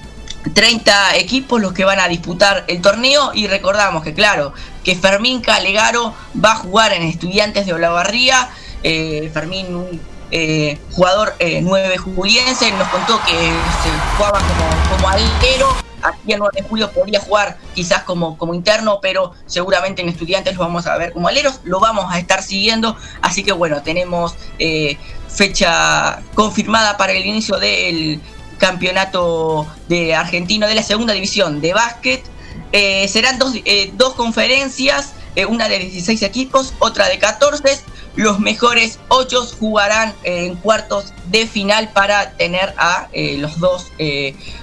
30 0.54 1.16
equipos 1.16 1.60
los 1.60 1.72
que 1.72 1.84
van 1.84 2.00
a 2.00 2.08
disputar 2.08 2.64
el 2.68 2.80
torneo 2.80 3.32
y 3.34 3.46
recordamos 3.46 4.02
que 4.02 4.14
claro, 4.14 4.52
que 4.84 4.96
Fermín 4.96 5.40
Calegaro 5.40 6.14
va 6.42 6.52
a 6.52 6.56
jugar 6.56 6.92
en 6.92 7.02
Estudiantes 7.02 7.66
de 7.66 7.74
Olavarría, 7.74 8.50
eh, 8.82 9.30
Fermín 9.32 9.74
un 9.74 10.00
eh, 10.30 10.78
jugador 10.92 11.34
eh, 11.38 11.60
9 11.62 11.98
juliense, 11.98 12.70
nos 12.72 12.88
contó 12.88 13.20
que 13.26 13.32
se 13.32 14.16
jugaba 14.16 14.38
como, 14.38 14.96
como 14.96 15.08
alero, 15.08 15.68
aquí 16.02 16.32
en 16.32 16.38
9 16.38 16.52
de 16.56 16.62
julio 16.62 16.90
podría 16.90 17.20
jugar 17.20 17.58
quizás 17.74 18.04
como, 18.04 18.38
como 18.38 18.54
interno, 18.54 19.00
pero 19.00 19.32
seguramente 19.46 20.02
en 20.02 20.08
Estudiantes 20.08 20.54
lo 20.54 20.60
vamos 20.60 20.86
a 20.86 20.96
ver 20.96 21.12
como 21.12 21.28
aleros, 21.28 21.60
lo 21.64 21.80
vamos 21.80 22.06
a 22.08 22.18
estar 22.18 22.42
siguiendo, 22.42 22.96
así 23.22 23.42
que 23.42 23.52
bueno, 23.52 23.82
tenemos 23.82 24.34
eh, 24.58 24.96
fecha 25.28 26.22
confirmada 26.34 26.96
para 26.96 27.12
el 27.12 27.24
inicio 27.24 27.58
del 27.58 28.20
campeonato 28.60 29.66
de 29.88 30.14
argentino 30.14 30.68
de 30.68 30.76
la 30.76 30.84
segunda 30.84 31.14
división 31.14 31.60
de 31.60 31.72
básquet. 31.72 32.22
Eh, 32.70 33.08
serán 33.08 33.38
dos, 33.38 33.54
eh, 33.64 33.90
dos 33.96 34.14
conferencias, 34.14 35.14
eh, 35.34 35.46
una 35.46 35.68
de 35.68 35.80
16 35.80 36.22
equipos, 36.22 36.74
otra 36.78 37.08
de 37.08 37.18
14. 37.18 37.80
Los 38.14 38.38
mejores 38.38 38.98
8 39.08 39.46
jugarán 39.58 40.12
en 40.24 40.56
cuartos 40.56 41.12
de 41.30 41.46
final 41.46 41.90
para 41.92 42.32
tener 42.32 42.74
a 42.76 43.08
los 43.38 43.58
dos 43.60 43.86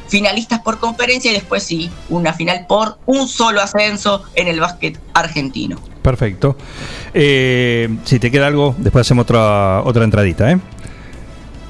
finalistas 0.09 0.59
por 0.59 0.79
conferencia 0.79 1.31
y 1.31 1.33
después 1.33 1.63
sí, 1.63 1.89
una 2.09 2.33
final 2.33 2.65
por 2.67 2.97
un 3.05 3.27
solo 3.27 3.61
ascenso 3.61 4.23
en 4.35 4.49
el 4.49 4.59
básquet 4.59 4.99
argentino. 5.13 5.79
Perfecto. 6.01 6.57
Si 7.13 8.19
te 8.19 8.29
queda 8.29 8.47
algo, 8.47 8.75
después 8.77 9.07
hacemos 9.07 9.23
otra, 9.23 9.81
otra 9.83 10.03
entradita, 10.03 10.51
¿eh? 10.51 10.59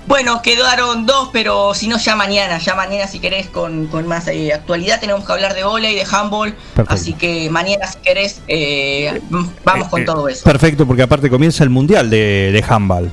Bueno, 0.07 0.41
quedaron 0.41 1.05
dos, 1.05 1.29
pero 1.33 1.73
si 1.73 1.87
no, 1.89 1.97
ya 1.97 2.15
mañana, 2.15 2.59
ya 2.59 2.75
mañana 2.75 3.07
si 3.07 3.19
querés 3.19 3.47
con, 3.47 3.87
con 3.87 4.07
más 4.07 4.27
eh, 4.29 4.53
actualidad 4.53 5.01
tenemos 5.01 5.25
que 5.25 5.31
hablar 5.33 5.53
de 5.53 5.65
volei, 5.65 5.95
de 5.95 6.05
handball, 6.09 6.53
Perfecto. 6.75 6.93
así 6.93 7.13
que 7.13 7.49
mañana 7.49 7.85
si 7.87 7.97
querés 7.99 8.41
eh, 8.47 9.21
vamos 9.65 9.89
con 9.89 10.01
Eh, 10.01 10.05
todo 10.05 10.29
eso. 10.29 10.43
Perfecto, 10.45 10.87
porque 10.87 11.01
aparte 11.03 11.29
comienza 11.29 11.63
el 11.65 11.69
Mundial 11.69 12.09
de, 12.09 12.51
de 12.53 12.63
Handball 12.67 13.11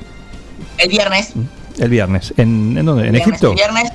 El 0.77 0.89
viernes, 0.89 1.33
el 1.79 1.89
viernes. 1.89 2.33
¿En, 2.37 2.77
en 2.77 2.85
dónde? 2.85 3.07
¿En 3.07 3.11
viernes, 3.11 3.21
Egipto? 3.27 3.49
el 3.49 3.55
viernes, 3.55 3.91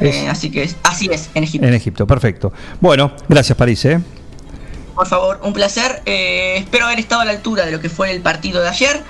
eh, 0.00 0.28
así 0.30 0.50
que 0.52 0.70
así 0.84 1.08
es, 1.12 1.30
en 1.34 1.42
Egipto. 1.42 1.66
En 1.66 1.74
Egipto, 1.74 2.06
perfecto. 2.06 2.52
Bueno, 2.80 3.12
gracias 3.28 3.58
París, 3.58 3.84
¿eh? 3.84 3.98
Por 4.94 5.08
favor, 5.08 5.40
un 5.42 5.52
placer. 5.52 6.02
eh, 6.06 6.54
espero 6.58 6.86
haber 6.86 7.00
estado 7.00 7.22
a 7.22 7.24
la 7.24 7.32
altura 7.32 7.66
de 7.66 7.72
lo 7.72 7.80
que 7.80 7.88
fue 7.88 8.12
el 8.12 8.20
partido 8.20 8.60
de 8.62 8.68
ayer. 8.68 9.02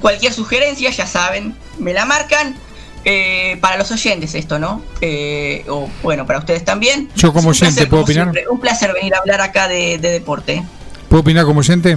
Cualquier 0.00 0.32
sugerencia, 0.32 0.90
ya 0.90 1.06
saben, 1.08 1.56
me 1.80 1.92
la 1.92 2.04
marcan. 2.04 2.54
Eh, 3.04 3.56
para 3.60 3.78
los 3.78 3.90
oyentes 3.90 4.34
esto, 4.34 4.58
¿no? 4.58 4.82
Eh, 5.00 5.64
o 5.68 5.88
bueno, 6.02 6.26
para 6.26 6.38
ustedes 6.40 6.64
también. 6.64 7.08
Yo 7.16 7.32
como 7.32 7.50
oyente, 7.50 7.74
placer, 7.74 7.88
¿puedo 7.88 8.02
como 8.02 8.04
opinar? 8.04 8.24
siempre, 8.24 8.44
un 8.50 8.60
placer 8.60 8.92
venir 8.92 9.14
a 9.14 9.18
hablar 9.18 9.40
acá 9.40 9.68
de, 9.68 9.98
de 9.98 10.10
deporte. 10.10 10.62
¿Puedo 11.08 11.22
opinar 11.22 11.44
como 11.44 11.60
oyente? 11.60 11.96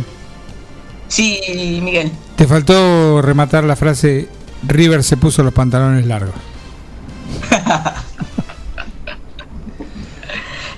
Sí, 1.07 1.79
Miguel. 1.83 2.11
Te 2.37 2.47
faltó 2.47 3.21
rematar 3.21 3.63
la 3.65 3.75
frase 3.75 4.29
River 4.63 5.03
se 5.03 5.17
puso 5.17 5.43
los 5.43 5.53
pantalones 5.53 6.05
largos. 6.05 6.35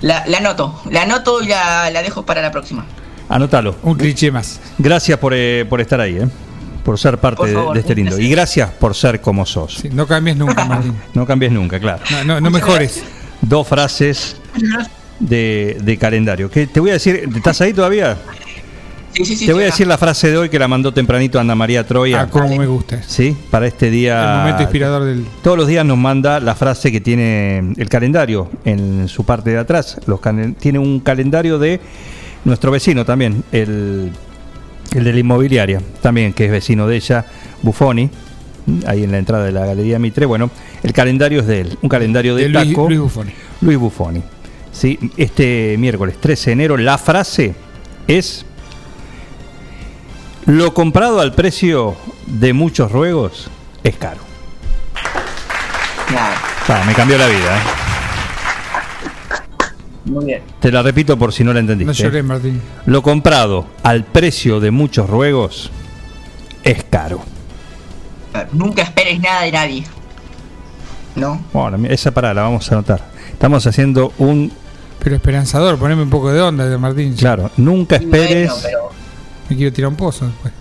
La, 0.02 0.26
la 0.28 0.40
anoto, 0.40 0.82
la 0.92 1.04
anoto 1.04 1.42
y 1.42 1.48
la, 1.48 1.90
la 1.90 2.04
dejo 2.04 2.26
para 2.26 2.42
la 2.42 2.52
próxima. 2.52 2.86
Anótalo. 3.30 3.78
Un 3.84 3.96
cliché 3.96 4.32
más. 4.32 4.60
Gracias 4.78 5.18
por, 5.18 5.34
eh, 5.34 5.66
por 5.70 5.80
estar 5.80 6.02
ahí, 6.02 6.18
¿eh? 6.18 6.28
Por 6.84 7.00
ser 7.00 7.18
parte 7.18 7.38
Por 7.38 7.48
de- 7.48 7.54
favor, 7.54 7.74
de, 7.74 7.80
este 7.80 7.96
lindo. 7.96 8.20
Y 8.20 8.30
gracias 8.30 8.70
por 8.72 8.94
ser 8.94 9.22
como 9.22 9.46
sos. 9.46 9.84
No 9.92 10.06
cambies 10.06 10.36
nunca, 10.36 10.66
Martín. 10.66 10.94
No 11.14 11.26
cambies 11.26 11.52
nunca, 11.52 11.80
claro. 11.80 12.04
No, 12.12 12.24
no, 12.24 12.42
no 12.42 12.50
mejores. 12.50 13.04
Dos 13.42 13.68
frases 13.68 14.38
de, 15.20 15.78
de 15.82 15.98
calendario. 15.98 16.50
Que 16.50 16.68
te 16.68 16.80
voy 16.80 16.90
a 16.90 16.94
decir, 16.94 17.30
¿estás 17.36 17.62
ahí 17.62 17.74
todavía? 17.74 18.18
Sí, 19.14 19.26
sí, 19.26 19.36
sí. 19.36 19.46
Te 19.46 19.54
voy 19.54 19.64
a 19.64 19.66
decir 19.68 19.86
la 19.86 19.98
frase 19.98 20.32
de 20.32 20.38
hoy 20.38 20.50
que 20.50 20.58
la 20.58 20.68
mandó 20.68 20.92
tempranito 20.92 21.40
Ana 21.40 21.54
María 21.54 21.86
Troya. 21.86 22.22
Ah, 22.22 22.28
como 22.30 22.48
me 22.58 22.66
gusta. 22.66 23.02
Sí, 23.04 23.38
para 23.52 23.68
este 23.68 23.92
día. 23.92 24.32
El 24.34 24.38
momento 24.40 24.62
inspirador 24.64 25.04
del. 25.04 25.26
Todos 25.44 25.56
los 25.58 25.68
días 25.68 25.86
nos 25.86 25.98
manda 25.98 26.40
la 26.40 26.56
frase 26.56 26.92
que 26.92 27.00
tiene 27.00 27.74
el 27.78 27.90
calendario 27.90 28.50
en 28.66 29.08
su 29.08 29.24
parte 29.24 29.52
de 29.52 29.60
atrás. 29.60 30.00
Los 30.08 30.20
tiene 30.60 30.80
un 30.80 31.00
calendario 31.00 31.60
de 31.60 31.80
nuestro 32.44 32.72
vecino 32.72 33.06
también, 33.06 33.44
el, 33.52 34.12
el 35.00 35.04
de 35.06 35.14
la 35.14 35.20
inmobiliaria, 35.20 35.82
también 36.02 36.34
que 36.34 36.46
es 36.46 36.52
vecino 36.52 36.88
de 36.88 36.96
ella, 36.98 37.26
Buffoni, 37.62 38.10
ahí 38.86 39.04
en 39.04 39.12
la 39.12 39.18
entrada 39.18 39.46
de 39.46 39.52
la 39.52 39.66
Galería 39.66 40.00
Mitre. 40.00 40.26
Bueno, 40.26 40.50
el 40.84 40.94
calendario 40.94 41.42
es 41.42 41.48
de 41.48 41.62
él, 41.62 41.78
un 41.82 41.90
calendario 41.90 42.36
de, 42.36 42.44
De 42.44 42.50
Luis- 42.50 42.70
taco. 42.70 42.88
Luis 42.88 43.00
Buffoni. 43.00 43.32
Luis 43.62 43.78
Buffoni. 43.78 44.24
Sí, 44.72 44.98
este 45.18 45.76
miércoles 45.78 46.18
13 46.20 46.50
de 46.50 46.54
enero 46.54 46.78
la 46.78 46.98
frase 46.98 47.54
es 48.08 48.46
lo 50.46 50.74
comprado 50.74 51.20
al 51.22 51.34
precio 51.34 51.96
de 52.26 52.54
muchos 52.54 52.92
ruegos 52.92 53.50
es 53.84 53.96
caro. 53.98 54.22
Ah, 56.68 56.84
me 56.88 56.94
cambió 56.94 57.18
la 57.18 57.28
vida. 57.28 57.58
¿eh? 57.58 57.83
Muy 60.06 60.26
bien. 60.26 60.42
Te 60.60 60.72
la 60.72 60.82
repito 60.82 61.18
por 61.18 61.32
si 61.32 61.44
no 61.44 61.54
la 61.54 61.60
entendiste. 61.60 62.04
No 62.04 62.10
lloré, 62.10 62.24
Martín. 62.24 62.62
Lo 62.86 63.02
comprado 63.02 63.68
al 63.84 64.04
precio 64.04 64.60
de 64.60 64.72
muchos 64.72 65.10
ruegos 65.10 65.72
es 66.64 66.84
caro. 66.84 67.22
Nunca 68.52 68.82
esperes 68.82 69.20
nada 69.20 69.44
de 69.44 69.52
nadie. 69.52 69.84
¿No? 71.16 71.42
Bueno, 71.54 71.88
esa 71.90 72.12
parada 72.12 72.34
la 72.34 72.42
vamos 72.44 72.70
a 72.72 72.76
anotar. 72.76 73.02
Estamos 73.32 73.66
haciendo 73.68 74.14
un. 74.18 74.52
Pero 75.00 75.16
esperanzador, 75.16 75.78
poneme 75.78 76.04
un 76.04 76.10
poco 76.10 76.32
de 76.32 76.42
onda, 76.42 76.68
de 76.68 76.78
Martín. 76.78 77.14
Claro, 77.16 77.52
nunca 77.58 77.98
esperes. 77.98 78.50
Bueno, 78.50 78.62
pero 78.64 78.90
Me 79.50 79.56
quiero 79.56 79.74
tirar 79.74 79.90
un 79.90 79.98
pozo 79.98 80.26
después. 80.26 80.54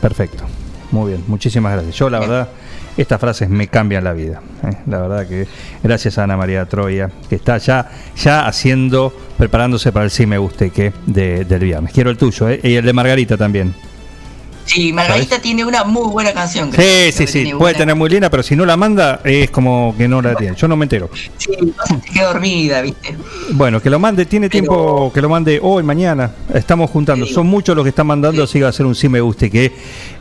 Perfecto. 0.00 0.44
Muy 0.90 1.12
bien, 1.12 1.24
muchísimas 1.26 1.72
gracias. 1.72 1.94
Yo, 1.96 2.10
la 2.10 2.18
verdad, 2.18 2.48
estas 2.96 3.20
frases 3.20 3.48
me 3.48 3.68
cambian 3.68 4.04
la 4.04 4.12
vida. 4.12 4.40
¿eh? 4.64 4.76
La 4.86 5.00
verdad 5.00 5.26
que 5.28 5.46
gracias 5.82 6.18
a 6.18 6.24
Ana 6.24 6.36
María 6.36 6.64
Troya, 6.66 7.10
que 7.28 7.34
está 7.36 7.58
ya, 7.58 7.90
ya 8.16 8.46
haciendo, 8.46 9.12
preparándose 9.38 9.92
para 9.92 10.04
el 10.04 10.10
sí 10.10 10.26
me 10.26 10.38
guste 10.38 10.70
que 10.70 10.92
de- 11.06 11.44
del 11.44 11.60
viernes. 11.60 11.92
Quiero 11.92 12.10
el 12.10 12.16
tuyo, 12.16 12.48
¿eh? 12.48 12.60
y 12.62 12.74
el 12.74 12.84
de 12.84 12.92
Margarita 12.92 13.36
también. 13.36 13.74
Sí, 14.66 14.94
Margarita 14.94 15.40
tiene 15.42 15.62
una 15.62 15.84
muy 15.84 16.08
buena 16.10 16.32
canción. 16.32 16.70
Sí, 16.70 16.76
creo. 16.76 17.12
sí, 17.12 17.26
sí, 17.26 17.42
puede 17.44 17.54
buena- 17.58 17.78
tener 17.78 17.94
muy 17.96 18.08
linda, 18.08 18.30
pero 18.30 18.42
si 18.42 18.56
no 18.56 18.64
la 18.64 18.78
manda, 18.78 19.20
es 19.22 19.50
como 19.50 19.94
que 19.98 20.08
no 20.08 20.22
la 20.22 20.34
tiene. 20.36 20.56
Yo 20.56 20.66
no 20.68 20.74
me 20.74 20.86
entero. 20.86 21.10
Sí, 21.36 21.50
que 22.14 22.22
dormida, 22.22 22.80
¿viste? 22.80 23.14
Bueno, 23.52 23.82
que 23.82 23.90
lo 23.90 23.98
mande, 23.98 24.24
tiene 24.24 24.48
tiempo 24.48 25.12
que 25.12 25.20
lo 25.20 25.28
mande 25.28 25.60
hoy, 25.62 25.82
mañana. 25.82 26.30
Estamos 26.54 26.88
juntando. 26.90 27.26
Son 27.26 27.46
muchos 27.46 27.76
los 27.76 27.84
que 27.84 27.90
están 27.90 28.06
mandando, 28.06 28.42
así 28.44 28.58
que 28.58 28.62
va 28.62 28.70
a 28.70 28.72
ser 28.72 28.86
un 28.86 28.94
sí 28.94 29.06
me 29.06 29.20
guste 29.20 29.50
que 29.50 29.70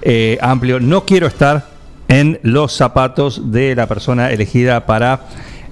eh, 0.01 0.37
amplio. 0.41 0.77
No 0.81 1.05
quiero 1.05 1.25
estar 1.27 1.65
en 2.07 2.39
los 2.43 2.75
zapatos 2.75 3.51
de 3.51 3.75
la 3.75 3.87
persona 3.87 4.31
elegida 4.31 4.85
para 4.85 5.21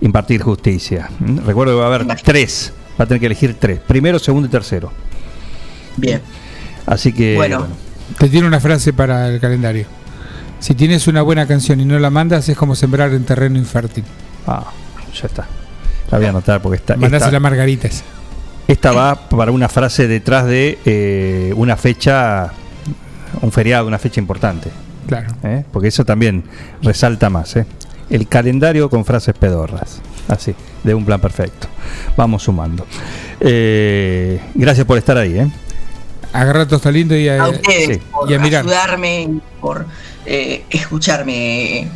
impartir 0.02 0.41
justicia. 0.41 1.10
¿Mm? 1.20 1.40
Recuerdo 1.45 1.74
que 1.74 1.80
va 1.80 1.86
a 1.86 1.95
haber 1.95 2.08
tres. 2.24 2.74
Va 2.99 3.06
a 3.06 3.08
tener 3.08 3.20
que 3.20 3.28
elegir 3.28 3.56
tres. 3.60 3.80
Primero, 3.80 4.20
segundo 4.20 4.48
y 4.48 4.52
tercero. 4.52 4.91
Bien. 5.98 6.22
Así 6.86 7.14
que. 7.14 7.36
Bueno. 7.36 7.68
Te 8.18 8.28
tiene 8.28 8.45
una 8.45 8.60
frase 8.60 8.91
para 8.91 9.30
el 9.30 9.40
calendario. 9.40 9.86
Si 10.60 10.76
tienes 10.76 11.08
una 11.08 11.22
buena 11.22 11.48
canción 11.48 11.80
y 11.80 11.86
no 11.86 11.98
la 11.98 12.10
mandas, 12.10 12.48
es 12.49 12.58
como 12.58 12.76
sembrar 12.76 13.14
en 13.14 13.24
terreno 13.24 13.58
infértil. 13.58 14.03
Ah, 14.45 14.66
ya 15.14 15.28
está. 15.28 15.48
La 16.12 16.18
voy 16.18 16.28
a 16.28 16.30
anotar 16.30 16.62
porque 16.62 16.76
está. 16.76 16.98
Mandásela 16.98 17.38
a 17.38 17.40
Margaritas. 17.40 18.03
Esta 18.68 18.91
va 18.91 19.30
para 19.30 19.52
una 19.52 19.70
frase 19.70 20.08
detrás 20.08 20.45
de 20.45 20.78
eh, 20.86 21.53
una 21.56 21.78
fecha, 21.78 22.52
un 23.41 23.52
feriado, 23.52 23.88
una 23.88 23.98
fecha 23.98 24.20
importante. 24.20 24.70
Claro. 25.07 25.30
¿eh? 25.44 25.64
Porque 25.72 25.88
eso 25.90 26.06
también 26.06 26.44
resalta 26.82 27.30
más. 27.30 27.56
¿eh? 27.56 27.65
El 28.10 28.28
calendario 28.28 28.90
con 28.90 29.06
frases 29.06 29.34
pedorras. 29.38 30.02
Así, 30.28 30.56
de 30.84 30.94
un 30.94 31.03
plan 31.06 31.19
perfecto. 31.19 31.68
Vamos 32.15 32.44
sumando. 32.44 32.86
Eh, 33.40 34.40
gracias 34.53 34.86
por 34.86 34.98
estar 34.98 35.18
ahí. 35.18 35.40
¿eh? 35.40 35.48
Agarra 36.34 36.65
Tosta 36.68 36.90
Lindo 36.91 37.15
y 37.15 37.28
a, 37.28 37.44
A 37.44 37.49
ustedes 37.49 37.98
sí. 37.98 38.02
por 38.11 38.32
y 38.32 38.34
a 38.36 38.40
mirar. 38.40 38.61
ayudarme, 38.64 39.23
y 39.23 39.41
por 39.60 39.86
eh, 40.26 40.64
escucharme. 40.69 41.90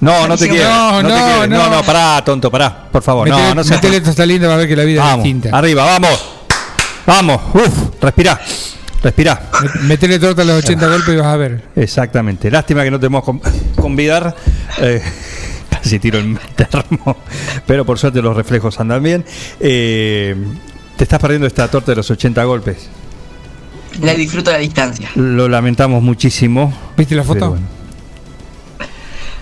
No, 0.00 0.28
no 0.28 0.36
te 0.36 0.48
quiero. 0.48 0.68
No, 0.68 1.02
no, 1.02 1.08
te 1.08 1.48
no, 1.48 1.68
no. 1.68 1.70
no, 1.76 1.82
pará, 1.82 2.22
tonto, 2.24 2.50
pará. 2.50 2.88
Por 2.90 3.02
favor, 3.02 3.28
Metele, 3.28 3.48
no, 3.48 3.54
no 3.56 3.64
seas 3.64 3.82
metele 3.82 4.00
Tosta 4.00 4.26
Lindo 4.26 4.46
va 4.48 4.54
a 4.54 4.56
ver 4.58 4.68
que 4.68 4.76
la 4.76 4.84
vida 4.84 5.00
Vamos, 5.02 5.18
es 5.18 5.24
distinta. 5.24 5.56
arriba, 5.56 5.84
vamos. 5.84 6.28
Vamos, 7.06 7.40
uf, 7.54 8.00
respirá. 8.00 8.40
Respirá. 9.02 9.50
Met- 9.62 9.80
Metele 9.82 10.18
torta 10.18 10.42
a 10.42 10.44
los 10.44 10.62
80 10.64 10.86
golpes 10.88 11.14
y 11.14 11.16
vas 11.16 11.26
a 11.26 11.36
ver. 11.36 11.62
Exactamente. 11.76 12.50
Lástima 12.50 12.84
que 12.84 12.90
no 12.90 12.98
te 13.00 13.08
podemos 13.08 13.24
con- 13.24 13.40
convidar. 13.76 14.34
eh, 14.78 15.02
casi 15.70 15.98
tiro 15.98 16.18
el 16.18 16.38
termo. 16.56 17.16
Pero 17.66 17.84
por 17.84 17.98
suerte 17.98 18.22
los 18.22 18.36
reflejos 18.36 18.78
andan 18.78 19.02
bien. 19.02 19.24
Eh, 19.60 20.36
te 20.96 21.04
estás 21.04 21.18
perdiendo 21.20 21.46
esta 21.46 21.68
torta 21.68 21.92
de 21.92 21.96
los 21.96 22.10
80 22.10 22.44
golpes. 22.44 22.88
La 24.00 24.14
disfruto 24.14 24.50
a 24.50 24.54
la 24.54 24.58
distancia. 24.60 25.10
Lo 25.16 25.48
lamentamos 25.48 26.02
muchísimo. 26.02 26.72
¿Viste 26.96 27.14
la 27.14 27.24
foto? 27.24 27.50
Bueno. 27.50 27.66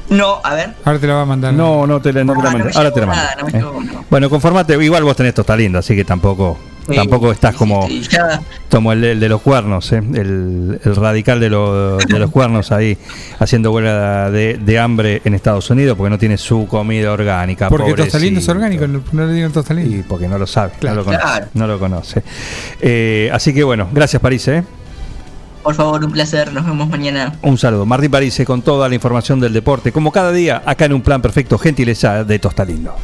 No, 0.09 0.41
a 0.43 0.55
ver. 0.55 0.75
Ahora 0.85 0.99
te 0.99 1.07
la 1.07 1.15
va 1.15 1.23
a 1.23 1.27
mandar. 1.27 1.53
No, 1.55 1.87
no 1.87 2.01
te 2.01 2.13
la, 2.13 2.25
no 2.25 2.33
te 2.35 2.43
la 2.43 2.49
Ah, 2.49 2.53
no 2.53 2.59
mando. 2.59 2.65
me 2.65 2.73
Ahora 2.77 2.93
te 2.93 3.01
la 3.01 3.07
mando. 3.07 3.23
nada, 3.23 3.37
no 3.39 3.47
me 3.47 3.59
Eh. 3.59 3.99
Bueno, 4.11 4.29
conformate. 4.31 4.83
Igual 4.83 5.05
vos 5.05 5.15
tenés 5.15 5.35
tosta 5.35 5.57
linda, 5.57 5.79
así 5.79 5.95
que 5.95 6.05
tampoco, 6.05 6.59
Sí, 6.91 6.97
tampoco 6.97 7.33
estás 7.33 7.55
como, 7.55 7.87
sí, 7.89 8.03
ya. 8.11 8.41
como 8.71 8.93
el, 8.93 9.01
de- 9.01 9.13
el 9.13 9.21
de 9.21 9.29
los 9.29 9.41
cuernos, 9.43 9.91
¿eh? 9.93 9.99
el, 9.99 10.81
el 10.85 10.97
radical 10.97 11.41
de, 11.41 11.51
lo- 11.51 11.97
de 11.97 12.19
los 12.19 12.31
cuernos 12.31 12.73
ahí 12.73 12.97
haciendo 13.39 13.73
huelga 13.73 14.31
de, 14.31 14.59
de 14.59 14.79
hambre 14.79 15.23
en 15.25 15.35
Estados 15.35 15.71
Unidos 15.71 15.97
porque 15.97 16.11
no 16.11 16.19
tiene 16.19 16.37
su 16.39 16.67
comida 16.67 17.13
orgánica. 17.13 17.69
Porque 17.69 17.95
Tosta 17.95 18.19
Lindo 18.19 18.41
es 18.41 18.49
orgánico, 18.49 18.87
no, 18.87 19.03
le 19.27 19.33
digan 19.33 19.53
Tosta 19.53 19.75
Lindo. 19.75 19.97
Y 19.97 20.03
porque 20.03 20.29
no 20.29 20.39
lo 20.39 20.47
sabe, 20.47 20.73
Claro. 20.79 20.97
no 20.97 21.01
lo 21.03 21.05
conoce. 21.07 21.23
Claro. 21.25 21.47
No 21.55 21.67
lo 21.67 21.79
conoce. 21.79 22.23
Eh, 22.81 23.31
así 23.33 23.53
que 23.55 23.63
bueno, 23.65 23.89
gracias 23.93 24.21
París. 24.21 24.47
¿eh? 24.49 24.65
Por 25.63 25.75
favor, 25.75 26.03
un 26.05 26.11
placer. 26.13 26.53
Nos 26.53 26.65
vemos 26.65 26.89
mañana. 26.89 27.35
Un 27.43 27.59
saludo. 27.59 27.85
Martín 27.85 28.11
París 28.11 28.41
con 28.47 28.63
toda 28.63 28.89
la 28.89 28.95
información 28.95 29.41
del 29.41 29.53
deporte, 29.53 29.93
como 29.93 30.11
cada 30.11 30.33
día, 30.33 30.63
acá 30.65 30.87
en 30.87 30.95
un 30.95 31.03
plan 31.03 31.21
perfecto, 31.21 31.59
gentileza 31.59 32.25
de 32.25 32.39
Tostalindo. 32.39 32.95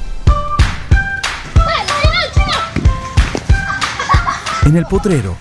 En 4.67 4.77
el 4.77 4.85
potrero. 4.85 5.37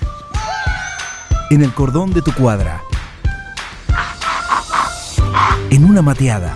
En 1.49 1.63
el 1.63 1.73
cordón 1.73 2.13
de 2.13 2.21
tu 2.21 2.31
cuadra. 2.31 2.83
En 5.71 5.83
una 5.83 6.03
mateada. 6.03 6.53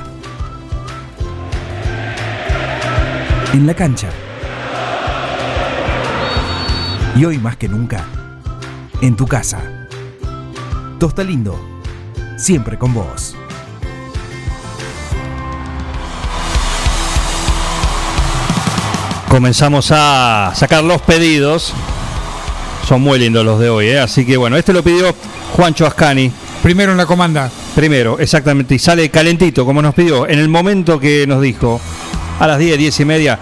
En 3.53 3.65
la 3.65 3.73
cancha. 3.73 4.09
Y 7.15 7.25
hoy 7.25 7.39
más 7.39 7.57
que 7.57 7.67
nunca, 7.67 8.05
en 9.01 9.15
tu 9.15 9.25
casa. 9.25 9.87
Tosta 10.99 11.23
Lindo, 11.23 11.59
siempre 12.37 12.77
con 12.77 12.93
vos. 12.93 13.35
Comenzamos 19.27 19.91
a 19.91 20.51
sacar 20.53 20.83
los 20.83 21.01
pedidos. 21.01 21.73
Son 22.89 23.01
muy 23.01 23.19
lindos 23.19 23.45
los 23.45 23.59
de 23.59 23.69
hoy, 23.69 23.85
¿eh? 23.85 23.99
así 23.99 24.25
que 24.25 24.35
bueno, 24.35 24.57
este 24.57 24.73
lo 24.73 24.81
pidió 24.81 25.13
Juancho 25.55 25.85
Ascani. 25.85 26.31
Primero 26.63 26.91
en 26.91 26.97
la 26.97 27.05
comanda. 27.05 27.51
Primero, 27.75 28.17
exactamente, 28.17 28.73
y 28.73 28.79
sale 28.79 29.11
calentito, 29.11 29.63
como 29.63 29.79
nos 29.79 29.93
pidió, 29.93 30.27
en 30.27 30.39
el 30.39 30.49
momento 30.49 30.99
que 30.99 31.27
nos 31.27 31.39
dijo, 31.39 31.79
a 32.39 32.47
las 32.47 32.57
10, 32.57 32.79
10 32.79 32.99
y 33.01 33.05
media, 33.05 33.39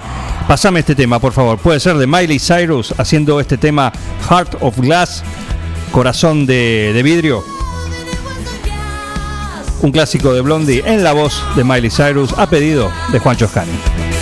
pasame 0.50 0.82
este 0.82 0.96
tema, 0.96 1.20
por 1.20 1.32
favor. 1.32 1.60
Puede 1.60 1.80
ser 1.80 1.96
de 1.96 2.06
Miley 2.06 2.40
Cyrus 2.40 2.94
haciendo 2.98 3.40
este 3.40 3.58
tema 3.58 3.94
Heart 4.30 4.58
of 4.60 4.80
Glass, 4.80 5.24
corazón 5.94 6.46
de, 6.46 6.92
de 6.94 7.02
vidrio. 7.02 7.42
Un 9.82 9.94
clásico 9.94 10.34
de 10.34 10.42
Blondie 10.42 10.84
en 10.86 11.06
la 11.06 11.14
voz 11.14 11.42
de 11.56 11.64
Miley 11.64 11.90
Cyrus, 11.90 12.34
a 12.38 12.50
pedido 12.50 12.92
de 13.14 13.20
Juancho 13.20 13.46
Ascani. 13.46 14.17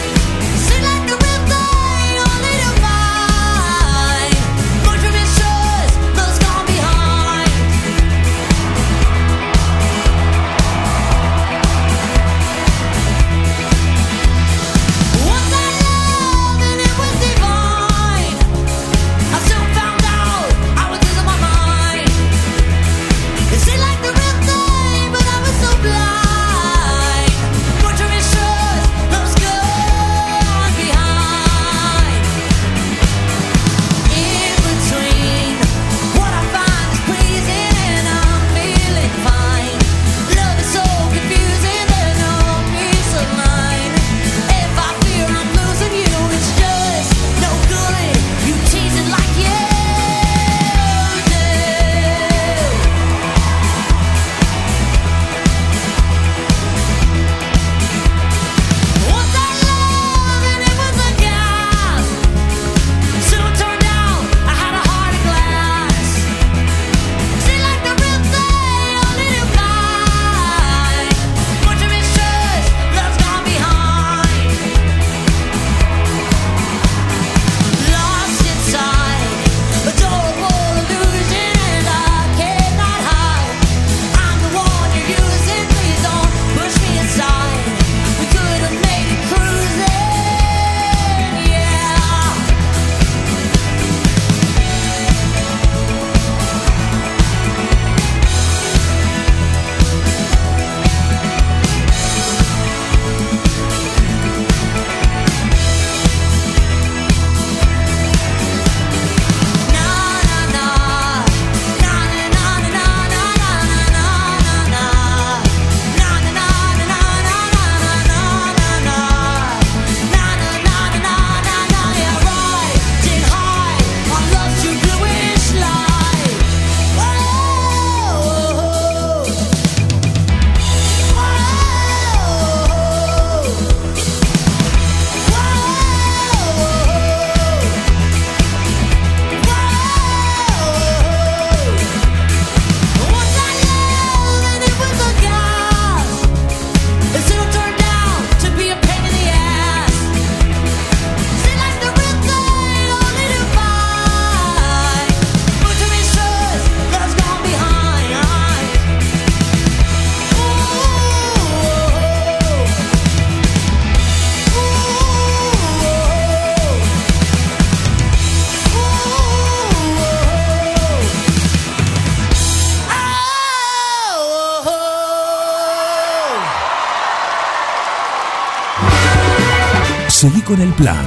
Con 180.45 180.61
el 180.61 180.71
plan. 180.73 181.05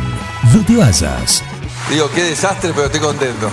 No 0.55 0.65
te 0.65 0.77
vayas. 0.77 1.43
Digo, 1.89 2.11
qué 2.15 2.25
desastre, 2.25 2.73
pero 2.75 2.87
estoy 2.87 3.01
contento. 3.01 3.51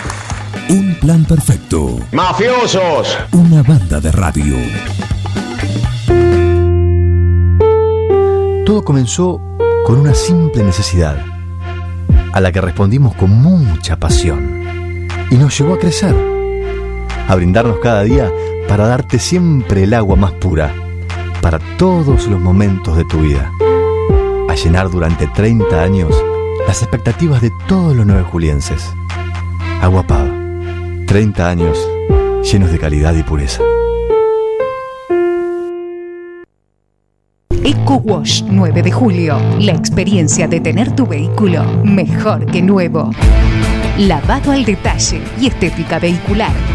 Un 0.70 0.96
plan 1.00 1.24
perfecto. 1.26 2.00
¡Mafiosos! 2.12 3.18
Una 3.32 3.62
banda 3.62 4.02
de 4.02 4.12
radio. 4.12 4.56
Todo 8.66 8.84
comenzó 8.84 9.40
con 9.86 10.00
una 10.00 10.16
simple 10.16 10.64
necesidad, 10.64 11.24
a 12.34 12.42
la 12.42 12.52
que 12.52 12.62
respondimos 12.62 13.16
con 13.16 13.30
mucha 13.30 13.98
pasión, 14.00 15.08
y 15.30 15.36
nos 15.36 15.58
llevó 15.58 15.76
a 15.76 15.80
crecer, 15.80 16.16
a 17.28 17.36
brindarnos 17.36 17.78
cada 17.80 18.02
día 18.02 18.32
para 18.68 18.88
darte 18.88 19.20
siempre 19.20 19.84
el 19.84 19.94
agua 19.94 20.16
más 20.16 20.32
pura, 20.32 20.74
para 21.42 21.60
todos 21.78 22.26
los 22.26 22.42
momentos 22.42 22.98
de 22.98 23.06
tu 23.06 23.20
vida, 23.20 23.52
llenar 24.56 24.90
durante 24.90 25.28
30 25.28 25.82
años 25.82 26.12
las 26.68 26.82
expectativas 26.82 27.42
de 27.42 27.52
todos 27.68 27.96
los 27.96 28.06
nueve 28.06 28.24
julienses. 28.24 28.90
Agua 29.82 30.04
Pava, 30.04 30.32
30 31.08 31.48
años 31.48 31.78
llenos 32.44 32.72
de 32.72 32.80
calidad 32.80 33.14
y 33.16 33.24
pureza. 33.24 33.62
Eco 37.64 37.96
Wash 37.96 38.44
9 38.44 38.84
de 38.84 38.92
julio. 38.92 39.40
La 39.60 39.74
experiencia 39.74 40.48
de 40.48 40.60
tener 40.60 40.96
tu 40.96 41.06
vehículo 41.08 41.64
mejor 41.84 42.46
que 42.46 42.62
nuevo. 42.62 43.12
Lavado 43.98 44.52
al 44.52 44.66
detalle 44.66 45.22
y 45.40 45.48
estética 45.48 46.00
vehicular. 46.00 46.75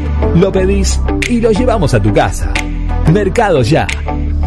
Lo 0.35 0.51
pedís 0.51 0.99
y 1.29 1.39
lo 1.41 1.51
llevamos 1.51 1.93
a 1.93 2.01
tu 2.01 2.13
casa. 2.13 2.53
Mercado 3.11 3.61
Ya. 3.61 3.87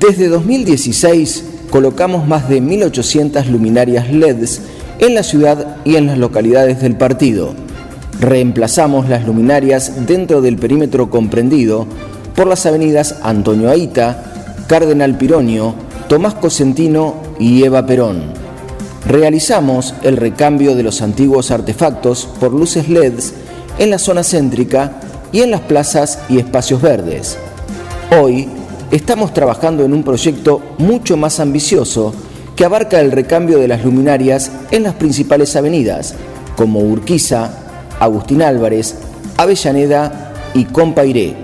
Desde 0.00 0.28
2016 0.28 1.44
colocamos 1.70 2.26
más 2.26 2.48
de 2.48 2.60
1.800 2.60 3.46
luminarias 3.46 4.10
LEDs 4.10 4.62
en 4.98 5.14
la 5.14 5.22
ciudad 5.22 5.76
y 5.84 5.94
en 5.96 6.06
las 6.06 6.16
localidades 6.18 6.80
del 6.80 6.96
partido. 6.96 7.54
Reemplazamos 8.22 9.08
las 9.08 9.26
luminarias 9.26 10.06
dentro 10.06 10.40
del 10.42 10.56
perímetro 10.56 11.10
comprendido 11.10 11.88
por 12.36 12.46
las 12.46 12.66
avenidas 12.66 13.16
Antonio 13.24 13.68
Aita, 13.68 14.62
Cardenal 14.68 15.18
Pironio, 15.18 15.74
Tomás 16.08 16.34
Cosentino 16.34 17.16
y 17.40 17.64
Eva 17.64 17.84
Perón. 17.84 18.22
Realizamos 19.04 19.96
el 20.04 20.16
recambio 20.16 20.76
de 20.76 20.84
los 20.84 21.02
antiguos 21.02 21.50
artefactos 21.50 22.28
por 22.38 22.52
luces 22.52 22.88
LEDs 22.88 23.34
en 23.78 23.90
la 23.90 23.98
zona 23.98 24.22
céntrica 24.22 25.00
y 25.32 25.40
en 25.40 25.50
las 25.50 25.62
plazas 25.62 26.20
y 26.28 26.38
espacios 26.38 26.80
verdes. 26.80 27.36
Hoy 28.22 28.48
estamos 28.92 29.34
trabajando 29.34 29.84
en 29.84 29.92
un 29.92 30.04
proyecto 30.04 30.62
mucho 30.78 31.16
más 31.16 31.40
ambicioso 31.40 32.14
que 32.54 32.64
abarca 32.64 33.00
el 33.00 33.10
recambio 33.10 33.58
de 33.58 33.66
las 33.66 33.84
luminarias 33.84 34.52
en 34.70 34.84
las 34.84 34.94
principales 34.94 35.56
avenidas, 35.56 36.14
como 36.54 36.78
Urquiza, 36.78 37.61
Agustín 38.02 38.42
Álvarez, 38.42 38.96
Avellaneda 39.36 40.32
y 40.54 40.64
Compairé. 40.64 41.36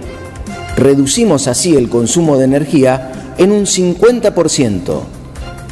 Reducimos 0.77 1.47
así 1.47 1.77
el 1.77 1.89
consumo 1.89 2.37
de 2.37 2.47
energía 2.47 3.13
en 3.39 3.53
un 3.53 3.65
50%. 3.65 5.01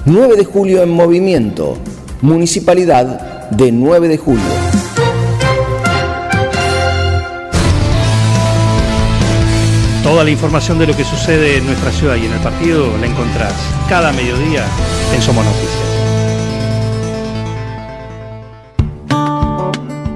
9 0.04 0.36
de 0.36 0.44
julio 0.44 0.84
en 0.84 0.90
movimiento. 0.90 1.76
Municipalidad 2.22 3.50
de 3.50 3.72
9 3.72 4.06
de 4.06 4.16
julio. 4.16 4.44
Toda 10.04 10.22
la 10.22 10.30
información 10.30 10.78
de 10.78 10.86
lo 10.86 10.96
que 10.96 11.02
sucede 11.02 11.56
en 11.56 11.66
nuestra 11.66 11.90
ciudad 11.90 12.14
y 12.14 12.26
en 12.26 12.32
el 12.32 12.38
partido 12.38 12.96
la 12.98 13.06
encontrás 13.06 13.54
cada 13.88 14.12
mediodía 14.12 14.64
en 15.12 15.20
Somos 15.20 15.44
Noticias. 15.44 15.95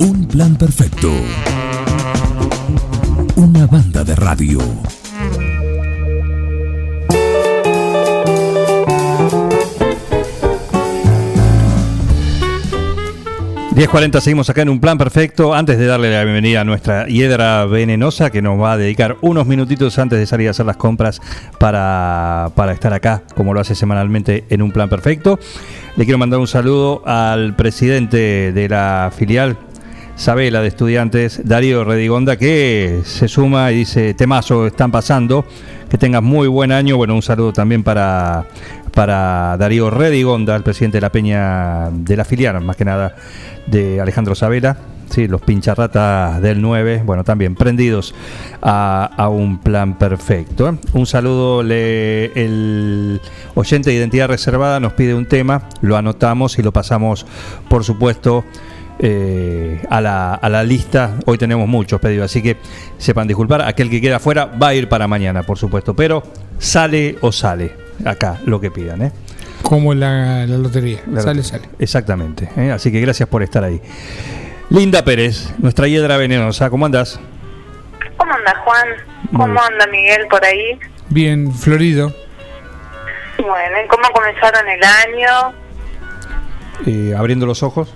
Un 0.00 0.26
plan 0.26 0.56
perfecto. 0.56 1.10
Una 3.36 3.66
banda 3.66 4.04
de 4.04 4.14
radio. 4.14 5.01
10.40, 13.74 14.20
seguimos 14.20 14.50
acá 14.50 14.60
en 14.60 14.68
un 14.68 14.80
plan 14.80 14.98
perfecto. 14.98 15.54
Antes 15.54 15.78
de 15.78 15.86
darle 15.86 16.12
la 16.12 16.22
bienvenida 16.24 16.60
a 16.60 16.64
nuestra 16.64 17.06
hiedra 17.06 17.64
venenosa 17.64 18.28
que 18.28 18.42
nos 18.42 18.60
va 18.60 18.72
a 18.72 18.76
dedicar 18.76 19.16
unos 19.22 19.46
minutitos 19.46 19.98
antes 19.98 20.18
de 20.18 20.26
salir 20.26 20.48
a 20.48 20.50
hacer 20.50 20.66
las 20.66 20.76
compras 20.76 21.22
para, 21.58 22.50
para 22.54 22.72
estar 22.72 22.92
acá, 22.92 23.22
como 23.34 23.54
lo 23.54 23.60
hace 23.60 23.74
semanalmente 23.74 24.44
en 24.50 24.60
un 24.60 24.72
plan 24.72 24.90
perfecto. 24.90 25.38
Le 25.96 26.04
quiero 26.04 26.18
mandar 26.18 26.38
un 26.38 26.48
saludo 26.48 27.02
al 27.06 27.56
presidente 27.56 28.52
de 28.52 28.68
la 28.68 29.10
filial 29.16 29.56
Sabela 30.16 30.60
de 30.60 30.68
Estudiantes, 30.68 31.40
Darío 31.42 31.82
Redigonda, 31.82 32.36
que 32.36 33.00
se 33.04 33.26
suma 33.26 33.72
y 33.72 33.76
dice, 33.76 34.12
temazo, 34.12 34.66
están 34.66 34.92
pasando, 34.92 35.46
que 35.88 35.96
tengas 35.96 36.22
muy 36.22 36.46
buen 36.46 36.72
año. 36.72 36.98
Bueno, 36.98 37.14
un 37.14 37.22
saludo 37.22 37.54
también 37.54 37.82
para, 37.82 38.44
para 38.94 39.56
Darío 39.56 39.90
Redigonda, 39.90 40.54
el 40.54 40.62
presidente 40.62 40.98
de 40.98 41.00
la 41.02 41.10
Peña 41.10 41.90
de 41.90 42.16
la 42.16 42.24
filial, 42.24 42.60
más 42.60 42.76
que 42.76 42.84
nada 42.84 43.14
de 43.66 44.00
Alejandro 44.00 44.34
Sabela. 44.34 44.76
Sí, 45.10 45.28
los 45.28 45.42
pincharratas 45.42 46.40
del 46.40 46.62
9, 46.62 47.02
bueno, 47.04 47.22
también 47.22 47.54
prendidos 47.54 48.14
a, 48.62 49.28
un 49.30 49.58
plan 49.58 49.98
perfecto. 49.98 50.70
¿eh? 50.70 50.78
Un 50.94 51.04
saludo, 51.04 51.62
le, 51.62 52.32
el 52.32 53.20
oyente 53.54 53.90
de 53.90 53.96
identidad 53.96 54.28
reservada 54.28 54.80
nos 54.80 54.94
pide 54.94 55.12
un 55.12 55.26
tema, 55.26 55.68
lo 55.82 55.98
anotamos 55.98 56.58
y 56.58 56.62
lo 56.62 56.72
pasamos, 56.72 57.26
por 57.68 57.84
supuesto, 57.84 58.42
eh, 59.00 59.82
a, 59.90 60.00
la, 60.00 60.34
a 60.34 60.48
la 60.48 60.64
lista. 60.64 61.18
Hoy 61.26 61.36
tenemos 61.36 61.68
muchos 61.68 62.00
pedidos, 62.00 62.24
así 62.24 62.40
que 62.40 62.56
sepan 62.96 63.28
disculpar. 63.28 63.60
Aquel 63.60 63.90
que 63.90 64.00
queda 64.00 64.16
afuera 64.16 64.46
va 64.46 64.68
a 64.68 64.74
ir 64.74 64.88
para 64.88 65.06
mañana, 65.06 65.42
por 65.42 65.58
supuesto, 65.58 65.94
pero 65.94 66.22
sale 66.58 67.18
o 67.20 67.32
sale 67.32 67.81
acá 68.04 68.38
lo 68.46 68.60
que 68.60 68.70
pidan. 68.70 69.02
¿eh? 69.02 69.12
Como 69.62 69.94
la, 69.94 70.46
la 70.46 70.58
lotería. 70.58 71.00
La 71.06 71.20
sale, 71.20 71.42
lotería. 71.42 71.44
sale. 71.44 71.68
Exactamente. 71.78 72.48
¿eh? 72.56 72.70
Así 72.72 72.90
que 72.92 73.00
gracias 73.00 73.28
por 73.28 73.42
estar 73.42 73.64
ahí. 73.64 73.80
Linda 74.70 75.04
Pérez, 75.04 75.52
nuestra 75.58 75.86
hiedra 75.86 76.16
venenosa, 76.16 76.70
¿cómo 76.70 76.86
andás? 76.86 77.20
¿Cómo 78.16 78.32
anda 78.32 78.54
Juan? 78.64 78.88
¿Cómo 79.36 79.60
anda 79.60 79.86
Miguel 79.90 80.26
por 80.28 80.44
ahí? 80.44 80.78
Bien, 81.08 81.52
florido. 81.52 82.14
Bueno, 83.38 83.82
¿y 83.84 83.88
cómo 83.88 84.08
comenzaron 84.14 84.66
el 84.68 84.82
año? 84.82 85.54
Eh, 86.86 87.14
abriendo 87.16 87.44
los 87.46 87.62
ojos. 87.62 87.92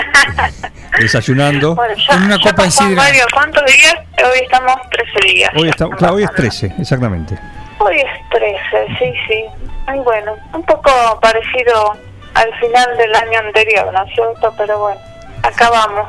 Desayunando. 1.00 1.74
Bueno, 1.74 1.94
ya, 1.96 2.14
En 2.16 2.22
una 2.24 2.38
copa 2.38 2.64
de 2.64 2.70
sidra. 2.70 2.96
Mario, 2.96 3.24
¿cuántos 3.32 3.64
días? 3.66 3.94
Hoy 4.18 4.40
estamos 4.42 4.76
13 4.90 5.34
días. 5.34 5.50
Hoy, 5.56 5.68
está, 5.68 5.88
claro, 5.88 6.14
hoy 6.14 6.22
es 6.22 6.28
hablando. 6.28 6.50
13, 6.50 6.74
exactamente. 6.78 7.38
Hoy 7.82 7.96
es 7.96 8.28
13, 8.30 8.98
sí, 8.98 9.12
sí. 9.26 9.44
Ay, 9.86 9.98
bueno, 10.00 10.36
un 10.52 10.62
poco 10.64 10.90
parecido 11.20 11.96
al 12.34 12.54
final 12.60 12.96
del 12.98 13.14
año 13.14 13.38
anterior, 13.38 13.90
¿no 13.92 14.04
es 14.04 14.14
cierto? 14.14 14.54
Pero 14.58 14.78
bueno, 14.78 15.00
acá 15.42 15.70
vamos. 15.70 16.06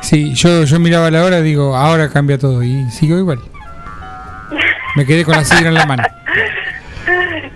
Sí, 0.00 0.34
yo, 0.34 0.64
yo 0.64 0.78
miraba 0.80 1.10
la 1.10 1.24
hora 1.24 1.38
y 1.38 1.42
digo, 1.42 1.76
ahora 1.76 2.10
cambia 2.10 2.38
todo. 2.38 2.62
Y 2.62 2.90
sigo 2.90 3.18
igual. 3.18 3.38
Me 4.96 5.06
quedé 5.06 5.24
con 5.24 5.36
la 5.36 5.44
sidra 5.44 5.68
en 5.68 5.74
la 5.74 5.86
mano. 5.86 6.02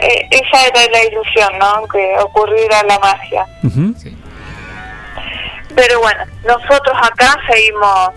Eh, 0.03 0.27
esa 0.31 0.67
era 0.67 0.91
la 0.93 1.05
ilusión, 1.05 1.59
¿no? 1.59 1.87
Que 1.89 2.15
ocurriera 2.21 2.83
la 2.85 2.99
magia. 3.01 3.45
Pero 5.75 6.01
bueno, 6.01 6.25
nosotros 6.47 6.97
acá 7.03 7.37
seguimos 7.47 8.11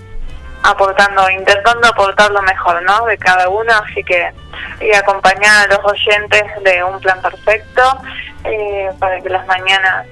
aportando, 0.64 1.30
intentando 1.30 1.88
aportar 1.88 2.32
lo 2.32 2.42
mejor, 2.42 2.82
¿no? 2.84 3.06
De 3.06 3.18
cada 3.18 3.50
uno, 3.50 3.72
así 3.86 4.04
que 4.04 4.32
y 4.80 4.94
acompañar 4.94 5.70
a 5.70 5.76
los 5.76 5.92
oyentes 5.92 6.44
de 6.64 6.84
un 6.84 7.00
plan 7.00 7.22
perfecto 7.22 7.82
eh, 8.44 8.90
para 9.00 9.22
que 9.22 9.30
las 9.30 9.46
mañanas 9.48 10.06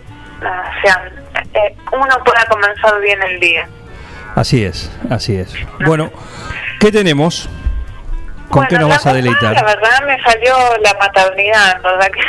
ah, 0.44 0.72
sean, 0.82 1.12
eh, 1.54 1.76
uno 1.92 2.24
pueda 2.24 2.46
comenzar 2.46 3.00
bien 3.02 3.22
el 3.24 3.40
día. 3.40 3.68
Así 4.36 4.64
es, 4.64 4.92
así 5.10 5.36
es. 5.36 5.54
Bueno, 5.86 6.10
¿qué 6.80 6.92
tenemos? 6.92 7.50
¿Con 8.50 8.66
qué 8.68 8.76
Bueno, 8.76 8.90
nos 8.90 8.98
vas 8.98 9.06
a 9.08 9.14
deleitar? 9.14 9.54
La 9.54 9.64
verdad 9.64 10.06
me 10.06 10.22
salió 10.24 10.56
la 10.82 10.94
maternidad, 11.00 11.76
en 11.78 11.82
verdad 11.82 12.12
que... 12.12 12.22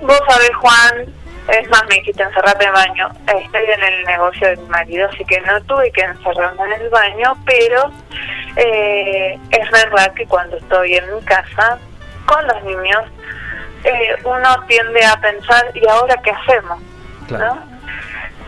Vos 0.06 0.20
sabés, 0.28 0.50
Juan, 0.56 1.06
Es 1.50 1.68
más, 1.68 1.82
me 1.88 1.96
dijiste 1.96 2.22
encerrate 2.22 2.64
en 2.64 2.68
el 2.68 2.74
baño. 2.74 3.08
Estoy 3.26 3.64
en 3.64 3.82
el 3.82 4.04
negocio 4.04 4.48
de 4.48 4.56
mi 4.56 4.68
marido, 4.68 5.08
así 5.12 5.24
que 5.24 5.40
no 5.40 5.60
tuve 5.62 5.90
que 5.90 6.02
encerrarme 6.02 6.62
en 6.64 6.82
el 6.82 6.88
baño, 6.90 7.36
pero 7.44 7.90
eh, 8.56 9.38
es 9.50 9.70
verdad 9.70 10.12
que 10.14 10.26
cuando 10.26 10.56
estoy 10.56 10.96
en 10.96 11.14
mi 11.14 11.20
casa 11.22 11.78
con 12.26 12.46
los 12.46 12.62
niños, 12.62 13.04
eh, 13.84 14.16
uno 14.24 14.64
tiende 14.68 15.04
a 15.04 15.20
pensar, 15.20 15.70
¿y 15.74 15.86
ahora 15.88 16.16
qué 16.22 16.30
hacemos? 16.30 16.80
¿no? 17.30 17.58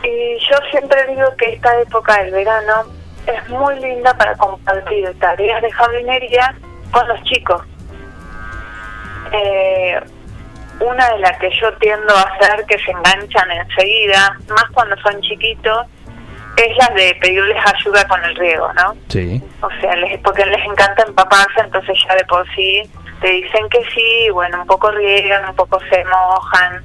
Y 0.04 0.38
yo 0.50 0.56
siempre 0.70 1.06
digo 1.06 1.34
que 1.38 1.54
esta 1.54 1.80
época 1.80 2.22
del 2.22 2.32
verano 2.32 2.84
es 3.26 3.48
muy 3.48 3.78
linda 3.80 4.14
para 4.14 4.36
compartir 4.36 5.16
tareas 5.18 5.62
de 5.62 5.70
jardinería 5.70 6.54
con 6.90 7.06
los 7.08 7.22
chicos. 7.24 7.62
Eh, 9.32 10.00
una 10.80 11.08
de 11.10 11.18
las 11.20 11.38
que 11.38 11.50
yo 11.60 11.72
tiendo 11.74 12.14
a 12.14 12.22
hacer 12.22 12.64
que 12.66 12.78
se 12.78 12.90
enganchan 12.90 13.50
enseguida, 13.50 14.36
más 14.48 14.64
cuando 14.72 14.96
son 14.98 15.20
chiquitos, 15.20 15.86
es 16.56 16.76
la 16.76 16.94
de 16.94 17.16
pedirles 17.20 17.58
ayuda 17.74 18.06
con 18.08 18.22
el 18.24 18.34
riego, 18.36 18.72
¿no? 18.74 18.94
Sí. 19.08 19.42
O 19.60 19.70
sea, 19.80 19.96
les, 19.96 20.20
porque 20.20 20.44
les 20.46 20.64
encanta 20.64 21.04
empaparse, 21.06 21.60
entonces 21.60 21.96
ya 22.06 22.14
de 22.14 22.24
por 22.24 22.46
sí 22.54 22.82
te 23.20 23.30
dicen 23.30 23.68
que 23.68 23.82
sí, 23.94 24.28
bueno, 24.30 24.62
un 24.62 24.66
poco 24.66 24.90
riegan, 24.90 25.48
un 25.48 25.54
poco 25.54 25.78
se 25.88 26.04
mojan. 26.04 26.82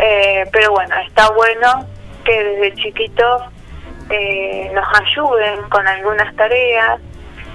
Eh, 0.00 0.44
pero 0.52 0.72
bueno, 0.72 0.94
está 1.06 1.30
bueno 1.30 1.86
que 2.24 2.44
desde 2.44 2.74
chiquitos 2.82 3.42
eh, 4.10 4.70
nos 4.74 4.86
ayuden 5.00 5.62
con 5.70 5.86
algunas 5.86 6.34
tareas, 6.36 7.00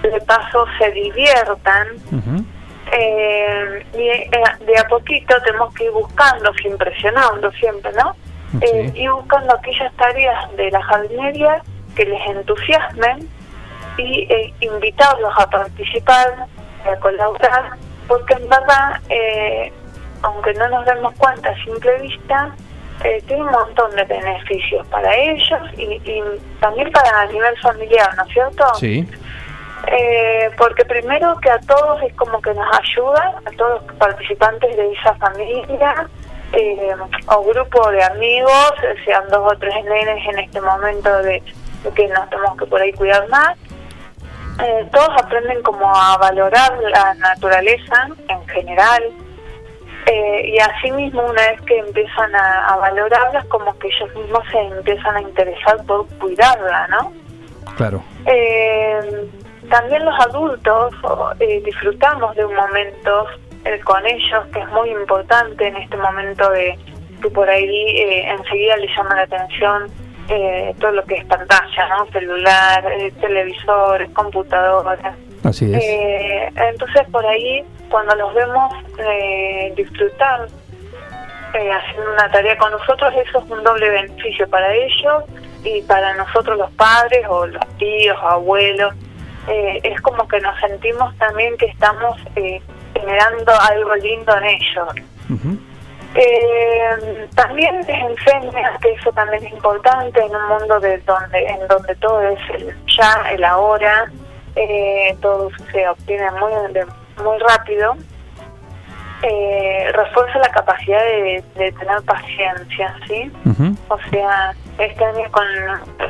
de 0.01 0.19
paso 0.21 0.65
se 0.77 0.91
diviertan. 0.91 1.87
Eh, 2.95 3.85
y 3.93 4.07
eh, 4.07 4.29
de 4.65 4.77
a 4.77 4.87
poquito 4.87 5.35
tenemos 5.43 5.73
que 5.73 5.85
ir 5.85 5.91
buscando, 5.91 6.53
sin 6.61 6.77
presionando 6.77 7.51
siempre, 7.53 7.91
¿no? 7.93 8.15
Eh, 8.61 8.91
ir 8.93 9.09
buscando 9.09 9.55
aquellas 9.55 9.91
tareas 9.95 10.55
de 10.55 10.69
la 10.69 10.81
jardinería 10.83 11.63
que 11.95 12.05
les 12.05 12.21
entusiasmen 12.27 13.27
y 13.97 14.27
eh, 14.31 14.53
invitarlos 14.59 15.33
a 15.37 15.49
participar, 15.49 16.45
a 16.85 16.95
colaborar, 16.99 17.71
porque 18.07 18.33
en 18.35 18.47
verdad, 18.47 19.01
eh, 19.09 19.73
aunque 20.21 20.53
no 20.53 20.67
nos 20.69 20.85
demos 20.85 21.13
cuenta 21.15 21.49
a 21.49 21.63
simple 21.63 21.99
vista, 21.99 22.55
eh, 23.03 23.23
tiene 23.27 23.43
un 23.43 23.51
montón 23.51 23.95
de 23.95 24.03
beneficios 24.03 24.85
para 24.87 25.15
ellos 25.15 25.61
y, 25.77 25.99
y 26.05 26.23
también 26.59 26.91
para 26.91 27.21
a 27.21 27.25
nivel 27.25 27.57
familiar, 27.59 28.15
¿no 28.15 28.23
es 28.23 28.33
cierto? 28.33 28.65
Sí. 28.75 29.07
Eh, 29.87 30.49
porque 30.57 30.85
primero 30.85 31.35
que 31.41 31.49
a 31.49 31.59
todos 31.59 32.01
es 32.03 32.13
como 32.15 32.41
que 32.41 32.53
nos 32.53 32.65
ayuda, 32.79 33.35
a 33.45 33.51
todos 33.57 33.85
los 33.85 33.95
participantes 33.97 34.75
de 34.77 34.93
esa 34.93 35.13
familia 35.15 36.07
eh, 36.53 36.95
o 37.27 37.43
grupo 37.43 37.89
de 37.91 38.03
amigos, 38.03 38.73
sean 39.03 39.27
dos 39.29 39.51
o 39.51 39.57
tres 39.57 39.83
nenes 39.83 40.25
en 40.29 40.39
este 40.39 40.61
momento 40.61 41.09
de, 41.23 41.43
de 41.83 41.91
que 41.95 42.07
nos 42.07 42.29
tenemos 42.29 42.57
que 42.57 42.65
por 42.65 42.81
ahí 42.81 42.93
cuidar 42.93 43.27
más. 43.27 43.57
Eh, 44.63 44.87
todos 44.91 45.09
aprenden 45.21 45.61
como 45.63 45.93
a 45.93 46.15
valorar 46.17 46.77
la 46.77 47.15
naturaleza 47.15 48.07
en 48.29 48.47
general 48.47 49.03
eh, 50.05 50.51
y 50.53 50.59
asimismo 50.59 51.23
una 51.23 51.41
vez 51.41 51.61
que 51.61 51.79
empiezan 51.79 52.35
a, 52.35 52.67
a 52.67 52.77
valorarlas 52.77 53.45
como 53.47 53.77
que 53.79 53.87
ellos 53.87 54.15
mismos 54.15 54.43
se 54.51 54.59
empiezan 54.59 55.15
a 55.15 55.21
interesar 55.21 55.83
por 55.85 56.07
cuidarla, 56.19 56.87
¿no? 56.87 57.13
Claro. 57.75 58.03
Eh, 58.25 59.27
también 59.69 60.05
los 60.05 60.19
adultos 60.19 60.93
eh, 61.39 61.61
disfrutamos 61.65 62.35
de 62.35 62.45
un 62.45 62.55
momento 62.55 63.25
eh, 63.65 63.79
con 63.81 64.05
ellos 64.05 64.45
que 64.53 64.59
es 64.59 64.67
muy 64.69 64.89
importante 64.89 65.67
en 65.67 65.75
este 65.77 65.97
momento 65.97 66.49
de 66.51 66.77
que 67.21 67.29
por 67.29 67.49
ahí 67.49 67.99
eh, 67.99 68.29
enseguida 68.29 68.75
les 68.77 68.95
llama 68.95 69.15
la 69.15 69.21
atención 69.23 69.89
eh, 70.29 70.73
todo 70.79 70.91
lo 70.91 71.03
que 71.03 71.15
es 71.15 71.25
pantalla, 71.25 71.87
¿no? 71.89 72.05
celular, 72.11 72.85
eh, 72.91 73.11
televisores, 73.19 74.09
computadoras. 74.11 75.15
Así 75.43 75.73
es. 75.73 75.83
Eh, 75.83 76.49
entonces 76.55 77.03
por 77.11 77.25
ahí 77.25 77.63
cuando 77.89 78.15
los 78.15 78.33
vemos 78.33 78.73
eh, 78.97 79.73
disfrutar 79.75 80.47
eh, 81.53 81.71
haciendo 81.71 82.11
una 82.11 82.31
tarea 82.31 82.57
con 82.57 82.71
nosotros, 82.71 83.13
eso 83.15 83.39
es 83.39 83.51
un 83.51 83.63
doble 83.63 83.89
beneficio 83.89 84.49
para 84.49 84.73
ellos 84.73 85.23
y 85.63 85.81
para 85.83 86.15
nosotros 86.15 86.57
los 86.57 86.71
padres 86.71 87.25
o 87.29 87.45
los 87.45 87.77
tíos 87.77 88.17
abuelos. 88.21 88.93
Eh, 89.47 89.79
es 89.83 89.99
como 90.01 90.27
que 90.27 90.39
nos 90.39 90.57
sentimos 90.59 91.15
también 91.17 91.57
que 91.57 91.65
estamos 91.65 92.17
eh, 92.35 92.61
generando 92.93 93.51
algo 93.59 93.95
lindo 93.95 94.35
en 94.37 94.43
ellos. 94.45 94.87
Eh, 96.15 97.27
también 97.35 97.75
les 97.87 97.89
enseña 97.89 98.77
que 98.81 98.91
eso 98.91 99.11
también 99.13 99.43
es 99.45 99.51
importante 99.51 100.23
en 100.23 100.35
un 100.35 100.47
mundo 100.47 100.79
de 100.79 100.97
donde 100.99 101.43
en 101.45 101.67
donde 101.67 101.95
todo 101.95 102.21
es 102.29 102.39
el 102.53 102.73
ya, 102.95 103.31
el 103.31 103.43
ahora, 103.43 104.05
eh, 104.55 105.17
todo 105.21 105.49
se 105.71 105.87
obtiene 105.89 106.29
muy 106.31 106.51
de- 106.73 106.85
muy 107.23 107.37
rápido. 107.39 107.95
Eh, 109.23 109.89
refuerza 109.93 110.37
la 110.39 110.49
capacidad 110.49 110.99
de, 111.03 111.43
de 111.55 111.71
tener 111.71 112.01
paciencia, 112.03 112.95
¿sí? 113.07 113.31
O 113.87 113.97
sea, 114.11 114.53
este 114.77 115.05
año 115.05 115.29
con, 115.31 115.45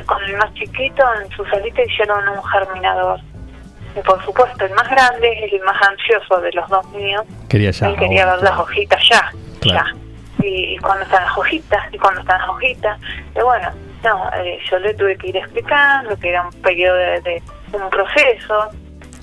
con 0.06 0.24
el 0.24 0.38
más 0.38 0.54
chiquito 0.54 1.04
en 1.22 1.30
su 1.32 1.46
salita 1.46 1.82
hicieron 1.84 2.28
un 2.30 2.44
germinador. 2.44 3.20
Y 3.96 4.00
por 4.02 4.24
supuesto, 4.26 4.66
el 4.66 4.72
más 4.74 4.90
grande 4.90 5.32
es 5.46 5.54
el 5.54 5.62
más 5.62 5.80
ansioso 5.88 6.40
de 6.42 6.52
los 6.54 6.68
dos 6.70 6.86
míos. 6.92 7.24
Quería 7.50 7.72
ya. 7.72 7.88
Él 7.88 7.96
quería 7.98 8.26
ver 8.26 8.42
las 8.42 8.58
hojitas 8.60 9.00
ya, 9.10 9.32
Claro. 9.62 9.86
ya. 10.40 10.46
Y, 10.46 10.74
y 10.76 10.78
cuando 10.80 11.04
están 11.06 11.24
las 11.24 11.38
hojitas, 11.38 11.94
y 11.94 11.98
cuando 11.98 12.22
están 12.22 12.40
las 12.40 12.50
hojitas. 12.50 13.00
Y 13.36 13.40
bueno, 13.42 13.70
no, 14.04 14.30
eh, 14.38 14.60
yo 14.70 14.80
le 14.80 14.94
tuve 14.96 15.16
que 15.18 15.28
ir 15.28 15.38
explicando 15.38 16.18
que 16.18 16.30
era 16.30 16.42
un 16.48 16.62
periodo 16.62 16.96
de, 16.98 17.22
de 17.22 17.42
un 17.74 17.90
proceso. 17.90 18.70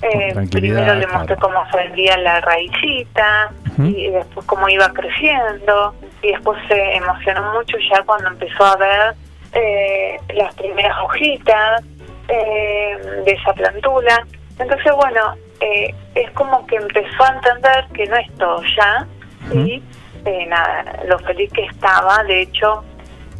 Eh, 0.03 0.33
primero 0.49 0.95
le 0.95 1.05
mostré 1.07 1.35
cómo 1.35 1.63
se 1.69 1.77
vendía 1.77 2.17
la 2.17 2.41
raicita 2.41 3.51
y 3.77 4.09
después 4.09 4.45
cómo 4.47 4.67
iba 4.67 4.89
creciendo 4.93 5.93
y 6.23 6.31
después 6.31 6.59
se 6.67 6.95
emocionó 6.95 7.53
mucho 7.53 7.77
ya 7.93 8.01
cuando 8.03 8.29
empezó 8.29 8.65
a 8.65 8.75
ver 8.77 9.15
eh, 9.53 10.19
las 10.33 10.53
primeras 10.55 10.97
hojitas 11.03 11.83
eh, 12.27 12.97
de 13.25 13.31
esa 13.31 13.53
plantula. 13.53 14.25
Entonces, 14.59 14.91
bueno, 14.95 15.35
eh, 15.59 15.93
es 16.15 16.29
como 16.31 16.65
que 16.67 16.75
empezó 16.75 17.23
a 17.23 17.29
entender 17.29 17.85
que 17.93 18.05
no 18.07 18.15
es 18.17 18.31
todo 18.37 18.61
ya 18.77 19.07
y 19.53 19.83
eh, 20.25 20.45
nada, 20.47 20.99
lo 21.07 21.17
feliz 21.19 21.51
que 21.51 21.63
estaba, 21.65 22.23
de 22.25 22.41
hecho, 22.41 22.83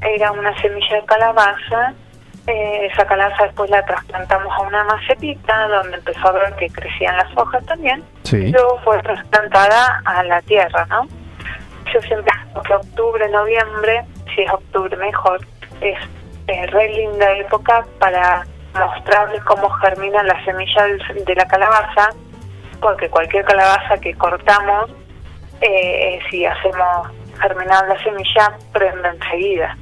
era 0.01 0.31
una 0.31 0.59
semilla 0.61 0.95
de 0.95 1.05
calabaza. 1.05 1.93
eh, 2.47 2.87
esa 2.91 3.05
calabaza 3.05 3.43
después 3.43 3.69
la 3.69 3.85
trasplantamos 3.85 4.51
a 4.51 4.61
una 4.61 4.83
macetita 4.85 5.67
donde 5.67 5.97
empezó 5.97 6.27
a 6.27 6.31
ver 6.31 6.55
que 6.55 6.69
crecían 6.69 7.15
las 7.17 7.37
hojas 7.37 7.63
también. 7.65 8.03
Sí. 8.23 8.37
Y 8.37 8.51
luego 8.51 8.79
fue 8.83 8.99
trasplantada 9.03 10.01
a 10.05 10.23
la 10.23 10.41
tierra, 10.41 10.85
¿no? 10.89 11.07
Yo 11.93 12.01
siempre 12.01 12.33
digo 12.47 12.61
que 12.63 12.73
octubre, 12.73 13.29
noviembre, 13.29 14.05
si 14.33 14.41
es 14.41 14.51
octubre 14.51 14.95
mejor, 14.97 15.39
es 15.81 15.97
eh, 16.47 16.67
re 16.67 16.89
linda 16.89 17.31
época 17.37 17.85
para 17.99 18.45
mostrarles 18.73 19.43
cómo 19.43 19.69
germina 19.69 20.23
la 20.23 20.43
semilla 20.45 20.85
de 21.25 21.35
la 21.35 21.45
calabaza, 21.45 22.09
porque 22.79 23.09
cualquier 23.09 23.43
calabaza 23.45 23.97
que 23.97 24.13
cortamos, 24.15 24.91
eh, 25.61 26.19
si 26.29 26.45
hacemos 26.45 27.09
germinar 27.39 27.87
la 27.87 28.01
semilla, 28.03 28.57
prende 28.71 29.09
enseguida. 29.09 29.77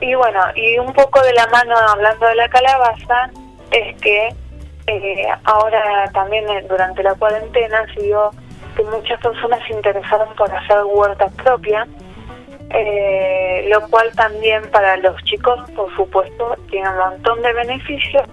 Y 0.00 0.14
bueno, 0.14 0.40
y 0.54 0.78
un 0.78 0.92
poco 0.92 1.20
de 1.22 1.32
la 1.32 1.46
mano 1.48 1.76
hablando 1.76 2.26
de 2.26 2.34
la 2.36 2.48
calabaza, 2.48 3.30
es 3.70 4.00
que 4.00 4.28
eh, 4.86 5.26
ahora 5.44 6.08
también 6.14 6.48
eh, 6.48 6.64
durante 6.68 7.02
la 7.02 7.14
cuarentena 7.14 7.84
se 7.94 8.02
vio 8.02 8.30
que 8.76 8.82
muchas 8.84 9.20
personas 9.20 9.60
se 9.66 9.74
interesaron 9.74 10.34
por 10.34 10.50
hacer 10.54 10.78
huerta 10.84 11.28
propia, 11.42 11.86
eh, 12.70 13.66
lo 13.70 13.86
cual 13.88 14.10
también 14.14 14.62
para 14.70 14.96
los 14.98 15.22
chicos, 15.24 15.70
por 15.72 15.94
supuesto, 15.96 16.56
tiene 16.70 16.88
un 16.90 16.96
montón 16.96 17.42
de 17.42 17.52
beneficios 17.52 18.24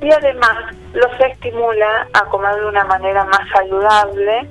y 0.00 0.10
además 0.10 0.74
los 0.92 1.20
estimula 1.20 2.08
a 2.12 2.24
comer 2.26 2.56
de 2.56 2.66
una 2.66 2.84
manera 2.84 3.24
más 3.24 3.48
saludable, 3.52 4.48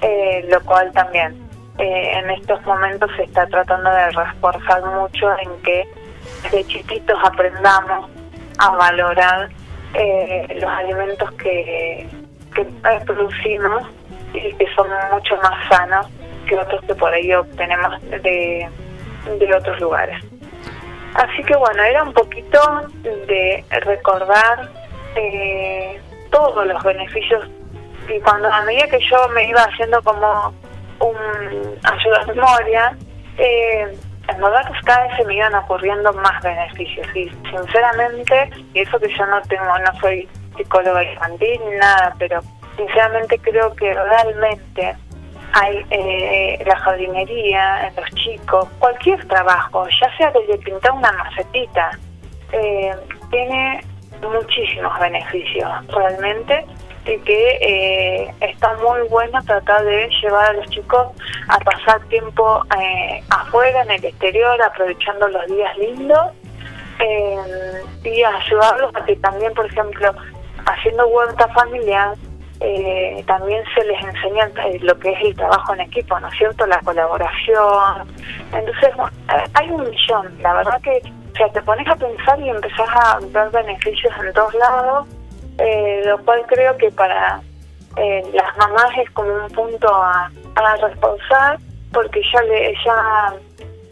eh, 0.00 0.46
lo 0.48 0.60
cual 0.62 0.92
también 0.92 1.44
eh, 1.78 2.18
en 2.18 2.30
estos 2.30 2.62
momentos 2.64 3.10
se 3.16 3.24
está 3.24 3.46
tratando 3.46 3.90
de 3.90 4.10
reforzar 4.10 4.82
mucho 4.84 5.28
en 5.40 5.62
que 5.62 5.84
de 6.50 6.64
chiquitos 6.66 7.18
aprendamos 7.24 8.08
a 8.58 8.70
valorar 8.76 9.48
eh, 9.94 10.58
los 10.60 10.70
alimentos 10.70 11.32
que, 11.32 12.08
que 12.54 12.62
eh, 12.62 13.00
producimos 13.04 13.82
y 14.32 14.52
que 14.54 14.66
son 14.74 14.88
mucho 15.12 15.36
más 15.38 15.68
sanos 15.68 16.06
que 16.46 16.56
otros 16.56 16.84
que 16.84 16.94
por 16.94 17.12
ahí 17.12 17.32
obtenemos 17.32 18.00
de, 18.02 18.68
de 19.24 19.54
otros 19.54 19.80
lugares. 19.80 20.22
Así 21.14 21.42
que 21.44 21.56
bueno, 21.56 21.82
era 21.82 22.02
un 22.02 22.12
poquito 22.12 22.60
de 23.02 23.64
recordar 23.82 24.68
eh, 25.16 26.00
todos 26.30 26.66
los 26.66 26.82
beneficios 26.82 27.48
y 28.08 28.20
cuando 28.20 28.52
a 28.52 28.62
medida 28.62 28.86
que 28.88 28.98
yo 29.00 29.28
me 29.28 29.48
iba 29.48 29.62
haciendo 29.62 30.02
como 30.02 30.52
un 31.00 31.16
ayuda 31.84 32.22
a 32.22 32.26
memoria, 32.26 32.96
eh, 33.38 33.96
en 34.28 34.40
verdad 34.40 34.66
que 34.66 34.80
cada 34.84 35.06
vez 35.06 35.16
se 35.16 35.24
me 35.24 35.36
iban 35.36 35.54
ocurriendo 35.54 36.12
más 36.14 36.42
beneficios 36.42 37.06
y 37.14 37.30
sinceramente, 37.50 38.50
y 38.74 38.80
eso 38.80 38.98
que 38.98 39.14
yo 39.14 39.26
no 39.26 39.40
tengo, 39.42 39.78
no 39.78 40.00
soy 40.00 40.28
psicóloga 40.56 41.02
infantil 41.02 41.60
ni 41.64 41.76
nada, 41.76 42.14
pero 42.18 42.40
sinceramente 42.76 43.38
creo 43.38 43.74
que 43.74 43.92
realmente 43.92 44.96
hay 45.54 45.86
eh, 45.90 46.62
la 46.66 46.76
jardinería 46.76 47.92
los 47.96 48.10
chicos, 48.10 48.68
cualquier 48.78 49.26
trabajo, 49.28 49.86
ya 50.00 50.16
sea 50.16 50.32
desde 50.32 50.58
pintar 50.58 50.92
una 50.92 51.12
macetita, 51.12 51.98
eh, 52.52 52.94
tiene 53.30 53.80
muchísimos 54.20 54.98
beneficios 54.98 55.70
realmente 55.88 56.64
y 57.06 57.18
que 57.18 57.58
eh, 57.60 58.34
está 58.40 58.74
muy 58.76 59.06
bueno 59.08 59.38
tratar 59.44 59.84
de 59.84 60.08
llevar 60.22 60.50
a 60.50 60.52
los 60.54 60.66
chicos 60.70 61.08
a 61.48 61.58
pasar 61.58 62.00
tiempo 62.08 62.62
eh, 62.80 63.22
afuera, 63.30 63.82
en 63.82 63.90
el 63.92 64.04
exterior, 64.04 64.60
aprovechando 64.62 65.28
los 65.28 65.46
días 65.46 65.76
lindos 65.78 66.32
eh, 66.98 67.82
y 68.04 68.22
ayudarlos 68.22 68.94
a 68.96 69.04
que 69.04 69.16
también, 69.16 69.52
por 69.52 69.66
ejemplo, 69.66 70.14
haciendo 70.64 71.06
huerta 71.08 71.46
familiar, 71.48 72.14
eh, 72.66 73.24
también 73.26 73.62
se 73.74 73.84
les 73.84 74.02
enseña 74.02 74.44
eh, 74.66 74.78
lo 74.80 74.98
que 74.98 75.10
es 75.12 75.20
el 75.22 75.34
trabajo 75.36 75.74
en 75.74 75.80
equipo, 75.82 76.18
¿no 76.20 76.28
es 76.28 76.34
cierto? 76.38 76.66
La 76.66 76.78
colaboración. 76.80 78.08
Entonces, 78.52 78.90
eh, 79.34 79.44
hay 79.54 79.70
un 79.70 79.82
millón. 79.90 80.36
La 80.40 80.54
verdad 80.54 80.80
que, 80.82 81.00
o 81.32 81.36
sea, 81.36 81.48
te 81.50 81.60
pones 81.62 81.86
a 81.88 81.96
pensar 81.96 82.40
y 82.40 82.48
empezás 82.48 82.88
a 82.90 83.18
ver 83.20 83.50
beneficios 83.50 84.12
en 84.24 84.32
todos 84.32 84.54
lados, 84.54 85.06
eh, 85.58 86.02
lo 86.06 86.18
cual 86.24 86.42
creo 86.46 86.76
que 86.78 86.90
para 86.90 87.40
eh, 87.96 88.22
las 88.32 88.56
mamás 88.56 88.96
es 88.98 89.10
como 89.10 89.28
un 89.34 89.48
punto 89.50 89.88
a, 89.94 90.30
a 90.56 90.76
reforzar, 90.76 91.58
porque 91.92 92.20
ya, 92.32 92.42
le, 92.42 92.74
ya 92.84 93.34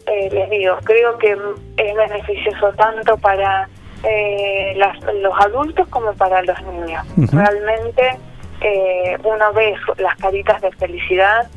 eh, 0.07 0.29
les 0.31 0.49
digo, 0.49 0.77
creo 0.83 1.17
que 1.19 1.37
es 1.77 1.95
beneficioso 1.95 2.73
tanto 2.73 3.15
para 3.17 3.69
eh, 4.03 4.73
las- 4.75 5.01
los 5.15 5.33
adultos 5.39 5.87
como 5.89 6.11
para 6.13 6.41
los 6.41 6.61
niños. 6.63 7.05
Realmente 7.31 8.17
eh, 8.63 9.17
uno 9.23 9.53
ve 9.53 9.75
las 9.97 10.15
caritas 10.17 10.61
de 10.61 10.71
felicidad 10.71 11.47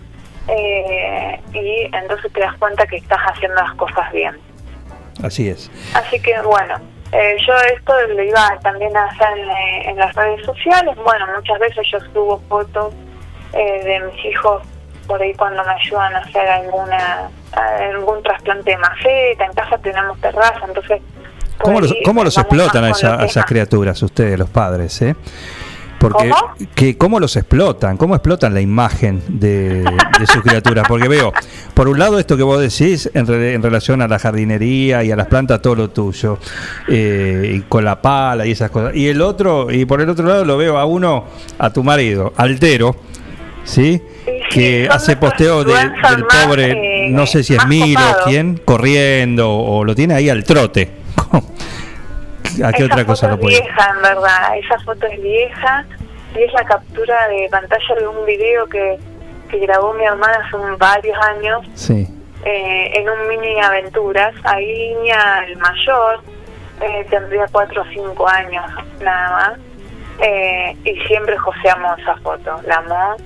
eh, 0.49 1.41
y 1.53 1.89
entonces 1.97 2.33
te 2.33 2.41
das 2.41 2.55
cuenta 2.59 2.87
que 2.87 2.97
estás 2.97 3.19
haciendo 3.21 3.61
las 3.63 3.75
cosas 3.75 4.11
bien. 4.13 4.37
Así 5.23 5.49
es. 5.49 5.71
Así 5.95 6.21
que 6.21 6.39
bueno, 6.43 6.75
eh, 7.13 7.37
yo 7.47 7.55
esto 7.75 7.95
lo 8.09 8.23
iba 8.23 8.59
también 8.63 8.95
a 8.97 9.05
hacer 9.07 9.39
en, 9.39 9.49
eh, 9.51 9.91
en 9.91 9.97
las 9.97 10.15
redes 10.15 10.45
sociales. 10.45 10.95
Bueno, 11.03 11.27
muchas 11.37 11.59
veces 11.59 11.87
yo 11.91 11.99
subo 12.13 12.41
fotos 12.49 12.93
eh, 13.53 13.85
de 13.85 14.01
mis 14.01 14.25
hijos 14.27 14.63
por 15.07 15.23
ahí 15.23 15.33
cuando 15.35 15.63
me 15.65 15.73
ayudan 15.73 16.15
a 16.17 16.19
hacer 16.19 16.49
alguna 16.49 17.31
algún 17.53 18.23
trasplante 18.23 18.71
de 18.73 18.77
maceta. 18.77 19.45
En 19.47 19.53
casa 19.53 19.79
tenemos 19.79 20.21
terraza, 20.21 20.61
entonces 20.67 21.01
¿Cómo 21.59 21.81
los, 21.81 21.95
cómo 22.05 22.23
los 22.23 22.37
explotan 22.37 22.85
a, 22.85 22.91
esa- 22.91 23.15
a 23.15 23.25
esas 23.25 23.45
es 23.45 23.45
criaturas 23.47 24.03
ustedes, 24.03 24.39
los 24.39 24.51
padres? 24.51 25.01
¿eh? 25.01 25.17
Porque, 25.99 26.29
¿Cómo? 26.29 26.55
que, 26.75 26.97
¿Cómo 26.99 27.19
los 27.21 27.37
explotan? 27.37 27.97
¿Cómo 27.97 28.15
explotan 28.15 28.53
la 28.53 28.61
imagen 28.61 29.23
de, 29.29 29.83
de 29.83 30.27
sus 30.27 30.43
criaturas? 30.43 30.85
Porque 30.87 31.09
veo, 31.09 31.33
por 31.75 31.89
un 31.89 31.99
lado, 31.99 32.19
esto 32.19 32.37
que 32.37 32.43
vos 32.43 32.61
decís 32.61 33.11
en, 33.15 33.27
re- 33.27 33.55
en 33.55 33.63
relación 33.63 34.03
a 34.03 34.09
la 34.09 34.19
jardinería 34.19 35.03
y 35.05 35.11
a 35.11 35.17
las 35.17 35.27
plantas, 35.27 35.63
todo 35.63 35.75
lo 35.75 35.91
tuyo, 35.91 36.39
eh, 36.89 37.55
y 37.57 37.61
con 37.63 37.85
la 37.85 38.01
pala 38.03 38.45
y 38.47 38.51
esas 38.53 38.71
cosas. 38.71 38.95
Y 38.95 39.09
el 39.09 39.23
otro, 39.23 39.71
y 39.71 39.85
por 39.87 40.01
el 40.03 40.09
otro 40.11 40.27
lado, 40.27 40.45
lo 40.45 40.57
veo 40.59 40.77
a 40.79 40.85
uno, 40.85 41.25
a 41.59 41.71
tu 41.73 41.83
marido, 41.83 42.33
altero, 42.37 42.95
¿sí? 43.65 44.01
Que 44.51 44.89
hace 44.91 45.17
posteo 45.17 45.65
de- 45.65 45.73
del 45.75 46.25
pobre, 46.27 47.07
eh, 47.07 47.11
no 47.11 47.27
sé 47.27 47.43
si 47.43 47.55
es 47.55 47.61
copados. 47.61 48.17
quién, 48.27 48.61
corriendo, 48.65 49.51
o 49.51 49.83
lo 49.85 49.95
tiene 49.95 50.15
ahí 50.15 50.29
al 50.29 50.45
trote. 50.45 50.91
¿A 52.65 52.73
qué 52.73 52.85
Esa 52.85 52.95
otra 52.95 53.05
cosa 53.07 53.29
foto 53.29 53.29
lo 53.29 53.35
es 53.35 53.41
puede? 53.59 53.63
vieja, 53.63 53.91
en 53.97 54.03
verdad. 54.03 54.57
Esa 54.59 54.79
foto 54.81 55.07
es 55.07 55.23
vieja 55.23 55.85
y 56.35 56.43
es 56.43 56.53
la 56.53 56.65
captura 56.65 57.29
de 57.29 57.49
pantalla 57.51 57.95
de 57.99 58.07
un 58.09 58.27
video 58.27 58.67
que, 58.67 58.99
que 59.51 59.59
grabó 59.61 59.93
mi 59.95 60.05
hermana 60.05 60.45
hace 60.47 60.57
varios 60.79 61.19
años 61.23 61.67
Sí. 61.75 62.07
eh, 62.45 62.91
en 62.95 63.09
un 63.09 63.29
mini 63.29 63.61
aventuras. 63.61 64.35
Ahí 64.45 64.95
Niña, 64.95 65.45
el 65.47 65.57
mayor, 65.59 66.21
eh, 66.81 67.07
tendría 67.11 67.47
4 67.51 67.83
o 67.83 67.85
5 67.93 68.29
años 68.29 68.65
nada 69.01 69.31
más. 69.31 69.59
Eh, 70.21 70.77
y 70.85 70.95
siempre 71.07 71.37
joseamos 71.37 71.99
esa 71.99 72.17
foto, 72.17 72.61
la 72.67 72.77
amó. 72.77 73.17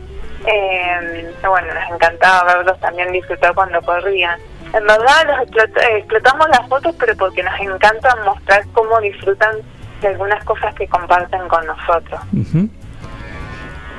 Eh, 0.46 1.32
bueno, 1.46 1.68
nos 1.74 1.90
encantaba 1.90 2.54
verlos 2.54 2.78
también 2.80 3.12
disfrutar 3.12 3.54
cuando 3.54 3.80
corrían. 3.82 4.38
En 4.72 4.86
verdad 4.86 5.26
los 5.54 5.68
explotamos 5.98 6.48
las 6.50 6.68
fotos, 6.68 6.94
pero 6.98 7.16
porque 7.16 7.42
nos 7.42 7.58
encanta 7.60 8.14
mostrar 8.24 8.64
cómo 8.72 9.00
disfrutan 9.00 9.56
de 10.00 10.08
algunas 10.08 10.42
cosas 10.44 10.74
que 10.74 10.86
comparten 10.88 11.46
con 11.48 11.66
nosotros. 11.66 12.20
Ujú. 12.32 12.68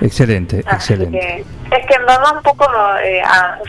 Excelente, 0.01 0.63
Así 0.65 0.93
excelente. 0.93 1.19
que, 1.69 1.77
es 1.77 1.85
que 1.85 1.93
en 1.93 2.05
verdad 2.05 2.35
un 2.35 2.41
poco 2.41 2.65
eh, 3.03 3.21
a- 3.21 3.59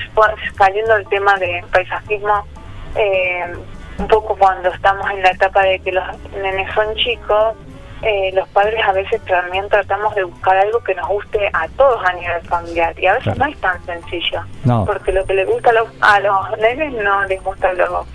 cayendo 0.56 0.96
el 0.96 1.06
tema 1.08 1.36
de 1.36 1.62
paisajismo, 1.72 2.46
eh, 2.94 3.52
un 3.98 4.08
poco 4.08 4.34
cuando 4.36 4.70
estamos 4.70 5.10
en 5.10 5.22
la 5.22 5.30
etapa 5.30 5.62
de 5.62 5.78
que 5.80 5.92
los 5.92 6.04
nenes 6.40 6.72
son 6.74 6.94
chicos, 6.96 7.54
eh, 8.02 8.30
los 8.34 8.48
padres 8.48 8.80
a 8.84 8.92
veces 8.92 9.20
también 9.24 9.68
tratamos 9.68 10.14
de 10.14 10.24
buscar 10.24 10.56
algo 10.56 10.80
que 10.82 10.94
nos 10.94 11.08
guste 11.08 11.48
a 11.52 11.68
todos 11.76 12.04
a 12.04 12.12
nivel 12.14 12.40
familiar 12.42 12.98
y 12.98 13.06
a 13.06 13.14
veces 13.14 13.34
Claro. 13.34 13.38
no 13.44 13.50
es 13.52 13.60
tan 13.60 13.84
sencillo, 13.86 14.42
No. 14.64 14.84
porque 14.84 15.12
lo 15.12 15.24
que 15.24 15.34
le 15.34 15.44
gusta 15.44 15.70
a 15.70 15.72
los, 15.72 15.88
a 16.00 16.20
los 16.20 16.58
nenes 16.58 16.92
no 16.94 17.24
les 17.24 17.42
gusta 17.42 17.68
a 17.70 17.72
los, 17.74 18.06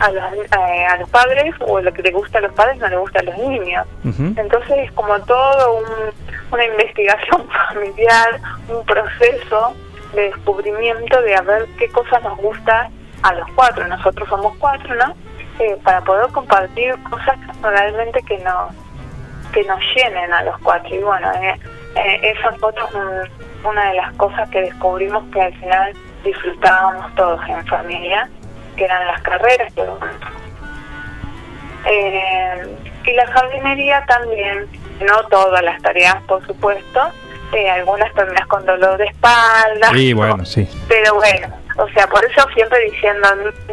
a 0.00 0.10
los, 0.10 0.24
eh, 0.34 0.84
a 0.86 0.96
los 0.98 1.08
padres 1.10 1.54
o 1.60 1.80
lo 1.80 1.92
que 1.92 2.02
le 2.02 2.10
gusta 2.10 2.38
a 2.38 2.42
los 2.42 2.52
padres 2.52 2.78
no 2.78 2.88
le 2.88 2.96
gusta 2.96 3.20
a 3.20 3.22
los 3.22 3.36
niños. 3.38 3.86
Entonces 4.36 4.70
es 4.78 4.92
como 4.92 5.18
todo 5.20 5.78
un- 5.78 6.12
una 6.52 6.64
investigación 6.64 7.46
familiar, 7.68 8.40
un 8.68 8.84
proceso 8.84 9.74
de 10.14 10.22
descubrimiento 10.22 11.22
de 11.22 11.34
a 11.36 11.40
ver 11.42 11.66
qué 11.78 11.88
cosas 11.90 12.22
nos 12.22 12.36
gusta 12.38 12.90
a 13.22 13.34
los 13.34 13.48
cuatro. 13.54 13.86
Nosotros 13.86 14.28
somos 14.28 14.56
cuatro, 14.58 14.94
¿no? 14.96 15.14
Eh, 15.60 15.76
para 15.84 16.00
poder 16.00 16.26
compartir 16.32 16.94
cosas 17.10 17.36
realmente 17.62 18.22
que 18.22 18.38
nos 18.38 18.72
que 19.52 19.64
nos 19.64 19.80
llenen 19.94 20.32
a 20.32 20.42
los 20.44 20.58
cuatro. 20.60 20.94
Y 20.94 20.98
bueno, 20.98 21.30
eh, 21.34 21.58
eh, 21.96 22.34
esa 22.38 22.52
foto 22.52 22.86
es 22.88 22.94
un- 22.94 23.68
una 23.70 23.90
de 23.90 23.94
las 23.96 24.12
cosas 24.14 24.48
que 24.50 24.62
descubrimos 24.62 25.22
que 25.32 25.40
al 25.42 25.54
final 25.58 25.92
disfrutábamos 26.24 27.14
todos 27.14 27.40
en 27.48 27.66
familia, 27.66 28.28
que 28.76 28.84
eran 28.84 29.06
las 29.06 29.20
carreras. 29.22 29.72
Pero, 29.74 29.98
eh, 31.86 32.76
y 33.06 33.12
la 33.14 33.26
jardinería 33.28 34.04
también, 34.06 34.68
no 35.00 35.22
todas 35.28 35.62
las 35.62 35.80
tareas, 35.82 36.16
por 36.24 36.46
supuesto, 36.46 37.00
eh, 37.52 37.70
algunas 37.70 38.12
terminas 38.14 38.46
con 38.46 38.64
dolor 38.66 38.96
de 38.98 39.06
espalda, 39.06 39.90
Y 39.94 40.12
bueno, 40.12 40.44
sí. 40.44 40.68
pero 40.88 41.14
bueno, 41.14 41.48
o 41.78 41.88
sea, 41.88 42.06
por 42.06 42.24
eso 42.24 42.46
siempre 42.54 42.78
diciendo, 42.90 43.28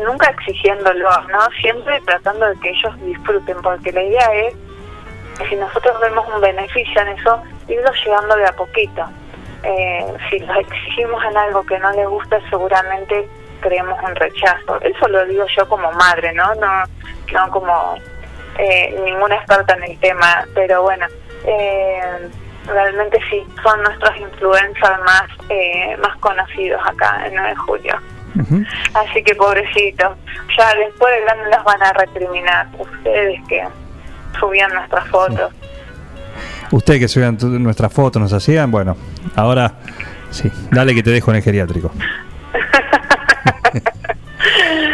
nunca 0.05 0.29
exigiéndolo, 0.29 1.09
¿no? 1.29 1.39
Siempre 1.61 1.99
tratando 2.05 2.47
de 2.47 2.59
que 2.59 2.69
ellos 2.69 2.99
disfruten, 3.01 3.57
porque 3.61 3.91
la 3.91 4.03
idea 4.03 4.33
es 4.33 4.55
si 5.49 5.55
nosotros 5.55 5.99
vemos 6.01 6.25
un 6.33 6.41
beneficio 6.41 7.01
en 7.01 7.09
eso, 7.09 7.41
irlos 7.67 7.95
llevando 8.03 8.35
de 8.35 8.45
a 8.45 8.53
poquito. 8.53 9.05
Eh, 9.63 10.13
si 10.29 10.39
los 10.39 10.57
exigimos 10.57 11.23
en 11.25 11.37
algo 11.37 11.65
que 11.65 11.77
no 11.79 11.91
les 11.91 12.07
gusta, 12.07 12.39
seguramente 12.49 13.27
creemos 13.59 13.99
un 14.03 14.15
rechazo. 14.15 14.79
Eso 14.81 15.07
lo 15.07 15.25
digo 15.25 15.45
yo 15.55 15.67
como 15.67 15.91
madre, 15.93 16.33
¿no? 16.33 16.53
No, 16.55 16.83
no 17.33 17.51
como 17.51 17.95
eh, 18.57 18.99
ninguna 19.03 19.35
experta 19.35 19.75
en 19.75 19.83
el 19.91 19.99
tema, 19.99 20.45
pero 20.53 20.83
bueno, 20.83 21.05
eh, 21.45 22.29
realmente 22.67 23.19
sí, 23.29 23.45
son 23.63 23.81
nuestros 23.83 24.15
influencers 24.17 24.99
más, 25.05 25.29
eh, 25.49 25.95
más 25.97 26.15
conocidos 26.17 26.81
acá 26.85 27.25
en 27.25 27.35
9 27.35 27.49
de 27.49 27.55
julio. 27.55 28.01
Así 28.93 29.23
que 29.23 29.33
pobrecitos, 29.33 30.15
ya 30.55 30.75
después 30.75 31.11
de 31.15 31.21
grande 31.21 31.49
los 31.49 31.63
van 31.63 31.81
a 31.81 31.91
recriminar 31.93 32.67
ustedes 32.77 33.41
que 33.47 33.67
subían 34.39 34.73
nuestras 34.73 35.07
fotos. 35.07 35.51
Usted 36.71 36.99
que 36.99 37.07
subían 37.07 37.37
nuestras 37.63 37.93
fotos, 37.93 38.21
nos 38.21 38.33
hacían, 38.33 38.69
bueno, 38.71 38.97
ahora 39.35 39.73
sí, 40.31 40.51
dale 40.71 40.93
que 40.93 41.01
te 41.03 41.11
dejo 41.11 41.31
en 41.31 41.37
el 41.37 41.43
geriátrico. 41.43 41.91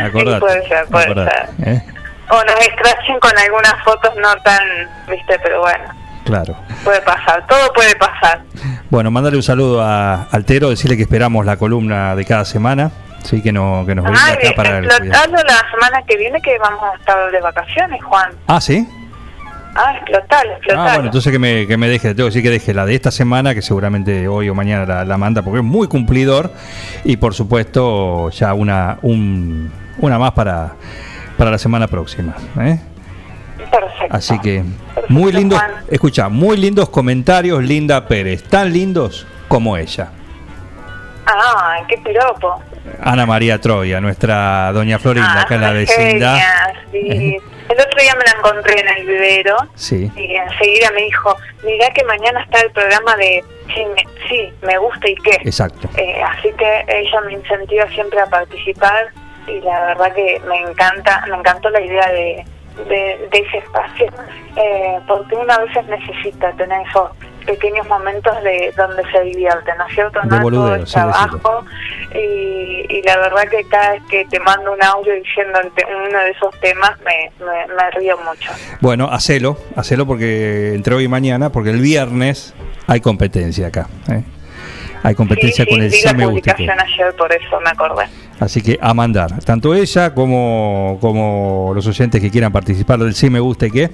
Acordate. 0.02 0.36
Sí, 0.36 0.40
puede 0.42 0.68
ser, 0.68 0.86
puede 0.88 1.06
acordate, 1.06 1.72
¿eh? 1.72 1.84
O 2.30 2.44
nos 2.44 2.60
escrachen 2.62 3.20
con 3.20 3.32
algunas 3.38 3.76
fotos 3.84 4.12
no 4.16 4.34
tan, 4.44 4.62
viste, 5.10 5.38
pero 5.44 5.62
bueno, 5.62 5.84
Claro. 6.26 6.56
puede 6.84 7.02
pasar, 7.02 7.46
todo 7.48 7.72
puede 7.74 7.96
pasar. 7.96 8.42
Bueno, 8.90 9.12
mándale 9.12 9.36
un 9.36 9.44
saludo 9.44 9.82
a 9.82 10.24
Altero, 10.32 10.70
decirle 10.70 10.96
que 10.96 11.04
esperamos 11.04 11.46
la 11.46 11.58
columna 11.58 12.16
de 12.16 12.26
cada 12.26 12.46
semana, 12.46 12.92
sí, 13.24 13.42
que, 13.42 13.52
no, 13.52 13.84
que 13.86 13.94
nos 13.96 14.06
Ay, 14.06 14.36
acá 14.36 14.56
para 14.56 14.78
el 14.80 14.86
la 14.88 14.94
semana 15.72 16.02
que 16.08 16.18
viene 16.18 16.42
que 16.42 16.58
vamos 16.60 16.82
a 16.84 16.96
estar 16.98 17.32
de 17.32 17.42
vacaciones, 17.42 18.04
Juan. 18.04 18.32
Ah, 18.48 18.62
sí. 18.62 18.88
Ah, 19.76 19.96
explotalo, 19.96 20.52
explotalo. 20.52 20.82
Ah, 20.88 20.94
bueno, 20.94 21.06
entonces 21.06 21.32
que 21.32 21.40
me, 21.40 21.66
que 21.66 21.78
me 21.78 21.88
deje, 21.88 22.10
tengo 22.14 22.30
que 22.30 22.36
decir 22.36 22.44
que 22.44 22.50
deje 22.52 22.74
la 22.74 22.86
de 22.86 22.94
esta 22.96 23.10
semana, 23.12 23.56
que 23.56 23.62
seguramente 23.64 24.28
hoy 24.28 24.48
o 24.50 24.54
mañana 24.56 24.86
la, 24.86 25.06
la 25.06 25.18
manda, 25.18 25.42
porque 25.42 25.60
es 25.60 25.66
muy 25.66 25.88
cumplidor. 25.88 26.52
Y 27.04 27.18
por 27.18 27.34
supuesto, 27.34 28.30
ya 28.30 28.54
una, 28.54 29.00
un- 29.02 29.72
una 29.98 30.20
más 30.20 30.32
para, 30.34 30.74
para 31.38 31.50
la 31.52 31.58
semana 31.58 31.88
próxima. 31.88 32.36
¿eh? 32.60 32.80
Perfecto. 33.72 34.16
Así 34.16 34.38
que, 34.40 34.64
muy 35.10 35.32
lindos, 35.32 35.60
escucha, 35.90 36.30
muy 36.30 36.58
lindos 36.58 36.90
comentarios, 36.90 37.64
Linda 37.64 38.08
Pérez, 38.08 38.44
tan 38.44 38.72
lindos 38.72 39.26
como 39.48 39.76
ella. 39.78 40.10
Ah, 41.26 41.78
qué 41.88 41.98
piropo. 41.98 42.62
Ana 43.02 43.26
María 43.26 43.60
Troya, 43.60 44.00
nuestra 44.02 44.72
doña 44.74 45.00
Florinda, 45.00 45.42
acá 45.42 45.56
en 45.56 45.62
la 45.62 45.72
vecindad. 45.72 46.38
Genia, 46.38 46.74
sí. 46.92 47.38
El 47.70 47.80
otro 47.80 48.02
día 48.02 48.14
me 48.16 48.24
la 48.26 48.38
encontré 48.38 48.80
en 48.82 48.88
el 48.90 49.06
vivero 49.06 49.56
Sí. 49.76 50.12
y 50.16 50.36
enseguida 50.36 50.92
me 50.92 51.04
dijo, 51.04 51.36
mirá 51.64 51.90
que 51.92 52.04
mañana 52.04 52.42
está 52.42 52.62
el 52.62 52.72
programa 52.72 53.16
de 53.16 53.44
sí, 53.74 53.86
me, 53.96 54.28
sí, 54.30 54.54
me 54.62 54.78
gusta 54.78 55.10
y 55.10 55.16
qué. 55.16 55.36
Exacto. 55.44 55.88
Eh, 55.98 56.22
así 56.22 56.52
que 56.54 56.86
ella 56.88 57.22
me 57.22 57.34
incentiva 57.34 57.88
siempre 57.90 58.20
a 58.20 58.26
participar 58.28 59.08
y 59.48 59.60
la 59.62 59.86
verdad 59.88 60.14
que 60.14 60.42
me 60.48 60.58
encanta, 60.62 61.26
me 61.30 61.36
encantó 61.38 61.70
la 61.70 61.82
idea 61.82 62.08
de, 62.12 62.46
de, 62.88 63.28
de 63.32 63.38
ese 63.40 63.58
espacio, 63.58 64.08
eh, 64.56 65.00
porque 65.08 65.36
uno 65.36 65.52
a 65.54 65.60
veces 65.60 65.86
necesita 65.88 66.52
tener 66.54 66.86
esos 66.88 67.10
pequeños 67.46 67.88
momentos 67.88 68.34
de 68.44 68.74
donde 68.76 69.04
se 69.12 69.22
divierte, 69.22 69.72
¿no 69.78 69.88
es 69.88 69.94
cierto? 69.94 70.22
De 70.22 70.28
No 70.28 70.50
todo 70.50 70.86
sí, 70.86 70.94
trabajo 70.94 71.66
y, 72.14 72.86
y 72.90 73.02
la 73.04 73.18
verdad 73.18 73.44
que 73.50 73.64
cada 73.66 73.92
vez 73.94 74.04
que 74.10 74.26
te 74.26 74.40
mando 74.40 74.74
un 74.74 74.84
audio 74.84 75.14
diciendo 75.14 75.60
uno 75.64 76.20
de 76.20 76.32
esos 76.32 76.60
temas 76.60 76.92
me, 77.00 77.32
me, 77.46 77.74
me 77.74 77.92
río 77.92 78.18
mucho. 78.20 78.52
Bueno, 78.82 79.10
hacelo, 79.12 79.58
hacelo 79.76 80.06
porque 80.06 80.74
entre 80.76 80.96
hoy 80.96 81.06
y 81.06 81.08
mañana, 81.08 81.52
porque 81.52 81.70
el 81.72 81.82
viernes 81.82 82.54
hay 82.88 83.02
competencia 83.02 83.68
acá. 83.68 83.88
¿eh? 84.10 84.24
Hay 85.04 85.16
competencia 85.16 85.66
Sí, 85.66 85.70
con 85.70 85.80
sí, 85.80 85.86
el 85.86 85.92
sí 85.92 86.06
la 86.06 86.14
me 86.14 86.26
publicación 86.26 86.80
ayer, 86.80 87.14
por 87.16 87.32
eso 87.34 87.60
me 87.62 87.70
acordé. 87.70 88.06
Así 88.40 88.62
que 88.62 88.78
a 88.82 88.94
mandar, 88.94 89.40
tanto 89.44 89.74
ella 89.74 90.14
como, 90.14 90.98
como 91.02 91.72
los 91.76 91.86
oyentes 91.88 92.22
que 92.22 92.32
quieran 92.32 92.52
participar 92.52 93.00
del 93.00 93.14
sí 93.14 93.30
me 93.30 93.40
gusta 93.40 93.68
y 93.68 93.72
qué, 93.72 93.92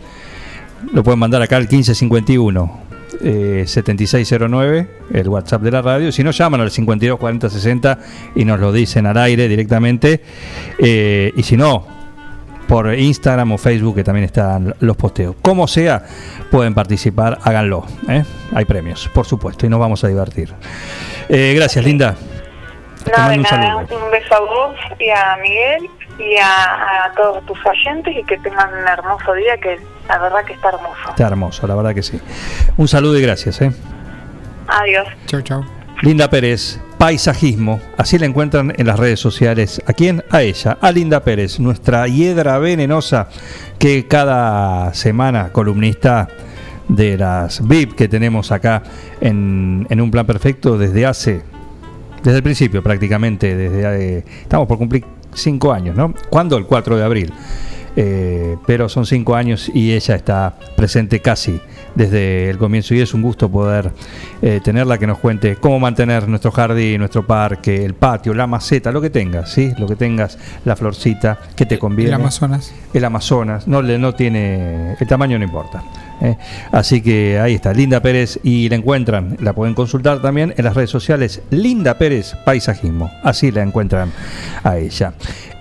lo 0.93 1.03
pueden 1.03 1.19
mandar 1.19 1.41
acá 1.41 1.57
al 1.57 1.63
1551 1.63 2.88
eh, 3.21 3.63
7609, 3.67 4.87
el 5.13 5.27
WhatsApp 5.29 5.61
de 5.61 5.71
la 5.71 5.81
radio. 5.81 6.11
Si 6.11 6.23
no, 6.23 6.31
llaman 6.31 6.61
al 6.61 6.71
52 6.71 7.19
40 7.19 7.49
60 7.49 7.99
y 8.35 8.45
nos 8.45 8.59
lo 8.59 8.71
dicen 8.71 9.05
al 9.05 9.17
aire 9.17 9.47
directamente. 9.47 10.21
Eh, 10.77 11.33
y 11.35 11.43
si 11.43 11.57
no, 11.57 11.85
por 12.67 12.93
Instagram 12.93 13.51
o 13.53 13.57
Facebook, 13.57 13.95
que 13.95 14.03
también 14.03 14.25
están 14.25 14.75
los 14.79 14.95
posteos. 14.95 15.35
Como 15.41 15.67
sea, 15.67 16.03
pueden 16.51 16.73
participar, 16.73 17.39
háganlo. 17.43 17.85
¿eh? 18.07 18.23
Hay 18.53 18.65
premios, 18.65 19.09
por 19.13 19.25
supuesto, 19.25 19.65
y 19.65 19.69
nos 19.69 19.79
vamos 19.79 20.03
a 20.03 20.07
divertir. 20.07 20.53
Eh, 21.27 21.53
gracias, 21.55 21.83
Linda. 21.83 22.15
Te 23.03 23.11
No, 23.11 23.17
de 23.17 23.21
mando 23.21 23.35
un 23.35 23.41
nada, 23.43 23.73
saludo. 23.87 24.05
un 24.05 24.11
beso 24.11 24.35
a 24.35 24.39
vos 24.41 24.75
y 24.99 25.09
a 25.09 25.37
Miguel 25.41 25.89
y 26.19 26.35
a, 26.37 27.05
a 27.05 27.11
todos 27.15 27.45
tus 27.45 27.57
oyentes 27.65 28.13
y 28.15 28.23
que 28.25 28.37
tengan 28.39 28.69
un 28.73 28.87
hermoso 28.87 29.33
día 29.33 29.57
que 29.57 29.79
la 30.09 30.17
verdad 30.17 30.43
que 30.43 30.53
está 30.53 30.69
hermoso. 30.69 31.09
Está 31.09 31.27
hermoso, 31.27 31.67
la 31.67 31.75
verdad 31.75 31.93
que 31.93 32.01
sí. 32.01 32.19
Un 32.77 32.87
saludo 32.87 33.17
y 33.17 33.21
gracias. 33.21 33.61
¿eh? 33.61 33.71
Adiós. 34.67 35.07
Chau, 35.27 35.41
chau. 35.41 35.63
Linda 36.01 36.29
Pérez, 36.29 36.79
paisajismo. 36.97 37.79
Así 37.97 38.17
la 38.17 38.25
encuentran 38.25 38.73
en 38.75 38.87
las 38.87 38.97
redes 38.97 39.19
sociales. 39.19 39.81
¿A 39.85 39.93
quién? 39.93 40.23
A 40.31 40.41
ella, 40.41 40.77
a 40.81 40.91
Linda 40.91 41.23
Pérez, 41.23 41.59
nuestra 41.59 42.07
hiedra 42.07 42.57
venenosa 42.57 43.29
que 43.77 44.07
cada 44.07 44.93
semana 44.93 45.51
columnista 45.51 46.27
de 46.87 47.17
las 47.17 47.67
VIP 47.67 47.93
que 47.93 48.07
tenemos 48.07 48.51
acá 48.51 48.81
en, 49.21 49.85
en 49.89 50.01
un 50.01 50.09
plan 50.09 50.25
perfecto 50.25 50.77
desde 50.77 51.05
hace, 51.05 51.43
desde 52.23 52.37
el 52.37 52.43
principio 52.43 52.81
prácticamente, 52.81 53.55
desde 53.55 54.17
eh, 54.17 54.25
estamos 54.41 54.67
por 54.67 54.79
cumplir 54.79 55.05
cinco 55.33 55.71
años, 55.71 55.95
¿no? 55.95 56.13
¿Cuándo? 56.29 56.57
El 56.57 56.65
4 56.65 56.97
de 56.97 57.03
abril. 57.03 57.33
Eh, 57.95 58.57
pero 58.65 58.87
son 58.89 59.05
cinco 59.05 59.35
años 59.35 59.69
y 59.73 59.93
ella 59.93 60.15
está 60.15 60.55
presente 60.75 61.21
casi 61.21 61.59
desde 61.95 62.49
el 62.49 62.57
comienzo 62.57 62.93
y 62.93 63.01
es 63.01 63.13
un 63.13 63.21
gusto 63.21 63.49
poder 63.49 63.91
eh, 64.41 64.61
tenerla 64.63 64.97
que 64.97 65.07
nos 65.07 65.17
cuente 65.17 65.55
cómo 65.57 65.79
mantener 65.79 66.27
nuestro 66.27 66.51
jardín, 66.51 66.99
nuestro 66.99 67.25
parque, 67.25 67.83
el 67.83 67.93
patio, 67.93 68.33
la 68.33 68.47
maceta, 68.47 68.91
lo 68.91 69.01
que 69.01 69.09
tengas, 69.09 69.51
¿sí? 69.51 69.73
Lo 69.77 69.87
que 69.87 69.95
tengas, 69.95 70.37
la 70.65 70.75
florcita 70.75 71.39
que 71.55 71.65
te 71.65 71.77
conviene. 71.77 72.11
El 72.11 72.15
Amazonas. 72.15 72.73
El 72.93 73.05
Amazonas, 73.05 73.67
no, 73.67 73.81
le, 73.81 73.97
no 73.97 74.13
tiene, 74.13 74.95
el 74.99 75.07
tamaño 75.07 75.37
no 75.37 75.45
importa. 75.45 75.83
¿eh? 76.21 76.37
Así 76.71 77.01
que 77.01 77.39
ahí 77.39 77.55
está, 77.55 77.73
Linda 77.73 78.01
Pérez 78.01 78.39
y 78.43 78.69
la 78.69 78.75
encuentran, 78.75 79.37
la 79.41 79.53
pueden 79.53 79.73
consultar 79.73 80.21
también 80.21 80.53
en 80.57 80.65
las 80.65 80.75
redes 80.75 80.89
sociales, 80.89 81.41
Linda 81.49 81.97
Pérez 81.97 82.35
Paisajismo, 82.45 83.11
así 83.23 83.51
la 83.51 83.63
encuentran 83.63 84.11
a 84.63 84.77
ella. 84.77 85.13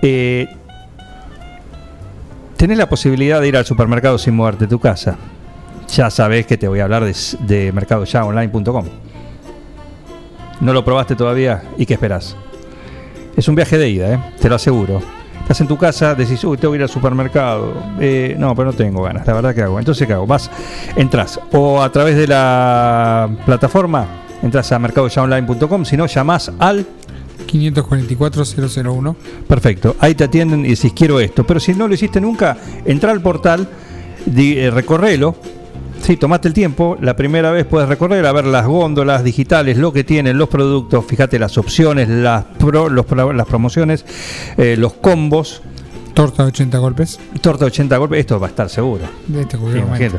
Eh, 0.02 0.48
tenés 2.59 2.76
la 2.76 2.89
posibilidad 2.89 3.40
de 3.40 3.48
ir 3.48 3.56
al 3.56 3.64
supermercado 3.64 4.18
sin 4.18 4.35
moverte 4.35 4.64
de 4.64 4.68
tu 4.68 4.80
casa. 4.80 5.16
Ya 5.94 6.10
sabés 6.10 6.44
que 6.44 6.59
te 6.59 6.68
voy 6.68 6.80
a 6.80 6.85
hablar 6.85 7.05
de, 7.05 7.16
de 7.40 7.72
mercadoyaonline.com. 7.72 8.85
¿No 10.60 10.72
lo 10.72 10.85
probaste 10.85 11.14
todavía? 11.14 11.62
¿Y 11.78 11.86
qué 11.86 11.94
esperás? 11.94 12.36
Es 13.36 13.47
un 13.48 13.55
viaje 13.55 13.78
de 13.78 13.89
ida, 13.89 14.12
¿eh? 14.12 14.18
te 14.40 14.48
lo 14.48 14.56
aseguro. 14.56 15.01
Estás 15.40 15.60
en 15.60 15.68
tu 15.68 15.78
casa, 15.78 16.16
decís, 16.16 16.43
uy, 16.44 16.59
tengo 16.59 16.72
que 16.72 16.78
ir 16.78 16.82
al 16.82 16.89
supermercado. 16.89 17.74
Eh, 18.01 18.35
no, 18.36 18.55
pero 18.56 18.72
no 18.72 18.76
tengo 18.76 19.02
ganas, 19.02 19.24
la 19.24 19.35
verdad 19.35 19.55
que 19.55 19.62
hago. 19.62 19.78
Entonces, 19.78 20.06
¿qué 20.06 20.12
hago? 20.12 20.26
Vas, 20.26 20.51
entras 20.97 21.40
o 21.52 21.80
a 21.80 21.90
través 21.93 22.16
de 22.16 22.26
la 22.26 23.30
plataforma, 23.47 24.05
entras 24.43 24.72
a 24.72 24.78
mercadoyaonline.com, 24.80 25.85
si 25.85 25.97
no, 25.97 26.06
llamás 26.06 26.51
al 26.59 26.85
544-001. 27.49 29.16
Perfecto, 29.47 29.97
ahí 29.99 30.15
te 30.15 30.25
atienden 30.25 30.65
y 30.65 30.70
decís 30.70 30.93
quiero 30.95 31.19
esto, 31.20 31.45
pero 31.47 31.59
si 31.59 31.75
no 31.75 31.89
lo 31.89 31.95
hiciste 31.95 32.20
nunca, 32.20 32.57
entra 32.85 33.11
al 33.11 33.20
portal, 33.23 33.69
eh, 34.37 34.70
recorrelo, 34.73 35.35
sí, 36.03 36.16
tomaste 36.16 36.49
el 36.49 36.55
tiempo, 36.55 36.97
la 37.01 37.16
primera 37.16 37.51
vez 37.51 37.66
puedes 37.66 37.89
recorrer 37.89 38.25
a 38.27 38.33
ver 38.33 38.45
las 38.45 38.66
góndolas 38.66 39.25
digitales, 39.25 39.77
lo 39.77 39.93
que 39.93 40.05
tienen, 40.05 40.39
los 40.39 40.49
productos, 40.49 41.05
fíjate 41.07 41.39
las 41.39 41.59
opciones, 41.59 42.09
las, 42.09 42.45
los 42.61 43.07
las 43.35 43.47
promociones, 43.47 44.05
eh, 44.57 44.77
los 44.79 44.95
combos. 44.95 45.62
Torta 46.19 46.43
de 46.43 46.49
80 46.49 46.78
golpes. 46.78 47.20
Torta 47.40 47.65
de 47.65 47.69
80 47.69 47.97
golpes, 47.97 48.19
esto 48.19 48.40
va 48.40 48.49
a 48.49 48.51
estar 48.51 48.69
seguro. 48.69 49.05
De 49.28 49.43
este 49.43 49.57
Sí. 49.57 50.16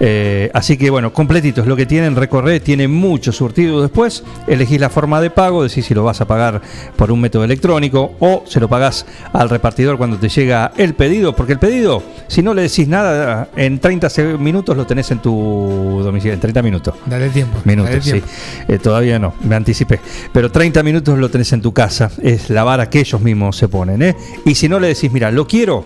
Eh, 0.00 0.50
así 0.54 0.78
que 0.78 0.88
bueno, 0.88 1.12
completitos 1.12 1.66
lo 1.66 1.76
que 1.76 1.84
tienen, 1.84 2.16
recorrer, 2.16 2.62
tiene 2.62 2.88
mucho 2.88 3.32
surtido 3.32 3.82
después. 3.82 4.24
Elegís 4.46 4.80
la 4.80 4.88
forma 4.88 5.20
de 5.20 5.28
pago, 5.28 5.62
decís 5.62 5.84
si 5.84 5.92
lo 5.92 6.04
vas 6.04 6.22
a 6.22 6.24
pagar 6.26 6.62
por 6.96 7.12
un 7.12 7.20
método 7.20 7.44
electrónico 7.44 8.12
o 8.20 8.44
se 8.46 8.60
lo 8.60 8.68
pagás 8.70 9.04
al 9.34 9.50
repartidor 9.50 9.98
cuando 9.98 10.16
te 10.16 10.30
llega 10.30 10.72
el 10.78 10.94
pedido, 10.94 11.36
porque 11.36 11.52
el 11.52 11.58
pedido, 11.58 12.02
si 12.28 12.40
no 12.42 12.54
le 12.54 12.62
decís 12.62 12.88
nada, 12.88 13.50
en 13.54 13.78
30 13.78 14.08
se- 14.08 14.38
minutos 14.38 14.74
lo 14.74 14.86
tenés 14.86 15.10
en 15.10 15.18
tu 15.18 16.00
domicilio, 16.02 16.32
en 16.32 16.40
30 16.40 16.62
minutos. 16.62 16.94
Dale 17.04 17.28
tiempo. 17.28 17.58
Minutos, 17.64 17.90
dale 17.90 18.02
sí. 18.02 18.22
Eh, 18.68 18.78
todavía 18.78 19.18
no, 19.18 19.34
me 19.44 19.54
anticipé. 19.54 20.00
Pero 20.32 20.50
30 20.50 20.82
minutos 20.82 21.18
lo 21.18 21.28
tenés 21.30 21.52
en 21.52 21.60
tu 21.60 21.74
casa. 21.74 22.10
Es 22.22 22.48
la 22.48 22.64
vara 22.64 22.88
que 22.88 23.00
ellos 23.00 23.20
mismos 23.20 23.58
se 23.58 23.68
ponen. 23.68 24.00
¿eh? 24.00 24.16
Y 24.46 24.54
si 24.54 24.66
no 24.66 24.80
le 24.80 24.88
decís, 24.88 25.12
mira, 25.12 25.30
quiero, 25.46 25.84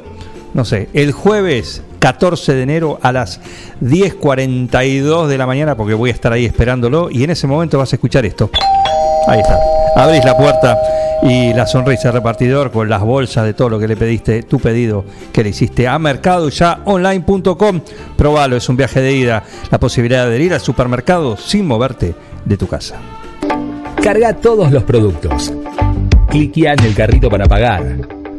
no 0.54 0.64
sé, 0.64 0.88
el 0.92 1.12
jueves 1.12 1.82
14 1.98 2.54
de 2.54 2.62
enero 2.62 2.98
a 3.02 3.12
las 3.12 3.40
10.42 3.80 5.26
de 5.26 5.38
la 5.38 5.46
mañana, 5.46 5.76
porque 5.76 5.94
voy 5.94 6.10
a 6.10 6.12
estar 6.12 6.32
ahí 6.32 6.44
esperándolo. 6.44 7.10
Y 7.10 7.24
en 7.24 7.30
ese 7.30 7.46
momento 7.46 7.78
vas 7.78 7.92
a 7.92 7.96
escuchar 7.96 8.24
esto. 8.24 8.50
Ahí 9.26 9.40
está. 9.40 9.58
Abrís 9.96 10.24
la 10.24 10.36
puerta 10.36 10.78
y 11.22 11.52
la 11.54 11.66
sonrisa 11.66 12.12
repartidor 12.12 12.70
con 12.70 12.88
las 12.88 13.02
bolsas 13.02 13.44
de 13.44 13.54
todo 13.54 13.70
lo 13.70 13.78
que 13.78 13.88
le 13.88 13.96
pediste, 13.96 14.42
tu 14.42 14.60
pedido 14.60 15.04
que 15.32 15.42
le 15.42 15.50
hiciste 15.50 15.88
a 15.88 15.98
mercadoyaonline.com. 15.98 17.80
Probalo, 18.16 18.56
es 18.56 18.68
un 18.68 18.76
viaje 18.76 19.00
de 19.00 19.12
ida. 19.12 19.42
La 19.70 19.80
posibilidad 19.80 20.28
de 20.28 20.40
ir 20.40 20.54
al 20.54 20.60
supermercado 20.60 21.36
sin 21.36 21.66
moverte 21.66 22.14
de 22.44 22.56
tu 22.56 22.66
casa. 22.66 22.96
Carga 24.02 24.34
todos 24.34 24.70
los 24.70 24.84
productos. 24.84 25.52
Cliquea 26.28 26.74
en 26.74 26.84
el 26.84 26.94
carrito 26.94 27.28
para 27.28 27.46
pagar. 27.46 28.25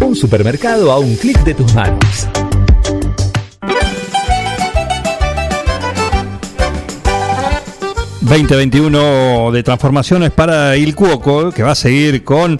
Un 0.00 0.14
supermercado 0.14 0.92
a 0.92 0.98
un 0.98 1.14
clic 1.16 1.42
de 1.44 1.54
tus 1.54 1.74
manos. 1.74 2.28
2021 8.24 9.52
de 9.52 9.62
transformaciones 9.62 10.30
para 10.30 10.78
Il 10.78 10.94
Cuoco, 10.94 11.52
que 11.52 11.62
va 11.62 11.72
a 11.72 11.74
seguir 11.74 12.24
con 12.24 12.58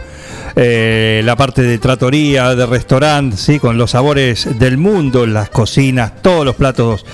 eh, 0.57 1.23
la 1.25 1.37
parte 1.37 1.63
de 1.63 1.79
tratoría, 1.79 2.55
de 2.55 2.67
restaurante, 2.67 3.39
¿sí? 3.39 3.59
con 3.59 3.79
los 3.79 3.93
sabores 3.93 4.59
del 4.59 4.77
mundo, 4.77 5.27
las 5.27 5.49
cocinas, 5.49 6.21
todos 6.21 6.45
los 6.45 6.55
platos 6.55 7.07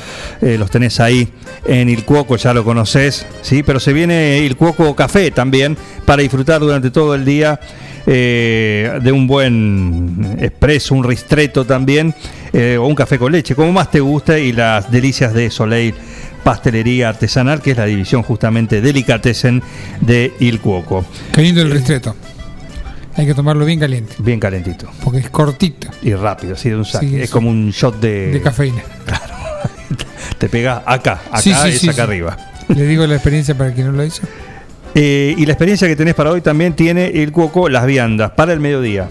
eh, 0.43 0.57
los 0.59 0.69
tenés 0.69 0.99
ahí 0.99 1.29
en 1.65 1.89
Il 1.89 2.05
Cuoco, 2.05 2.37
ya 2.37 2.53
lo 2.53 2.65
conoces, 2.65 3.25
¿sí? 3.41 3.63
pero 3.63 3.79
se 3.79 3.93
viene 3.93 4.39
Il 4.39 4.57
Cuoco 4.57 4.97
Café 4.97 5.31
también 5.31 5.77
para 6.05 6.23
disfrutar 6.23 6.61
durante 6.61 6.91
todo 6.91 7.15
el 7.15 7.25
día 7.25 7.61
eh, 8.05 8.99
de 9.01 9.13
un 9.13 9.29
buen 9.29 10.39
expreso, 10.41 10.97
un 10.97 11.05
ristreto 11.05 11.65
también, 11.65 12.13
o 12.53 12.85
un 12.85 12.97
café 12.97 13.17
con 13.17 13.31
leche, 13.31 13.55
como 13.55 13.71
más 13.71 13.93
te 13.93 14.01
guste, 14.01 14.45
y 14.45 14.51
las 14.51 14.91
delicias 14.91 15.33
de 15.33 15.53
Soleil 15.53 15.95
Pastelería 16.45 17.09
Artesanal, 17.09 17.61
que 17.61 17.73
es 17.73 17.77
la 17.77 17.87
división 17.87 18.23
justamente 18.23 18.81
delicatessen 18.81 19.63
de 20.01 20.33
Il 20.41 20.61
Cuoco. 20.61 21.05
Qué 21.35 21.43
lindo 21.43 21.63
el 21.63 21.71
ristreto. 21.71 22.15
Hay 23.17 23.27
que 23.27 23.35
tomarlo 23.35 23.65
bien 23.65 23.81
caliente. 23.81 24.15
Bien 24.19 24.41
calentito. 24.41 24.89
Porque 25.05 25.19
es 25.19 25.31
cortito. 25.31 25.89
Y 26.03 26.15
rápido, 26.15 26.55
así 26.55 26.71
de 26.71 26.77
un 26.77 26.85
saque. 26.85 27.09
Sí, 27.09 27.21
es 27.21 27.31
como 27.31 27.51
un 27.51 27.71
shot 27.71 28.01
de, 28.01 28.33
De 28.33 28.41
cafeína. 28.41 28.83
Te 30.39 30.49
pega 30.49 30.83
acá, 30.87 31.21
acá 31.31 31.41
Sí, 31.43 31.51
es 31.51 31.87
acá 31.89 32.05
arriba. 32.05 32.37
Le 32.69 32.87
digo 32.87 33.07
la 33.07 33.15
experiencia 33.15 33.55
para 33.57 33.73
quien 33.73 33.89
no 33.89 33.93
lo 33.93 34.05
hizo. 34.05 34.23
Eh, 34.95 35.35
y 35.37 35.45
la 35.45 35.53
experiencia 35.53 35.87
que 35.87 35.97
tenés 35.97 36.15
para 36.15 36.31
hoy 36.31 36.41
también 36.41 36.75
tiene 36.75 37.23
el 37.23 37.31
Cuoco 37.33 37.69
las 37.69 37.85
viandas 37.85 38.31
para 38.33 38.53
el 38.53 38.61
mediodía. 38.61 39.09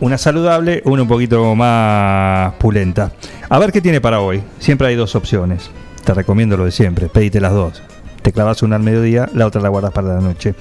Una 0.00 0.18
saludable, 0.18 0.82
una 0.84 1.02
un 1.02 1.08
poquito 1.08 1.54
más 1.54 2.54
pulenta. 2.54 3.12
A 3.48 3.58
ver 3.58 3.72
qué 3.72 3.80
tiene 3.80 4.00
para 4.00 4.20
hoy. 4.20 4.42
Siempre 4.58 4.88
hay 4.88 4.94
dos 4.94 5.14
opciones. 5.16 5.70
Te 6.04 6.14
recomiendo 6.14 6.56
lo 6.56 6.64
de 6.64 6.72
siempre. 6.72 7.08
Pedite 7.08 7.40
las 7.40 7.52
dos. 7.52 7.82
Te 8.22 8.32
clavas 8.32 8.62
una 8.62 8.76
al 8.76 8.82
mediodía, 8.82 9.28
la 9.32 9.46
otra 9.46 9.60
la 9.60 9.68
guardas 9.68 9.92
para 9.92 10.14
la 10.14 10.20
noche. 10.20 10.54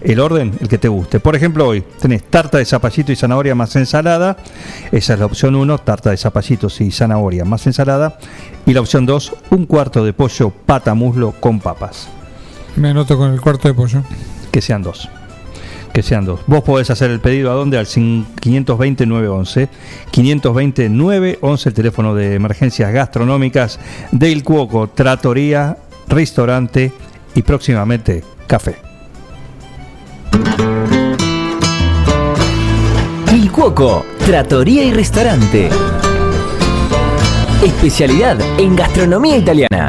El 0.00 0.18
orden, 0.18 0.52
el 0.60 0.68
que 0.68 0.78
te 0.78 0.88
guste. 0.88 1.20
Por 1.20 1.36
ejemplo, 1.36 1.68
hoy 1.68 1.84
tenés 2.00 2.24
tarta 2.24 2.58
de 2.58 2.64
zapallito 2.64 3.12
y 3.12 3.16
zanahoria 3.16 3.54
más 3.54 3.76
ensalada. 3.76 4.36
Esa 4.90 5.14
es 5.14 5.18
la 5.20 5.26
opción 5.26 5.54
1, 5.54 5.78
tarta 5.78 6.10
de 6.10 6.16
zapallitos 6.16 6.80
y 6.80 6.90
zanahoria 6.90 7.44
más 7.44 7.66
ensalada. 7.66 8.18
Y 8.66 8.72
la 8.72 8.80
opción 8.80 9.06
2, 9.06 9.34
un 9.50 9.66
cuarto 9.66 10.04
de 10.04 10.12
pollo 10.12 10.50
pata 10.50 10.94
muslo 10.94 11.32
con 11.38 11.60
papas. 11.60 12.08
Me 12.76 12.88
anoto 12.88 13.16
con 13.16 13.32
el 13.32 13.40
cuarto 13.40 13.68
de 13.68 13.74
pollo. 13.74 14.02
Que 14.50 14.60
sean 14.60 14.82
dos. 14.82 15.08
Que 15.92 16.02
sean 16.02 16.24
dos. 16.24 16.40
Vos 16.46 16.62
podés 16.62 16.88
hacer 16.90 17.10
el 17.10 17.20
pedido 17.20 17.50
a 17.50 17.54
dónde? 17.54 17.76
Al 17.78 17.84
cin- 17.86 18.24
520-911. 18.40 19.68
520-911, 20.10 21.66
el 21.66 21.74
teléfono 21.74 22.14
de 22.14 22.34
emergencias 22.34 22.90
gastronómicas 22.92 23.78
del 24.10 24.42
Cuoco, 24.42 24.88
Tratoría, 24.88 25.76
Restaurante 26.08 26.92
y 27.34 27.42
próximamente 27.42 28.24
Café. 28.46 28.76
Il 33.34 33.50
Cuoco, 33.52 34.04
Trattoria 34.24 34.84
y 34.84 34.92
Restaurante. 34.92 35.68
Especialidad 37.62 38.38
en 38.58 38.74
gastronomía 38.76 39.36
italiana. 39.36 39.88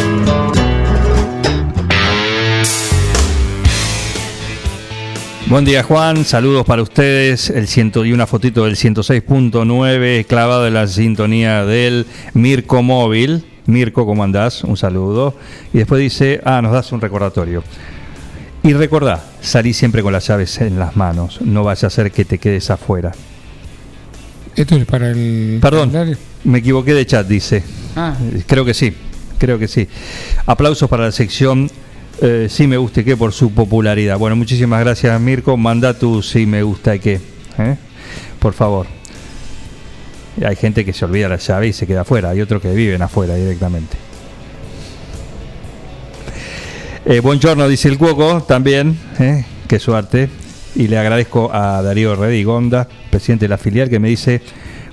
Buen 5.51 5.65
día 5.65 5.83
Juan, 5.83 6.23
saludos 6.23 6.65
para 6.65 6.81
ustedes. 6.81 7.49
El 7.49 7.67
ciento 7.67 8.05
y 8.05 8.13
una 8.13 8.25
fotito 8.25 8.63
del 8.63 8.77
106.9 8.77 10.25
clavado 10.25 10.65
en 10.65 10.73
la 10.73 10.87
sintonía 10.87 11.65
del 11.65 12.05
Mirko 12.33 12.81
Móvil. 12.81 13.43
Mirko, 13.65 14.05
¿cómo 14.05 14.23
andás? 14.23 14.63
Un 14.63 14.77
saludo. 14.77 15.35
Y 15.73 15.79
después 15.79 15.99
dice, 15.99 16.39
ah, 16.45 16.61
nos 16.61 16.71
das 16.71 16.93
un 16.93 17.01
recordatorio. 17.01 17.65
Y 18.63 18.71
recordá, 18.71 19.25
salí 19.41 19.73
siempre 19.73 20.01
con 20.01 20.13
las 20.13 20.25
llaves 20.25 20.61
en 20.61 20.79
las 20.79 20.95
manos. 20.95 21.41
No 21.41 21.65
vaya 21.65 21.89
a 21.89 21.91
ser 21.91 22.13
que 22.13 22.23
te 22.23 22.37
quedes 22.37 22.71
afuera. 22.71 23.11
Esto 24.55 24.77
es 24.77 24.85
para 24.85 25.11
el. 25.11 25.59
Perdón, 25.61 26.15
me 26.45 26.59
equivoqué 26.59 26.93
de 26.93 27.05
chat, 27.05 27.27
dice. 27.27 27.61
Ah. 27.97 28.15
Creo 28.47 28.63
que 28.63 28.73
sí, 28.73 28.93
creo 29.37 29.59
que 29.59 29.67
sí. 29.67 29.85
Aplausos 30.45 30.89
para 30.89 31.03
la 31.03 31.11
sección 31.11 31.69
eh, 32.21 32.47
Sí 32.49 32.67
me 32.67 32.77
gusta 32.77 33.01
y 33.01 33.03
qué 33.03 33.17
por 33.17 33.33
su 33.33 33.51
popularidad. 33.53 34.17
Bueno, 34.17 34.35
muchísimas 34.35 34.79
gracias 34.79 35.19
Mirko. 35.19 35.57
Manda 35.57 35.97
tu 35.97 36.21
Sí 36.21 36.45
me 36.45 36.63
gusta 36.63 36.95
y 36.95 36.99
qué. 36.99 37.19
¿eh? 37.57 37.75
Por 38.39 38.53
favor. 38.53 38.87
Hay 40.45 40.55
gente 40.55 40.85
que 40.85 40.93
se 40.93 41.05
olvida 41.05 41.27
la 41.27 41.37
llave 41.37 41.67
y 41.67 41.73
se 41.73 41.85
queda 41.85 42.01
afuera. 42.01 42.29
Hay 42.29 42.41
otros 42.41 42.61
que 42.61 42.71
viven 42.71 43.01
afuera 43.01 43.35
directamente. 43.35 43.97
Eh, 47.05 47.19
buongiorno, 47.19 47.67
dice 47.67 47.89
el 47.89 47.97
Cuoco, 47.97 48.43
también. 48.43 48.97
¿eh? 49.19 49.43
Qué 49.67 49.79
suerte. 49.79 50.29
Y 50.75 50.87
le 50.87 50.97
agradezco 50.97 51.53
a 51.53 51.81
Darío 51.81 52.15
Redigonda, 52.15 52.87
presidente 53.09 53.45
de 53.45 53.49
la 53.49 53.57
filial, 53.57 53.89
que 53.89 53.99
me 53.99 54.07
dice, 54.07 54.41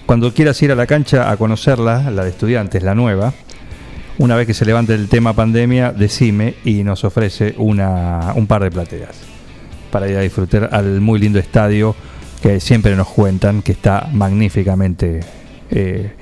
cuando 0.06 0.32
quieras 0.32 0.60
ir 0.62 0.72
a 0.72 0.74
la 0.74 0.86
cancha 0.86 1.30
a 1.30 1.36
conocerla, 1.36 2.10
la 2.10 2.24
de 2.24 2.30
estudiantes, 2.30 2.82
la 2.82 2.94
nueva, 2.94 3.32
una 4.18 4.34
vez 4.36 4.46
que 4.46 4.54
se 4.54 4.64
levante 4.64 4.94
el 4.94 5.08
tema 5.08 5.32
pandemia, 5.32 5.92
decime 5.92 6.56
y 6.64 6.82
nos 6.82 7.04
ofrece 7.04 7.54
una, 7.58 8.32
un 8.34 8.46
par 8.46 8.62
de 8.62 8.70
plateas 8.70 9.16
para 9.90 10.08
ir 10.08 10.16
a 10.16 10.20
disfrutar 10.20 10.68
al 10.72 11.00
muy 11.00 11.18
lindo 11.18 11.38
estadio 11.38 11.94
que 12.42 12.60
siempre 12.60 12.94
nos 12.94 13.08
cuentan 13.08 13.62
que 13.62 13.72
está 13.72 14.08
magníficamente 14.12 15.20
eh, 15.70 16.12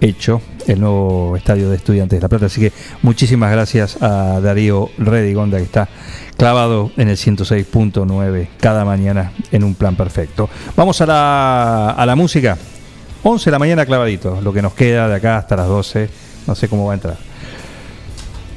hecho, 0.00 0.40
el 0.66 0.80
nuevo 0.80 1.36
estadio 1.36 1.70
de 1.70 1.76
estudiantes 1.76 2.18
de 2.18 2.22
La 2.22 2.28
Plata. 2.28 2.46
Así 2.46 2.60
que 2.60 2.72
muchísimas 3.02 3.50
gracias 3.50 4.02
a 4.02 4.40
Darío 4.40 4.90
Redigonda 4.98 5.58
que 5.58 5.64
está 5.64 5.88
clavado 6.36 6.90
en 6.96 7.08
el 7.08 7.16
106.9 7.16 8.48
cada 8.60 8.84
mañana 8.84 9.32
en 9.50 9.64
un 9.64 9.74
plan 9.74 9.96
perfecto. 9.96 10.48
Vamos 10.76 11.00
a 11.00 11.06
la, 11.06 11.90
a 11.90 12.06
la 12.06 12.16
música. 12.16 12.58
11 13.22 13.44
de 13.46 13.50
la 13.50 13.58
mañana 13.58 13.86
clavadito, 13.86 14.40
lo 14.40 14.52
que 14.52 14.62
nos 14.62 14.74
queda 14.74 15.08
de 15.08 15.14
acá 15.16 15.38
hasta 15.38 15.56
las 15.56 15.66
12. 15.66 16.08
No 16.46 16.54
sé 16.54 16.68
cómo 16.68 16.86
va 16.86 16.92
a 16.92 16.94
entrar. 16.94 17.16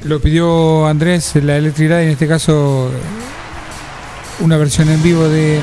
Lo 0.04 0.18
pidió 0.20 0.86
Andrés, 0.86 1.34
la 1.42 1.56
electricidad, 1.56 2.02
en 2.02 2.10
este 2.10 2.26
caso 2.26 2.90
una 4.40 4.56
versión 4.56 4.88
en 4.88 5.02
vivo 5.02 5.28
de 5.28 5.58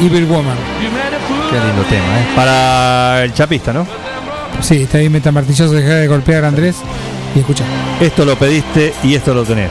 Evil 0.00 0.24
Woman. 0.26 0.56
Qué 1.50 1.56
lindo 1.58 1.82
tema, 1.88 2.20
¿eh? 2.20 2.26
Para 2.34 3.24
el 3.24 3.34
chapista, 3.34 3.72
¿no? 3.72 3.86
Sí, 4.60 4.82
está 4.82 4.98
ahí 4.98 5.08
metamartillazo, 5.08 5.72
deja 5.72 5.94
de 5.94 6.08
golpear 6.08 6.44
a 6.44 6.48
Andrés 6.48 6.76
y 7.34 7.40
escucha. 7.40 7.64
Esto 8.00 8.24
lo 8.24 8.36
pediste 8.38 8.94
y 9.02 9.14
esto 9.14 9.34
lo 9.34 9.44
tenés. 9.44 9.70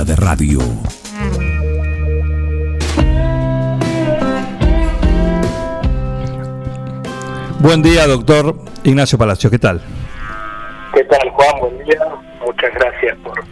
Banda 0.00 0.04
de 0.04 0.16
radio. 0.16 0.58
Buen 7.58 7.82
día, 7.82 8.06
doctor 8.06 8.56
Ignacio 8.84 9.18
Palacio. 9.18 9.50
¿Qué 9.50 9.58
tal? 9.58 9.82
¿Qué 10.94 11.04
tal, 11.04 11.28
Juan? 11.30 11.60
Buen 11.60 11.84
día. 11.84 12.00
Muchas 12.46 12.72
gracias 12.74 13.18
por, 13.22 13.44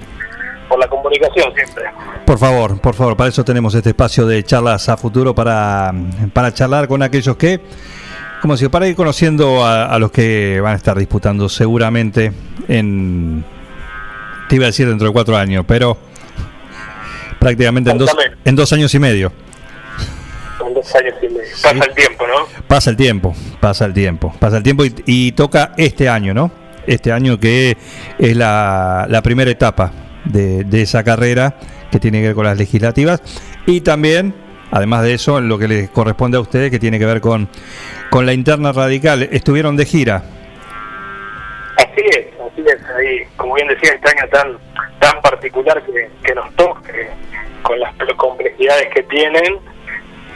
por 0.70 0.78
la 0.78 0.88
comunicación 0.88 1.52
siempre. 1.54 1.84
Por 2.24 2.38
favor, 2.38 2.80
por 2.80 2.94
favor, 2.94 3.16
para 3.16 3.28
eso 3.28 3.44
tenemos 3.44 3.74
este 3.74 3.90
espacio 3.90 4.26
de 4.26 4.42
charlas 4.42 4.88
a 4.88 4.96
futuro 4.96 5.34
para, 5.34 5.92
para 6.32 6.54
charlar 6.54 6.88
con 6.88 7.02
aquellos 7.02 7.36
que, 7.36 7.60
como 8.40 8.56
si 8.56 8.68
para 8.68 8.88
ir 8.88 8.96
conociendo 8.96 9.64
a, 9.64 9.84
a 9.86 9.98
los 9.98 10.10
que 10.10 10.60
van 10.62 10.72
a 10.72 10.76
estar 10.76 10.96
disputando 10.96 11.48
seguramente 11.50 12.32
en, 12.68 13.44
te 14.48 14.56
iba 14.56 14.64
a 14.64 14.68
decir 14.68 14.88
dentro 14.88 15.08
de 15.08 15.12
cuatro 15.12 15.36
años, 15.36 15.64
pero 15.68 16.08
prácticamente 17.38 17.90
en 17.90 17.98
dos, 17.98 18.16
en 18.44 18.56
dos 18.56 18.72
años 18.72 18.94
y 18.94 18.98
medio. 18.98 19.32
En 20.66 20.74
dos 20.74 20.94
años 20.94 21.14
y 21.22 21.28
medio. 21.28 21.48
Pasa 21.62 21.84
el 21.84 21.94
tiempo, 21.94 22.26
¿no? 22.26 22.64
Pasa 22.66 22.90
el 22.90 22.96
tiempo, 22.96 23.34
pasa 23.60 23.84
el 23.84 23.94
tiempo, 23.94 24.34
pasa 24.38 24.56
el 24.58 24.62
tiempo 24.62 24.84
y, 24.84 24.94
y 25.06 25.32
toca 25.32 25.72
este 25.76 26.08
año, 26.08 26.34
¿no? 26.34 26.50
Este 26.86 27.12
año 27.12 27.38
que 27.38 27.76
es 28.18 28.36
la, 28.36 29.06
la 29.08 29.22
primera 29.22 29.50
etapa 29.50 29.92
de, 30.24 30.64
de 30.64 30.82
esa 30.82 31.04
carrera 31.04 31.56
que 31.90 31.98
tiene 31.98 32.20
que 32.20 32.28
ver 32.28 32.34
con 32.34 32.44
las 32.44 32.58
legislativas 32.58 33.22
y 33.66 33.80
también, 33.82 34.34
además 34.70 35.02
de 35.02 35.14
eso, 35.14 35.40
lo 35.40 35.58
que 35.58 35.68
les 35.68 35.90
corresponde 35.90 36.38
a 36.38 36.40
ustedes 36.40 36.70
que 36.70 36.78
tiene 36.78 36.98
que 36.98 37.06
ver 37.06 37.20
con, 37.20 37.48
con 38.10 38.26
la 38.26 38.32
interna 38.32 38.72
radical. 38.72 39.28
Estuvieron 39.30 39.76
de 39.76 39.84
gira. 39.84 40.22
Así 41.76 42.02
es, 42.10 42.26
así 42.40 42.62
es. 42.62 42.90
Ahí, 42.96 43.20
como 43.36 43.54
bien 43.54 43.68
decía, 43.68 43.92
este 43.94 44.08
año 44.10 44.28
tan 44.30 44.58
tan 44.98 45.20
particular 45.22 45.82
que, 45.84 46.10
que 46.24 46.34
nos 46.34 46.52
toca, 46.56 46.80
que 46.82 47.08
con 47.62 47.78
las 47.80 47.94
complejidades 48.16 48.88
que 48.94 49.02
tienen, 49.04 49.58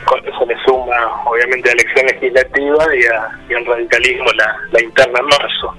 con 0.05 0.27
eso 0.27 0.45
le 0.47 0.57
suma 0.65 1.23
obviamente 1.25 1.69
a 1.71 1.73
elección 1.73 2.07
legislativa 2.07 2.87
y, 2.95 3.05
a, 3.07 3.31
y 3.49 3.55
al 3.55 3.67
radicalismo 3.67 4.27
la, 4.33 4.57
la 4.73 4.83
interna 4.83 5.21
en 5.21 5.27
marzo. 5.27 5.77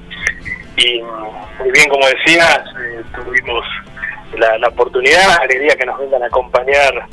Y, 0.77 1.01
y 1.65 1.71
bien 1.71 1.89
como 1.89 2.07
decías, 2.07 2.61
eh, 2.81 3.03
tuvimos 3.15 3.65
la, 4.37 4.57
la 4.57 4.67
oportunidad, 4.69 5.27
la 5.27 5.43
alegría 5.43 5.75
que 5.75 5.85
nos 5.85 5.99
vengan 5.99 6.23
a 6.23 6.27
acompañar 6.27 7.07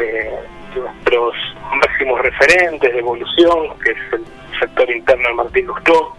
eh, 0.00 0.30
nuestros 0.74 1.34
máximos 1.74 2.20
referentes 2.20 2.92
de 2.92 2.98
evolución, 2.98 3.76
que 3.84 3.92
es 3.92 3.98
el 4.12 4.24
sector 4.60 4.90
interno 4.90 5.28
de 5.28 5.34
Martín 5.34 5.66
Lustó, 5.66 6.16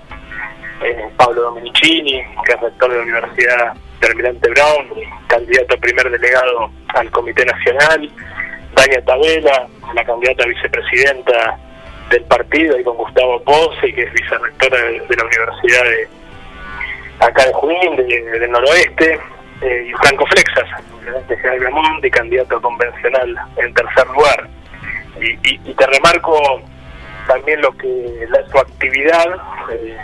eh, 0.82 1.10
Pablo 1.18 1.42
Domenicini, 1.44 2.24
que 2.46 2.54
es 2.54 2.60
rector 2.62 2.90
de 2.90 2.98
la 2.98 3.04
Universidad 3.04 3.74
de 4.00 4.08
Almirante 4.08 4.50
Brown, 4.50 4.88
candidato 5.28 5.76
a 5.76 5.78
primer 5.78 6.10
delegado 6.10 6.70
al 6.96 7.10
Comité 7.12 7.46
Nacional, 7.46 8.10
Dania 8.76 9.06
Tabela, 9.06 9.68
la 9.94 10.04
candidata 10.04 10.44
a 10.44 10.48
vicepresidenta 10.48 11.58
del 12.10 12.24
partido, 12.26 12.78
y 12.80 12.84
con 12.84 12.98
Gustavo 12.98 13.42
Pose, 13.44 13.94
que 13.94 14.04
es 14.04 14.14
vicerrectora 14.14 14.78
de, 14.78 15.00
de 15.08 15.16
la 15.16 15.24
Universidad 15.26 15.84
de 15.84 16.08
acá 17.20 17.46
de 17.46 17.54
Junín, 17.54 17.96
de- 17.96 18.40
del 18.40 18.52
noroeste, 18.52 19.20
eh, 19.62 19.88
y 19.90 19.94
Franco 19.94 20.26
Flexas, 20.26 20.70
de 21.30 21.38
General 21.38 21.60
Viamonte, 21.60 22.10
candidato 22.12 22.62
convencional 22.62 23.36
en 23.58 23.74
tercer 23.74 24.08
lugar. 24.08 24.50
Y, 25.22 25.30
y- 25.50 25.62
y 25.66 25.74
te 25.74 25.86
remarco 25.88 26.62
también 27.28 27.62
lo 27.62 27.72
que 27.78 28.26
la, 28.30 28.46
su 28.50 28.58
actividad, 28.58 29.26
eh, 29.72 29.98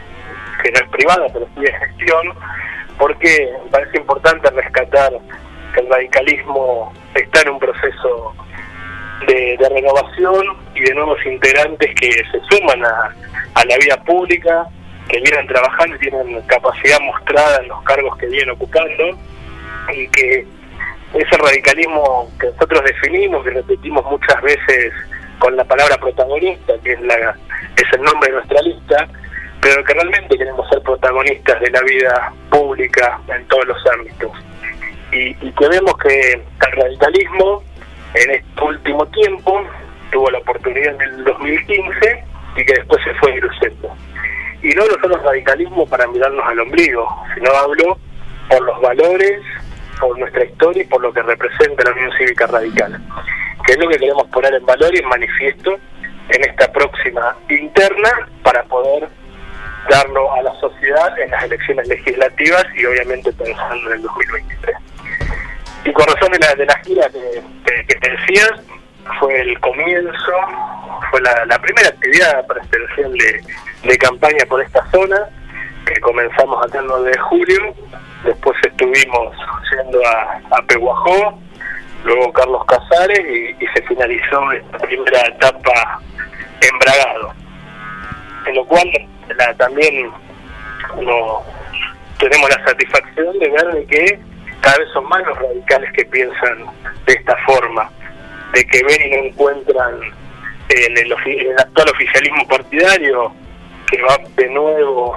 que 0.64 0.72
no 0.72 0.80
es 0.80 0.90
privada, 0.90 1.28
pero 1.32 1.48
sí 1.56 1.62
de 1.62 1.74
gestión, 1.74 2.34
porque 2.98 3.50
me 3.66 3.72
parece 3.72 3.98
importante 3.98 4.50
rescatar 4.52 5.12
que 5.74 5.82
el 5.82 5.90
radicalismo 5.90 6.94
está 7.16 7.42
en 7.42 7.50
un 7.50 7.60
proceso 7.60 8.34
de, 9.28 9.58
renovación 9.70 10.58
y 10.76 10.82
de 10.82 10.94
nuevos 10.94 11.24
integrantes 11.26 11.94
que 11.96 12.12
se 12.12 12.40
suman 12.50 12.84
a, 12.84 13.14
a 13.56 13.66
la 13.66 13.78
vida 13.78 14.02
pública, 14.04 14.68
que 15.08 15.20
vienen 15.20 15.48
trabajando 15.48 15.96
y 15.96 16.00
tienen 16.00 16.42
capacidad 16.44 17.00
mostrada 17.02 17.58
en 17.62 17.68
los 17.68 17.82
cargos 17.84 18.18
que 18.18 18.28
vienen 18.28 18.52
ocupando 18.52 19.18
y 19.94 20.08
que 20.10 20.46
ese 21.14 21.38
radicalismo 21.38 22.30
que 22.40 22.48
nosotros 22.48 22.84
definimos 22.86 23.46
y 23.46 23.50
repetimos 23.50 24.06
muchas 24.06 24.42
veces 24.42 24.94
con 25.40 25.56
la 25.56 25.64
palabra 25.64 25.98
protagonista, 25.98 26.74
que 26.84 26.94
es, 26.94 27.02
la, 27.02 27.36
es 27.76 27.94
el 27.94 28.02
nombre 28.04 28.30
de 28.30 28.36
nuestra 28.36 28.62
lista, 28.62 29.08
pero 29.62 29.84
que 29.84 29.94
realmente 29.94 30.38
queremos 30.38 30.68
ser 30.70 30.82
protagonistas 30.82 31.60
de 31.60 31.72
la 31.72 31.82
vida 31.82 32.34
pública 32.50 33.20
en 33.28 33.46
todos 33.48 33.66
los 33.66 33.88
ámbitos. 33.88 34.32
Y, 35.12 35.30
y 35.46 35.52
que 35.52 35.68
vemos 35.68 35.98
que 35.98 36.32
el 36.34 36.72
radicalismo 36.72 37.64
en 38.14 38.32
este 38.32 38.64
último 38.64 39.06
tiempo 39.08 39.64
tuvo 40.12 40.30
la 40.32 40.40
oportunidad 40.40 40.96
en 40.96 41.02
el 41.02 41.24
2015 41.24 42.24
y 42.58 42.66
que 42.66 42.74
después 42.74 43.04
se 43.04 43.14
fue 43.16 43.34
diluyendo. 43.34 43.96
Y 44.62 44.70
no 44.70 44.86
lo 44.86 45.00
son 45.00 45.12
los 45.12 45.24
radicalismos 45.24 45.90
para 45.90 46.08
mirarnos 46.08 46.46
al 46.46 46.60
ombligo, 46.60 47.08
sino 47.34 47.52
hablo 47.52 47.98
por 48.50 48.62
los 48.62 48.82
valores, 48.82 49.42
por 50.00 50.18
nuestra 50.18 50.44
historia 50.44 50.84
y 50.84 50.88
por 50.88 51.02
lo 51.02 51.14
que 51.14 51.22
representa 51.22 51.84
la 51.84 51.92
Unión 51.92 52.12
Cívica 52.18 52.48
Radical, 52.48 53.00
que 53.66 53.74
es 53.74 53.78
lo 53.78 53.88
que 53.88 53.98
queremos 53.98 54.28
poner 54.28 54.54
en 54.54 54.66
valor 54.66 54.94
y 54.94 55.00
en 55.00 55.08
manifiesto 55.08 55.78
en 56.30 56.50
esta 56.50 56.72
próxima 56.72 57.36
interna 57.50 58.28
para 58.44 58.64
poder 58.64 59.08
darlo 59.90 60.34
a 60.34 60.42
la 60.42 60.54
sociedad 60.60 61.18
en 61.20 61.32
las 61.32 61.44
elecciones 61.44 61.88
legislativas 61.88 62.66
y 62.76 62.86
obviamente 62.86 63.32
pensando 63.34 63.88
en 63.92 63.98
el 63.98 64.02
2023. 64.04 64.76
Y 65.86 65.94
con 65.94 66.06
razón 66.08 66.32
de 66.34 66.40
la, 66.40 66.56
de 66.56 66.66
la 66.66 66.78
gira 66.80 67.10
que, 67.10 67.42
que- 67.88 67.96
te 67.96 68.10
decías, 68.12 68.52
fue 69.20 69.40
el 69.42 69.60
comienzo, 69.60 70.32
fue 71.10 71.22
la, 71.22 71.46
la 71.46 71.60
primera 71.60 71.90
actividad 71.90 72.46
presencial 72.48 73.12
de, 73.14 73.42
de 73.84 73.98
campaña 73.98 74.46
por 74.48 74.62
esta 74.62 74.86
zona, 74.92 75.18
que 75.86 76.00
comenzamos 76.02 76.64
acá 76.66 76.80
el 76.80 76.88
9 76.88 77.12
de 77.12 77.18
julio, 77.18 77.76
después 78.24 78.56
estuvimos 78.64 79.36
yendo 79.72 80.00
a, 80.06 80.42
a 80.58 80.62
Pehuajó, 80.68 81.40
luego 82.04 82.32
Carlos 82.34 82.64
Casares 82.66 83.20
y, 83.20 83.64
y 83.64 83.68
se 83.74 83.82
finalizó 83.84 84.52
esta 84.52 84.78
primera 84.80 85.22
etapa 85.28 86.00
en 86.62 86.80
Bragado. 86.80 87.34
En 88.46 88.56
lo 88.56 88.66
cual 88.66 88.90
también 89.58 90.12
tenemos 92.20 92.50
la 92.50 92.66
satisfacción 92.66 93.40
de 93.40 93.50
ver 93.50 93.68
de 93.74 93.86
que 93.86 94.20
cada 94.62 94.78
vez 94.78 94.90
son 94.94 95.08
más 95.08 95.26
los 95.26 95.38
radicales 95.38 95.92
que 95.94 96.06
piensan 96.06 96.66
de 97.06 97.14
esta 97.14 97.36
forma, 97.46 97.90
de 98.54 98.66
que 98.66 98.84
ven 98.84 99.02
y 99.06 99.10
no 99.10 99.24
encuentran 99.26 100.02
en 100.70 100.98
el, 100.98 101.12
el 101.12 101.60
actual 101.60 101.90
oficialismo 101.90 102.48
partidario 102.48 103.34
que 103.90 104.02
va 104.02 104.18
de 104.36 104.50
nuevo 104.50 105.16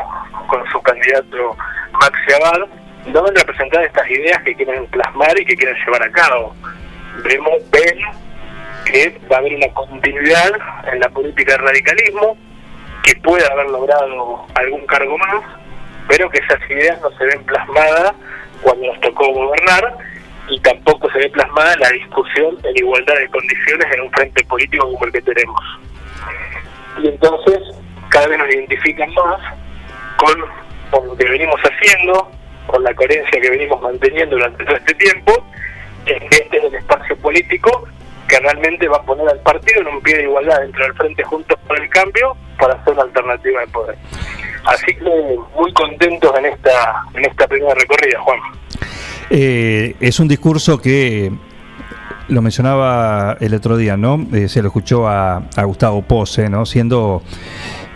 con 0.48 0.64
su 0.70 0.80
candidato 0.82 1.56
Maxi 1.92 2.32
Abad, 2.32 2.66
no 3.06 3.22
ven 3.22 3.34
representar 3.34 3.84
estas 3.84 4.08
ideas 4.10 4.42
que 4.42 4.54
quieren 4.54 4.86
plasmar 4.86 5.38
y 5.38 5.44
que 5.44 5.56
quieren 5.56 5.76
llevar 5.84 6.02
a 6.02 6.10
cabo. 6.10 6.54
Vemos, 7.24 7.54
ven 7.70 7.98
que 8.86 9.18
va 9.30 9.36
a 9.36 9.38
haber 9.40 9.54
una 9.54 9.68
continuidad 9.74 10.50
en 10.92 11.00
la 11.00 11.08
política 11.10 11.52
del 11.52 11.62
radicalismo, 11.62 12.36
que 13.02 13.16
puede 13.16 13.44
haber 13.50 13.66
logrado 13.70 14.46
algún 14.54 14.86
cargo 14.86 15.18
más, 15.18 15.42
pero 16.08 16.30
que 16.30 16.38
esas 16.38 16.58
ideas 16.70 17.00
no 17.00 17.10
se 17.16 17.24
ven 17.24 17.44
plasmadas 17.44 18.12
cuando 18.62 18.86
nos 18.86 19.00
tocó 19.00 19.32
gobernar 19.32 19.98
y 20.48 20.60
tampoco 20.60 21.10
se 21.10 21.18
ve 21.18 21.30
plasmada 21.30 21.74
la 21.80 21.90
discusión 21.90 22.56
en 22.64 22.76
igualdad 22.76 23.14
de 23.14 23.28
condiciones 23.28 23.86
en 23.92 24.00
un 24.02 24.10
frente 24.12 24.44
político 24.44 24.90
como 24.90 25.04
el 25.06 25.12
que 25.12 25.22
tenemos. 25.22 25.60
Y 27.02 27.08
entonces 27.08 27.58
cada 28.08 28.28
vez 28.28 28.38
nos 28.38 28.48
identifican 28.48 29.12
más 29.14 29.40
con, 30.18 31.06
lo 31.06 31.16
que 31.16 31.24
venimos 31.24 31.60
haciendo, 31.60 32.30
con 32.66 32.82
la 32.82 32.94
coherencia 32.94 33.40
que 33.40 33.50
venimos 33.50 33.80
manteniendo 33.80 34.36
durante 34.36 34.64
todo 34.64 34.76
este 34.76 34.94
tiempo, 34.94 35.44
que 36.04 36.14
este 36.14 36.58
es 36.58 36.64
el 36.64 36.74
espacio 36.74 37.16
político 37.16 37.88
que 38.32 38.40
realmente 38.40 38.88
va 38.88 38.96
a 38.96 39.02
poner 39.02 39.28
al 39.28 39.40
partido 39.40 39.82
en 39.82 39.88
un 39.88 40.00
pie 40.00 40.16
de 40.16 40.22
igualdad 40.22 40.60
dentro 40.60 40.82
del 40.84 40.94
Frente 40.94 41.22
Juntos 41.22 41.58
por 41.68 41.78
el 41.78 41.86
Cambio 41.90 42.34
para 42.58 42.74
hacer 42.74 42.94
una 42.94 43.02
alternativa 43.02 43.60
de 43.60 43.66
poder. 43.66 43.98
Así 44.64 44.86
que 44.86 45.38
muy 45.54 45.70
contentos 45.74 46.32
en 46.38 46.46
esta 46.46 47.04
en 47.12 47.26
esta 47.26 47.46
primera 47.46 47.74
recorrida, 47.74 48.20
Juan. 48.20 48.38
Eh, 49.28 49.96
es 50.00 50.18
un 50.18 50.28
discurso 50.28 50.80
que 50.80 51.30
lo 52.28 52.40
mencionaba 52.40 53.36
el 53.38 53.52
otro 53.52 53.76
día, 53.76 53.98
¿no? 53.98 54.26
Eh, 54.32 54.48
se 54.48 54.62
lo 54.62 54.68
escuchó 54.68 55.06
a, 55.06 55.42
Gustavo 55.64 56.00
Pose, 56.00 56.48
¿no? 56.48 56.64
Siendo. 56.64 57.22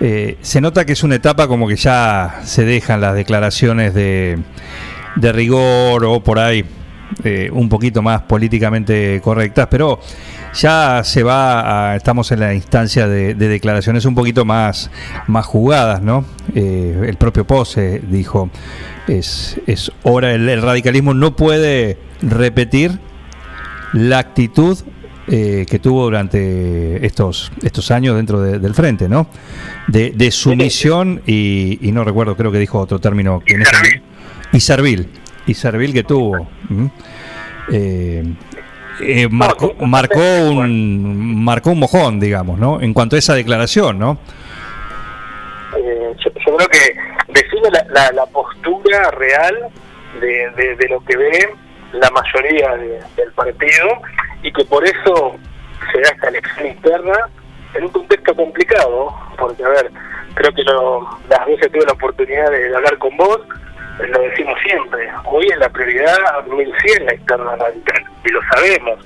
eh, 0.01 0.37
se 0.43 0.61
nota 0.61 0.85
que 0.85 0.93
es 0.93 1.03
una 1.03 1.15
etapa 1.15 1.49
como 1.49 1.67
que 1.67 1.77
ya 1.77 2.41
se 2.45 2.67
dejan 2.67 3.01
las 3.01 3.15
declaraciones 3.15 3.95
de, 3.95 4.37
de 5.15 5.33
rigor 5.33 6.05
o 6.05 6.21
por 6.21 6.39
ahí 6.41 6.63
eh, 7.24 7.49
un 7.53 7.69
poquito 7.69 8.03
más 8.03 8.23
políticamente 8.23 9.20
correctas, 9.23 9.69
pero 9.70 10.01
ya 10.55 11.03
se 11.05 11.23
va 11.23 11.91
a, 11.93 11.97
estamos 11.97 12.33
en 12.33 12.41
la 12.41 12.55
instancia 12.55 13.07
de, 13.09 13.35
de 13.35 13.49
declaraciones 13.49 14.05
un 14.05 14.15
poquito 14.15 14.45
más, 14.45 14.91
más 15.27 15.45
jugadas, 15.47 16.03
¿no? 16.03 16.24
Eh, 16.55 17.05
el 17.07 17.16
propio 17.16 17.47
Pose 17.47 18.01
dijo, 18.11 18.51
es, 19.09 19.61
es 19.66 19.93
hora, 20.03 20.33
el, 20.33 20.49
el 20.49 20.62
radicalismo 20.62 21.15
no 21.15 21.37
puede 21.37 21.99
repetir 22.23 22.99
la 23.93 24.19
actitud 24.19 24.78
eh, 25.28 25.66
que 25.69 25.78
tuvo 25.81 26.05
durante 26.05 27.05
estos 27.05 27.51
estos 27.62 27.91
años 27.91 28.15
dentro 28.16 28.41
de- 28.41 28.59
del 28.61 28.74
frente, 28.74 29.09
¿no? 29.09 29.27
De, 29.89 30.11
de 30.15 30.31
sumisión 30.31 31.20
y, 31.27 31.78
y 31.83 31.91
no 31.93 32.05
recuerdo, 32.05 32.37
creo 32.37 32.53
que 32.53 32.59
dijo 32.59 32.78
otro 32.78 33.01
término 33.01 33.41
que 33.45 33.55
en 33.55 33.62
ese- 33.62 34.03
y 34.53 34.61
servil, 34.61 35.09
y 35.47 35.55
servil 35.55 35.93
que 35.93 36.02
tuvo. 36.05 36.48
Eh, 37.73 38.23
eh, 39.01 39.28
marcó, 39.31 39.74
marcó 39.86 40.20
un 40.51 41.44
marcó 41.44 41.70
un 41.70 41.81
mojón, 41.81 42.18
digamos, 42.20 42.59
¿no? 42.59 42.81
En 42.81 42.93
cuanto 42.94 43.16
a 43.16 43.18
esa 43.18 43.35
declaración, 43.35 43.98
¿no? 43.98 44.18
Eh, 45.77 46.14
yo, 46.24 46.31
yo 46.47 46.56
creo 46.56 46.68
que 46.68 47.32
define 47.32 47.70
la, 47.70 47.85
la- 47.90 48.12
la 48.12 48.27
postura 48.27 49.10
real 49.10 49.55
de, 50.20 50.51
de- 50.56 50.77
de 50.77 50.89
lo 50.89 51.01
que 51.05 51.16
ve 51.16 51.48
la 51.93 52.10
mayoría 52.10 52.74
de- 52.77 53.01
del 53.16 53.32
partido 53.35 53.86
y 54.43 54.52
que 54.52 54.64
por 54.64 54.85
eso 54.86 55.36
se 55.93 56.01
da 56.01 56.09
esta 56.10 56.28
elección 56.28 56.66
interna 56.66 57.14
en 57.74 57.85
un 57.85 57.90
contexto 57.90 58.35
complicado, 58.35 59.14
porque 59.39 59.62
a 59.64 59.68
ver, 59.68 59.90
creo 60.35 60.52
que 60.55 60.62
lo- 60.62 61.18
las 61.28 61.47
veces 61.47 61.70
tuve 61.70 61.85
la 61.85 61.93
oportunidad 61.93 62.51
de, 62.51 62.74
hablar 62.74 62.97
con 62.98 63.14
vos, 63.16 63.40
lo 63.98 64.20
decimos 64.20 64.59
siempre, 64.62 65.10
hoy 65.24 65.47
es 65.47 65.59
la 65.59 65.68
prioridad 65.68 66.44
1100 66.47 67.06
la 67.06 67.14
interna 67.14 67.56
radical, 67.56 68.05
y 68.24 68.28
lo 68.31 68.40
sabemos, 68.52 68.98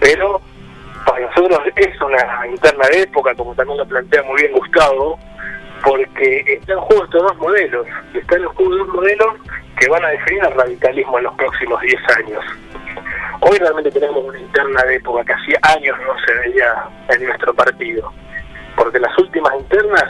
pero 0.00 0.40
para 1.04 1.20
nosotros 1.26 1.60
es 1.76 2.00
una 2.00 2.46
interna 2.46 2.86
de 2.88 3.02
época, 3.02 3.34
como 3.34 3.54
también 3.54 3.78
lo 3.78 3.86
plantea 3.86 4.22
muy 4.24 4.42
bien 4.42 4.52
Gustavo, 4.52 5.18
porque 5.84 6.44
están 6.46 6.78
en 6.78 6.84
estos 6.84 7.10
dos 7.10 7.36
modelos, 7.38 7.86
están 8.14 8.42
en 8.42 8.48
juego 8.48 8.76
dos 8.76 8.88
modelos 8.88 9.34
que 9.78 9.88
van 9.88 10.04
a 10.04 10.08
definir 10.08 10.44
el 10.44 10.52
radicalismo 10.52 11.18
en 11.18 11.24
los 11.24 11.34
próximos 11.34 11.80
10 11.82 11.96
años. 12.16 12.44
Hoy 13.40 13.58
realmente 13.58 13.90
tenemos 13.90 14.24
una 14.24 14.38
interna 14.38 14.82
de 14.84 14.96
época 14.96 15.24
que 15.24 15.32
hacía 15.34 15.58
años 15.62 15.96
no 16.06 16.14
se 16.26 16.34
veía 16.40 16.84
en 17.08 17.24
nuestro 17.26 17.54
partido, 17.54 18.12
porque 18.74 18.98
las 18.98 19.16
últimas 19.18 19.54
internas 19.58 20.04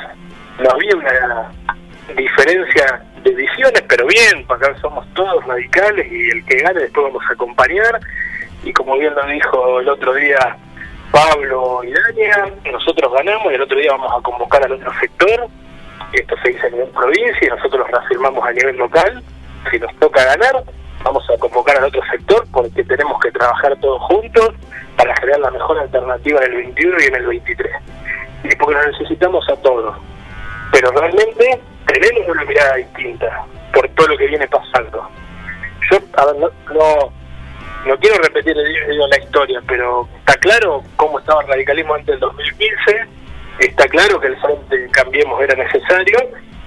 no 0.60 0.70
había 0.70 0.96
una 0.96 1.52
diferencia 2.14 3.02
de 3.34 3.82
pero 3.88 4.06
bien, 4.06 4.44
porque 4.46 4.66
acá 4.66 4.80
somos 4.80 5.06
todos 5.14 5.44
radicales 5.46 6.06
y 6.10 6.30
el 6.30 6.44
que 6.44 6.58
gane 6.58 6.80
después 6.80 7.06
vamos 7.06 7.22
a 7.28 7.32
acompañar, 7.32 8.00
y 8.62 8.72
como 8.72 8.96
bien 8.96 9.14
lo 9.14 9.26
dijo 9.26 9.80
el 9.80 9.88
otro 9.88 10.14
día 10.14 10.56
Pablo 11.10 11.82
y 11.82 11.92
Dania, 11.92 12.52
nosotros 12.70 13.12
ganamos 13.12 13.52
y 13.52 13.54
el 13.54 13.62
otro 13.62 13.78
día 13.78 13.92
vamos 13.92 14.12
a 14.16 14.22
convocar 14.22 14.64
al 14.64 14.72
otro 14.72 14.92
sector, 15.00 15.48
esto 16.12 16.36
se 16.42 16.48
dice 16.50 16.66
a 16.66 16.70
nivel 16.70 16.88
provincia 16.88 17.46
y 17.46 17.48
nosotros 17.48 17.78
lo 17.78 17.98
reafirmamos 17.98 18.46
a 18.46 18.52
nivel 18.52 18.76
local, 18.76 19.22
si 19.70 19.78
nos 19.78 19.94
toca 19.96 20.24
ganar, 20.24 20.62
vamos 21.02 21.24
a 21.30 21.38
convocar 21.38 21.76
al 21.78 21.84
otro 21.84 22.02
sector 22.10 22.46
porque 22.52 22.84
tenemos 22.84 23.18
que 23.20 23.30
trabajar 23.32 23.76
todos 23.80 24.00
juntos 24.02 24.50
para 24.96 25.14
generar 25.16 25.40
la 25.40 25.50
mejor 25.50 25.78
alternativa 25.78 26.40
en 26.44 26.52
el 26.52 26.56
21 26.58 26.96
y 27.00 27.04
en 27.04 27.14
el 27.14 27.26
23. 27.26 27.72
Y 28.44 28.56
porque 28.56 28.74
nos 28.74 28.86
necesitamos 28.98 29.48
a 29.48 29.56
todos. 29.56 29.96
Pero 30.76 30.90
realmente 30.90 31.58
tenemos 31.86 32.28
una 32.28 32.44
mirada 32.44 32.74
distinta 32.74 33.46
por 33.72 33.88
todo 33.94 34.08
lo 34.08 34.18
que 34.18 34.26
viene 34.26 34.46
pasando. 34.46 35.08
Yo, 35.90 35.98
a 36.18 36.26
ver, 36.26 36.36
no, 36.36 36.50
no, 37.86 37.98
quiero 37.98 38.18
repetir 38.22 38.54
la 38.54 39.18
historia, 39.18 39.62
pero 39.66 40.06
está 40.18 40.34
claro 40.34 40.82
cómo 40.96 41.18
estaba 41.18 41.40
el 41.40 41.48
radicalismo 41.48 41.94
antes 41.94 42.08
del 42.08 42.20
2015, 42.20 43.06
está 43.60 43.88
claro 43.88 44.20
que 44.20 44.26
el 44.26 44.36
Frente 44.36 44.90
Cambiemos 44.90 45.40
era 45.40 45.54
necesario, 45.54 46.18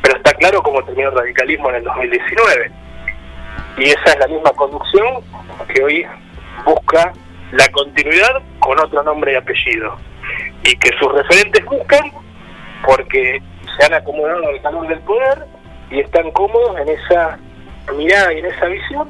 pero 0.02 0.18
está 0.18 0.34
claro 0.34 0.64
cómo 0.64 0.84
terminó 0.86 1.10
el 1.10 1.15
radicalismo 1.15 1.69
en 1.69 1.76
el 1.76 1.84
2019. 1.84 2.72
Y 3.77 3.90
esa 3.91 4.14
es 4.14 4.19
la 4.22 4.27
misma 4.27 4.49
conducción 4.53 5.23
que 5.72 5.84
hoy 5.84 6.07
busca 6.65 7.14
la 7.52 7.68
continuidad 7.68 8.41
con 8.60 8.80
otro 8.80 9.03
nombre 9.03 9.34
y 9.34 9.36
apellido. 9.36 9.98
Y 10.64 10.76
que 10.77 10.98
sus 10.98 11.14
referentes 11.14 11.64
buscan 11.65 12.11
porque 12.84 13.40
se 13.80 13.85
han 13.85 13.93
acomodado 13.93 14.47
al 14.49 14.61
calor 14.61 14.88
del 14.88 14.99
poder 14.99 15.45
y 15.89 16.01
están 16.01 16.31
cómodos 16.31 16.77
en 16.80 16.89
esa 16.89 17.39
mirada 17.95 18.34
y 18.34 18.39
en 18.39 18.45
esa 18.47 18.65
visión, 18.65 19.10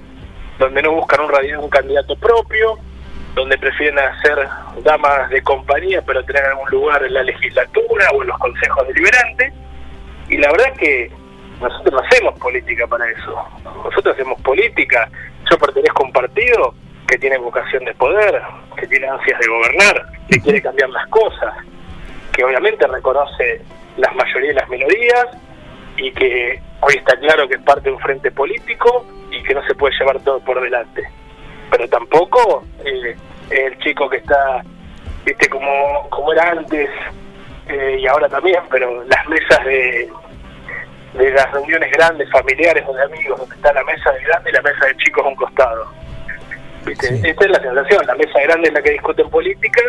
donde 0.59 0.81
no 0.83 0.91
buscan 0.93 1.21
un, 1.21 1.29
radi- 1.31 1.57
un 1.57 1.69
candidato 1.69 2.15
propio, 2.15 2.77
donde 3.33 3.57
prefieren 3.57 3.97
hacer 3.99 4.47
damas 4.83 5.29
de 5.29 5.41
compañía 5.41 6.01
pero 6.05 6.23
tener 6.23 6.43
algún 6.45 6.69
lugar 6.69 7.03
en 7.03 7.13
la 7.13 7.23
legislatura 7.23 8.05
o 8.13 8.21
en 8.21 8.27
los 8.27 8.37
consejos 8.37 8.87
deliberantes. 8.87 9.53
Y 10.29 10.37
la 10.37 10.51
verdad 10.51 10.73
que 10.77 11.11
nosotros 11.59 11.93
no 11.93 11.99
hacemos 11.99 12.39
política 12.39 12.85
para 12.87 13.09
eso. 13.09 13.43
Nosotros 13.83 14.13
hacemos 14.13 14.39
política. 14.41 15.09
Yo 15.49 15.57
pertenezco 15.57 16.03
a 16.03 16.05
un 16.05 16.13
partido 16.13 16.75
que 17.07 17.17
tiene 17.17 17.37
vocación 17.39 17.83
de 17.85 17.93
poder, 17.95 18.41
que 18.77 18.87
tiene 18.87 19.07
ansias 19.07 19.39
de 19.39 19.47
gobernar, 19.47 20.05
que 20.29 20.39
quiere 20.39 20.61
cambiar 20.61 20.89
las 20.89 21.07
cosas, 21.07 21.53
que 22.33 22.43
obviamente 22.43 22.85
reconoce 22.87 23.61
las 23.99 24.15
mayorías 24.15 24.53
y 24.53 24.59
las 24.59 24.69
minorías 24.69 25.25
y 25.97 26.11
que 26.13 26.61
hoy 26.81 26.95
está 26.95 27.17
claro 27.17 27.47
que 27.47 27.55
es 27.55 27.61
parte 27.61 27.89
de 27.89 27.95
un 27.95 27.99
frente 27.99 28.31
político 28.31 29.05
y 29.31 29.43
que 29.43 29.53
no 29.53 29.63
se 29.67 29.75
puede 29.75 29.95
llevar 29.97 30.19
todo 30.21 30.39
por 30.39 30.61
delante. 30.61 31.03
Pero 31.69 31.87
tampoco 31.87 32.63
eh, 32.85 33.15
el 33.49 33.77
chico 33.79 34.09
que 34.09 34.17
está, 34.17 34.63
viste, 35.25 35.49
como, 35.49 36.07
como 36.09 36.33
era 36.33 36.51
antes 36.51 36.89
eh, 37.67 37.97
y 37.99 38.07
ahora 38.07 38.27
también, 38.29 38.61
pero 38.71 39.03
las 39.03 39.27
mesas 39.27 39.63
de, 39.65 40.09
de 41.13 41.31
las 41.31 41.51
reuniones 41.51 41.91
grandes, 41.91 42.29
familiares 42.31 42.83
o 42.87 42.93
de 42.93 43.03
amigos, 43.03 43.39
donde 43.39 43.55
está 43.55 43.73
la 43.73 43.83
mesa 43.83 44.11
de 44.11 44.23
grande 44.23 44.49
y 44.49 44.53
la 44.53 44.61
mesa 44.61 44.85
de 44.85 44.97
chicos 44.97 45.25
a 45.25 45.29
un 45.29 45.35
costado. 45.35 45.85
¿Viste? 46.85 47.07
Esta 47.29 47.45
es 47.45 47.51
la 47.51 47.59
sensación, 47.59 48.05
la 48.07 48.15
mesa 48.15 48.39
grande 48.41 48.69
es 48.69 48.73
la 48.73 48.81
que 48.81 48.91
discuten 48.91 49.29
política, 49.29 49.81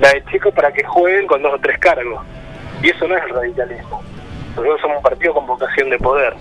la 0.00 0.10
de 0.10 0.24
chicos 0.26 0.52
para 0.54 0.72
que 0.72 0.84
jueguen 0.84 1.26
con 1.26 1.42
dos 1.42 1.54
o 1.54 1.58
tres 1.58 1.78
cargos. 1.78 2.20
Y 2.82 2.90
eso 2.90 3.08
no 3.08 3.16
es 3.16 3.24
el 3.24 3.30
radicalismo. 3.30 4.02
Nosotros 4.50 4.80
somos 4.80 4.96
un 4.98 5.02
partido 5.02 5.34
con 5.34 5.46
vocación 5.46 5.90
de 5.90 5.98
poder. 5.98 6.34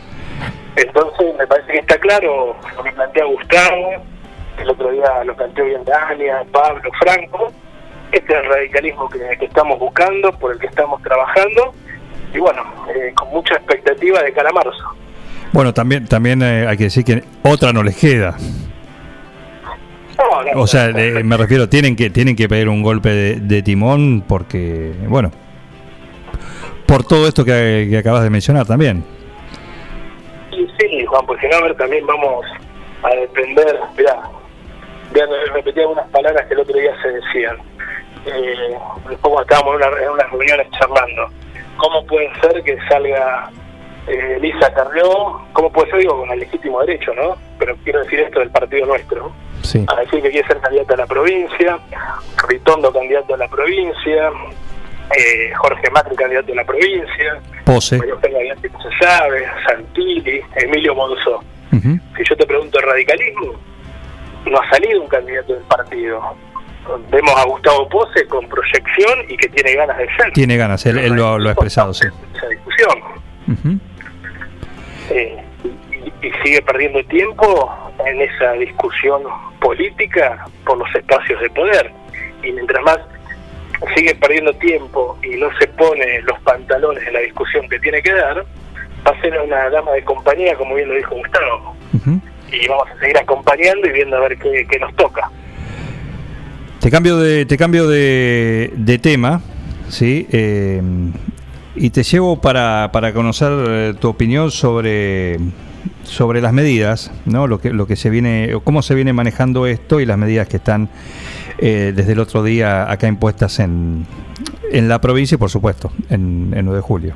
Entonces 0.76 1.36
me 1.38 1.48
parece 1.48 1.72
que 1.72 1.80
está 1.80 1.98
claro 1.98 2.56
lo 2.76 2.84
que 2.84 2.92
plantea 2.92 3.26
Gustavo, 3.26 4.04
el 4.60 4.70
otro 4.70 4.92
día 4.92 5.24
lo 5.24 5.36
planteó 5.36 5.66
bien 5.66 5.84
Dania, 5.84 6.44
Pablo, 6.52 6.90
Franco. 7.00 7.52
Este 8.12 8.34
es 8.34 8.40
el 8.44 8.50
radicalismo 8.50 9.10
que, 9.10 9.38
que 9.40 9.46
estamos 9.46 9.80
buscando, 9.80 10.32
por 10.34 10.54
el 10.54 10.60
que 10.60 10.68
estamos 10.68 11.02
trabajando, 11.02 11.74
y 12.34 12.38
bueno, 12.38 12.64
eh, 12.96 13.12
con 13.16 13.30
mucha 13.30 13.56
expectativa 13.56 14.22
de 14.22 14.32
cara 14.32 14.50
a 14.50 14.54
marzo. 14.54 14.96
Bueno, 15.52 15.74
también 15.74 16.06
también 16.06 16.42
eh, 16.42 16.68
hay 16.68 16.78
que 16.78 16.86
decir 16.86 17.04
que 17.04 17.24
otra 17.44 17.74
no 17.74 17.84
les 17.84 17.98
queda. 17.98 18.36
No, 20.18 20.44
no, 20.44 20.62
O 20.62 20.68
sea, 20.68 20.90
eh, 20.90 21.24
me 21.24 21.38
refiero, 21.38 21.68
tienen 21.70 21.96
que 21.96 22.12
tienen 22.12 22.36
que 22.36 22.48
pedir 22.48 22.70
un 22.70 22.84
golpe 22.84 23.10
de, 23.10 23.36
de 23.36 23.62
timón 23.64 24.24
porque, 24.28 24.94
bueno, 25.08 25.32
por 26.94 27.04
todo 27.04 27.28
esto 27.28 27.44
que, 27.44 27.88
que 27.90 27.98
acabas 27.98 28.22
de 28.24 28.30
mencionar 28.30 28.68
también. 28.68 29.04
Sí, 30.52 30.68
sí, 30.80 31.06
Juan, 31.08 31.26
porque 31.26 31.48
no, 31.50 31.56
a 31.58 31.62
ver, 31.62 31.76
también 31.76 32.06
vamos 32.06 32.46
a 33.02 33.10
depender, 33.16 33.80
mirá, 33.98 34.22
voy 35.12 35.22
a 35.22 35.54
repetir 35.56 35.82
algunas 35.82 36.08
palabras 36.10 36.46
que 36.46 36.54
el 36.54 36.60
otro 36.60 36.78
día 36.78 36.92
se 37.02 37.08
decían. 37.10 37.58
Eh, 38.28 38.76
después 39.10 39.18
cuando 39.22 39.42
estábamos 39.42 39.82
en, 39.82 39.88
una- 39.88 40.04
en 40.04 40.10
unas 40.12 40.30
reuniones 40.30 40.68
charlando, 40.80 41.30
¿cómo 41.78 42.06
puede 42.06 42.30
ser 42.42 42.62
que 42.64 42.78
salga 42.88 43.50
eh, 44.06 44.38
Lisa 44.40 44.72
Carrió? 44.76 45.42
¿Cómo 45.54 45.72
puede 45.72 45.90
ser, 45.90 46.00
digo, 46.02 46.20
con 46.20 46.30
el 46.30 46.42
legítimo 46.42 46.80
derecho, 46.82 47.12
no? 47.16 47.36
Pero 47.58 47.76
quiero 47.84 48.04
decir 48.04 48.20
esto 48.20 48.40
del 48.40 48.52
partido 48.52 48.86
nuestro, 48.86 49.32
Sí. 49.64 49.84
a 49.88 49.96
decir 50.02 50.22
que 50.22 50.30
quiere 50.30 50.48
ser 50.48 50.60
candidato 50.60 50.94
a 50.94 50.98
la 50.98 51.08
provincia, 51.08 51.80
Ritondo 52.48 52.94
candidato 52.94 53.34
a 53.34 53.38
la 53.38 53.48
provincia, 53.48 54.30
eh, 55.18 55.54
Jorge 55.56 55.90
Macri 55.92 56.16
candidato 56.16 56.52
a 56.52 56.56
la 56.56 56.64
provincia, 56.64 57.42
Pose. 57.66 57.98
María 57.98 58.14
Eugenia 58.14 58.56
no 58.56 58.82
se 58.82 59.06
sabe, 59.06 59.46
Santilli, 59.68 60.42
Emilio 60.56 60.96
Monzó. 60.96 61.44
Si 61.72 62.24
yo 62.30 62.38
te 62.38 62.46
pregunto 62.46 62.80
el 62.80 62.86
radicalismo, 62.86 63.54
no 64.46 64.60
ha 64.60 64.70
salido 64.70 65.02
un 65.02 65.08
candidato 65.08 65.54
del 65.54 65.64
partido. 65.64 66.22
Vemos 67.10 67.34
a 67.36 67.46
Gustavo 67.46 67.90
Pose 67.90 68.28
con 68.28 68.48
proyección 68.48 69.20
y 69.28 69.38
que 69.38 69.50
tiene 69.50 69.74
ganas 69.74 69.98
de 69.98 70.06
ser 70.16 70.32
Tiene 70.34 70.58
ganas, 70.58 70.86
él, 70.86 71.00
él 71.00 71.14
lo, 71.14 71.40
lo 71.40 71.50
ha 71.50 71.54
expresado, 71.54 71.94
sí. 71.94 72.08
esa 72.36 72.48
discusión. 72.48 73.80
Eh, 75.10 75.44
y, 75.64 76.28
y 76.28 76.32
sigue 76.44 76.62
perdiendo 76.62 77.04
tiempo 77.06 77.94
en 78.06 78.22
esa 78.22 78.54
discusión 78.54 79.24
política 79.60 80.46
por 80.66 80.78
los 80.78 80.94
espacios 80.96 81.42
de 81.42 81.50
poder. 81.50 81.92
Y 82.44 82.52
mientras 82.52 82.84
más 82.84 83.00
sigue 83.96 84.16
perdiendo 84.16 84.54
tiempo 84.54 85.18
y 85.24 85.36
no 85.36 85.50
se 85.60 85.68
pone 85.68 86.22
los 86.22 86.40
pantalones 86.42 87.06
en 87.08 87.14
la 87.14 87.20
discusión 87.20 87.68
que 87.70 87.80
tiene 87.80 88.02
que 88.02 88.14
dar, 88.14 88.46
va 89.06 89.12
a 89.12 89.22
ser 89.22 89.40
una 89.40 89.70
dama 89.70 89.92
de 89.92 90.04
compañía, 90.04 90.56
como 90.56 90.76
bien 90.76 90.90
lo 90.90 90.96
dijo 90.96 91.16
Gustavo. 91.16 91.76
Y 92.52 92.68
vamos 92.68 92.88
a 92.90 93.00
seguir 93.00 93.18
acompañando 93.18 93.88
y 93.88 93.92
viendo 93.92 94.18
a 94.18 94.20
ver 94.22 94.38
qué, 94.38 94.68
qué 94.70 94.80
nos 94.80 94.96
toca. 94.96 95.30
Te 96.80 96.92
cambio 96.92 97.18
de, 97.18 97.46
te 97.46 97.58
cambio 97.58 97.88
de, 97.88 98.72
de 98.76 99.00
tema, 99.00 99.42
¿sí? 99.90 100.28
Eh, 100.32 100.82
y 101.76 101.90
te 101.90 102.04
llevo 102.04 102.40
para, 102.40 102.92
para 102.92 103.14
conocer 103.14 103.52
eh, 103.68 103.94
tu 104.00 104.10
opinión 104.10 104.52
sobre, 104.52 105.38
sobre 106.04 106.42
las 106.42 106.54
medidas, 106.54 107.12
¿no? 107.26 107.48
Lo 107.48 107.60
que, 107.60 107.72
lo 107.72 107.88
que 107.88 107.96
se 107.96 108.10
viene, 108.10 108.54
cómo 108.64 108.82
se 108.82 108.96
viene 108.96 109.14
manejando 109.14 109.66
esto 109.66 110.00
y 110.00 110.06
las 110.06 110.18
medidas 110.18 110.48
que 110.48 110.58
están 110.58 110.90
eh, 111.58 111.94
desde 111.96 112.14
el 112.14 112.20
otro 112.20 112.44
día 112.44 112.92
acá 112.92 113.08
impuestas 113.08 113.60
en, 113.60 114.06
en 114.72 114.90
la 114.90 115.00
provincia 115.00 115.36
y 115.36 115.38
por 115.38 115.50
supuesto 115.50 115.92
en, 116.10 116.54
en 116.56 116.66
9 116.66 116.78
de 116.78 116.82
julio. 116.82 117.16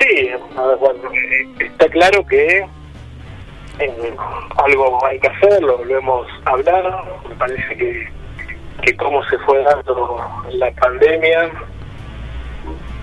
Sí, 0.00 0.30
bueno, 0.56 1.12
eh, 1.14 1.46
está 1.58 1.88
claro 1.88 2.24
que 2.26 2.64
eh, 3.78 4.14
algo 4.56 5.04
hay 5.04 5.18
que 5.18 5.28
hacer, 5.28 5.62
lo, 5.62 5.84
hemos 5.84 6.26
hablado, 6.44 7.04
me 7.28 7.34
parece 7.34 7.76
que, 7.76 8.08
que 8.82 8.96
cómo 8.96 9.24
se 9.24 9.38
fue 9.38 9.62
dando 9.62 10.24
la 10.52 10.70
pandemia, 10.72 11.50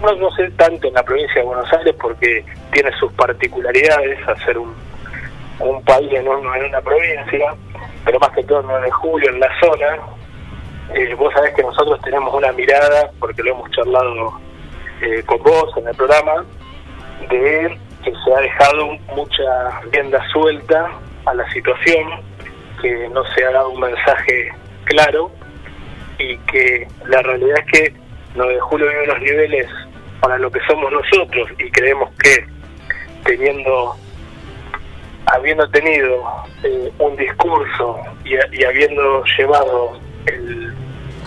no, 0.02 0.16
no 0.16 0.32
sé 0.32 0.50
tanto 0.52 0.88
en 0.88 0.94
la 0.94 1.04
provincia 1.04 1.42
de 1.42 1.48
Buenos 1.48 1.72
Aires 1.74 1.96
porque 2.00 2.46
tiene 2.72 2.92
sus 3.00 3.12
particularidades 3.14 4.28
hacer 4.28 4.58
un, 4.58 4.74
un 5.60 5.84
país 5.84 6.12
en, 6.14 6.26
en 6.28 6.66
una 6.66 6.82
provincia, 6.82 7.56
pero 8.06 8.20
más 8.20 8.32
que 8.32 8.44
todo 8.44 8.62
el 8.62 8.68
9 8.68 8.86
de 8.86 8.92
julio 8.92 9.30
en 9.30 9.40
la 9.40 9.50
zona, 9.60 10.00
eh, 10.94 11.14
vos 11.16 11.34
sabés 11.34 11.54
que 11.54 11.64
nosotros 11.64 12.00
tenemos 12.02 12.34
una 12.34 12.52
mirada, 12.52 13.12
porque 13.20 13.44
lo 13.44 13.52
hemos 13.52 13.72
charlado 13.72 14.40
eh, 15.02 15.24
con 15.26 15.42
vos 15.44 15.72
en 15.78 15.88
el 15.88 15.96
programa, 15.96 16.46
de 17.30 17.78
que 18.04 18.12
se 18.26 18.34
ha 18.34 18.40
dejado 18.40 18.98
mucha 19.16 19.82
rienda 19.92 20.24
suelta 20.32 20.90
a 21.26 21.34
la 21.34 21.50
situación, 21.52 22.22
que 22.82 23.08
no 23.10 23.24
se 23.34 23.46
ha 23.46 23.52
dado 23.52 23.70
un 23.70 23.80
mensaje 23.80 24.52
claro 24.86 25.32
y 26.18 26.38
que 26.38 26.88
la 27.06 27.22
realidad 27.22 27.60
es 27.60 27.72
que 27.72 27.94
9 28.36 28.54
de 28.54 28.60
julio 28.60 28.88
vive 28.88 29.04
unos 29.04 29.22
niveles 29.22 29.68
para 30.20 30.38
lo 30.38 30.52
que 30.52 30.60
somos 30.68 30.92
nosotros 30.92 31.50
y 31.60 31.70
creemos 31.72 32.10
que 32.22 32.46
teniendo 33.24 33.96
habiendo 35.28 35.70
tenido 35.70 36.24
eh, 36.64 36.92
un 37.00 37.16
discurso 37.16 38.00
y, 38.24 38.64
habiendo 38.64 39.24
llevado 39.38 40.00
el 40.26 40.74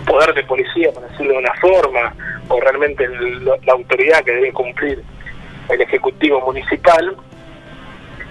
poder 0.07 0.35
de 0.35 0.43
policía, 0.45 0.91
por 0.93 1.09
decirlo 1.09 1.33
de 1.33 1.39
una 1.39 1.55
forma, 1.55 2.15
o 2.49 2.61
realmente 2.61 3.05
el- 3.05 3.45
la 3.45 3.73
autoridad 3.73 4.23
que 4.25 4.33
debe 4.33 4.53
cumplir 4.53 5.03
el 5.71 5.81
Ejecutivo 5.81 6.41
Municipal, 6.43 7.17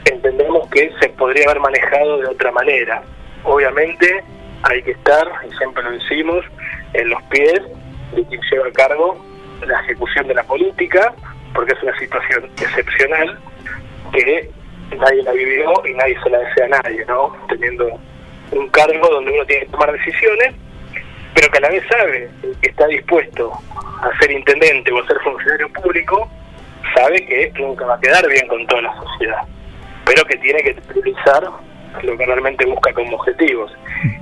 entendemos 0.06 0.70
que 0.70 0.92
se 1.00 1.10
podría 1.10 1.46
haber 1.46 1.60
manejado 1.62 2.18
de 2.20 2.28
otra 2.28 2.52
manera. 2.52 3.02
Obviamente 3.44 4.24
hay 4.64 4.84
que 4.84 4.92
estar, 4.92 5.28
y 5.50 5.56
siempre 5.58 5.84
lo 5.84 5.92
decimos, 5.92 6.46
en 6.94 7.10
los 7.10 7.22
pies 7.24 7.62
de 8.16 8.24
quien 8.26 8.42
lleva 8.52 8.68
a 8.68 8.72
cargo 8.72 9.18
la 9.66 9.80
ejecución 9.82 10.28
de 10.28 10.36
la 10.36 10.44
política, 10.44 11.14
porque 11.56 11.74
es 11.74 11.84
una 11.84 11.98
situación 11.98 12.50
excepcional 12.62 13.40
que 14.12 14.50
nadie 14.96 15.24
la 15.24 15.32
vivió 15.32 15.74
y 15.86 15.94
nadie 15.94 16.18
se 16.24 16.30
la 16.30 16.40
desea 16.40 16.66
a 16.66 16.82
nadie, 16.82 17.06
¿no? 17.06 17.36
Teniendo 17.50 17.88
un 18.52 18.70
cargo 18.70 19.08
donde 19.10 19.32
uno 19.32 19.46
tiene 19.46 19.66
que 19.66 19.72
tomar 19.72 19.92
decisiones, 19.92 20.54
pero 21.34 21.50
que 21.50 21.58
a 21.58 21.62
la 21.62 21.70
vez 21.70 21.84
sabe 21.88 22.30
que 22.62 22.70
está 22.70 22.88
dispuesto 22.88 23.52
a 24.02 24.18
ser 24.20 24.32
intendente 24.32 24.92
o 24.92 25.02
a 25.02 25.08
ser 25.08 25.18
funcionario 25.20 25.70
público, 25.74 26.30
sabe 26.96 27.26
que 27.26 27.52
nunca 27.60 27.86
va 27.86 27.96
a 27.96 28.00
quedar 28.00 28.28
bien 28.28 28.48
con 28.48 28.66
toda 28.68 28.84
la 28.84 28.96
sociedad, 28.96 29.42
pero 30.06 30.24
que 30.26 30.38
tiene 30.38 30.62
que 30.62 30.74
priorizar 30.76 31.44
lo 32.02 32.18
que 32.18 32.26
realmente 32.26 32.66
busca 32.66 32.94
como 32.94 33.18
objetivos. 33.18 33.72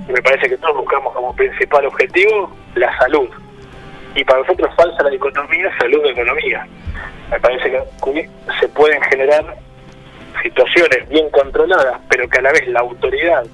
Y 0.08 0.12
me 0.12 0.22
parece 0.22 0.48
que 0.48 0.58
todos 0.58 0.76
buscamos 0.76 1.12
como 1.14 1.34
principal 1.34 1.86
objetivo 1.86 2.54
la 2.74 2.96
salud. 2.98 3.28
Y 4.14 4.24
para 4.24 4.40
nosotros 4.40 4.74
falsa 4.76 5.02
la 5.02 5.10
dicotomía 5.10 5.70
salud-economía. 5.78 6.66
Me 7.30 7.40
parece 7.40 7.70
que 7.70 8.28
se 8.60 8.68
pueden 8.68 9.00
generar 9.04 9.56
situaciones 10.42 11.08
bien 11.08 11.28
controladas, 11.30 12.00
pero 12.08 12.28
que 12.28 12.38
a 12.38 12.42
la 12.42 12.52
vez 12.52 12.66
la 12.68 12.80
autoridad 12.80 13.44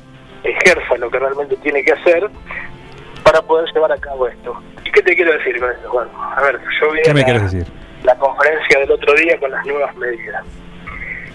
ejerza 0.42 0.96
lo 0.98 1.10
que 1.10 1.18
realmente 1.18 1.56
tiene 1.56 1.82
que 1.84 1.92
hacer 1.92 2.28
para 3.22 3.42
poder 3.42 3.68
llevar 3.74 3.92
a 3.92 3.96
cabo 3.98 4.28
esto. 4.28 4.60
¿Y 4.84 4.90
qué 4.90 5.02
te 5.02 5.14
quiero 5.14 5.32
decir 5.32 5.58
con 5.60 5.70
esto? 5.70 5.90
Bueno, 5.92 6.10
a 6.36 6.40
ver, 6.42 6.58
yo 6.80 6.92
vi 6.92 7.00
¿Qué 7.02 7.14
me 7.14 7.22
la- 7.22 7.38
decir? 7.40 7.66
la 8.04 8.14
conferencia 8.16 8.78
del 8.78 8.90
otro 8.92 9.12
día 9.14 9.38
con 9.38 9.50
las 9.50 9.64
nuevas 9.66 9.94
medidas. 9.96 10.44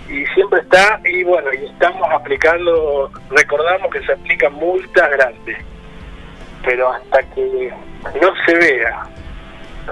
Y 0.10 0.26
siempre 0.28 0.60
está, 0.62 1.00
y 1.06 1.24
bueno, 1.24 1.50
y 1.54 1.66
estamos 1.66 2.08
aplicando, 2.12 3.12
recordamos 3.32 3.92
que 3.92 4.02
se 4.06 4.14
aplican 4.14 4.54
multas 4.54 5.10
grandes, 5.12 5.58
pero 6.64 6.92
hasta 6.92 7.22
que 7.34 7.72
no 8.22 8.30
se 8.46 8.56
vea 8.56 9.04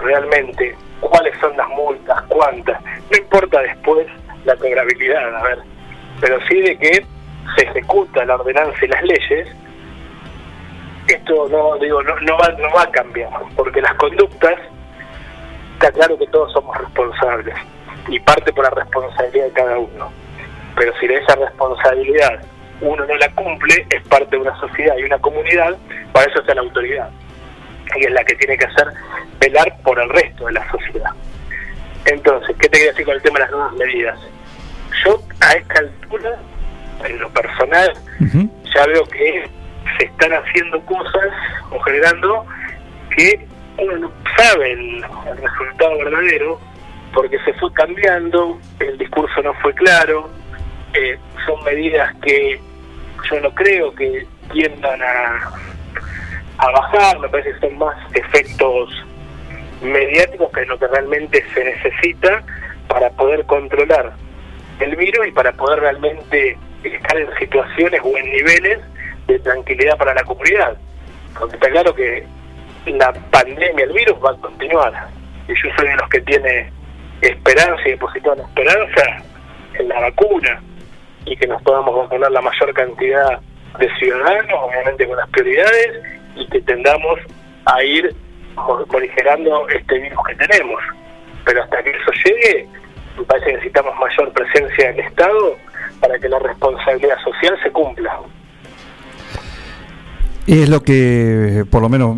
realmente 0.01 0.75
cuáles 0.99 1.37
son 1.39 1.55
las 1.57 1.67
multas, 1.69 2.21
cuántas, 2.29 2.81
no 2.83 3.17
importa 3.17 3.61
después 3.61 4.07
la 4.45 4.55
cobrabilidad, 4.55 5.35
a 5.35 5.43
ver, 5.43 5.59
pero 6.19 6.39
sí 6.47 6.61
de 6.61 6.77
que 6.77 7.05
se 7.55 7.63
ejecuta 7.63 8.25
la 8.25 8.35
ordenanza 8.35 8.85
y 8.85 8.87
las 8.87 9.03
leyes, 9.03 9.47
esto 11.07 11.49
no 11.49 11.77
digo 11.77 12.01
no, 12.03 12.15
no 12.21 12.37
va 12.37 12.49
no 12.59 12.71
va 12.73 12.83
a 12.83 12.91
cambiar 12.91 13.29
porque 13.55 13.81
las 13.81 13.93
conductas 13.95 14.53
está 15.73 15.91
claro 15.91 16.17
que 16.17 16.27
todos 16.27 16.53
somos 16.53 16.77
responsables 16.77 17.55
y 18.07 18.19
parte 18.19 18.53
por 18.53 18.63
la 18.63 18.69
responsabilidad 18.69 19.45
de 19.45 19.51
cada 19.51 19.77
uno. 19.79 20.11
Pero 20.75 20.93
si 20.99 21.07
de 21.07 21.15
esa 21.15 21.35
responsabilidad 21.35 22.41
uno 22.81 23.05
no 23.05 23.15
la 23.15 23.29
cumple 23.33 23.85
es 23.89 24.07
parte 24.07 24.35
de 24.35 24.41
una 24.41 24.59
sociedad 24.59 24.95
y 24.97 25.03
una 25.03 25.19
comunidad 25.19 25.75
para 26.13 26.29
eso 26.29 26.39
está 26.39 26.55
la 26.55 26.61
autoridad 26.61 27.09
y 27.95 28.05
es 28.05 28.11
la 28.11 28.23
que 28.23 28.35
tiene 28.35 28.57
que 28.57 28.65
hacer 28.65 28.87
velar 29.39 29.75
por 29.83 29.99
el 29.99 30.09
resto 30.09 30.45
de 30.45 30.53
la 30.53 30.71
sociedad 30.71 31.11
entonces 32.05 32.55
qué 32.59 32.67
te 32.67 32.69
quería 32.69 32.91
decir 32.91 33.05
con 33.05 33.15
el 33.15 33.21
tema 33.21 33.39
de 33.39 33.45
las 33.45 33.51
nuevas 33.51 33.73
medidas 33.73 34.19
yo 35.03 35.21
a 35.39 35.53
esta 35.53 35.79
altura 35.79 36.39
en 37.05 37.19
lo 37.19 37.29
personal 37.29 37.93
ya 38.75 38.85
veo 38.85 39.03
que 39.05 39.49
se 39.97 40.05
están 40.05 40.31
haciendo 40.33 40.79
cosas 40.85 41.27
o 41.71 41.79
generando 41.79 42.45
que 43.15 43.45
uno 43.77 43.97
no 43.97 44.11
sabe 44.37 44.73
el, 44.73 45.03
el 45.27 45.37
resultado 45.37 45.97
verdadero 45.97 46.59
porque 47.13 47.37
se 47.39 47.53
fue 47.53 47.71
cambiando, 47.73 48.57
el 48.79 48.97
discurso 48.97 49.41
no 49.41 49.53
fue 49.55 49.73
claro, 49.73 50.29
eh, 50.93 51.17
son 51.45 51.63
medidas 51.63 52.13
que 52.21 52.59
yo 53.29 53.39
no 53.41 53.53
creo 53.53 53.93
que 53.95 54.25
tiendan 54.51 55.01
a, 55.01 55.51
a 56.57 56.71
bajar, 56.71 57.19
me 57.19 57.29
parece 57.29 57.53
que 57.53 57.67
son 57.67 57.77
más 57.77 57.95
efectos 58.13 58.89
mediáticos 59.81 60.51
que 60.51 60.65
lo 60.65 60.77
que 60.77 60.87
realmente 60.87 61.43
se 61.53 61.63
necesita 61.63 62.43
para 62.87 63.09
poder 63.11 63.45
controlar 63.45 64.13
el 64.79 64.95
virus 64.95 65.27
y 65.27 65.31
para 65.31 65.51
poder 65.53 65.79
realmente 65.79 66.57
estar 66.83 67.17
en 67.17 67.27
situaciones 67.37 68.01
o 68.03 68.17
en 68.17 68.31
niveles 68.31 68.79
de 69.27 69.39
tranquilidad 69.39 69.97
para 69.97 70.13
la 70.13 70.23
comunidad. 70.23 70.77
Porque 71.37 71.55
está 71.55 71.69
claro 71.69 71.93
que 71.93 72.25
la 72.85 73.13
pandemia, 73.13 73.85
el 73.85 73.93
virus 73.93 74.17
va 74.23 74.31
a 74.31 74.37
continuar. 74.37 74.93
Y 75.47 75.53
yo 75.53 75.75
soy 75.77 75.87
de 75.87 75.95
los 75.95 76.09
que 76.09 76.21
tiene 76.21 76.71
esperanza 77.21 77.81
y 77.85 77.91
depositó 77.91 78.35
la 78.35 78.43
esperanza 78.43 79.23
en 79.75 79.89
la 79.89 79.99
vacuna 79.99 80.61
y 81.25 81.35
que 81.35 81.47
nos 81.47 81.61
podamos 81.61 81.95
vacunar 81.95 82.31
la 82.31 82.41
mayor 82.41 82.73
cantidad 82.73 83.39
de 83.79 83.89
ciudadanos, 83.99 84.59
obviamente 84.59 85.07
con 85.07 85.17
las 85.17 85.29
prioridades, 85.29 86.01
y 86.35 86.47
que 86.47 86.61
tendamos 86.61 87.19
a 87.65 87.83
ir 87.83 88.13
morigerando 88.55 89.67
este 89.69 89.99
virus 89.99 90.19
que 90.27 90.35
tenemos. 90.35 90.81
Pero 91.45 91.63
hasta 91.63 91.83
que 91.83 91.89
eso 91.89 92.11
llegue, 92.25 92.67
me 93.17 93.23
parece 93.23 93.47
que 93.47 93.53
necesitamos 93.53 93.93
mayor 93.99 94.31
presencia 94.33 94.91
del 94.91 94.99
Estado 94.99 95.57
para 95.99 96.17
que 96.19 96.29
la 96.29 96.39
responsabilidad 96.39 97.17
social 97.23 97.57
se 97.63 97.71
cumpla. 97.71 98.19
Es 100.47 100.69
lo 100.69 100.81
que, 100.81 101.65
por 101.69 101.81
lo 101.81 101.89
menos, 101.89 102.17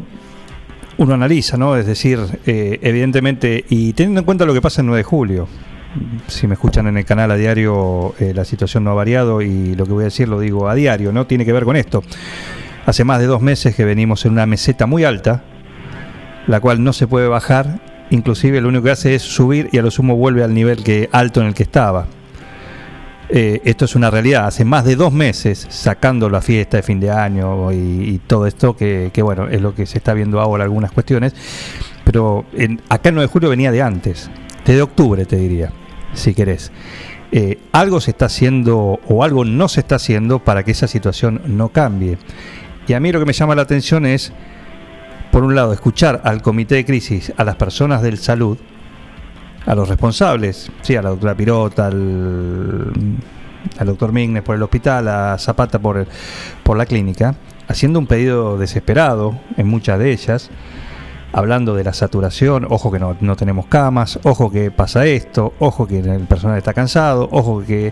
uno 0.97 1.13
analiza, 1.13 1.57
¿no? 1.57 1.75
Es 1.75 1.85
decir, 1.85 2.19
eh, 2.45 2.79
evidentemente, 2.81 3.65
y 3.69 3.93
teniendo 3.93 4.21
en 4.21 4.25
cuenta 4.25 4.45
lo 4.45 4.53
que 4.53 4.61
pasa 4.61 4.81
el 4.81 4.87
9 4.87 4.99
de 4.99 5.03
julio, 5.03 5.47
si 6.27 6.47
me 6.47 6.53
escuchan 6.53 6.87
en 6.87 6.97
el 6.97 7.05
canal 7.05 7.31
a 7.31 7.35
diario, 7.35 8.15
eh, 8.19 8.33
la 8.33 8.45
situación 8.45 8.83
no 8.83 8.91
ha 8.91 8.95
variado 8.95 9.41
y 9.41 9.75
lo 9.75 9.85
que 9.85 9.91
voy 9.91 10.03
a 10.03 10.05
decir 10.05 10.27
lo 10.27 10.39
digo 10.39 10.69
a 10.69 10.75
diario, 10.75 11.11
¿no? 11.11 11.27
Tiene 11.27 11.45
que 11.45 11.53
ver 11.53 11.65
con 11.65 11.75
esto. 11.75 12.03
Hace 12.85 13.03
más 13.03 13.19
de 13.19 13.27
dos 13.27 13.41
meses 13.41 13.75
que 13.75 13.85
venimos 13.85 14.25
en 14.25 14.33
una 14.33 14.45
meseta 14.45 14.85
muy 14.85 15.03
alta, 15.03 15.43
la 16.47 16.59
cual 16.59 16.83
no 16.83 16.93
se 16.93 17.07
puede 17.07 17.27
bajar, 17.27 17.79
inclusive 18.09 18.61
lo 18.61 18.69
único 18.69 18.85
que 18.85 18.91
hace 18.91 19.15
es 19.15 19.21
subir 19.21 19.69
y 19.71 19.77
a 19.77 19.81
lo 19.81 19.91
sumo 19.91 20.15
vuelve 20.15 20.43
al 20.43 20.53
nivel 20.53 20.83
que 20.83 21.09
alto 21.11 21.41
en 21.41 21.47
el 21.47 21.53
que 21.53 21.63
estaba. 21.63 22.07
eh, 23.29 23.61
esto 23.63 23.85
es 23.85 23.95
una 23.95 24.11
realidad. 24.11 24.45
Hace 24.45 24.63
más 24.65 24.85
de 24.85 24.95
dos 24.95 25.11
meses 25.11 25.65
sacando 25.69 26.29
la 26.29 26.41
fiesta 26.41 26.77
de 26.77 26.83
fin 26.83 26.99
de 26.99 27.09
año 27.09 27.71
y, 27.71 28.21
todo 28.27 28.45
esto, 28.45 28.75
que, 28.75 29.09
que, 29.11 29.21
bueno, 29.23 29.47
es 29.47 29.61
lo 29.61 29.73
que 29.73 29.85
se 29.85 29.97
está 29.97 30.13
viendo 30.13 30.39
ahora 30.39 30.63
algunas 30.65 30.91
cuestiones. 30.91 31.33
Pero 32.03 32.45
en, 32.53 32.81
acá 32.89 33.09
el 33.09 33.15
9 33.15 33.27
de 33.27 33.31
julio 33.31 33.49
venía 33.49 33.71
de 33.71 33.81
antes, 33.81 34.29
desde 34.65 34.81
octubre 34.81 35.25
te 35.25 35.37
diría, 35.37 35.71
si 36.13 36.33
querés. 36.33 36.71
Eh, 37.31 37.57
algo 37.71 37.99
se 37.99 38.11
está 38.11 38.25
haciendo 38.25 38.99
o 39.07 39.23
algo 39.23 39.43
no 39.43 39.67
se 39.67 39.79
está 39.79 39.95
haciendo 39.95 40.39
para 40.39 40.63
que 40.63 40.71
esa 40.71 40.87
situación 40.87 41.41
no 41.47 41.69
cambie. 41.69 42.17
Y 42.87 42.93
a 42.93 42.99
mí 42.99 43.11
lo 43.11 43.19
que 43.19 43.25
me 43.25 43.33
llama 43.33 43.55
la 43.55 43.63
atención 43.63 44.05
es, 44.05 44.31
por 45.33 45.43
un 45.43 45.55
lado, 45.55 45.73
escuchar 45.73 46.21
al 46.25 46.43
comité 46.43 46.75
de 46.75 46.85
crisis, 46.85 47.33
a 47.35 47.43
las 47.43 47.55
personas 47.55 48.03
del 48.03 48.19
salud, 48.19 48.55
a 49.65 49.73
los 49.73 49.89
responsables, 49.89 50.71
sí, 50.83 50.95
a 50.95 51.01
la 51.01 51.09
doctora 51.09 51.33
Pirota, 51.33 51.87
al, 51.87 52.93
doctor 53.83 54.11
Mignes 54.11 54.43
por 54.43 54.55
el 54.55 54.61
hospital, 54.61 55.07
a 55.07 55.35
Zapata 55.39 55.79
por, 55.79 55.97
el- 55.97 56.07
por 56.61 56.77
la 56.77 56.85
clínica, 56.85 57.33
haciendo 57.67 57.97
un 57.97 58.05
pedido 58.05 58.59
desesperado 58.59 59.39
en 59.57 59.67
muchas 59.67 59.97
de 59.97 60.11
ellas, 60.11 60.51
hablando 61.31 61.73
de 61.73 61.83
la 61.83 61.93
saturación, 61.93 62.67
ojo 62.69 62.91
que 62.91 62.99
no, 62.99 63.17
no 63.19 63.35
tenemos 63.35 63.65
camas, 63.65 64.19
ojo 64.21 64.51
que 64.51 64.69
pasa 64.69 65.07
esto, 65.07 65.55
ojo 65.57 65.87
que 65.87 65.97
el 65.97 66.27
personal 66.27 66.59
está 66.59 66.75
cansado, 66.75 67.27
ojo 67.31 67.63
que, 67.65 67.91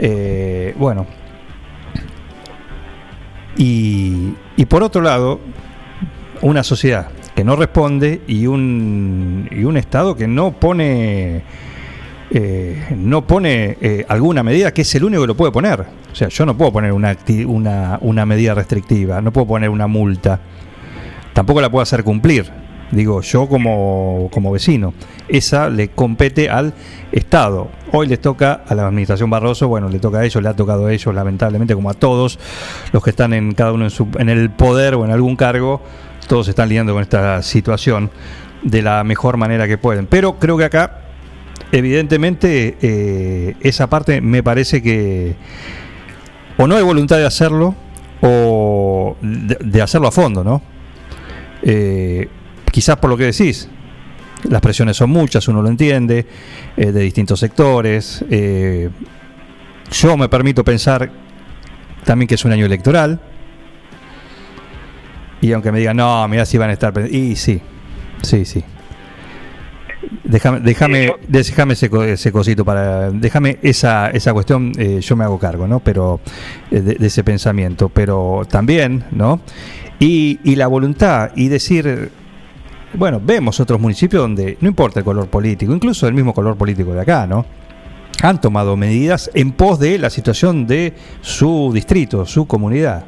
eh, 0.00 0.74
bueno. 0.76 1.06
Y, 3.56 4.34
y 4.56 4.66
por 4.66 4.82
otro 4.82 5.02
lado, 5.02 5.38
una 6.42 6.62
sociedad 6.62 7.08
que 7.34 7.44
no 7.44 7.56
responde 7.56 8.22
y 8.26 8.46
un, 8.46 9.48
y 9.50 9.64
un 9.64 9.76
Estado 9.76 10.16
que 10.16 10.26
no 10.26 10.52
pone 10.52 11.42
eh, 12.30 12.88
no 12.94 13.26
pone 13.26 13.78
eh, 13.80 14.04
alguna 14.06 14.42
medida 14.42 14.74
que 14.74 14.82
es 14.82 14.94
el 14.94 15.04
único 15.04 15.22
que 15.22 15.28
lo 15.28 15.36
puede 15.36 15.52
poner. 15.52 15.80
O 16.12 16.14
sea, 16.14 16.28
yo 16.28 16.44
no 16.44 16.56
puedo 16.56 16.72
poner 16.72 16.92
una, 16.92 17.16
una, 17.46 17.98
una 18.02 18.26
medida 18.26 18.54
restrictiva, 18.54 19.20
no 19.20 19.32
puedo 19.32 19.46
poner 19.46 19.70
una 19.70 19.86
multa, 19.86 20.40
tampoco 21.32 21.60
la 21.60 21.70
puedo 21.70 21.82
hacer 21.82 22.04
cumplir. 22.04 22.50
Digo, 22.90 23.20
yo 23.20 23.46
como, 23.48 24.30
como 24.32 24.50
vecino, 24.50 24.94
esa 25.28 25.68
le 25.68 25.88
compete 25.88 26.48
al 26.48 26.72
Estado. 27.12 27.68
Hoy 27.92 28.06
les 28.06 28.18
toca 28.18 28.62
a 28.66 28.74
la 28.74 28.86
administración 28.86 29.28
Barroso, 29.28 29.68
bueno, 29.68 29.90
le 29.90 29.98
toca 29.98 30.18
a 30.18 30.24
ellos, 30.24 30.42
le 30.42 30.48
ha 30.48 30.56
tocado 30.56 30.86
a 30.86 30.92
ellos, 30.92 31.14
lamentablemente, 31.14 31.74
como 31.74 31.90
a 31.90 31.94
todos 31.94 32.38
los 32.92 33.04
que 33.04 33.10
están 33.10 33.34
en 33.34 33.52
cada 33.52 33.72
uno 33.72 33.84
en, 33.84 33.90
su, 33.90 34.08
en 34.18 34.30
el 34.30 34.48
poder 34.50 34.94
o 34.94 35.04
en 35.04 35.10
algún 35.10 35.36
cargo, 35.36 35.82
todos 36.28 36.46
están 36.46 36.68
lidiando 36.68 36.92
con 36.92 37.02
esta 37.02 37.42
situación 37.42 38.10
de 38.62 38.82
la 38.82 39.02
mejor 39.02 39.36
manera 39.36 39.66
que 39.66 39.78
pueden. 39.78 40.06
Pero 40.06 40.38
creo 40.38 40.56
que 40.56 40.64
acá, 40.64 41.00
evidentemente, 41.72 42.76
eh, 42.80 43.56
esa 43.60 43.88
parte 43.88 44.20
me 44.20 44.42
parece 44.42 44.82
que 44.82 45.34
o 46.56 46.66
no 46.66 46.76
hay 46.76 46.82
voluntad 46.82 47.16
de 47.16 47.26
hacerlo 47.26 47.74
o 48.20 49.16
de, 49.20 49.82
hacerlo 49.82 50.08
a 50.08 50.12
fondo, 50.12 50.44
¿no? 50.44 50.60
Eh, 51.62 52.28
quizás 52.70 52.96
por 52.96 53.10
lo 53.10 53.16
que 53.16 53.24
decís, 53.24 53.68
las 54.48 54.60
presiones 54.60 54.96
son 54.96 55.10
muchas, 55.10 55.48
uno 55.48 55.62
lo 55.62 55.68
entiende, 55.68 56.26
eh, 56.76 56.92
de 56.92 57.00
distintos 57.00 57.40
sectores. 57.40 58.24
yo 59.90 60.16
me 60.16 60.28
permito 60.28 60.62
pensar 60.62 61.10
también 62.04 62.28
que 62.28 62.34
es 62.34 62.44
un 62.44 62.52
año 62.52 62.66
electoral. 62.66 63.20
Y 65.40 65.52
aunque 65.52 65.72
me 65.72 65.78
digan, 65.78 65.96
no, 65.96 66.26
mira 66.28 66.44
si 66.44 66.58
van 66.58 66.70
a 66.70 66.72
estar... 66.72 66.92
pen-". 66.92 67.08
Y 67.12 67.36
sí, 67.36 67.60
sí, 68.22 68.44
sí. 68.44 68.62
Déjame, 70.24 70.60
déjame, 70.60 71.12
déjame 71.26 71.72
ese, 71.74 71.90
ese 72.12 72.32
cosito 72.32 72.64
para, 72.64 73.10
déjame 73.10 73.58
esa, 73.62 74.10
esa 74.10 74.32
cuestión, 74.32 74.72
eh, 74.78 75.00
yo 75.00 75.16
me 75.16 75.24
hago 75.24 75.38
cargo, 75.38 75.66
¿no? 75.66 75.80
Pero 75.80 76.20
eh, 76.70 76.80
de, 76.80 76.94
de 76.94 77.06
ese 77.06 77.24
pensamiento, 77.24 77.88
pero 77.88 78.42
también, 78.48 79.04
¿no? 79.10 79.40
Y, 79.98 80.38
y 80.44 80.54
la 80.56 80.66
voluntad 80.68 81.32
y 81.34 81.48
decir, 81.48 82.10
bueno, 82.94 83.20
vemos 83.22 83.58
otros 83.60 83.80
municipios 83.80 84.22
donde 84.22 84.56
no 84.60 84.68
importa 84.68 85.00
el 85.00 85.04
color 85.04 85.28
político, 85.28 85.74
incluso 85.74 86.06
el 86.06 86.14
mismo 86.14 86.32
color 86.32 86.56
político 86.56 86.92
de 86.94 87.00
acá, 87.00 87.26
¿no? 87.26 87.44
Han 88.22 88.40
tomado 88.40 88.76
medidas 88.76 89.30
en 89.34 89.52
pos 89.52 89.78
de 89.78 89.98
la 89.98 90.10
situación 90.10 90.66
de 90.66 90.94
su 91.20 91.70
distrito, 91.72 92.24
su 92.24 92.46
comunidad. 92.46 93.04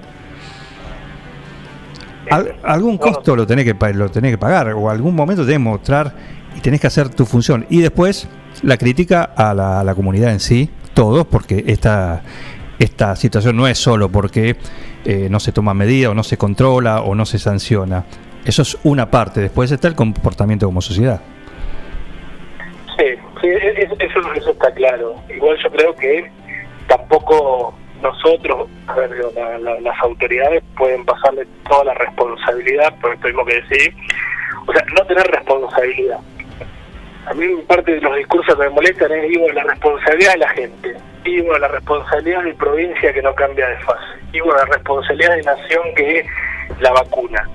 Al- 2.30 2.54
algún 2.62 2.98
costo 2.98 3.34
lo 3.36 3.46
tenés, 3.46 3.64
que, 3.64 3.92
lo 3.94 4.08
tenés 4.10 4.32
que 4.32 4.38
pagar 4.38 4.68
o 4.72 4.88
algún 4.90 5.14
momento 5.14 5.42
tenés 5.42 5.56
que 5.56 5.64
mostrar 5.64 6.12
y 6.56 6.60
tenés 6.60 6.80
que 6.80 6.86
hacer 6.86 7.08
tu 7.10 7.26
función. 7.26 7.66
Y 7.70 7.80
después 7.80 8.28
la 8.62 8.76
crítica 8.76 9.22
a 9.36 9.54
la, 9.54 9.80
a 9.80 9.84
la 9.84 9.94
comunidad 9.94 10.30
en 10.32 10.40
sí, 10.40 10.70
todos, 10.94 11.26
porque 11.26 11.64
esta, 11.66 12.22
esta 12.78 13.14
situación 13.16 13.56
no 13.56 13.66
es 13.66 13.78
solo 13.78 14.08
porque 14.10 14.56
eh, 15.04 15.28
no 15.30 15.40
se 15.40 15.52
toma 15.52 15.74
medida 15.74 16.10
o 16.10 16.14
no 16.14 16.22
se 16.22 16.36
controla 16.36 17.00
o 17.02 17.14
no 17.14 17.24
se 17.26 17.38
sanciona. 17.38 18.04
Eso 18.44 18.62
es 18.62 18.78
una 18.84 19.10
parte. 19.10 19.40
Después 19.40 19.70
está 19.70 19.86
el 19.88 19.94
comportamiento 19.94 20.66
como 20.66 20.80
sociedad. 20.80 21.20
Sí, 22.98 23.04
sí, 23.40 23.46
e- 23.48 23.82
e- 23.82 24.04
eso, 24.06 24.20
eso 24.34 24.50
está 24.50 24.72
claro. 24.72 25.16
Igual 25.34 25.56
yo 25.62 25.70
creo 25.70 25.94
que 25.94 26.30
tampoco 26.88 27.74
nosotros, 28.02 28.68
la- 29.34 29.58
la- 29.58 29.80
las 29.80 30.00
autoridades 30.02 30.62
pueden 30.76 31.04
pasarle 31.04 31.46
toda 31.68 31.84
la 31.84 31.94
responsabilidad 31.94 32.94
por 33.00 33.14
esto 33.14 33.26
mismo 33.28 33.44
que 33.44 33.54
decís. 33.62 33.90
O 34.66 34.72
sea, 34.72 34.84
no 34.96 35.04
tener 35.06 35.26
responsabilidad. 35.26 36.18
A 37.26 37.34
mí 37.34 37.44
parte 37.68 37.92
de 37.92 38.00
los 38.00 38.16
discursos 38.16 38.54
que 38.56 38.62
me 38.62 38.70
molestan 38.70 39.12
es, 39.12 39.28
digo, 39.28 39.46
la 39.52 39.62
responsabilidad 39.64 40.32
de 40.32 40.38
la 40.38 40.48
gente. 40.50 40.96
Digo, 41.24 41.56
la 41.58 41.68
responsabilidad 41.68 42.42
de 42.44 42.54
provincia 42.54 43.12
que 43.12 43.22
no 43.22 43.34
cambia 43.34 43.68
de 43.68 43.76
fase. 43.78 44.04
Digo, 44.32 44.50
la 44.52 44.64
responsabilidad 44.64 45.36
de 45.36 45.42
nación 45.42 45.82
que 45.94 46.18
es 46.20 46.26
la 46.80 46.92
vacuna. 46.92 47.48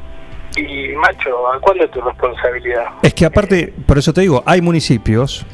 Y, 0.56 0.90
macho, 0.96 1.52
¿a 1.52 1.60
cuándo 1.60 1.84
es 1.84 1.92
tu 1.92 2.00
responsabilidad? 2.02 2.86
Es 3.02 3.14
que 3.14 3.26
aparte, 3.26 3.74
por 3.88 3.98
eso 3.98 4.14
te 4.14 4.22
digo, 4.22 4.44
hay 4.46 4.62
municipios, 4.62 5.46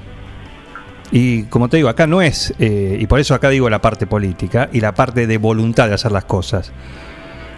y 1.11 1.43
como 1.43 1.67
te 1.69 1.77
digo, 1.77 1.89
acá 1.89 2.07
no 2.07 2.21
es, 2.21 2.53
eh, 2.59 2.97
y 2.99 3.05
por 3.07 3.19
eso 3.19 3.33
acá 3.35 3.49
digo 3.49 3.69
la 3.69 3.81
parte 3.81 4.07
política 4.07 4.69
y 4.71 4.79
la 4.79 4.93
parte 4.93 5.27
de 5.27 5.37
voluntad 5.37 5.87
de 5.89 5.95
hacer 5.95 6.11
las 6.11 6.25
cosas. 6.25 6.71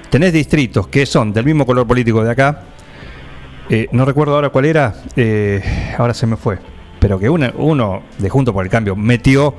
Tenés 0.09 0.33
distritos 0.33 0.87
que 0.87 1.05
son 1.05 1.33
del 1.33 1.45
mismo 1.45 1.65
color 1.65 1.85
político 1.87 2.23
de 2.23 2.31
acá, 2.31 2.61
eh, 3.69 3.87
no 3.91 4.05
recuerdo 4.05 4.35
ahora 4.35 4.49
cuál 4.49 4.65
era, 4.65 4.93
eh, 5.15 5.61
ahora 5.97 6.13
se 6.13 6.25
me 6.27 6.35
fue, 6.35 6.57
pero 6.99 7.17
que 7.19 7.29
una- 7.29 7.53
uno 7.55 8.01
de 8.17 8.29
Junto 8.29 8.53
por 8.53 8.63
el 8.65 8.69
Cambio 8.71 8.95
metió 8.95 9.53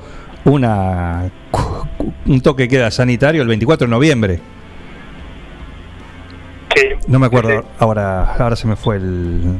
una 0.45 1.29
un 2.27 2.41
toque 2.41 2.63
de 2.63 2.69
queda 2.69 2.91
sanitario 2.91 3.41
el 3.41 3.47
24 3.47 3.87
de 3.87 3.91
noviembre. 3.91 4.39
No 7.07 7.19
me 7.19 7.27
acuerdo 7.27 7.49
ahora, 7.79 8.33
ahora 8.35 8.55
se 8.55 8.67
me 8.67 8.75
fue 8.75 8.97
el, 8.97 9.59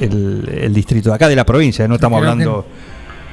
el, 0.00 0.48
el 0.62 0.74
distrito 0.74 1.10
de 1.10 1.14
acá 1.14 1.28
de 1.28 1.36
la 1.36 1.44
provincia, 1.44 1.86
no 1.86 1.94
estamos 1.94 2.18
hablando. 2.32 2.66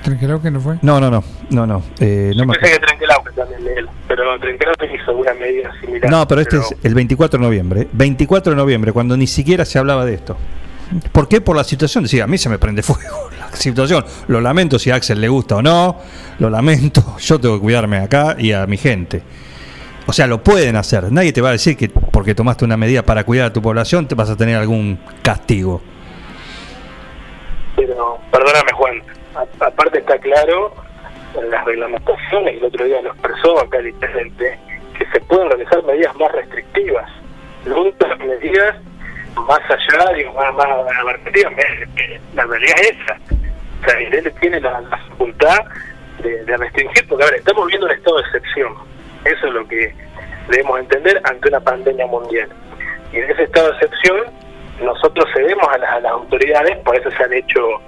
Tranquilo 0.03 0.41
que 0.41 0.49
no 0.49 0.59
fue. 0.59 0.77
No, 0.81 0.99
no, 0.99 1.11
no, 1.11 1.23
no, 1.51 1.67
no, 1.67 1.83
eh, 1.99 2.33
no 2.35 2.45
me 2.45 2.53
Pensé 2.55 2.73
que 2.73 2.79
Trenquelauque 2.79 3.31
también 3.33 3.61
él, 3.77 3.87
pero 4.07 4.39
Trenquelauque 4.39 4.89
hizo 4.95 5.15
una 5.15 5.33
medida 5.35 5.71
similar. 5.79 6.09
No, 6.09 6.27
pero 6.27 6.41
este 6.41 6.57
es 6.57 6.75
el 6.83 6.95
24 6.95 7.37
de 7.37 7.45
noviembre. 7.45 7.87
24 7.91 8.51
de 8.51 8.57
noviembre, 8.57 8.91
cuando 8.91 9.15
ni 9.15 9.27
siquiera 9.27 9.63
se 9.63 9.77
hablaba 9.77 10.05
de 10.05 10.15
esto. 10.15 10.37
¿Por 11.11 11.27
qué? 11.27 11.39
Por 11.41 11.55
la 11.55 11.63
situación. 11.63 12.03
Decía, 12.03 12.23
a 12.23 12.27
mí 12.27 12.37
se 12.37 12.49
me 12.49 12.59
prende 12.59 12.83
fuego 12.83 13.29
la 13.39 13.55
situación. 13.55 14.03
Lo 14.27 14.41
lamento 14.41 14.79
si 14.79 14.91
a 14.91 14.95
Axel 14.95 15.21
le 15.21 15.29
gusta 15.29 15.57
o 15.57 15.61
no. 15.61 15.99
Lo 16.39 16.49
lamento. 16.49 17.15
Yo 17.19 17.39
tengo 17.39 17.55
que 17.55 17.61
cuidarme 17.61 17.97
acá 17.97 18.35
y 18.37 18.51
a 18.51 18.65
mi 18.65 18.77
gente. 18.77 19.21
O 20.07 20.13
sea, 20.13 20.27
lo 20.27 20.43
pueden 20.43 20.75
hacer. 20.75 21.11
Nadie 21.11 21.31
te 21.31 21.41
va 21.41 21.49
a 21.49 21.53
decir 21.53 21.77
que 21.77 21.89
porque 21.89 22.35
tomaste 22.35 22.65
una 22.65 22.75
medida 22.75 23.03
para 23.03 23.23
cuidar 23.23 23.47
a 23.47 23.53
tu 23.53 23.61
población 23.61 24.07
te 24.07 24.15
vas 24.15 24.29
a 24.29 24.35
tener 24.35 24.57
algún 24.57 24.99
castigo. 25.21 25.81
Pero, 27.75 28.19
perdóname 28.31 28.71
Juan, 28.73 29.01
aparte 29.35 29.99
está 29.99 30.17
claro 30.19 30.73
en 31.35 31.49
las 31.49 31.63
reglamentaciones, 31.65 32.57
el 32.57 32.65
otro 32.65 32.85
día 32.85 33.01
lo 33.01 33.11
expresó 33.11 33.59
acá 33.59 33.77
el 33.77 33.87
intendente, 33.87 34.59
que 34.97 35.05
se 35.05 35.19
pueden 35.21 35.49
realizar 35.49 35.83
medidas 35.83 36.15
más 36.17 36.31
restrictivas. 36.33 37.09
Lo 37.65 37.83
medidas 38.25 38.75
más 39.35 39.59
allá, 39.69 40.13
digo, 40.13 40.33
más, 40.33 40.53
más 40.53 40.67
abarcativas, 40.99 41.53
la 42.33 42.43
realidad 42.43 42.75
es 42.81 42.91
esa. 42.91 43.17
O 43.81 43.89
sea, 43.89 43.99
él 43.99 44.33
tiene 44.39 44.59
la, 44.59 44.81
facultad 45.09 45.59
de, 46.21 46.43
de 46.43 46.57
restringir, 46.57 47.07
porque 47.07 47.23
a 47.23 47.27
ver, 47.27 47.39
estamos 47.39 47.67
viendo 47.67 47.85
un 47.85 47.93
estado 47.93 48.17
de 48.17 48.23
excepción. 48.23 48.75
Eso 49.25 49.47
es 49.47 49.53
lo 49.53 49.67
que 49.67 49.93
debemos 50.49 50.79
entender 50.79 51.21
ante 51.23 51.47
una 51.49 51.59
pandemia 51.59 52.05
mundial. 52.07 52.49
Y 53.13 53.17
en 53.17 53.29
ese 53.29 53.43
estado 53.43 53.71
de 53.71 53.77
excepción, 53.77 54.17
nosotros 54.81 55.25
cedemos 55.33 55.67
a 55.67 55.77
las, 55.77 55.91
a 55.91 55.99
las 55.99 56.11
autoridades, 56.11 56.77
por 56.79 56.95
eso 56.95 57.09
se 57.11 57.23
han 57.23 57.33
hecho 57.33 57.81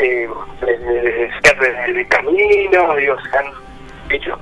eh, 0.00 0.28
desde 0.60 1.30
cierre 1.42 1.92
de 1.92 2.06
caminos, 2.08 2.96
digo, 2.96 3.16
se 3.20 3.38
han 3.38 3.46
hecho 4.10 4.38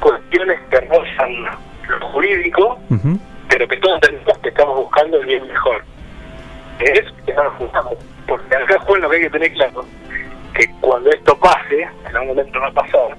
cuestiones 0.00 0.60
que 0.70 0.80
rozan 0.80 1.44
lo 1.88 2.06
jurídico, 2.08 2.78
pero 3.48 3.68
que 3.68 3.76
todos 3.78 4.00
que 4.42 4.48
estamos 4.48 4.76
buscando 4.76 5.18
el 5.18 5.26
bien 5.26 5.46
mejor. 5.46 5.82
Es 6.80 7.02
que 7.26 7.34
no 7.34 7.44
nos 7.44 7.54
juntamos. 7.54 7.94
Porque 8.26 8.56
acá, 8.56 8.78
Juan, 8.80 9.02
lo 9.02 9.10
que 9.10 9.16
hay 9.16 9.22
que 9.22 9.30
tener 9.30 9.52
claro, 9.52 9.84
que 10.54 10.70
cuando 10.80 11.10
esto 11.10 11.36
pase, 11.38 11.88
en 12.08 12.16
algún 12.16 12.28
momento 12.28 12.60
va 12.60 12.68
a 12.68 12.72
pasar, 12.72 13.16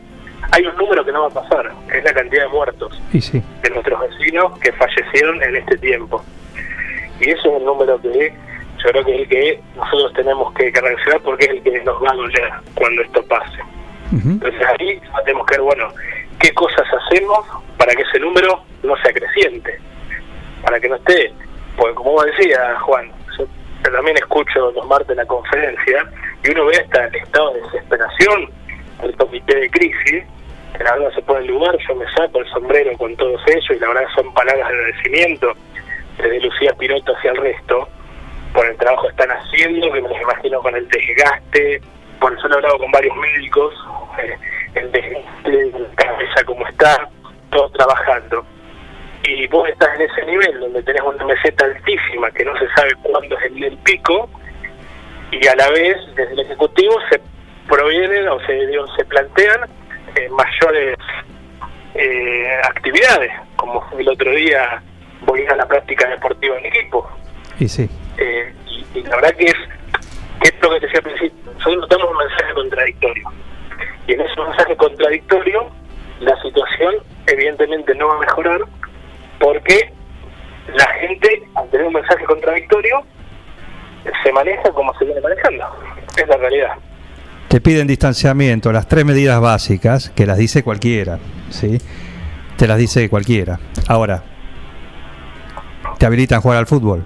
hay 0.52 0.66
un 0.66 0.76
número 0.76 1.06
que 1.06 1.12
no 1.12 1.22
va 1.22 1.28
a 1.28 1.44
pasar, 1.44 1.72
que 1.90 1.98
es 1.98 2.03
la 2.03 2.14
cantidad 2.14 2.44
de 2.44 2.50
muertos 2.50 3.02
sí. 3.20 3.42
de 3.62 3.70
nuestros 3.70 4.00
vecinos 4.00 4.60
que 4.60 4.72
fallecieron 4.74 5.42
en 5.44 5.56
este 5.56 5.78
tiempo. 5.78 6.24
Y 7.20 7.30
eso 7.30 7.50
es 7.50 7.58
el 7.58 7.66
número 7.66 8.02
que 8.02 8.34
yo 8.84 8.90
creo 8.90 9.06
que 9.06 9.16
es 9.16 9.22
el 9.22 9.30
que 9.30 9.60
nosotros 9.76 10.14
tenemos 10.14 10.53
que, 10.53 10.72
reaccionar 10.72 11.22
porque 11.22 11.45
es 11.45 11.52
el 11.52 11.64
que 11.64 11.84
nos 11.84 12.03
va 12.03 12.12
a 12.12 12.16
doler 12.16 12.52
cuando 12.76 13.02
esto 13.02 13.26
pase. 13.26 13.60
Entonces 14.12 14.62
ahí 14.80 15.02
tenemos 15.26 15.45
que 15.48 15.56
ver, 15.56 15.62
bueno, 15.62 15.88
qué 16.40 16.53
cosas 16.53 16.86
hacemos 16.94 17.40
para 17.78 17.94
que 17.94 18.03
ese 18.03 18.20
número 18.20 18.64
no 18.84 18.95
sea 18.98 19.12
creciente, 19.12 19.80
para 20.62 20.80
que 20.80 20.88
no 20.88 20.95
esté, 20.95 21.34
porque 21.76 21.95
como 21.95 22.12
vos 22.12 22.26
decías, 22.26 22.80
Juan, 22.82 23.12
yo 23.38 23.92
también 23.92 24.18
escucho 24.18 24.72
los 24.72 24.86
martes 24.88 25.16
la 25.16 25.26
conferencia 25.26 26.06
y 26.44 26.52
uno 26.52 26.66
ve 26.66 26.78
hasta 26.78 27.08
el 27.08 27.16
estado 27.16 27.53
de 27.53 27.62
desesperación 27.62 28.50
del 29.02 29.16
comité 29.18 29.56
de 29.56 29.70
crisis, 29.70 30.24
que 30.78 30.84
la 30.84 30.94
verdad 30.94 31.14
se 31.16 31.22
pone 31.24 31.42
en 31.42 31.48
lugar, 31.48 31.76
yo 31.88 31.95
me 31.95 32.06
saco 32.14 32.40
el 32.40 32.50
sombrero 32.50 32.95
con 32.98 33.16
todos 33.16 33.42
ellos 33.48 33.66
y 33.72 33.80
la 33.80 33.88
verdad 33.88 34.06
son 34.16 34.34
palabras 34.34 34.68
de 34.68 34.76
agradecimiento 34.76 35.53
desde 36.18 36.40
Lucía 36.42 36.74
Piroto 36.78 37.16
hacia 37.16 37.32
el 37.32 37.38
resto, 37.38 37.88
por 38.53 38.65
el 38.67 38.77
trabajo 38.77 39.03
que 39.03 39.09
están 39.09 39.32
haciendo, 39.32 39.91
que 39.91 40.01
me 40.01 40.09
los 40.09 40.22
imagino 40.22 40.61
con 40.61 40.75
el 40.75 40.88
desgaste, 40.88 41.82
por 42.19 42.33
eso 42.33 42.48
he 42.48 42.53
hablado 42.53 42.77
con 42.77 42.91
varios 42.91 43.15
médicos, 43.17 43.73
eh, 44.19 44.38
el 44.75 44.91
desgaste, 44.91 45.72
la 45.80 45.95
cabeza 45.95 46.43
como 46.45 46.67
está, 46.67 47.09
todos 47.49 47.72
trabajando. 47.73 48.45
Y 49.23 49.48
vos 49.48 49.67
estás 49.69 49.95
en 49.95 50.01
ese 50.01 50.25
nivel 50.25 50.59
donde 50.59 50.83
tenés 50.83 51.01
una 51.01 51.25
meseta 51.25 51.65
altísima 51.65 52.30
que 52.32 52.45
no 52.45 52.57
se 52.57 52.67
sabe 52.75 52.91
cuándo 53.01 53.38
es 53.38 53.45
el, 53.45 53.77
pico, 53.77 54.30
y 55.32 55.48
a 55.48 55.56
la 55.56 55.69
vez 55.69 55.98
desde 56.15 56.33
el 56.33 56.40
Ejecutivo 56.41 56.95
se 57.09 57.19
provienen 57.67 58.27
o 58.27 58.40
se, 58.45 58.53
digo, 58.67 58.85
se 58.95 59.06
plantean 59.06 59.61
eh, 60.15 60.30
mayores 60.30 60.98
eh, 61.95 62.59
actividades, 62.64 63.32
como 63.56 63.83
el 63.98 64.07
otro 64.09 64.32
día 64.32 64.82
voy 65.22 65.45
a 65.45 65.56
la 65.56 65.65
práctica 65.65 66.07
deportiva 66.09 66.57
en 66.59 66.65
equipo. 66.65 67.09
Y 67.59 67.67
sí. 67.67 67.90
Eh, 68.17 68.53
y, 68.93 69.01
la 69.03 69.16
verdad 69.16 69.35
que 69.35 69.45
es, 69.45 69.56
que 70.42 70.50
es 70.50 70.61
lo 70.61 70.69
que 70.69 70.80
decía 70.80 71.00
al 71.00 71.03
principio, 71.03 71.53
nosotros 71.53 71.77
notamos 71.77 72.11
un 72.11 72.17
mensaje 72.17 72.53
contradictorio. 72.53 73.32
Y 74.08 74.14
en 74.14 74.22
ese 74.22 74.42
mensaje 74.42 74.75
contradictorio, 74.75 75.69
la 76.19 76.42
situación 76.42 76.95
evidentemente 77.27 77.95
no 77.95 78.08
va 78.08 78.16
a 78.16 78.19
mejorar 78.19 78.61
porque 79.40 79.93
la 80.75 80.88
gente, 81.00 81.43
al 81.56 81.69
tener 81.69 81.88
un 81.88 81.93
mensaje 81.93 82.24
contradictorio, 82.25 83.01
se 84.24 84.32
maneja 84.32 84.72
como 84.72 84.93
se 84.98 85.06
viene 85.06 85.22
manejando. 85.22 85.66
Es 86.17 86.27
la 86.27 86.38
realidad. 86.38 86.74
Te 87.48 87.61
piden 87.61 87.88
distanciamiento, 87.88 88.72
las 88.72 88.88
tres 88.88 89.06
medidas 89.06 89.40
básicas, 89.40 90.09
que 90.09 90.25
las 90.25 90.38
dice 90.38 90.64
cualquiera, 90.64 91.19
¿sí? 91.50 91.77
Te 92.58 92.67
las 92.67 92.77
dice 92.77 93.09
cualquiera. 93.09 93.59
Ahora, 93.88 94.24
te 96.00 96.06
habilitan 96.06 96.40
a 96.40 96.42
jugar 96.42 96.58
al 96.58 96.67
fútbol. 96.67 97.06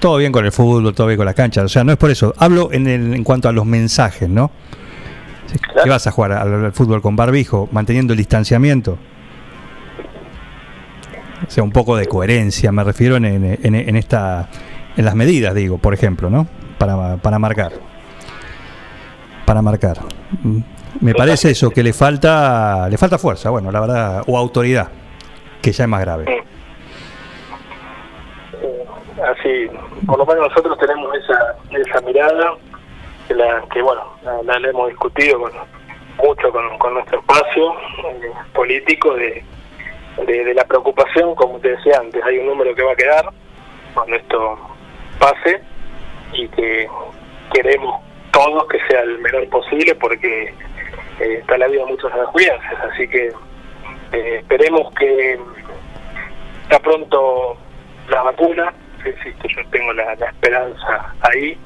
Todo 0.00 0.16
bien 0.16 0.32
con 0.32 0.44
el 0.44 0.52
fútbol, 0.52 0.94
todo 0.94 1.06
bien 1.08 1.18
con 1.18 1.26
las 1.26 1.34
canchas. 1.34 1.64
O 1.64 1.68
sea, 1.68 1.84
no 1.84 1.92
es 1.92 1.98
por 1.98 2.10
eso. 2.10 2.34
Hablo 2.38 2.70
en, 2.72 2.86
el, 2.86 3.14
en 3.14 3.22
cuanto 3.24 3.48
a 3.48 3.52
los 3.52 3.66
mensajes, 3.66 4.28
¿no? 4.28 4.50
Sí, 5.46 5.56
¿Qué 5.82 5.90
vas 5.90 6.06
a 6.06 6.10
jugar 6.10 6.32
al, 6.32 6.64
al 6.66 6.72
fútbol 6.72 7.02
con 7.02 7.16
barbijo, 7.16 7.68
manteniendo 7.72 8.12
el 8.14 8.16
distanciamiento? 8.18 8.96
O 11.46 11.50
sea, 11.50 11.62
un 11.64 11.70
poco 11.72 11.96
de 11.96 12.06
coherencia, 12.06 12.70
me 12.72 12.84
refiero 12.84 13.16
en, 13.16 13.24
en, 13.24 13.44
en- 13.62 13.74
en 13.74 13.96
esta, 13.96 14.48
en 14.96 15.04
las 15.04 15.14
medidas, 15.14 15.54
digo, 15.54 15.78
por 15.78 15.92
ejemplo, 15.94 16.30
¿no? 16.30 16.46
Para, 16.78 17.16
para 17.16 17.38
marcar. 17.38 17.72
Para 19.44 19.60
marcar. 19.62 19.98
Mm. 20.42 20.58
Me 21.00 21.14
parece 21.14 21.50
eso, 21.50 21.70
que 21.70 21.82
le 21.82 21.92
falta, 21.92 22.88
le 22.88 22.98
falta 22.98 23.16
fuerza, 23.18 23.50
bueno, 23.50 23.70
la 23.72 23.80
verdad, 23.80 24.22
o 24.26 24.36
autoridad, 24.38 24.88
que 25.62 25.72
ya 25.72 25.84
es 25.84 25.90
más 25.90 26.00
grave. 26.00 26.26
Así, 29.24 29.68
por 30.06 30.18
lo 30.18 30.26
menos 30.26 30.48
nosotros 30.48 30.78
tenemos 30.78 31.14
esa, 31.16 31.56
esa 31.70 32.00
mirada 32.00 32.54
que, 33.72 33.82
bueno, 33.82 34.02
la, 34.22 34.56
hemos 34.56 34.88
discutido 34.88 35.40
con, 35.40 35.52
mucho 36.18 36.50
con, 36.78 36.94
nuestro 36.94 37.20
espacio 37.20 37.72
eh, 37.72 38.32
político 38.52 39.14
de, 39.14 39.44
de, 40.26 40.54
la 40.54 40.64
preocupación, 40.64 41.34
como 41.34 41.58
te 41.60 41.70
decía 41.70 41.98
antes, 42.00 42.22
hay 42.24 42.38
un 42.38 42.46
número 42.46 42.74
que 42.74 42.82
va 42.82 42.92
a 42.92 42.96
quedar 42.96 43.26
cuando 43.94 44.16
esto 44.16 44.58
pase 45.18 45.62
y 46.32 46.48
que 46.48 46.88
queremos 47.52 48.00
todos 48.32 48.66
que 48.68 48.78
sea 48.88 49.02
el 49.02 49.18
menor 49.18 49.48
posible 49.48 49.94
porque 49.94 50.54
eh, 51.20 51.38
está 51.40 51.58
la 51.58 51.68
vida 51.68 51.84
de 51.84 51.92
muchos 51.92 52.12
julienses, 52.12 52.78
así 52.90 53.06
que 53.08 53.32
eh, 54.12 54.36
esperemos 54.38 54.92
que 54.94 55.38
está 56.62 56.78
pronto 56.80 57.56
la 58.08 58.22
vacuna, 58.22 58.72
insisto, 59.08 59.48
yo 59.48 59.66
tengo 59.70 59.92
la, 59.92 60.14
la 60.16 60.26
esperanza 60.26 61.14
ahí, 61.22 61.56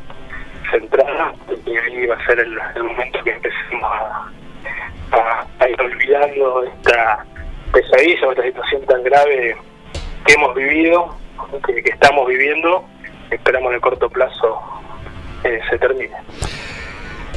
centrada, 0.70 1.32
y 1.66 1.76
ahí 1.76 2.06
va 2.06 2.14
a 2.14 2.26
ser 2.26 2.38
el, 2.40 2.56
el 2.76 2.82
momento 2.84 3.18
que 3.24 3.30
empecemos 3.30 3.90
a, 3.92 4.30
a, 5.12 5.46
a 5.58 5.68
ir 5.68 5.80
olvidando 5.80 6.64
esta 6.64 7.24
pesadilla 7.72 8.28
o 8.28 8.30
esta 8.32 8.42
situación 8.44 8.82
tan 8.86 9.02
grave 9.02 9.56
que 10.26 10.32
hemos 10.34 10.54
vivido, 10.54 11.16
que, 11.66 11.82
que 11.82 11.90
estamos 11.90 12.26
viviendo, 12.28 12.84
esperamos 13.30 13.70
en 13.70 13.74
el 13.76 13.80
corto 13.80 14.08
plazo 14.08 14.60
eh, 15.44 15.60
se 15.68 15.78
termine. 15.78 16.16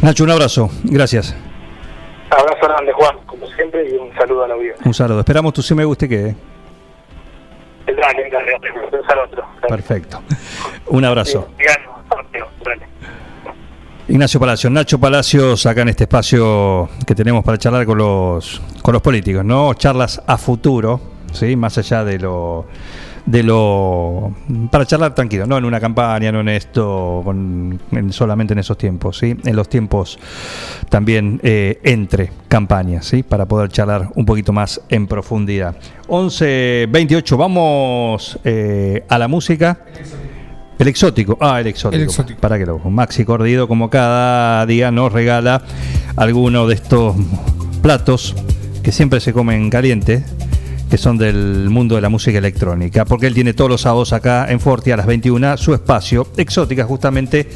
Nacho, 0.01 0.23
un 0.23 0.31
abrazo, 0.31 0.69
gracias. 0.83 1.35
Abrazo 2.29 2.67
grande 2.67 2.91
Juan, 2.93 3.17
como 3.25 3.47
siempre, 3.47 3.89
y 3.89 3.93
un 3.95 4.13
saludo 4.15 4.43
a 4.43 4.47
la 4.49 4.53
audiencia. 4.53 4.83
Un 4.85 4.93
saludo. 4.93 5.19
Esperamos 5.19 5.53
tu 5.53 5.61
sí 5.61 5.73
me 5.73 5.85
guste 5.85 6.07
que. 6.07 6.35
Pensar 8.91 9.17
otro. 9.19 9.45
Perfecto. 9.67 10.21
Un 10.87 11.05
abrazo. 11.05 11.49
Ignacio 14.09 14.39
Palacios, 14.39 14.71
Nacho 14.71 14.99
Palacios, 14.99 15.65
acá 15.65 15.81
en 15.81 15.89
este 15.89 16.05
espacio 16.05 16.89
que 17.05 17.13
tenemos 17.13 17.43
para 17.43 17.57
charlar 17.57 17.85
con 17.85 17.97
los 17.97 18.61
con 18.81 18.93
los 18.93 19.01
políticos, 19.01 19.43
¿no? 19.43 19.73
Charlas 19.73 20.21
a 20.25 20.37
futuro, 20.37 21.01
¿sí? 21.33 21.57
Más 21.57 21.77
allá 21.77 22.05
de 22.05 22.19
lo 22.19 22.67
de 23.27 23.43
lo 23.43 24.33
para 24.71 24.85
charlar 24.85 25.13
tranquilo, 25.13 25.45
no 25.45 25.57
en 25.57 25.65
una 25.65 25.79
campaña, 25.81 26.31
no 26.31 26.39
en 26.39 26.47
esto, 26.49 27.21
con- 27.23 27.79
en- 27.91 28.11
solamente 28.13 28.53
en 28.53 28.59
esos 28.59 28.77
tiempos, 28.77 29.17
¿sí? 29.19 29.35
En 29.45 29.55
los 29.55 29.67
tiempos 29.69 30.17
también 30.89 31.39
eh, 31.43 31.79
entre 31.83 32.31
campañas, 32.47 33.05
¿sí? 33.05 33.23
Para 33.23 33.45
poder 33.45 33.69
charlar 33.69 34.09
un 34.15 34.25
poquito 34.25 34.53
más 34.53 34.81
en 34.89 35.07
profundidad. 35.07 35.75
11 36.07 36.87
28, 36.89 37.37
vamos 37.37 38.39
eh, 38.45 39.03
a 39.09 39.17
la 39.19 39.27
música. 39.27 39.79
El 40.79 40.87
exótico, 40.87 41.37
ah, 41.41 41.59
el 41.59 41.67
exótico. 41.67 41.97
El 42.01 42.07
exótico. 42.07 42.39
Para 42.39 42.57
que 42.57 42.65
lo 42.65 42.77
Maxi 42.79 43.25
Cordido, 43.25 43.67
como 43.67 43.89
cada 43.89 44.65
día, 44.65 44.89
nos 44.91 45.11
regala 45.11 45.61
alguno 46.15 46.65
de 46.67 46.75
estos 46.75 47.15
platos 47.81 48.35
que 48.83 48.91
siempre 48.91 49.19
se 49.19 49.33
comen 49.33 49.69
caliente, 49.69 50.23
que 50.89 50.97
son 50.97 51.17
del 51.17 51.69
mundo 51.69 51.95
de 51.95 52.01
la 52.01 52.09
música 52.09 52.37
electrónica, 52.37 53.05
porque 53.05 53.27
él 53.27 53.33
tiene 53.33 53.53
todos 53.53 53.69
los 53.69 53.81
sábados 53.81 54.13
acá 54.13 54.47
en 54.49 54.59
Forti 54.59 54.91
a 54.91 54.97
las 54.97 55.05
21 55.05 55.57
su 55.57 55.73
espacio 55.73 56.27
exótica, 56.37 56.85
justamente 56.85 57.47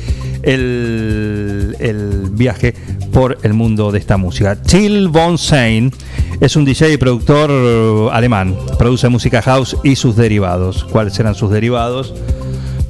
el, 0.44 1.76
el 1.80 2.30
viaje 2.32 2.74
por 3.12 3.38
el 3.44 3.54
mundo 3.54 3.92
de 3.92 4.00
esta 4.00 4.18
música. 4.18 4.62
Till 4.62 5.08
Von 5.08 5.38
Sein 5.38 5.92
es 6.40 6.56
un 6.56 6.66
DJ 6.66 6.94
y 6.94 6.98
productor 6.98 8.12
alemán, 8.12 8.56
produce 8.78 9.10
música 9.10 9.42
house 9.42 9.78
y 9.84 9.96
sus 9.96 10.16
derivados. 10.16 10.84
¿Cuáles 10.86 11.14
serán 11.14 11.36
sus 11.36 11.52
derivados? 11.52 12.14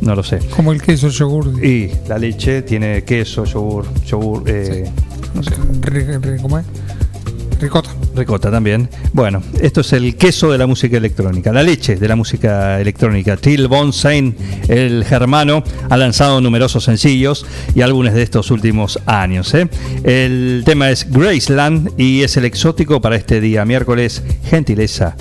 No 0.01 0.15
lo 0.15 0.23
sé. 0.23 0.39
Como 0.55 0.71
el 0.71 0.81
queso 0.81 1.09
yogur. 1.09 1.63
Y 1.63 1.91
la 2.07 2.17
leche 2.17 2.63
tiene 2.63 3.03
queso, 3.03 3.45
yogur, 3.45 3.85
yogur, 4.03 4.43
eh, 4.47 4.89
no 5.35 5.43
sé. 5.43 5.51
¿Cómo 6.41 6.57
es? 6.57 6.65
Ricota. 7.61 7.91
Ricota 8.15 8.49
también. 8.49 8.89
Bueno, 9.13 9.43
esto 9.61 9.81
es 9.81 9.93
el 9.93 10.15
queso 10.15 10.51
de 10.51 10.57
la 10.57 10.65
música 10.65 10.97
electrónica, 10.97 11.53
la 11.53 11.61
leche 11.61 11.95
de 11.95 12.07
la 12.07 12.15
música 12.15 12.81
electrónica. 12.81 13.37
Till 13.37 13.67
Von 13.67 13.93
Sein, 13.93 14.35
el 14.67 15.05
germano, 15.05 15.63
ha 15.89 15.95
lanzado 15.95 16.41
numerosos 16.41 16.83
sencillos 16.83 17.45
y 17.75 17.81
álbumes 17.81 18.15
de 18.15 18.23
estos 18.23 18.49
últimos 18.49 18.99
años. 19.05 19.53
¿eh? 19.53 19.69
El 20.03 20.63
tema 20.65 20.89
es 20.89 21.07
Graceland 21.11 21.91
y 21.99 22.23
es 22.23 22.35
el 22.35 22.45
exótico 22.45 22.99
para 22.99 23.15
este 23.15 23.39
día, 23.39 23.63
miércoles, 23.63 24.23
gentileza 24.43 25.15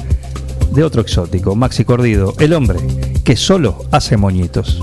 de 0.72 0.82
otro 0.82 1.02
exótico, 1.02 1.54
Maxi 1.54 1.84
Cordido, 1.84 2.34
el 2.38 2.54
hombre 2.54 2.78
que 3.22 3.36
solo 3.36 3.84
hace 3.90 4.16
moñitos. 4.16 4.80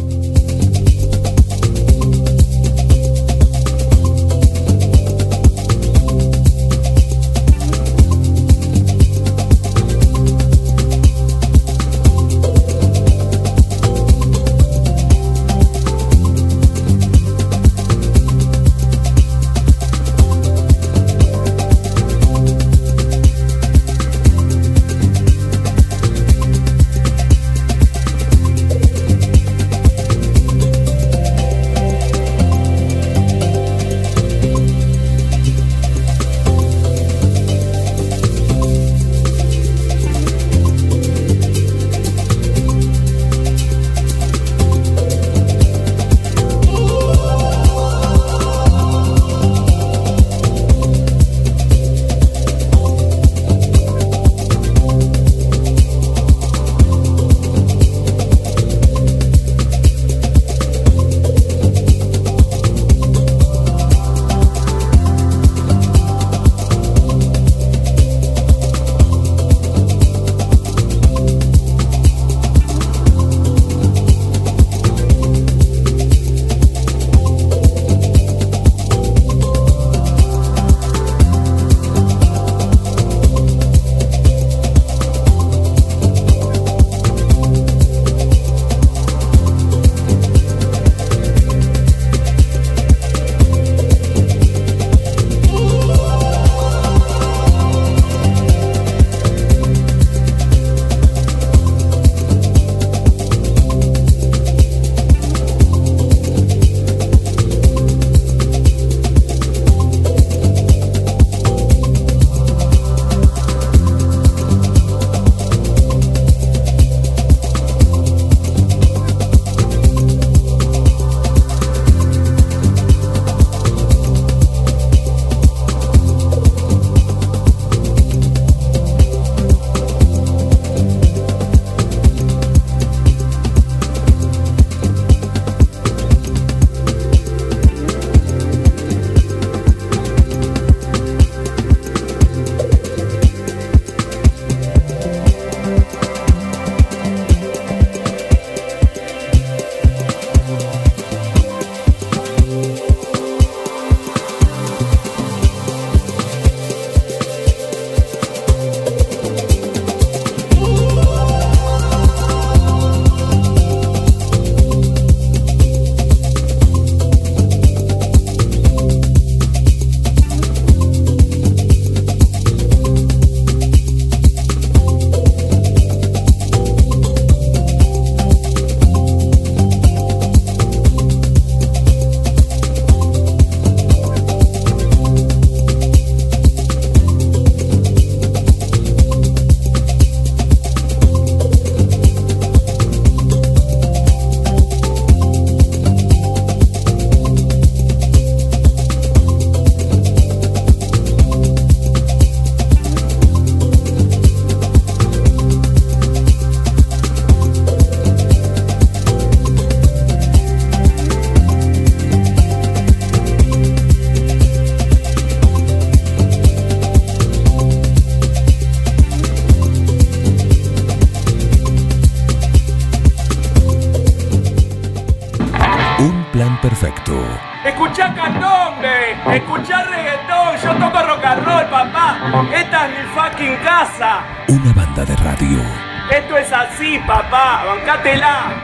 Bancátela. 237.88 238.64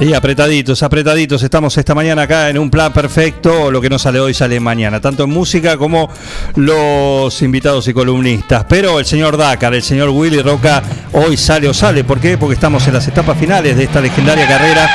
Y 0.00 0.14
apretaditos, 0.14 0.80
apretaditos, 0.84 1.42
estamos 1.42 1.76
esta 1.76 1.92
mañana 1.92 2.22
acá 2.22 2.48
en 2.50 2.58
un 2.58 2.70
plan 2.70 2.92
perfecto, 2.92 3.68
lo 3.72 3.80
que 3.80 3.90
no 3.90 3.98
sale 3.98 4.20
hoy 4.20 4.32
sale 4.32 4.60
mañana, 4.60 5.00
tanto 5.00 5.24
en 5.24 5.30
música 5.30 5.76
como 5.76 6.08
los 6.54 7.42
invitados 7.42 7.88
y 7.88 7.92
columnistas. 7.92 8.64
Pero 8.68 9.00
el 9.00 9.06
señor 9.06 9.36
Dakar, 9.36 9.74
el 9.74 9.82
señor 9.82 10.10
Willy 10.10 10.40
Roca, 10.40 10.84
hoy 11.12 11.36
sale 11.36 11.68
o 11.68 11.74
sale, 11.74 12.04
¿por 12.04 12.20
qué? 12.20 12.38
Porque 12.38 12.54
estamos 12.54 12.86
en 12.86 12.94
las 12.94 13.08
etapas 13.08 13.36
finales 13.36 13.76
de 13.76 13.84
esta 13.84 14.00
legendaria 14.00 14.46
carrera, 14.46 14.88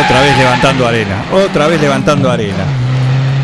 otra 0.00 0.20
vez 0.20 0.38
levantando 0.38 0.86
arena, 0.86 1.24
otra 1.32 1.66
vez 1.66 1.80
levantando 1.80 2.30
arena. 2.30 2.64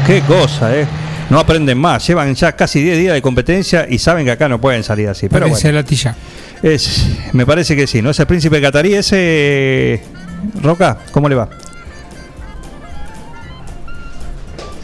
Qué 0.06 0.20
cosa, 0.20 0.72
¿eh? 0.76 0.86
No 1.30 1.38
aprenden 1.38 1.76
más, 1.78 2.06
llevan 2.06 2.34
ya 2.34 2.52
casi 2.56 2.82
10 2.82 2.98
días 2.98 3.14
de 3.14 3.20
competencia 3.22 3.86
y 3.88 3.98
saben 3.98 4.24
que 4.24 4.30
acá 4.32 4.48
no 4.48 4.60
pueden 4.60 4.82
salir 4.82 5.08
así. 5.08 5.28
Pero 5.28 5.46
Parece 5.46 5.68
bueno. 5.68 5.78
latilla. 5.80 6.16
Es, 6.62 7.06
me 7.32 7.44
parece 7.44 7.76
que 7.76 7.86
sí, 7.86 8.00
¿no? 8.00 8.10
Es 8.10 8.18
el 8.18 8.26
príncipe 8.26 8.60
catarí 8.60 8.94
ese. 8.94 10.02
Roca, 10.62 10.98
¿cómo 11.12 11.28
le 11.28 11.34
va? 11.34 11.48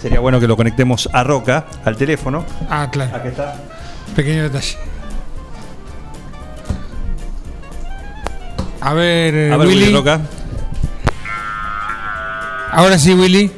Sería 0.03 0.21
bueno 0.21 0.39
que 0.39 0.47
lo 0.47 0.55
conectemos 0.57 1.09
a 1.13 1.25
Roca, 1.25 1.65
al 1.85 1.97
teléfono. 1.97 2.45
Ah, 2.69 2.89
claro. 2.93 3.17
Aquí 3.17 3.29
está. 3.29 3.57
Pequeño 4.15 4.43
detalle. 4.43 4.77
A 8.83 8.93
ver, 8.93 9.51
A 9.53 9.57
ver, 9.57 9.67
Willy. 9.67 9.81
Willy 9.85 9.95
Roca. 9.95 10.21
Ahora 12.71 12.99
sí, 12.99 13.15
Willy. 13.15 13.51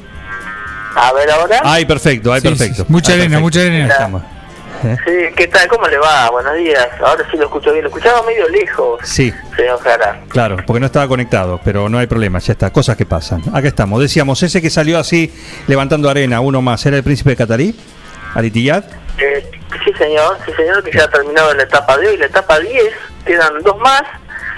A 0.98 1.12
ver 1.12 1.30
ahora. 1.30 1.60
Ay, 1.62 1.84
perfecto, 1.84 2.32
ay, 2.32 2.40
Sí, 2.40 2.48
perfecto. 2.48 2.82
sí, 2.82 2.92
mucha 2.92 3.12
Ay, 3.12 3.20
arena, 3.20 3.38
perfecto. 3.38 3.42
mucha 3.42 3.60
arena. 3.60 3.86
Estamos. 3.88 4.22
¿Eh? 4.84 4.96
Sí, 5.06 5.34
¿qué 5.36 5.46
tal? 5.48 5.68
¿Cómo 5.68 5.86
le 5.88 5.98
va? 5.98 6.30
Buenos 6.30 6.54
días. 6.56 6.86
Ahora 7.04 7.24
sí 7.30 7.36
lo 7.36 7.44
escucho 7.44 7.70
bien. 7.72 7.84
Lo 7.84 7.88
escuchaba 7.88 8.22
medio 8.26 8.48
lejos, 8.48 9.00
Sí, 9.04 9.32
señor 9.56 9.80
Jara. 9.82 10.20
claro, 10.28 10.56
porque 10.66 10.80
no 10.80 10.86
estaba 10.86 11.06
conectado, 11.08 11.60
pero 11.64 11.88
no 11.88 11.98
hay 11.98 12.06
problema, 12.06 12.38
ya 12.40 12.52
está, 12.52 12.70
cosas 12.70 12.96
que 12.96 13.06
pasan. 13.06 13.42
Acá 13.54 13.68
estamos, 13.68 14.00
decíamos, 14.00 14.42
ese 14.42 14.60
que 14.60 14.68
salió 14.70 14.98
así 14.98 15.32
levantando 15.66 16.10
arena, 16.10 16.40
uno 16.40 16.60
más, 16.62 16.84
¿era 16.86 16.96
el 16.98 17.02
príncipe 17.02 17.34
catarí? 17.36 17.74
¿Alitiyat? 18.34 18.84
Eh, 19.18 19.50
sí, 19.84 19.92
señor. 19.98 20.38
Sí, 20.44 20.52
señor, 20.56 20.82
que 20.84 20.92
ya 20.96 21.04
ha 21.04 21.10
terminado 21.10 21.54
la 21.54 21.62
etapa 21.62 21.96
de 21.96 22.08
hoy. 22.08 22.16
La 22.18 22.26
etapa 22.26 22.58
10. 22.58 22.74
Quedan 23.24 23.62
dos 23.62 23.78
más, 23.78 24.02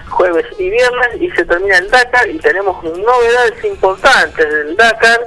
jueves 0.08 0.46
y 0.58 0.68
viernes, 0.68 1.08
y 1.20 1.30
se 1.30 1.44
termina 1.44 1.78
el 1.78 1.88
Dakar. 1.90 2.28
Y 2.28 2.38
tenemos 2.38 2.82
novedades 2.82 3.64
importantes 3.64 4.46
del 4.52 4.76
Dakar. 4.76 5.20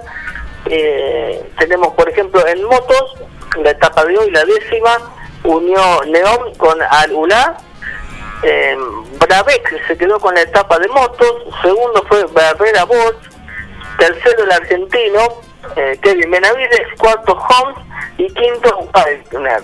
Eh, 0.73 1.51
tenemos, 1.59 1.93
por 1.95 2.07
ejemplo, 2.07 2.47
en 2.47 2.63
motos, 2.63 3.15
la 3.61 3.71
etapa 3.71 4.05
de 4.05 4.17
hoy, 4.17 4.31
la 4.31 4.45
décima, 4.45 5.11
unió 5.43 6.01
León 6.03 6.55
con 6.57 6.81
Al-Ula. 6.81 7.57
Eh, 8.41 8.77
Brabec 9.19 9.85
se 9.85 9.97
quedó 9.97 10.17
con 10.21 10.33
la 10.33 10.41
etapa 10.41 10.79
de 10.79 10.87
motos. 10.87 11.43
Segundo 11.61 12.01
fue 12.07 12.23
Barrera 12.27 12.85
Bosch. 12.85 13.17
Tercero 13.99 14.45
el 14.45 14.51
argentino, 14.51 15.41
eh, 15.75 15.99
Kevin 16.01 16.31
Benavides. 16.31 16.87
Cuarto 16.97 17.33
Holmes. 17.33 17.85
Y 18.17 18.27
quinto 18.33 18.89
Wagner. 18.93 19.63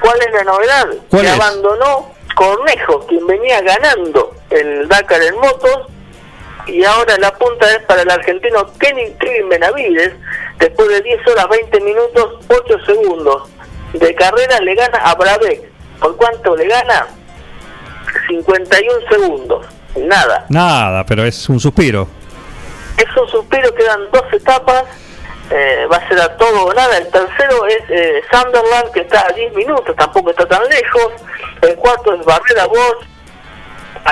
¿Cuál 0.00 0.20
es 0.20 0.32
la 0.32 0.44
novedad? 0.44 0.86
¿Cuál 1.10 1.22
que 1.22 1.28
es? 1.28 1.34
abandonó 1.34 2.10
Cornejo, 2.34 3.06
quien 3.06 3.26
venía 3.26 3.60
ganando 3.60 4.32
el 4.48 4.88
Dakar 4.88 5.20
en 5.22 5.34
motos. 5.36 5.88
Y 6.68 6.84
ahora 6.84 7.16
la 7.18 7.32
punta 7.34 7.66
es 7.70 7.78
para 7.84 8.02
el 8.02 8.10
argentino 8.10 8.70
Kenny 8.78 9.12
Kevin 9.18 9.48
Benavides. 9.48 10.12
Después 10.58 10.88
de 10.88 11.00
10 11.00 11.26
horas 11.28 11.48
20 11.48 11.80
minutos 11.80 12.44
8 12.48 12.78
segundos 12.84 13.48
de 13.94 14.14
carrera 14.14 14.60
le 14.60 14.74
gana 14.74 14.98
a 14.98 15.14
Brabec. 15.14 15.62
¿Por 16.00 16.16
cuánto 16.16 16.54
le 16.56 16.66
gana? 16.68 17.06
51 18.28 18.92
segundos. 19.10 19.66
Nada. 19.96 20.44
Nada, 20.48 21.04
pero 21.04 21.24
es 21.24 21.48
un 21.48 21.58
suspiro. 21.58 22.06
Es 22.96 23.16
un 23.16 23.28
suspiro, 23.28 23.74
quedan 23.74 24.10
dos 24.12 24.24
etapas. 24.32 24.84
eh, 25.50 25.86
va 25.90 25.96
a 25.96 26.08
ser 26.08 26.20
a 26.20 26.36
todo 26.36 26.66
o 26.66 26.74
nada. 26.74 26.98
El 26.98 27.08
tercero 27.08 27.66
es 27.66 27.78
eh, 27.88 28.20
Sunderland, 28.30 28.90
que 28.92 29.00
está 29.00 29.26
a 29.26 29.32
10 29.32 29.54
minutos, 29.54 29.96
tampoco 29.96 30.30
está 30.30 30.46
tan 30.46 30.62
lejos. 30.68 31.12
El 31.62 31.74
cuarto 31.76 32.12
es 32.12 32.24
Barrera 32.24 32.66
Bosch, 32.66 33.06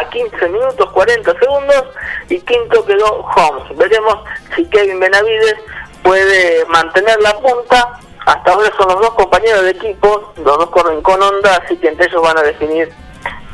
a 0.00 0.08
15 0.10 0.49
minutos 0.49 0.91
40 0.92 1.33
segundos. 1.39 1.84
Y 2.28 2.39
quinto 2.41 2.84
quedó 2.84 3.25
Holmes. 3.25 3.76
Veremos 3.76 4.16
si 4.55 4.65
Kevin 4.66 5.00
Benavides 5.00 5.57
puede 6.02 6.65
mantener 6.66 7.18
la 7.23 7.33
punta. 7.39 7.99
Hasta 8.26 8.52
ahora 8.52 8.68
son 8.76 8.89
los 8.89 9.00
dos 9.00 9.15
compañeros 9.15 9.62
de 9.62 9.70
equipo, 9.70 10.33
los 10.36 10.58
dos 10.58 10.68
corren 10.70 11.00
con 11.00 11.23
onda, 11.23 11.60
así 11.65 11.76
que 11.76 11.86
entre 11.89 12.07
ellos 12.07 12.20
van 12.20 12.36
a 12.36 12.42
definir 12.42 12.91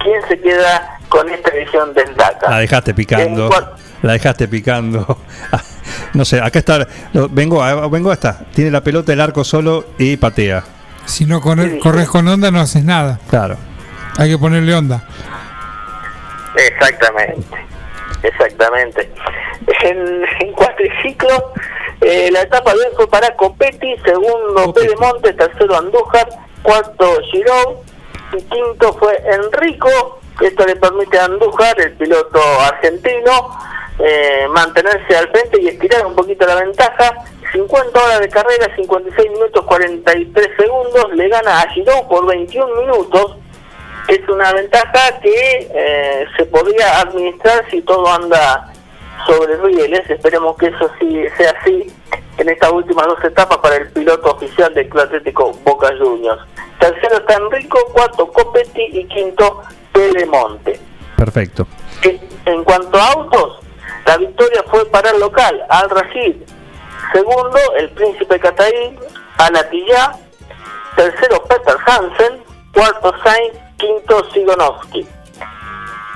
quién 0.02 0.22
se 0.28 0.40
queda 0.40 0.98
con 1.10 1.28
esta 1.28 1.50
edición 1.50 1.92
del 1.92 2.14
Dakar. 2.16 2.48
La 2.50 2.58
dejaste 2.58 2.94
picando. 2.94 3.50
La 4.02 4.12
dejaste 4.14 4.48
picando. 4.48 5.18
No 6.14 6.24
sé, 6.24 6.40
acá 6.40 6.58
está. 6.58 6.86
Vengo, 7.30 7.62
a- 7.62 7.88
vengo 7.88 8.10
a 8.10 8.14
esta. 8.14 8.38
Tiene 8.54 8.70
la 8.70 8.82
pelota, 8.82 9.12
el 9.12 9.20
arco 9.20 9.44
solo 9.44 9.84
y 9.98 10.16
patea. 10.16 10.62
Si 11.06 11.24
no 11.24 11.40
corre- 11.40 11.78
corres 11.80 12.08
con 12.08 12.28
onda, 12.28 12.50
no 12.50 12.60
haces 12.60 12.84
nada. 12.84 13.18
Claro. 13.30 13.56
Hay 14.18 14.30
que 14.30 14.38
ponerle 14.38 14.74
onda. 14.74 15.04
Exactamente, 16.56 17.56
exactamente. 18.22 19.10
En, 19.82 20.24
en 20.40 20.52
cuatriciclo, 20.52 21.52
eh, 22.00 22.31
la 22.32 22.42
etapa 22.42 22.72
de 22.74 22.81
hoy 22.81 22.92
fue 22.97 23.08
para 23.08 23.34
Copetti, 23.36 23.97
segundo 24.05 24.72
Pedemonte, 24.72 25.32
tercero 25.34 25.76
Andújar, 25.76 26.28
cuarto 26.62 27.20
Girón 27.31 27.76
y 28.32 28.42
quinto 28.42 28.92
fue 28.94 29.16
Enrico. 29.24 30.20
Esto 30.40 30.66
le 30.66 30.76
permite 30.76 31.18
a 31.18 31.26
Andújar, 31.26 31.81
el 31.81 31.92
piloto 31.92 32.40
argentino, 32.60 33.56
eh, 33.98 34.47
mantenerse 34.50 35.16
al 35.16 35.28
frente 35.31 35.60
y 35.60 35.68
estirar 35.68 36.05
un 36.06 36.14
poquito 36.14 36.47
la 36.47 36.56
ventaja. 36.56 37.14
50 37.52 38.02
horas 38.02 38.20
de 38.20 38.28
carrera, 38.31 38.74
56 38.74 39.31
minutos 39.31 39.64
43 39.66 40.48
segundos, 40.56 41.12
le 41.14 41.28
gana 41.28 41.60
a 41.60 41.68
Girón 41.70 42.08
por 42.08 42.26
21 42.26 42.74
minutos 42.76 43.36
es 44.08 44.28
una 44.28 44.52
ventaja 44.52 45.20
que 45.20 45.70
eh, 45.74 46.26
se 46.36 46.44
podría 46.47 47.00
administrar 47.00 47.64
si 47.70 47.81
todo 47.82 48.06
anda 48.08 48.72
sobre 49.26 49.56
rieles. 49.56 50.08
Esperemos 50.10 50.56
que 50.56 50.66
eso 50.66 50.90
sí 50.98 51.24
sea 51.36 51.55
así 51.60 51.92
en 52.39 52.48
estas 52.48 52.72
últimas 52.72 53.06
dos 53.06 53.22
etapas 53.24 53.58
para 53.58 53.76
el 53.76 53.90
piloto 53.92 54.32
oficial 54.32 54.72
del 54.74 54.89
Club 54.89 55.02
Atlético 55.05 55.52
Boca 55.64 55.90
Juniors. 55.98 56.42
Tercero 56.78 57.18
está 57.18 57.34
Enrico, 57.34 57.78
cuarto 57.92 58.26
Copetti 58.32 58.82
y 58.92 59.05
quinto 59.05 59.62
Pedemonte. 59.92 60.81
Perfecto. 61.16 61.66
En, 62.47 62.64
cuanto 62.64 62.98
a 62.98 63.12
autos, 63.12 63.60
la 64.06 64.16
victoria 64.16 64.64
fue 64.68 64.84
para 64.86 65.10
el 65.10 65.20
local, 65.20 65.62
Al 65.68 65.89
Rashid. 65.90 66.36
Segundo, 67.12 67.58
el 67.78 67.90
Príncipe 67.90 68.40
Catarí, 68.40 68.98
Anatillá. 69.39 70.12
Tercero, 70.97 71.44
Peter 71.44 71.76
Hansen. 71.86 72.42
Cuarto, 72.74 73.12
Sainz. 73.22 73.61
Quinto, 73.83 74.31
Sigonovsky. 74.31 75.05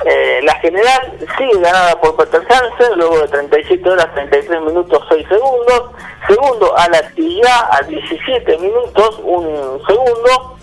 Eh, 0.05 0.41
la 0.45 0.55
general 0.61 1.19
sigue 1.37 1.61
ganada 1.61 2.01
por 2.01 2.15
Peter 2.15 2.41
Hansen, 2.49 2.97
luego 2.97 3.19
de 3.23 3.29
37 3.29 3.91
horas, 3.91 4.15
33 4.15 4.63
minutos, 4.63 5.03
6 5.09 5.27
segundos. 5.29 5.91
Segundo, 6.29 6.79
Anatillá 6.79 7.69
a 7.73 7.83
17 7.83 8.59
minutos, 8.59 9.21
un 9.25 9.83
segundo. 9.85 10.57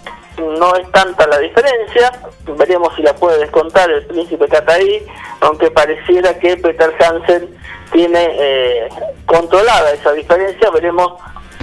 No 0.58 0.76
es 0.78 0.90
tanta 0.92 1.28
la 1.28 1.40
diferencia. 1.40 2.12
Veremos 2.58 2.96
si 2.96 3.02
la 3.04 3.14
puede 3.14 3.40
descontar 3.40 3.92
el 3.92 4.06
príncipe 4.06 4.48
Catarí, 4.48 5.06
aunque 5.42 5.70
pareciera 5.72 6.40
que 6.40 6.56
Peter 6.56 6.96
Hansen 7.00 7.54
tiene 7.92 8.30
eh, 8.40 8.90
controlada 9.26 9.92
esa 9.92 10.14
diferencia. 10.14 10.72
Veremos 10.72 11.16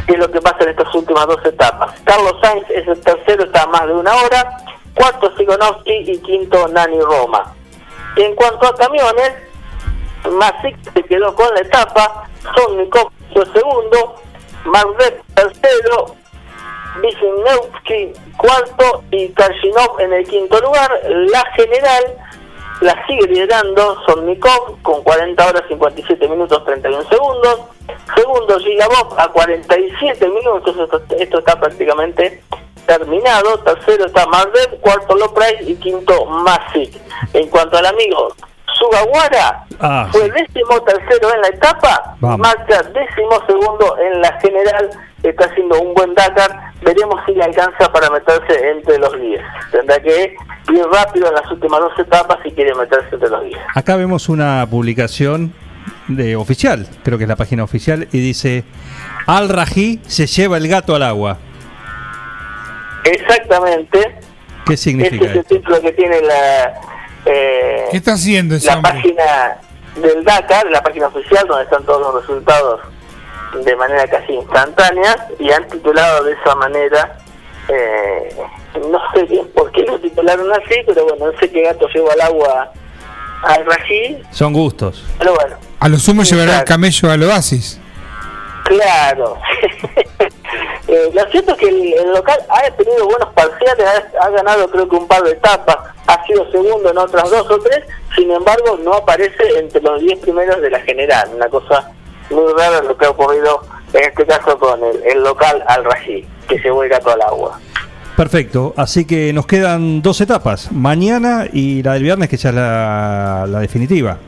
qué 0.06 0.12
es 0.12 0.18
lo 0.18 0.30
que 0.30 0.42
pasa 0.42 0.64
en 0.64 0.70
estas 0.70 0.94
últimas 0.94 1.26
dos 1.26 1.44
etapas. 1.46 1.98
Carlos 2.04 2.36
Sainz 2.42 2.68
es 2.68 2.86
el 2.86 3.00
tercero, 3.00 3.44
está 3.44 3.62
a 3.62 3.68
más 3.68 3.86
de 3.86 3.94
una 3.94 4.14
hora. 4.16 4.58
Cuarto, 4.94 5.34
Sigonovsky 5.36 6.10
y 6.10 6.18
quinto, 6.18 6.68
Nani 6.68 7.00
Roma. 7.00 7.54
En 8.16 8.34
cuanto 8.34 8.66
a 8.66 8.74
camiones, 8.74 9.34
Masic 10.30 10.76
se 10.92 11.02
quedó 11.04 11.34
con 11.34 11.52
la 11.54 11.60
etapa, 11.60 12.28
Sonnikov 12.54 13.10
fue 13.32 13.46
segundo, 13.46 14.16
Mardet 14.64 15.22
tercero, 15.34 16.16
Wisniewski 17.02 18.12
cuarto 18.36 19.04
y 19.10 19.28
Karshinov 19.28 20.00
en 20.00 20.12
el 20.12 20.26
quinto 20.26 20.60
lugar. 20.60 20.90
La 21.04 21.44
general 21.52 22.16
la 22.80 23.06
sigue 23.06 23.26
liderando 23.28 24.02
Sonnikov 24.06 24.82
con 24.82 25.02
40 25.02 25.46
horas 25.46 25.62
57 25.68 26.28
minutos 26.28 26.64
31 26.64 27.08
segundos. 27.08 27.60
Segundo 28.14 28.58
Gigabov 28.58 29.18
a 29.18 29.28
47 29.28 30.28
minutos, 30.28 30.76
esto 31.18 31.38
está 31.38 31.58
prácticamente 31.60 32.42
terminado. 32.98 33.58
Tercero 33.60 34.06
está 34.06 34.26
Mardet, 34.26 34.80
cuarto 34.80 35.14
Loprais 35.16 35.60
y 35.68 35.74
quinto 35.76 36.26
Masic. 36.26 36.92
En 37.32 37.48
cuanto 37.48 37.78
al 37.78 37.86
amigo 37.86 38.34
Sugawara, 38.78 39.66
Ah, 39.82 40.08
fue 40.12 40.28
décimo 40.30 40.78
tercero 40.82 41.34
en 41.34 41.40
la 41.40 41.48
etapa, 41.48 42.16
Vamos. 42.20 42.38
marcha 42.40 42.82
décimo 42.82 43.40
segundo 43.46 43.96
en 43.98 44.20
la 44.20 44.38
general, 44.40 44.90
está 45.22 45.46
haciendo 45.46 45.80
un 45.80 45.94
buen 45.94 46.14
Dakar, 46.14 46.72
veremos 46.82 47.18
si 47.24 47.32
le 47.32 47.44
alcanza 47.44 47.90
para 47.90 48.10
meterse 48.10 48.70
entre 48.72 48.98
los 48.98 49.18
10. 49.18 49.40
Tendrá 49.72 49.98
que 50.02 50.34
ir 50.70 50.84
rápido 50.92 51.28
en 51.28 51.34
las 51.34 51.50
últimas 51.50 51.80
dos 51.80 51.92
etapas 51.98 52.38
si 52.42 52.50
quiere 52.50 52.74
meterse 52.74 53.08
entre 53.14 53.30
los 53.30 53.42
10. 53.44 53.58
Acá 53.74 53.96
vemos 53.96 54.28
una 54.28 54.66
publicación 54.70 55.54
de 56.08 56.36
oficial, 56.36 56.86
creo 57.02 57.16
que 57.16 57.24
es 57.24 57.28
la 57.28 57.36
página 57.36 57.64
oficial, 57.64 58.06
y 58.12 58.18
dice: 58.20 58.64
Al 59.26 59.48
Rají 59.48 60.00
se 60.06 60.26
lleva 60.26 60.58
el 60.58 60.68
gato 60.68 60.94
al 60.94 61.04
agua. 61.04 61.38
Exactamente, 63.04 63.98
¿Qué 64.66 64.74
este 64.74 64.76
significa 64.76 65.24
es 65.26 65.36
el 65.36 65.44
título 65.44 65.80
que 65.80 65.92
tiene 65.92 66.20
la... 66.20 66.74
eh, 67.26 67.84
¿Qué 67.90 67.96
está 67.96 68.12
haciendo 68.12 68.56
ese 68.56 68.66
la 68.66 68.76
hombre? 68.76 68.92
página 68.92 69.56
del 69.96 70.24
Dakar, 70.24 70.66
la 70.70 70.82
página 70.82 71.06
oficial 71.08 71.46
donde 71.48 71.64
están 71.64 71.84
todos 71.84 72.00
los 72.00 72.20
resultados 72.22 72.80
de 73.64 73.74
manera 73.76 74.06
casi 74.06 74.32
instantánea 74.34 75.28
y 75.38 75.50
han 75.50 75.66
titulado 75.68 76.24
de 76.24 76.32
esa 76.34 76.54
manera, 76.54 77.18
eh, 77.68 78.36
no 78.76 79.00
sé 79.14 79.24
bien 79.24 79.48
por 79.54 79.72
qué 79.72 79.82
lo 79.82 79.98
titularon 79.98 80.52
así, 80.52 80.76
pero 80.86 81.04
bueno, 81.04 81.32
no 81.32 81.38
sé 81.40 81.50
qué 81.50 81.62
gato 81.62 81.88
llevó 81.92 82.12
al 82.12 82.20
agua 82.20 82.72
al 83.42 83.64
Rají, 83.66 84.22
Son 84.30 84.52
gustos. 84.52 85.04
pero 85.18 85.34
bueno, 85.34 85.56
A 85.80 85.88
lo 85.88 85.98
sumo 85.98 86.22
llevará 86.22 86.58
el 86.60 86.64
camello 86.64 87.10
al 87.10 87.22
oasis. 87.24 87.80
claro. 88.64 89.36
Eh, 90.88 91.10
lo 91.14 91.30
cierto 91.30 91.52
es 91.52 91.58
que 91.58 91.68
el, 91.68 91.94
el 91.94 92.12
local 92.12 92.38
ha 92.48 92.70
tenido 92.72 93.06
buenos 93.06 93.28
parciales, 93.34 93.86
ha, 94.20 94.30
ganado 94.30 94.68
creo 94.70 94.88
que 94.88 94.96
un 94.96 95.06
par 95.06 95.22
de 95.22 95.32
etapas, 95.32 95.76
ha 96.06 96.26
sido 96.26 96.50
segundo 96.50 96.90
en 96.90 96.98
otras 96.98 97.30
dos 97.30 97.50
o 97.50 97.58
tres, 97.60 97.84
sin 98.16 98.30
embargo 98.30 98.78
no 98.82 98.94
aparece 98.94 99.58
entre 99.58 99.80
los 99.80 100.00
10 100.00 100.18
primeros 100.20 100.60
de 100.60 100.70
la 100.70 100.80
general, 100.80 101.30
una 101.34 101.48
cosa 101.48 101.90
muy 102.30 102.52
rara 102.56 102.82
lo 102.82 102.96
que 102.96 103.06
ha 103.06 103.10
ocurrido 103.10 103.62
en 103.92 104.04
este 104.04 104.26
caso 104.26 104.58
con 104.58 104.82
el, 104.82 105.02
el 105.04 105.22
local 105.22 105.62
Al 105.66 105.84
Rají, 105.84 106.26
que 106.48 106.58
llevó 106.58 106.82
el 106.82 106.90
gato 106.90 107.10
al 107.10 107.22
agua. 107.22 107.60
Perfecto, 108.16 108.74
así 108.76 109.06
que 109.06 109.32
nos 109.32 109.46
quedan 109.46 110.02
dos 110.02 110.20
etapas, 110.20 110.70
mañana 110.72 111.46
y 111.52 111.82
la 111.82 111.94
del 111.94 112.02
viernes, 112.02 112.28
que 112.28 112.36
ya 112.36 112.50
es 112.50 112.54
la 112.54 113.60
definitiva. 113.60 114.18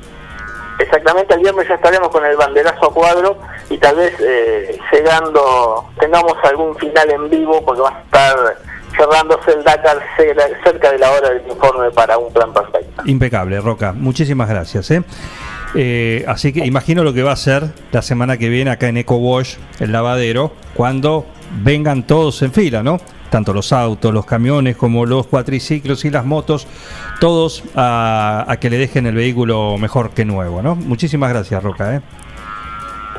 Exactamente, 0.83 1.35
el 1.35 1.41
viernes 1.41 1.69
ya 1.69 1.75
estaremos 1.77 2.09
con 2.09 2.25
el 2.25 2.36
banderazo 2.36 2.86
a 2.86 2.93
cuadro 2.93 3.39
y 3.70 3.78
tal 3.78 3.97
vez 3.97 4.15
eh, 4.20 4.77
llegando, 4.93 5.86
tengamos 6.01 6.35
algún 6.43 6.75
final 6.77 7.09
en 7.11 7.31
vivo 7.31 7.65
porque 7.65 7.83
va 7.83 7.91
a 7.91 8.01
estar 8.02 8.57
cerrándose 8.97 9.52
el 9.52 9.65
Dakar 9.65 9.99
cer- 10.19 10.62
cerca 10.65 10.91
de 10.93 10.99
la 10.99 11.11
hora 11.12 11.31
del 11.31 11.43
informe 11.49 11.91
para 11.93 12.19
un 12.19 12.33
plan 12.33 12.52
perfecto. 12.52 13.02
Impecable, 13.07 13.61
Roca. 13.61 13.93
Muchísimas 13.93 14.49
gracias. 14.49 14.91
¿eh? 14.91 15.02
Eh, 15.75 16.25
así 16.28 16.52
que 16.52 16.67
imagino 16.67 17.02
lo 17.05 17.15
que 17.15 17.23
va 17.23 17.33
a 17.33 17.36
ser 17.36 17.65
la 17.93 18.02
semana 18.02 18.36
que 18.36 18.49
viene 18.49 18.70
acá 18.70 18.89
en 18.89 18.97
Eco 18.99 19.17
Wash, 19.17 19.57
el 19.81 19.93
lavadero, 19.93 20.52
cuando 20.75 21.25
vengan 21.63 22.05
todos 22.07 22.43
en 22.43 22.53
fila, 22.53 22.83
¿no? 22.83 22.99
Tanto 23.31 23.53
los 23.53 23.73
autos, 23.73 24.13
los 24.13 24.27
camiones, 24.27 24.77
como 24.77 25.07
los 25.07 25.27
cuatriciclos 25.27 26.05
y 26.05 26.11
las 26.11 26.25
motos, 26.25 26.67
todos 27.21 27.63
a, 27.75 28.45
a 28.47 28.57
que 28.59 28.69
le 28.71 28.79
dejen 28.79 29.07
el 29.07 29.15
vehículo 29.15 29.77
mejor 29.79 30.11
que 30.11 30.25
nuevo, 30.25 30.63
¿no? 30.63 30.75
Muchísimas 30.75 31.31
gracias, 31.31 31.63
Roca. 31.63 31.97
¿eh? 31.97 32.01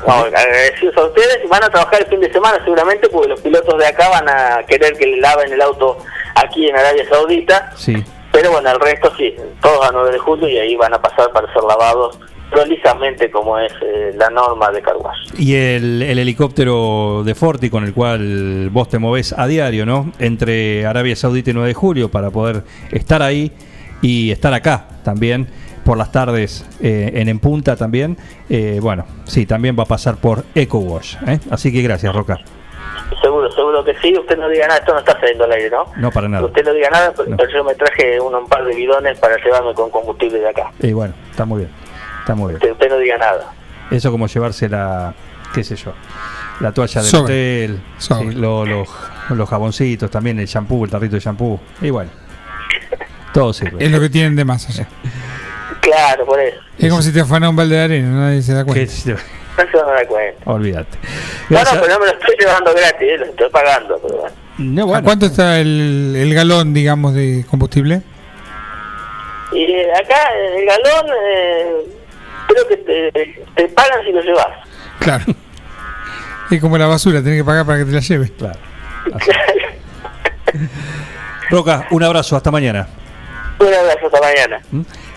No, 0.06 0.12
agradecidos 0.12 0.96
a 0.98 1.04
ustedes 1.04 1.38
y 1.44 1.48
van 1.48 1.64
a 1.64 1.70
trabajar 1.70 2.02
el 2.02 2.06
fin 2.08 2.20
de 2.20 2.30
semana 2.32 2.58
seguramente 2.62 3.08
porque 3.08 3.28
los 3.28 3.40
pilotos 3.40 3.78
de 3.78 3.86
acá 3.86 4.08
van 4.10 4.28
a 4.28 4.62
querer 4.66 4.92
que 4.98 5.06
le 5.06 5.16
laven 5.18 5.50
el 5.52 5.60
auto 5.62 5.98
aquí 6.34 6.68
en 6.68 6.76
Arabia 6.76 7.08
Saudita, 7.08 7.72
Sí. 7.74 8.04
pero 8.30 8.50
bueno, 8.52 8.70
el 8.70 8.80
resto 8.80 9.10
sí, 9.16 9.34
todos 9.62 9.88
a 9.88 9.92
9 9.92 10.12
de 10.12 10.18
julio 10.18 10.48
y 10.48 10.58
ahí 10.58 10.76
van 10.76 10.92
a 10.92 11.00
pasar 11.00 11.30
para 11.32 11.50
ser 11.54 11.62
lavados 11.62 12.18
prolijamente 12.54 13.30
como 13.30 13.58
es 13.58 13.72
eh, 13.82 14.12
la 14.16 14.30
norma 14.30 14.70
de 14.70 14.82
Carwash. 14.82 15.34
Y 15.38 15.54
el, 15.54 16.02
el 16.02 16.18
helicóptero 16.18 17.22
de 17.24 17.34
Forti 17.34 17.70
con 17.70 17.84
el 17.84 17.92
cual 17.92 18.70
vos 18.70 18.88
te 18.88 18.98
movés 18.98 19.34
a 19.36 19.46
diario, 19.46 19.84
¿no? 19.84 20.12
Entre 20.18 20.86
Arabia 20.86 21.16
Saudita 21.16 21.50
y 21.50 21.54
9 21.54 21.68
de 21.68 21.74
julio 21.74 22.10
para 22.10 22.30
poder 22.30 22.62
estar 22.90 23.22
ahí 23.22 23.52
y 24.02 24.30
estar 24.30 24.52
acá 24.52 24.86
también 25.02 25.48
por 25.84 25.98
las 25.98 26.10
tardes 26.10 26.66
eh, 26.82 27.12
en 27.14 27.28
En 27.28 27.38
Punta 27.38 27.76
también. 27.76 28.16
Eh, 28.48 28.78
bueno, 28.80 29.04
sí, 29.24 29.46
también 29.46 29.76
va 29.78 29.84
a 29.84 29.86
pasar 29.86 30.16
por 30.16 30.44
Eco 30.54 30.78
Wash. 30.78 31.16
¿eh? 31.26 31.38
Así 31.50 31.72
que 31.72 31.82
gracias, 31.82 32.14
Roca. 32.14 32.38
Seguro, 33.22 33.50
seguro 33.52 33.84
que 33.84 33.94
sí, 33.98 34.16
usted 34.18 34.36
no 34.38 34.48
diga 34.48 34.66
nada, 34.66 34.80
esto 34.80 34.92
no 34.92 34.98
está 34.98 35.18
saliendo 35.20 35.44
al 35.44 35.52
aire, 35.52 35.70
¿no? 35.70 35.84
No 35.96 36.10
para 36.10 36.28
nada. 36.28 36.44
Usted 36.44 36.64
no 36.64 36.72
diga 36.72 36.90
nada, 36.90 37.12
pero 37.16 37.50
yo 37.52 37.64
me 37.64 37.74
traje 37.74 38.18
uno, 38.18 38.38
un 38.40 38.48
par 38.48 38.64
de 38.64 38.74
bidones 38.74 39.18
para 39.18 39.36
llevarme 39.36 39.74
con 39.74 39.90
combustible 39.90 40.38
de 40.40 40.48
acá. 40.48 40.72
Y 40.80 40.92
bueno, 40.92 41.14
está 41.30 41.44
muy 41.44 41.60
bien. 41.60 41.83
Está 42.24 42.34
muy 42.34 42.48
bien. 42.52 42.56
Usted, 42.56 42.72
usted 42.72 42.88
no 42.88 42.98
diga 42.98 43.18
nada. 43.18 43.52
Eso 43.90 44.10
como 44.10 44.26
llevarse 44.26 44.68
la, 44.68 45.12
qué 45.54 45.62
sé 45.62 45.76
yo, 45.76 45.92
la 46.60 46.72
toalla 46.72 47.02
del 47.02 47.10
Sobre. 47.10 47.22
hotel, 47.64 47.80
Sobre. 47.98 48.30
sí, 48.30 48.34
lo- 48.36 48.64
los, 48.64 48.88
los 49.30 49.48
jaboncitos, 49.48 50.10
también 50.10 50.38
el 50.40 50.46
shampoo, 50.46 50.84
el 50.84 50.90
tarrito 50.90 51.16
de 51.16 51.20
shampoo. 51.20 51.60
Y 51.82 51.90
bueno, 51.90 52.10
todo 53.34 53.52
sirve. 53.52 53.84
Es 53.84 53.90
lo 53.90 54.00
que 54.00 54.08
tienen 54.08 54.34
de 54.36 54.44
más 54.44 54.66
allá. 54.70 54.86
Claro, 55.82 56.24
por 56.24 56.40
eso. 56.40 56.56
Es 56.78 56.88
como 56.88 57.02
si 57.02 57.12
te 57.12 57.20
afana 57.20 57.50
un 57.50 57.56
balde 57.56 57.76
de 57.76 57.82
arena, 57.82 58.08
nadie 58.08 58.40
se 58.40 58.54
da 58.54 58.64
cuenta. 58.64 58.90
No 59.56 59.70
se 59.70 59.76
van 59.76 59.88
a 59.88 59.92
dar 59.92 60.06
cuenta. 60.06 60.50
Olvídate. 60.50 60.98
No, 61.50 61.58
no, 61.62 61.70
pero 61.72 61.86
no 61.92 61.98
me 62.00 62.06
lo 62.06 62.12
estoy 62.12 62.34
llevando 62.40 62.72
gratis, 62.74 63.02
eh, 63.08 63.18
lo 63.18 63.24
estoy 63.26 63.50
pagando. 63.50 64.00
Pero 64.02 64.16
bueno. 64.16 64.34
No, 64.56 64.94
¿A 64.94 65.02
cuánto 65.02 65.26
está 65.26 65.60
el, 65.60 66.14
el 66.16 66.34
galón, 66.34 66.72
digamos, 66.72 67.12
de 67.14 67.44
combustible? 67.50 68.00
Y 69.52 69.66
acá 69.90 70.16
el 70.56 70.64
galón, 70.66 71.06
eh, 71.28 71.86
creo 72.48 72.68
que 72.68 72.76
te, 72.78 73.44
te 73.54 73.68
pagan 73.68 74.04
si 74.04 74.12
lo 74.12 74.20
llevas. 74.22 74.46
Claro. 75.00 75.24
Es 76.50 76.60
como 76.60 76.76
la 76.78 76.86
basura, 76.86 77.22
tenés 77.22 77.40
que 77.40 77.44
pagar 77.44 77.64
para 77.66 77.78
que 77.78 77.84
te 77.86 77.92
la 77.92 78.00
lleve. 78.00 78.30
Claro. 78.30 78.58
Roca, 81.50 81.86
un 81.90 82.02
abrazo, 82.02 82.36
hasta 82.36 82.50
mañana. 82.50 82.88
Un 83.58 83.66
abrazo, 83.66 84.06
hasta 84.06 84.20
mañana. 84.20 84.60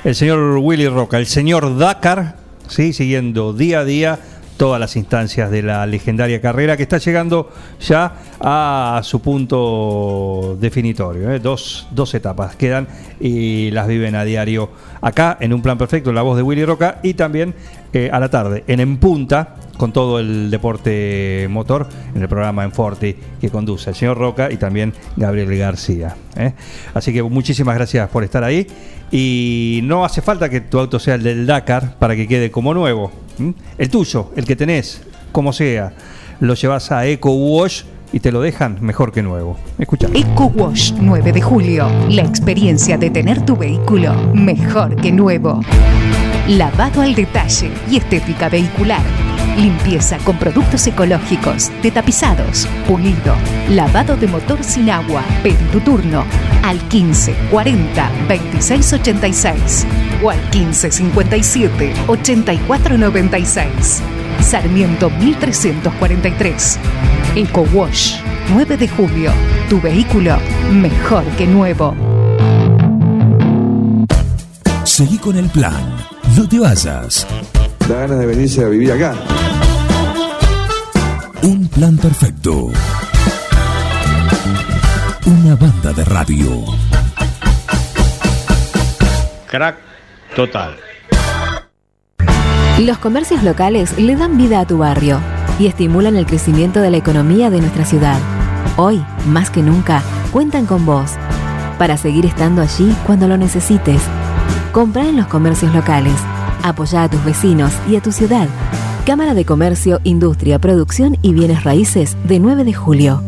El 0.04 0.16
señor 0.16 0.58
Willy 0.58 0.88
Roca, 0.88 1.18
el 1.18 1.26
señor 1.26 1.78
Dakar, 1.78 2.36
¿sí? 2.68 2.94
siguiendo 2.94 3.54
día 3.54 3.80
a 3.80 3.84
día 3.86 4.20
todas 4.58 4.80
las 4.80 4.95
instancias 4.95 5.50
de 5.52 5.61
la 5.61 5.86
legendaria 5.86 6.42
carrera 6.42 6.76
que 6.76 6.84
está 6.84 6.98
llegando 6.98 7.52
ya 7.80 8.16
a 8.40 9.02
su 9.03 9.22
punto 9.22 10.58
definitorio. 10.60 11.32
¿eh? 11.32 11.40
Dos, 11.40 11.88
dos 11.92 12.14
etapas 12.14 12.56
quedan 12.56 12.88
y 13.19 13.72
las 13.72 13.88
viven 13.88 14.16
a 14.16 14.24
diario 14.24 14.69
acá 15.02 15.38
en 15.40 15.53
un 15.53 15.61
plan 15.61 15.77
perfecto, 15.77 16.11
la 16.11 16.24
voz 16.24 16.38
de 16.38 16.44
Willy 16.44 16.66
Roca 16.66 17.00
y 17.03 17.14
también 17.14 17.56
eh, 17.98 18.09
a 18.11 18.19
la 18.19 18.30
tarde 18.30 18.64
en 18.67 18.80
En 18.80 18.98
Punta 18.98 19.56
con 19.76 19.92
todo 19.92 20.19
el 20.19 20.51
deporte 20.51 21.48
motor 21.50 21.88
en 22.14 22.22
el 22.22 22.27
programa 22.27 22.64
En 22.64 22.72
Forti 22.72 23.16
que 23.42 23.50
conduce 23.50 23.90
el 23.90 23.95
señor 23.95 24.19
Roca 24.19 24.51
y 24.51 24.58
también 24.58 24.93
Gabriel 25.16 25.58
García. 25.58 26.16
¿eh? 26.35 26.53
Así 26.93 27.11
que 27.11 27.24
muchísimas 27.24 27.76
gracias 27.76 28.08
por 28.09 28.24
estar 28.24 28.43
ahí 28.43 28.67
y 29.11 29.80
no 29.84 30.06
hace 30.06 30.22
falta 30.22 30.48
que 30.48 30.61
tu 30.61 30.77
auto 30.77 31.00
sea 31.00 31.16
el 31.16 31.24
del 31.24 31.48
Dakar 31.48 31.98
para 31.98 32.16
que 32.16 32.27
quede 32.27 32.51
como 32.51 32.74
nuevo. 32.76 33.11
El 33.80 33.90
tuyo, 33.90 34.32
el 34.35 34.45
que 34.45 34.56
tenés, 34.56 35.01
como 35.32 35.51
sea, 35.51 35.93
lo 36.40 36.53
llevas 36.53 36.92
a 36.92 37.08
Eco 37.08 37.32
Wash 37.32 37.84
y 38.14 38.19
te 38.19 38.32
lo 38.32 38.42
dejan 38.42 38.77
mejor 38.82 39.11
que 39.11 39.24
nuevo. 39.24 39.58
Escucha. 39.80 40.08
Eco 40.14 40.51
Wash 40.56 40.93
9 41.00 41.32
de 41.32 41.42
julio. 41.42 41.90
La 42.09 42.22
experiencia 42.22 42.98
de 42.98 43.09
tener 43.09 43.43
tu 43.43 43.56
vehículo 43.58 44.14
mejor 44.34 44.95
que 44.98 45.11
nuevo. 45.11 45.61
Lavado 46.48 47.01
al 47.01 47.14
detalle 47.14 47.69
y 47.92 47.98
estética 47.98 48.48
vehicular. 48.48 49.01
Limpieza 49.58 50.17
con 50.19 50.38
productos 50.38 50.88
ecológicos, 50.88 51.69
detapizados, 51.84 52.67
pulido, 52.88 53.35
lavado 53.69 54.16
de 54.16 54.27
motor 54.27 54.64
sin 54.64 54.90
agua. 54.90 55.24
Pedí 55.43 55.66
tu 55.74 55.82
turno 55.82 56.24
al 56.64 56.80
15 56.88 57.35
40 57.51 58.11
26 58.30 58.93
86 58.93 59.88
o 60.24 60.30
al 60.30 60.40
15 60.50 60.90
57 60.90 61.93
84 62.08 62.98
96. 62.98 64.01
Sarmiento 64.40 65.09
1343. 65.09 66.80
Eco 67.35 67.66
Wash 67.74 68.22
9 68.53 68.77
de 68.77 68.88
julio. 68.88 69.34
Tu 69.69 69.82
vehículo 69.82 70.38
mejor 70.72 71.26
que 71.38 71.45
nuevo. 71.45 71.93
Seguí 74.85 75.17
con 75.17 75.35
el 75.35 75.50
plan. 75.50 75.97
No 76.36 76.48
te 76.48 76.60
vayas. 76.60 77.26
Da 77.88 78.00
ganas 78.00 78.20
de 78.20 78.26
venirse 78.26 78.64
a 78.64 78.68
vivir 78.68 78.92
acá. 78.92 79.16
Un 81.42 81.68
plan 81.68 81.98
perfecto. 81.98 82.72
Una 85.26 85.56
banda 85.56 85.94
de 85.94 86.04
radio. 86.06 86.64
Crack 89.48 89.78
total. 90.36 90.76
Los 92.80 92.98
comercios 93.00 93.44
locales 93.44 93.98
le 93.98 94.16
dan 94.16 94.38
vida 94.38 94.60
a 94.60 94.68
tu 94.68 94.78
barrio 94.78 95.20
y 95.60 95.68
estimulan 95.68 96.16
el 96.16 96.26
crecimiento 96.26 96.80
de 96.80 96.92
la 96.92 96.98
economía 96.98 97.50
de 97.50 97.60
nuestra 97.60 97.86
ciudad. 97.86 98.20
Hoy, 98.76 99.04
más 99.26 99.50
que 99.50 99.64
nunca, 99.64 100.04
cuentan 100.32 100.66
con 100.66 100.86
vos 100.86 101.12
para 101.80 101.98
seguir 101.98 102.26
estando 102.26 102.62
allí 102.62 102.96
cuando 103.06 103.28
lo 103.28 103.38
necesites. 103.38 104.02
Comprá 104.78 105.10
en 105.10 105.18
los 105.18 105.26
comercios 105.26 105.74
locales. 105.74 106.14
Apoyá 106.62 107.02
a 107.02 107.10
tus 107.10 107.26
vecinos 107.26 107.74
y 107.90 107.96
a 107.96 108.00
tu 108.00 108.12
ciudad. 108.12 108.48
Cámara 109.08 109.34
de 109.34 109.44
Comercio, 109.44 110.00
Industria, 110.04 110.60
Producción 110.60 111.18
y 111.24 111.34
Bienes 111.34 111.64
Raíces 111.64 112.16
de 112.26 112.40
9 112.40 112.64
de 112.64 112.74
julio. 112.76 113.24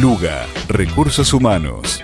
Luga, 0.00 0.46
Recursos 0.68 1.34
Humanos. 1.34 2.02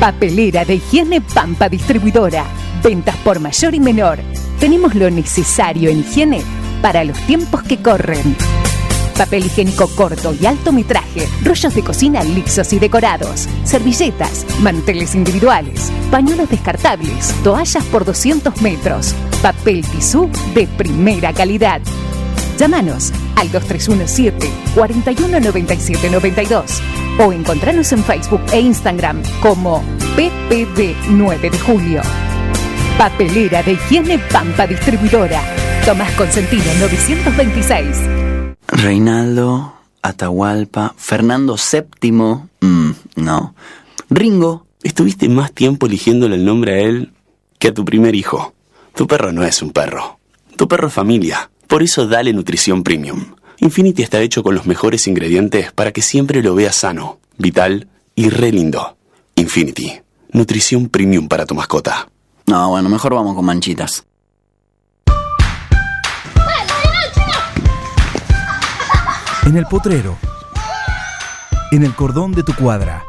Papelera 0.00 0.64
de 0.64 0.76
higiene 0.76 1.20
Pampa 1.20 1.68
Distribuidora. 1.68 2.46
Ventas 2.82 3.16
por 3.16 3.38
mayor 3.38 3.74
y 3.74 3.80
menor. 3.80 4.18
Tenemos 4.58 4.94
lo 4.94 5.10
necesario 5.10 5.90
en 5.90 6.00
higiene 6.00 6.42
para 6.80 7.04
los 7.04 7.18
tiempos 7.26 7.62
que 7.64 7.82
corren. 7.82 8.34
Papel 9.18 9.44
higiénico 9.44 9.88
corto 9.88 10.34
y 10.40 10.46
alto 10.46 10.72
metraje, 10.72 11.28
rollos 11.44 11.74
de 11.74 11.82
cocina 11.82 12.24
lisos 12.24 12.72
y 12.72 12.78
decorados, 12.78 13.46
servilletas, 13.64 14.46
manteles 14.60 15.14
individuales, 15.14 15.92
pañuelos 16.10 16.48
descartables, 16.48 17.34
toallas 17.44 17.84
por 17.84 18.06
200 18.06 18.62
metros, 18.62 19.14
papel 19.42 19.84
tisú 19.84 20.30
de 20.54 20.66
primera 20.66 21.34
calidad. 21.34 21.82
Llámanos 22.60 23.10
al 23.36 23.50
2317 23.50 24.46
419792 24.74 26.82
o 27.18 27.32
encontranos 27.32 27.90
en 27.92 28.04
Facebook 28.04 28.42
e 28.52 28.60
Instagram 28.60 29.22
como 29.40 29.82
PPD 30.14 30.94
9 31.08 31.48
de 31.48 31.58
Julio. 31.58 32.02
Papelera 32.98 33.62
de 33.62 33.72
higiene 33.72 34.18
Pampa 34.30 34.66
Distribuidora. 34.66 35.40
Tomás 35.86 36.12
Consentino 36.12 36.64
926. 36.80 37.96
Reinaldo, 38.68 39.72
Atahualpa, 40.02 40.94
Fernando 40.98 41.56
VII. 41.56 42.12
Mm, 42.60 42.90
no. 43.16 43.54
Ringo, 44.10 44.66
estuviste 44.82 45.30
más 45.30 45.52
tiempo 45.52 45.86
eligiéndole 45.86 46.34
el 46.34 46.44
nombre 46.44 46.74
a 46.74 46.80
él 46.80 47.10
que 47.58 47.68
a 47.68 47.74
tu 47.74 47.86
primer 47.86 48.14
hijo. 48.14 48.52
Tu 48.94 49.06
perro 49.06 49.32
no 49.32 49.44
es 49.44 49.62
un 49.62 49.70
perro. 49.70 50.18
Tu 50.58 50.68
perro 50.68 50.88
es 50.88 50.92
familia. 50.92 51.48
Por 51.70 51.84
eso 51.84 52.08
dale 52.08 52.32
nutrición 52.32 52.82
premium. 52.82 53.36
Infinity 53.58 54.02
está 54.02 54.20
hecho 54.20 54.42
con 54.42 54.56
los 54.56 54.66
mejores 54.66 55.06
ingredientes 55.06 55.70
para 55.70 55.92
que 55.92 56.02
siempre 56.02 56.42
lo 56.42 56.56
veas 56.56 56.74
sano, 56.74 57.20
vital 57.38 57.86
y 58.16 58.28
re 58.28 58.50
lindo. 58.50 58.96
Infinity. 59.36 60.00
Nutrición 60.32 60.88
premium 60.88 61.28
para 61.28 61.46
tu 61.46 61.54
mascota. 61.54 62.08
No, 62.46 62.70
bueno, 62.70 62.88
mejor 62.88 63.14
vamos 63.14 63.36
con 63.36 63.44
manchitas. 63.44 64.04
En 69.46 69.56
el 69.56 69.66
potrero. 69.66 70.18
En 71.70 71.84
el 71.84 71.94
cordón 71.94 72.32
de 72.32 72.42
tu 72.42 72.52
cuadra. 72.56 73.04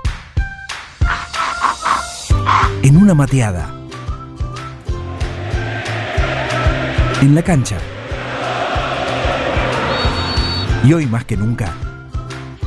En 2.84 2.96
una 2.96 3.16
mateada. 3.16 3.74
En 7.22 7.34
la 7.34 7.42
cancha. 7.42 7.80
Y 10.84 10.94
hoy 10.94 11.06
más 11.06 11.26
que 11.26 11.38
nunca, 11.38 11.74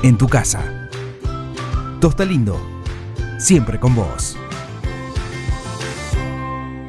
en 0.03 0.17
tu 0.17 0.29
casa. 0.29 0.89
Tosta 2.01 2.25
Lindo, 2.25 2.61
siempre 3.39 3.81
con 3.81 3.95
vos. 3.95 4.37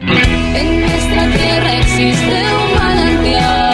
En 0.01 0.81
nuestra 0.81 1.31
tierra 1.31 1.73
existe 1.79 2.43
un 2.43 2.77
manantial 2.77 3.64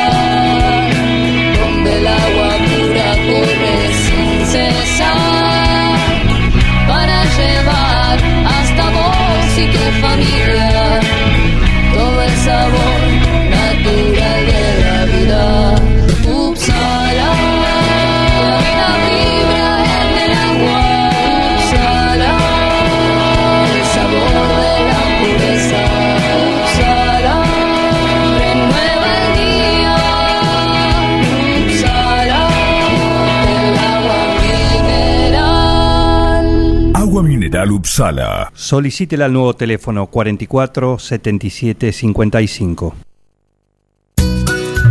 Agua 37.61 37.65
Mineral 37.65 37.71
Upsala. 37.71 38.51
Solicítela 38.53 39.25
al 39.25 39.33
nuevo 39.33 39.53
teléfono 39.53 40.07
44 40.07 40.99
77 40.99 41.91
55. 41.91 42.95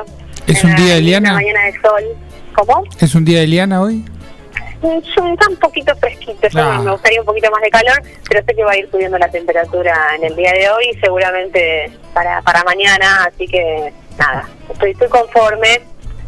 ¿Es 0.47 0.63
un 0.63 0.75
día 0.75 0.85
de 0.85 0.91
Una 0.93 0.97
Eliana? 0.97 1.33
mañana 1.33 1.59
de 1.65 1.73
sol. 1.73 2.03
¿Cómo? 2.55 2.83
¿Es 2.99 3.13
un 3.15 3.25
día 3.25 3.39
de 3.39 3.43
Eliana 3.45 3.81
hoy? 3.81 4.03
Mm, 4.83 4.97
Está 5.33 5.47
un 5.47 5.55
poquito 5.55 5.95
fresquito, 5.95 6.49
yo 6.49 6.83
me 6.83 6.91
gustaría 6.91 7.21
un 7.21 7.25
poquito 7.25 7.49
más 7.49 7.61
de 7.61 7.69
calor, 7.69 8.01
pero 8.27 8.45
sé 8.45 8.53
que 8.53 8.63
va 8.65 8.71
a 8.73 8.77
ir 8.77 8.91
subiendo 8.91 9.17
la 9.17 9.29
temperatura 9.29 9.95
en 10.17 10.25
el 10.25 10.35
día 10.35 10.51
de 10.51 10.69
hoy 10.69 10.89
y 10.89 10.99
seguramente 10.99 11.89
para, 12.13 12.41
para 12.41 12.65
mañana, 12.65 13.23
así 13.23 13.47
que 13.47 13.93
nada, 14.17 14.45
estoy, 14.69 14.91
estoy 14.91 15.07
conforme 15.07 15.81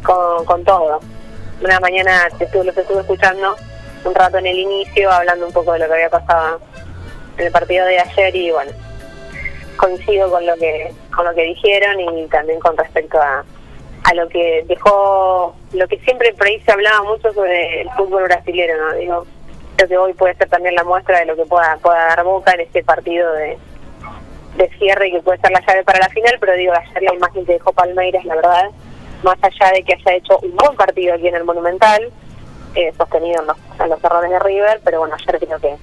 con, 0.04 0.46
con 0.46 0.64
todo. 0.64 1.02
Una 1.62 1.82
mañana 1.82 2.30
te 2.38 2.46
estuve, 2.46 2.64
los 2.64 2.78
estuve 2.78 3.02
escuchando 3.02 3.58
un 4.06 4.16
rato 4.16 4.38
en 4.38 4.46
el 4.46 4.58
inicio, 4.58 5.12
hablando 5.12 5.48
un 5.48 5.54
poco 5.54 5.74
de 5.74 5.80
lo 5.80 5.88
que 5.88 5.94
había 5.94 6.10
pasado 6.10 6.62
en 7.38 7.48
el 7.48 7.52
partido 7.52 7.86
de 7.86 8.00
ayer 8.00 8.34
y 8.38 8.52
bueno, 8.52 8.72
coincido 9.76 10.32
con 10.32 10.46
lo 10.46 10.56
que 10.56 10.94
con 11.14 11.26
lo 11.26 11.34
que 11.34 11.44
dijeron 11.44 12.00
y 12.00 12.26
también 12.28 12.62
con 12.62 12.78
respecto 12.78 13.22
a, 13.22 13.44
a 14.06 14.14
lo 14.14 14.30
que 14.30 14.64
dejó, 14.68 15.56
lo 15.74 15.88
que 15.88 15.98
siempre 16.02 16.32
por 16.34 16.46
ahí 16.46 16.62
se 16.62 16.72
hablaba 16.72 17.02
mucho 17.04 17.34
sobre 17.34 17.82
el 17.82 17.90
fútbol 17.98 18.24
brasileño, 18.26 18.78
¿no? 18.78 18.94
Digo, 18.94 19.26
creo 19.76 19.90
que 19.90 19.98
hoy 19.98 20.14
puede 20.14 20.36
ser 20.36 20.48
también 20.48 20.76
la 20.76 20.84
muestra 20.84 21.20
de 21.20 21.26
lo 21.26 21.36
que 21.36 21.46
pueda, 21.46 21.78
pueda 21.82 22.10
dar 22.10 22.24
Boca 22.24 22.52
en 22.52 22.62
este 22.62 22.84
partido 22.84 23.32
de, 23.34 23.58
de 24.58 24.70
cierre 24.78 25.08
y 25.08 25.14
que 25.14 25.22
puede 25.22 25.40
ser 25.40 25.50
la 25.50 25.60
llave 25.66 25.84
para 25.84 25.98
la 25.98 26.10
final, 26.10 26.38
pero 26.40 26.54
digo, 26.54 26.74
ayer 26.74 27.02
la 27.02 27.16
imagen 27.16 27.46
que 27.48 27.54
dejó 27.54 27.74
Palmeiras, 27.74 28.24
la 28.26 28.36
verdad, 28.36 28.70
más 29.24 29.38
allá 29.42 29.72
de 29.74 29.82
que 29.82 29.94
haya 29.96 30.18
hecho 30.18 30.38
un 30.38 30.56
buen 30.56 30.76
partido 30.76 31.16
aquí 31.16 31.28
en 31.28 31.36
el 31.36 31.44
Monumental, 31.44 32.12
eh, 32.76 32.94
sostenido 32.96 33.42
en 33.42 33.48
los, 33.48 33.58
en 33.80 33.90
los 33.90 34.04
errores 34.04 34.30
de 34.30 34.40
River, 34.40 34.82
pero 34.84 35.00
bueno, 35.00 35.16
ayer 35.16 35.40
creo 35.40 35.60
que, 35.60 35.76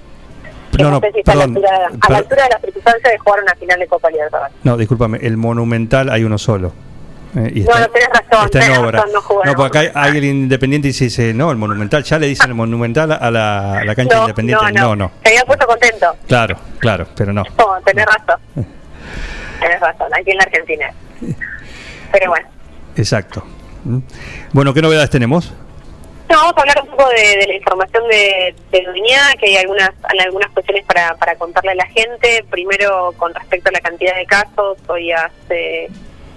No, 0.81 0.85
no, 0.85 0.91
no, 0.91 0.99
sé 1.01 1.11
si 1.11 1.19
está 1.19 1.33
a 1.33 1.35
la, 1.35 1.43
perdón, 1.43 1.65
altura, 1.65 1.89
a 1.99 2.11
la 2.11 2.17
altura 2.19 2.43
de 2.43 2.49
las 2.51 2.61
circunstancias 2.61 3.11
de 3.11 3.17
jugar 3.17 3.43
una 3.43 3.55
final 3.55 3.79
de 3.79 3.87
Copa 3.87 4.09
Libertadores. 4.09 4.55
No, 4.63 4.77
discúlpame, 4.77 5.17
el 5.23 5.35
Monumental 5.35 6.09
hay 6.09 6.23
uno 6.23 6.37
solo. 6.37 6.71
Eh, 7.35 7.51
y 7.55 7.59
No, 7.61 7.71
está, 7.71 7.79
no, 7.79 7.87
tenés 7.89 8.09
razón, 8.09 8.45
está 8.45 8.59
en 8.59 8.65
tenés 8.65 8.77
obra. 8.79 8.91
razón, 8.91 9.11
no. 9.13 9.43
No, 9.45 9.53
porque 9.55 9.77
acá 9.79 9.91
hay, 10.01 10.17
el 10.17 10.23
Independiente 10.23 10.87
y 10.87 10.91
dice, 10.91 11.33
no, 11.33 11.49
el 11.51 11.57
Monumental, 11.57 12.03
ya 12.03 12.19
le 12.19 12.27
dicen 12.27 12.49
el 12.49 12.55
Monumental 12.55 13.11
a 13.11 13.31
la, 13.31 13.79
a 13.79 13.85
la 13.85 13.95
cancha 13.95 14.15
No, 14.15 14.21
Independiente. 14.23 14.71
no, 14.73 14.95
no. 14.95 14.95
no, 14.95 15.11
Se 15.23 15.29
había 15.29 15.43
puesto 15.45 15.65
contento. 15.65 16.15
Claro, 16.27 16.57
claro, 16.79 17.07
pero 17.15 17.33
no. 17.33 17.43
No, 17.57 17.81
tenés 17.85 18.05
razón. 18.05 18.39
tenés 19.59 19.79
razón, 19.79 20.07
aquí 20.13 20.31
en 20.31 20.37
la 20.37 20.43
Argentina. 20.43 20.93
Pero 22.11 22.29
bueno, 22.29 22.47
Exacto. 22.95 23.43
¿Mm? 23.85 23.97
Bueno, 24.51 24.73
¿qué 24.73 24.81
novedades 24.81 25.09
tenemos? 25.09 25.51
no, 26.29 26.37
vamos 26.39 26.53
a 26.57 26.61
hablar 26.61 26.81
un 26.83 26.89
poco 26.89 27.09
de, 27.09 27.37
de 27.37 27.47
la 27.47 27.53
información 27.55 28.07
de, 28.07 28.55
de 28.71 28.81
Duñá, 28.85 29.33
que 29.39 29.47
hay 29.47 29.57
algunas 29.57 29.89
hay 30.03 30.19
algunas 30.19 30.49
cuestiones 30.51 30.83
para, 30.85 31.15
para 31.15 31.35
contarle 31.35 31.71
a 31.71 31.75
la 31.75 31.85
gente. 31.87 32.43
Primero, 32.49 33.13
con 33.17 33.33
respecto 33.35 33.69
a 33.69 33.71
la 33.73 33.79
cantidad 33.81 34.15
de 34.15 34.25
casos, 34.25 34.77
hoy 34.87 35.11
hace 35.11 35.89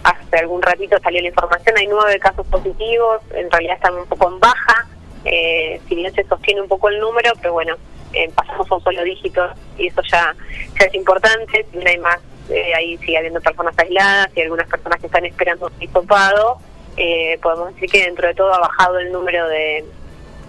hace 0.07 0.39
algún 0.39 0.63
ratito 0.63 0.97
salió 1.03 1.21
la 1.21 1.29
información, 1.29 1.77
hay 1.77 1.87
nueve 1.87 2.19
casos 2.19 2.47
positivos, 2.47 3.21
en 3.35 3.51
realidad 3.51 3.77
están 3.77 3.95
un 3.95 4.07
poco 4.07 4.29
en 4.29 4.41
baja, 4.41 4.87
eh, 5.25 5.81
si 5.89 5.97
bien 5.97 6.15
se 6.15 6.25
sostiene 6.25 6.63
un 6.63 6.69
poco 6.69 6.89
el 6.89 7.01
número, 7.01 7.33
pero 7.41 7.55
bueno, 7.55 7.77
eh, 8.13 8.31
pasamos 8.35 8.71
a 8.71 8.75
un 8.77 8.83
solo 8.83 9.03
dígito 9.03 9.49
y 9.77 9.89
eso 9.89 10.01
ya, 10.11 10.35
ya 10.79 10.87
es 10.87 10.95
importante, 10.95 11.67
si 11.71 11.77
bien 11.77 11.89
hay 11.89 11.99
más, 11.99 12.19
eh, 12.51 12.73
ahí 12.75 12.97
sigue 12.99 13.19
habiendo 13.19 13.41
personas 13.41 13.77
aisladas 13.79 14.29
y 14.37 14.43
algunas 14.43 14.69
personas 14.69 15.01
que 15.01 15.07
están 15.07 15.25
esperando 15.25 15.67
un 15.67 15.83
hisopado, 15.83 16.59
eh, 16.97 17.39
podemos 17.43 17.75
decir 17.75 17.91
que 17.91 18.05
dentro 18.05 18.29
de 18.29 18.35
todo 18.35 18.55
ha 18.55 18.61
bajado 18.61 18.99
el 18.99 19.11
número 19.11 19.49
de, 19.49 19.85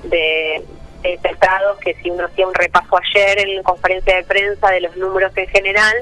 de 0.03 0.63
de 1.01 1.13
infectados, 1.13 1.77
que 1.79 1.93
si 1.95 2.09
uno 2.09 2.25
hacía 2.25 2.47
un 2.47 2.53
repaso 2.53 2.97
ayer 2.97 3.39
en 3.39 3.55
la 3.55 3.63
conferencia 3.63 4.15
de 4.15 4.23
prensa 4.23 4.69
de 4.71 4.81
los 4.81 4.95
números 4.97 5.31
en 5.35 5.47
general, 5.47 5.95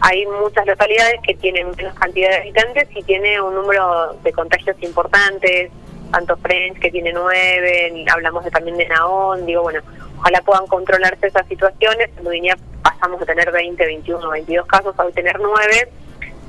hay 0.00 0.26
muchas 0.26 0.66
localidades 0.66 1.20
que 1.22 1.34
tienen 1.34 1.70
menos 1.76 1.94
cantidad 1.94 2.30
de 2.30 2.36
habitantes 2.36 2.88
y 2.94 3.02
tiene 3.02 3.40
un 3.40 3.54
número 3.54 4.14
de 4.22 4.32
contagios 4.32 4.76
importantes, 4.82 5.70
tanto 6.12 6.36
French 6.36 6.78
que 6.78 6.90
tiene 6.90 7.12
nueve, 7.12 8.04
hablamos 8.12 8.44
de, 8.44 8.50
también 8.50 8.76
de 8.76 8.86
Naón, 8.86 9.46
digo, 9.46 9.62
bueno, 9.62 9.80
ojalá 10.18 10.40
puedan 10.42 10.66
controlarse 10.66 11.26
esas 11.26 11.46
situaciones, 11.48 12.10
en 12.18 12.26
Udiña 12.26 12.56
pasamos 12.82 13.20
de 13.20 13.26
tener 13.26 13.50
20, 13.50 13.84
21, 13.84 14.30
22 14.30 14.66
casos 14.66 14.94
a 14.98 15.04
hoy 15.04 15.12
tener 15.12 15.38
nueve, 15.40 15.88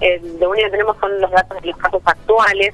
eh, 0.01 0.22
lo 0.40 0.50
único 0.51 0.66
que 0.66 0.72
tenemos 0.72 0.98
son 1.00 1.19
los 1.19 1.32
datos 1.32 1.61
de 1.61 1.67
los 1.69 1.77
casos 1.77 2.01
actuales, 2.06 2.74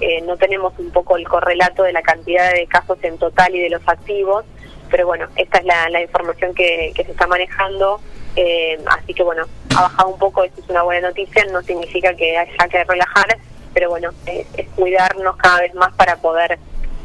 eh, 0.00 0.20
no 0.22 0.36
tenemos 0.36 0.72
un 0.78 0.90
poco 0.90 1.16
el 1.16 1.28
correlato 1.28 1.82
de 1.82 1.92
la 1.92 2.02
cantidad 2.02 2.52
de 2.52 2.66
casos 2.66 2.98
en 3.02 3.18
total 3.18 3.54
y 3.54 3.60
de 3.60 3.70
los 3.70 3.86
activos, 3.86 4.44
pero 4.90 5.06
bueno, 5.06 5.28
esta 5.36 5.58
es 5.58 5.64
la, 5.64 5.88
la 5.90 6.02
información 6.02 6.54
que, 6.54 6.92
que 6.94 7.04
se 7.04 7.12
está 7.12 7.26
manejando, 7.26 8.00
eh, 8.36 8.78
así 8.86 9.14
que 9.14 9.22
bueno, 9.22 9.46
ha 9.76 9.82
bajado 9.82 10.08
un 10.08 10.18
poco, 10.18 10.44
esto 10.44 10.60
es 10.60 10.68
una 10.68 10.82
buena 10.82 11.08
noticia, 11.08 11.44
no 11.46 11.62
significa 11.62 12.14
que 12.14 12.36
haya 12.36 12.68
que 12.68 12.84
relajar, 12.84 13.38
pero 13.72 13.90
bueno, 13.90 14.10
es, 14.26 14.46
es 14.56 14.68
cuidarnos 14.76 15.36
cada 15.36 15.60
vez 15.60 15.74
más 15.74 15.92
para 15.94 16.16
poder, 16.16 16.58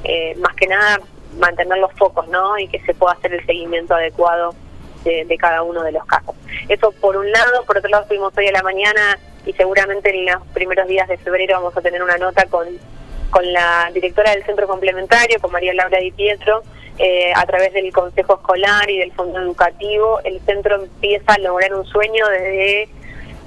eh, 0.04 0.36
más 0.38 0.54
que 0.56 0.68
nada, 0.68 1.00
mantener 1.38 1.78
los 1.78 1.94
focos, 1.94 2.28
¿no? 2.28 2.58
Y 2.58 2.68
que 2.68 2.80
se 2.82 2.94
pueda 2.94 3.14
hacer 3.14 3.34
el 3.34 3.46
seguimiento 3.46 3.96
adecuado 3.96 4.54
de, 5.04 5.26
de 5.26 5.38
cada 5.38 5.64
uno 5.64 5.84
de 5.84 5.92
los 5.92 6.06
casos. 6.06 6.36
Eso 6.68 6.92
por 6.94 7.16
un 7.16 7.32
lado, 7.32 7.64
por 7.66 7.78
otro 7.78 7.90
lado 7.90 8.06
fuimos 8.08 8.34
hoy 8.38 8.48
a 8.48 8.52
la 8.52 8.64
mañana 8.64 9.20
y 9.46 9.54
seguramente 9.54 10.10
en 10.10 10.26
los 10.26 10.46
primeros 10.48 10.88
días 10.88 11.08
de 11.08 11.18
febrero 11.18 11.56
vamos 11.58 11.78
a 11.78 11.82
tener 11.82 12.02
una 12.02 12.18
nota 12.18 12.46
con, 12.48 12.68
con 13.30 13.54
la 13.54 13.90
directora 13.94 14.32
del 14.32 14.44
centro 14.46 14.68
complementario, 14.68 15.40
con 15.40 15.52
María 15.52 15.74
Laura 15.74 16.00
Di 16.00 16.12
Pietro, 16.12 16.64
eh, 17.00 17.32
a 17.36 17.46
través 17.46 17.74
del 17.74 17.92
Consejo 17.92 18.36
Escolar 18.36 18.90
y 18.90 19.00
del 19.00 19.12
Fondo 19.14 19.40
Educativo, 19.40 20.20
el 20.24 20.40
centro 20.42 20.76
empieza 20.76 21.34
a 21.34 21.40
lograr 21.40 21.74
un 21.74 21.86
sueño 21.86 22.28
desde 22.28 22.90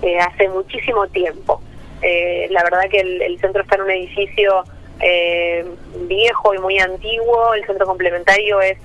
eh, 0.02 0.18
hace 0.20 0.48
muchísimo 0.48 1.06
tiempo. 1.08 1.60
Eh, 2.02 2.46
la 2.50 2.62
verdad 2.62 2.88
que 2.90 3.00
el, 3.00 3.20
el 3.20 3.38
centro 3.40 3.62
está 3.62 3.74
en 3.76 3.82
un 3.82 3.90
edificio 3.90 4.64
eh, 5.00 5.64
viejo 6.06 6.54
y 6.54 6.58
muy 6.58 6.78
antiguo, 6.78 7.52
el 7.54 7.66
centro 7.66 7.86
complementario 7.86 8.60
es 8.60 8.78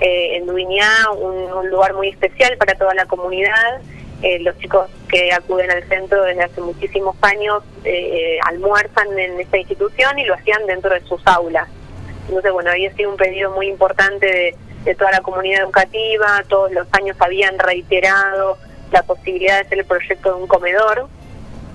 eh, 0.00 0.36
en 0.36 0.46
Duiñá 0.46 1.10
un, 1.10 1.52
un 1.52 1.68
lugar 1.68 1.92
muy 1.94 2.08
especial 2.08 2.56
para 2.56 2.74
toda 2.74 2.94
la 2.94 3.06
comunidad. 3.06 3.80
Los 4.40 4.56
chicos 4.58 4.88
que 5.08 5.32
acuden 5.32 5.68
al 5.68 5.82
centro 5.88 6.22
desde 6.22 6.44
hace 6.44 6.60
muchísimos 6.60 7.16
años 7.22 7.64
almuerzan 8.46 9.18
en 9.18 9.40
esta 9.40 9.58
institución 9.58 10.16
y 10.16 10.24
lo 10.24 10.34
hacían 10.34 10.64
dentro 10.66 10.94
de 10.94 11.00
sus 11.00 11.20
aulas. 11.26 11.68
Entonces, 12.28 12.52
bueno, 12.52 12.70
había 12.70 12.92
sido 12.94 13.10
un 13.10 13.16
pedido 13.16 13.50
muy 13.52 13.68
importante 13.68 14.56
de, 14.84 14.94
toda 14.94 15.12
la 15.12 15.20
comunidad 15.20 15.62
educativa, 15.62 16.42
todos 16.48 16.72
los 16.72 16.86
años 16.92 17.16
habían 17.20 17.58
reiterado 17.58 18.58
la 18.90 19.02
posibilidad 19.04 19.54
de 19.54 19.60
hacer 19.66 19.78
el 19.78 19.84
proyecto 19.84 20.34
de 20.34 20.42
un 20.42 20.48
comedor. 20.48 21.08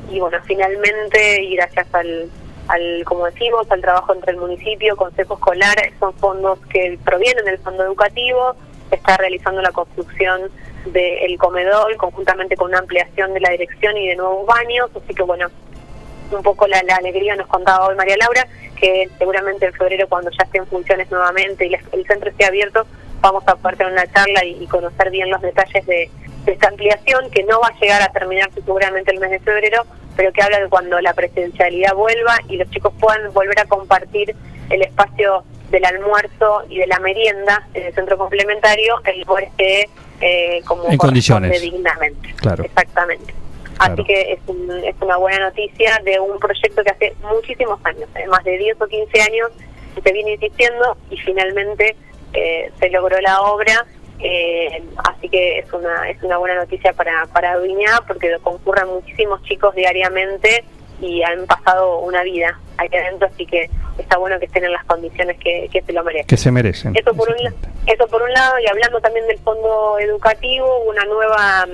Y 0.10 0.20
bueno, 0.20 0.38
finalmente, 0.46 1.44
y 1.44 1.56
gracias 1.56 1.88
al, 1.94 2.30
al, 2.68 3.04
como 3.06 3.26
decimos, 3.26 3.70
al 3.72 3.82
trabajo 3.82 4.14
entre 4.14 4.34
el 4.34 4.38
municipio, 4.38 4.96
consejo 4.96 5.36
escolar, 5.36 5.76
son 6.00 6.14
fondos 6.16 6.60
que 6.70 6.98
provienen 7.04 7.46
del 7.46 7.60
fondo 7.60 7.84
educativo, 7.84 8.56
está 8.92 9.18
realizando 9.18 9.62
la 9.62 9.72
construcción 9.72 10.52
del 10.86 11.38
comedor 11.38 11.96
conjuntamente 11.98 12.56
con 12.56 12.70
una 12.70 12.80
ampliación 12.80 13.34
de 13.34 13.42
la 13.42 13.50
dirección 13.50 13.98
y 13.98 14.10
de 14.10 14.16
nuevos 14.16 14.46
baños, 14.46 14.90
así 14.96 15.14
que 15.14 15.24
bueno, 15.24 15.48
un 16.36 16.44
poco 16.44 16.68
la, 16.68 16.82
la 16.84 16.96
alegría 16.96 17.36
nos 17.36 17.48
contaba 17.48 17.88
hoy 17.88 17.96
María 17.96 18.18
Laura, 18.18 18.48
que 18.80 19.10
seguramente 19.18 19.66
en 19.68 19.74
febrero 19.74 20.08
cuando 20.08 20.30
ya 20.32 20.44
esté 20.44 20.58
en 20.60 20.68
funciones 20.68 21.10
nuevamente 21.12 21.66
y 21.66 21.70
la- 21.70 21.80
el 21.92 22.06
centro 22.06 22.30
esté 22.30 22.46
abierto, 22.46 22.86
vamos 23.22 23.44
a 23.48 23.56
poder 23.56 23.78
tener 23.78 23.94
una 23.94 24.08
charla 24.12 24.44
y, 24.46 24.64
y 24.64 24.68
conocer 24.68 25.10
bien 25.10 25.30
los 25.30 25.42
detalles 25.42 25.86
de, 25.86 26.10
de 26.46 26.52
esta 26.52 26.68
ampliación, 26.68 27.30
que 27.32 27.44
no 27.44 27.60
va 27.60 27.68
a 27.70 27.80
llegar 27.80 28.02
a 28.02 28.10
terminarse 28.12 28.62
seguramente 28.62 29.12
el 29.12 29.20
mes 29.20 29.32
de 29.32 29.40
febrero, 29.40 29.84
pero 30.16 30.32
que 30.32 30.42
habla 30.42 30.60
de 30.60 30.70
cuando 30.70 31.00
la 31.02 31.14
presencialidad 31.14 31.94
vuelva 31.94 32.38
y 32.48 32.58
los 32.58 32.70
chicos 32.70 32.94
puedan 33.00 33.32
volver 33.34 33.60
a 33.60 33.66
compartir 33.66 34.36
el 34.70 34.82
espacio 34.82 35.44
del 35.72 35.84
almuerzo 35.86 36.64
y 36.70 36.78
de 36.80 36.88
la 36.88 37.00
merienda 37.00 37.68
en 37.74 37.88
el 37.88 37.94
centro 37.94 38.18
complementario, 38.18 39.02
el 39.06 39.22
lugar 39.22 39.44
esté 39.44 39.90
eh, 40.22 40.62
como 40.66 40.88
En 40.90 40.98
condiciones. 40.98 41.62
dignamente. 41.62 42.34
Claro. 42.38 42.64
Exactamente. 42.64 43.34
Claro. 43.78 43.94
Así 43.94 44.04
que 44.04 44.32
es, 44.34 44.40
un- 44.48 44.84
es 44.84 44.96
una 45.02 45.18
buena 45.18 45.46
noticia 45.50 46.00
de 46.04 46.20
un 46.20 46.38
proyecto 46.40 46.84
que 46.84 46.90
hace 46.92 47.16
muchísimos 47.22 47.80
años, 47.86 48.10
eh, 48.16 48.28
más 48.28 48.44
de 48.44 48.58
10 48.58 48.82
o 48.82 48.88
15 48.88 49.22
años, 49.22 49.52
se 50.04 50.12
viene 50.14 50.34
insistiendo 50.34 50.98
y 51.10 51.18
finalmente 51.18 51.96
eh, 52.34 52.72
se 52.80 52.90
logró 52.90 53.20
la 53.22 53.42
obra. 53.42 53.86
eh, 54.20 54.84
así 55.10 55.30
que 55.30 55.60
es 55.60 55.72
una 55.74 56.10
es 56.10 56.22
una 56.24 56.38
buena 56.38 56.56
noticia 56.56 56.92
para 56.94 57.28
para 57.28 57.56
Duiñá 57.58 58.02
porque 58.08 58.36
concurren 58.42 58.88
muchísimos 58.88 59.44
chicos 59.44 59.76
diariamente 59.76 60.64
y 61.00 61.22
han 61.22 61.46
pasado 61.46 62.00
una 62.00 62.24
vida 62.24 62.60
aquí 62.78 62.96
adentro, 62.98 63.28
así 63.32 63.46
que 63.46 63.70
está 64.00 64.18
bueno 64.18 64.40
que 64.40 64.46
estén 64.46 64.66
en 64.66 64.74
las 64.74 64.84
condiciones 64.86 65.38
que, 65.38 65.70
que 65.72 65.84
se 65.84 65.94
lo 65.94 66.04
merecen. 66.04 66.26
Que 66.28 66.38
se 66.38 66.52
merecen. 66.52 66.96
Eso 66.96 67.14
por, 67.14 67.30
un, 67.30 67.38
eso 67.86 68.08
por 68.08 68.24
un 68.24 68.32
lado, 68.34 68.58
y 68.60 68.68
hablando 68.68 69.00
también 69.02 69.28
del 69.28 69.38
fondo 69.40 70.00
educativo, 70.00 70.80
una 70.90 71.06
nueva 71.06 71.68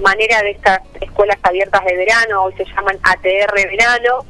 manera 0.00 0.42
de 0.42 0.50
estas 0.50 0.80
escuelas 1.00 1.38
abiertas 1.42 1.84
de 1.84 1.96
verano, 1.96 2.44
hoy 2.44 2.54
se 2.54 2.64
llaman 2.64 2.98
ATR 3.02 3.54
Verano, 3.54 4.24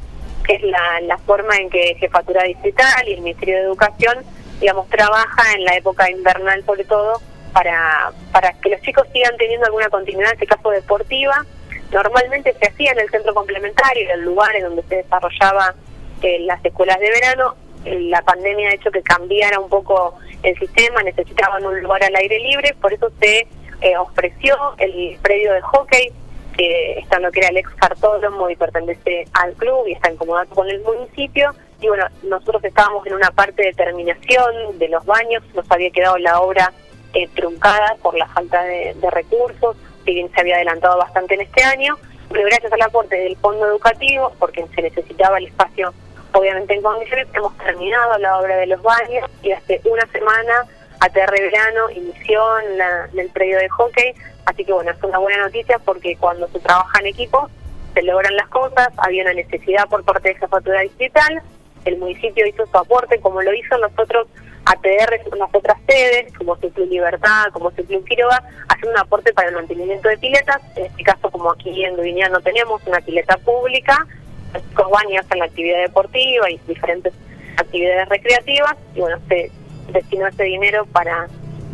que 0.44 0.54
es 0.54 0.62
la, 0.62 1.18
forma 1.26 1.56
en 1.56 1.68
que 1.68 1.96
Jefatura 1.98 2.44
Distrital 2.44 3.06
y 3.06 3.14
el 3.14 3.20
Ministerio 3.20 3.56
de 3.56 3.62
Educación, 3.62 4.24
digamos, 4.60 4.88
trabaja 4.88 5.52
en 5.54 5.64
la 5.64 5.76
época 5.76 6.10
invernal 6.10 6.64
sobre 6.64 6.84
todo 6.84 7.20
para, 7.52 8.12
para 8.32 8.52
que 8.54 8.70
los 8.70 8.80
chicos 8.82 9.06
sigan 9.12 9.36
teniendo 9.36 9.66
alguna 9.66 9.88
continuidad, 9.88 10.32
en 10.32 10.34
este 10.34 10.46
caso 10.46 10.70
deportiva. 10.70 11.44
Normalmente 11.92 12.54
se 12.54 12.68
hacía 12.68 12.92
en 12.92 13.00
el 13.00 13.10
centro 13.10 13.34
complementario, 13.34 14.04
en 14.04 14.10
el 14.10 14.24
lugar 14.24 14.54
en 14.56 14.64
donde 14.64 14.82
se 14.84 14.96
desarrollaba 14.96 15.74
eh, 16.22 16.40
las 16.40 16.64
escuelas 16.64 16.98
de 17.00 17.10
verano. 17.10 17.54
Eh, 17.84 18.00
La 18.10 18.22
pandemia 18.22 18.70
ha 18.70 18.74
hecho 18.74 18.90
que 18.90 19.02
cambiara 19.02 19.58
un 19.60 19.68
poco 19.68 20.18
el 20.42 20.58
sistema, 20.58 21.02
necesitaban 21.02 21.64
un 21.64 21.80
lugar 21.80 22.04
al 22.04 22.14
aire 22.16 22.38
libre, 22.38 22.74
por 22.80 22.92
eso 22.92 23.10
se 23.20 23.46
eh, 23.80 23.96
ofreció 23.96 24.56
el 24.78 25.18
predio 25.22 25.52
de 25.52 25.60
hockey, 25.62 26.12
que 26.56 27.04
lo 27.20 27.30
que 27.30 27.40
era 27.40 27.48
el 27.48 27.56
ex 27.56 27.70
cartódromo 27.74 28.50
y 28.50 28.56
pertenece 28.56 29.26
al 29.32 29.52
club 29.54 29.86
y 29.86 29.92
está 29.92 30.08
en 30.08 30.16
comodato 30.16 30.54
con 30.54 30.68
el 30.68 30.80
municipio. 30.80 31.54
Y 31.80 31.88
bueno, 31.88 32.06
nosotros 32.22 32.64
estábamos 32.64 33.06
en 33.06 33.14
una 33.14 33.30
parte 33.30 33.62
de 33.62 33.72
terminación 33.72 34.78
de 34.78 34.88
los 34.88 35.04
baños, 35.06 35.42
nos 35.54 35.70
había 35.70 35.90
quedado 35.90 36.18
la 36.18 36.40
obra 36.40 36.72
eh, 37.14 37.28
truncada 37.34 37.96
por 38.02 38.16
la 38.16 38.26
falta 38.28 38.62
de, 38.64 38.94
de 38.94 39.10
recursos, 39.10 39.76
si 40.04 40.14
bien 40.14 40.30
se 40.32 40.40
había 40.40 40.56
adelantado 40.56 40.98
bastante 40.98 41.34
en 41.34 41.42
este 41.42 41.62
año, 41.62 41.96
pero 42.28 42.44
gracias 42.44 42.72
al 42.72 42.82
aporte 42.82 43.16
del 43.16 43.36
fondo 43.36 43.66
educativo, 43.66 44.32
porque 44.38 44.66
se 44.74 44.82
necesitaba 44.82 45.38
el 45.38 45.46
espacio 45.46 45.92
obviamente 46.32 46.74
en 46.74 46.82
condiciones, 46.82 47.26
hemos 47.34 47.56
terminado 47.58 48.18
la 48.18 48.38
obra 48.38 48.56
de 48.56 48.66
los 48.66 48.82
baños 48.82 49.28
y 49.42 49.52
hace 49.52 49.80
una 49.84 50.06
semana 50.06 50.66
ATR 51.00 51.30
Verano 51.30 51.90
inició 51.90 52.58
en, 52.60 52.78
la- 52.78 53.08
en 53.12 53.18
el 53.20 53.28
predio 53.30 53.58
de 53.58 53.68
hockey, 53.68 54.14
así 54.46 54.64
que 54.64 54.72
bueno, 54.72 54.90
es 54.90 55.02
una 55.02 55.18
buena 55.18 55.42
noticia 55.44 55.78
porque 55.78 56.16
cuando 56.16 56.48
se 56.48 56.58
trabaja 56.60 56.98
en 57.00 57.06
equipo 57.06 57.48
se 57.94 58.02
logran 58.02 58.34
las 58.36 58.48
cosas, 58.48 58.88
había 58.98 59.22
una 59.22 59.34
necesidad 59.34 59.88
por 59.88 60.04
parte 60.04 60.28
de 60.30 60.34
Jefatura 60.36 60.80
Distrital, 60.82 61.42
el 61.84 61.96
municipio 61.98 62.46
hizo 62.46 62.66
su 62.66 62.76
aporte 62.78 63.20
como 63.20 63.40
lo 63.42 63.52
hizo 63.54 63.76
los 63.78 63.92
otros 63.98 64.26
ATR, 64.66 65.20
las 65.36 65.48
otras 65.54 65.78
sedes, 65.88 66.32
como 66.36 66.54
su 66.56 66.70
Club 66.72 66.90
Libertad, 66.90 67.46
como 67.52 67.70
su 67.70 67.84
Club 67.86 68.04
Quiroga, 68.04 68.42
hacen 68.68 68.90
un 68.90 68.98
aporte 68.98 69.32
para 69.32 69.48
el 69.48 69.54
mantenimiento 69.54 70.08
de 70.08 70.18
piletas, 70.18 70.60
en 70.76 70.84
este 70.86 71.02
caso 71.04 71.30
como 71.30 71.50
aquí 71.52 71.84
en 71.84 71.96
Dubiñán 71.96 72.32
no 72.32 72.40
tenemos 72.40 72.82
una 72.86 73.00
pileta 73.00 73.36
pública, 73.38 74.06
los 74.52 74.62
chicos 74.68 74.90
van 74.90 75.08
y 75.10 75.16
hacen 75.16 75.38
la 75.38 75.46
actividad 75.46 75.80
deportiva 75.80 76.50
y 76.50 76.58
diferentes 76.66 77.14
actividades 77.56 78.08
recreativas, 78.10 78.74
y 78.94 79.00
bueno, 79.00 79.18
se 79.28 79.50
destinó 79.88 80.26
ese 80.26 80.44
dinero 80.44 80.86
para 80.86 81.28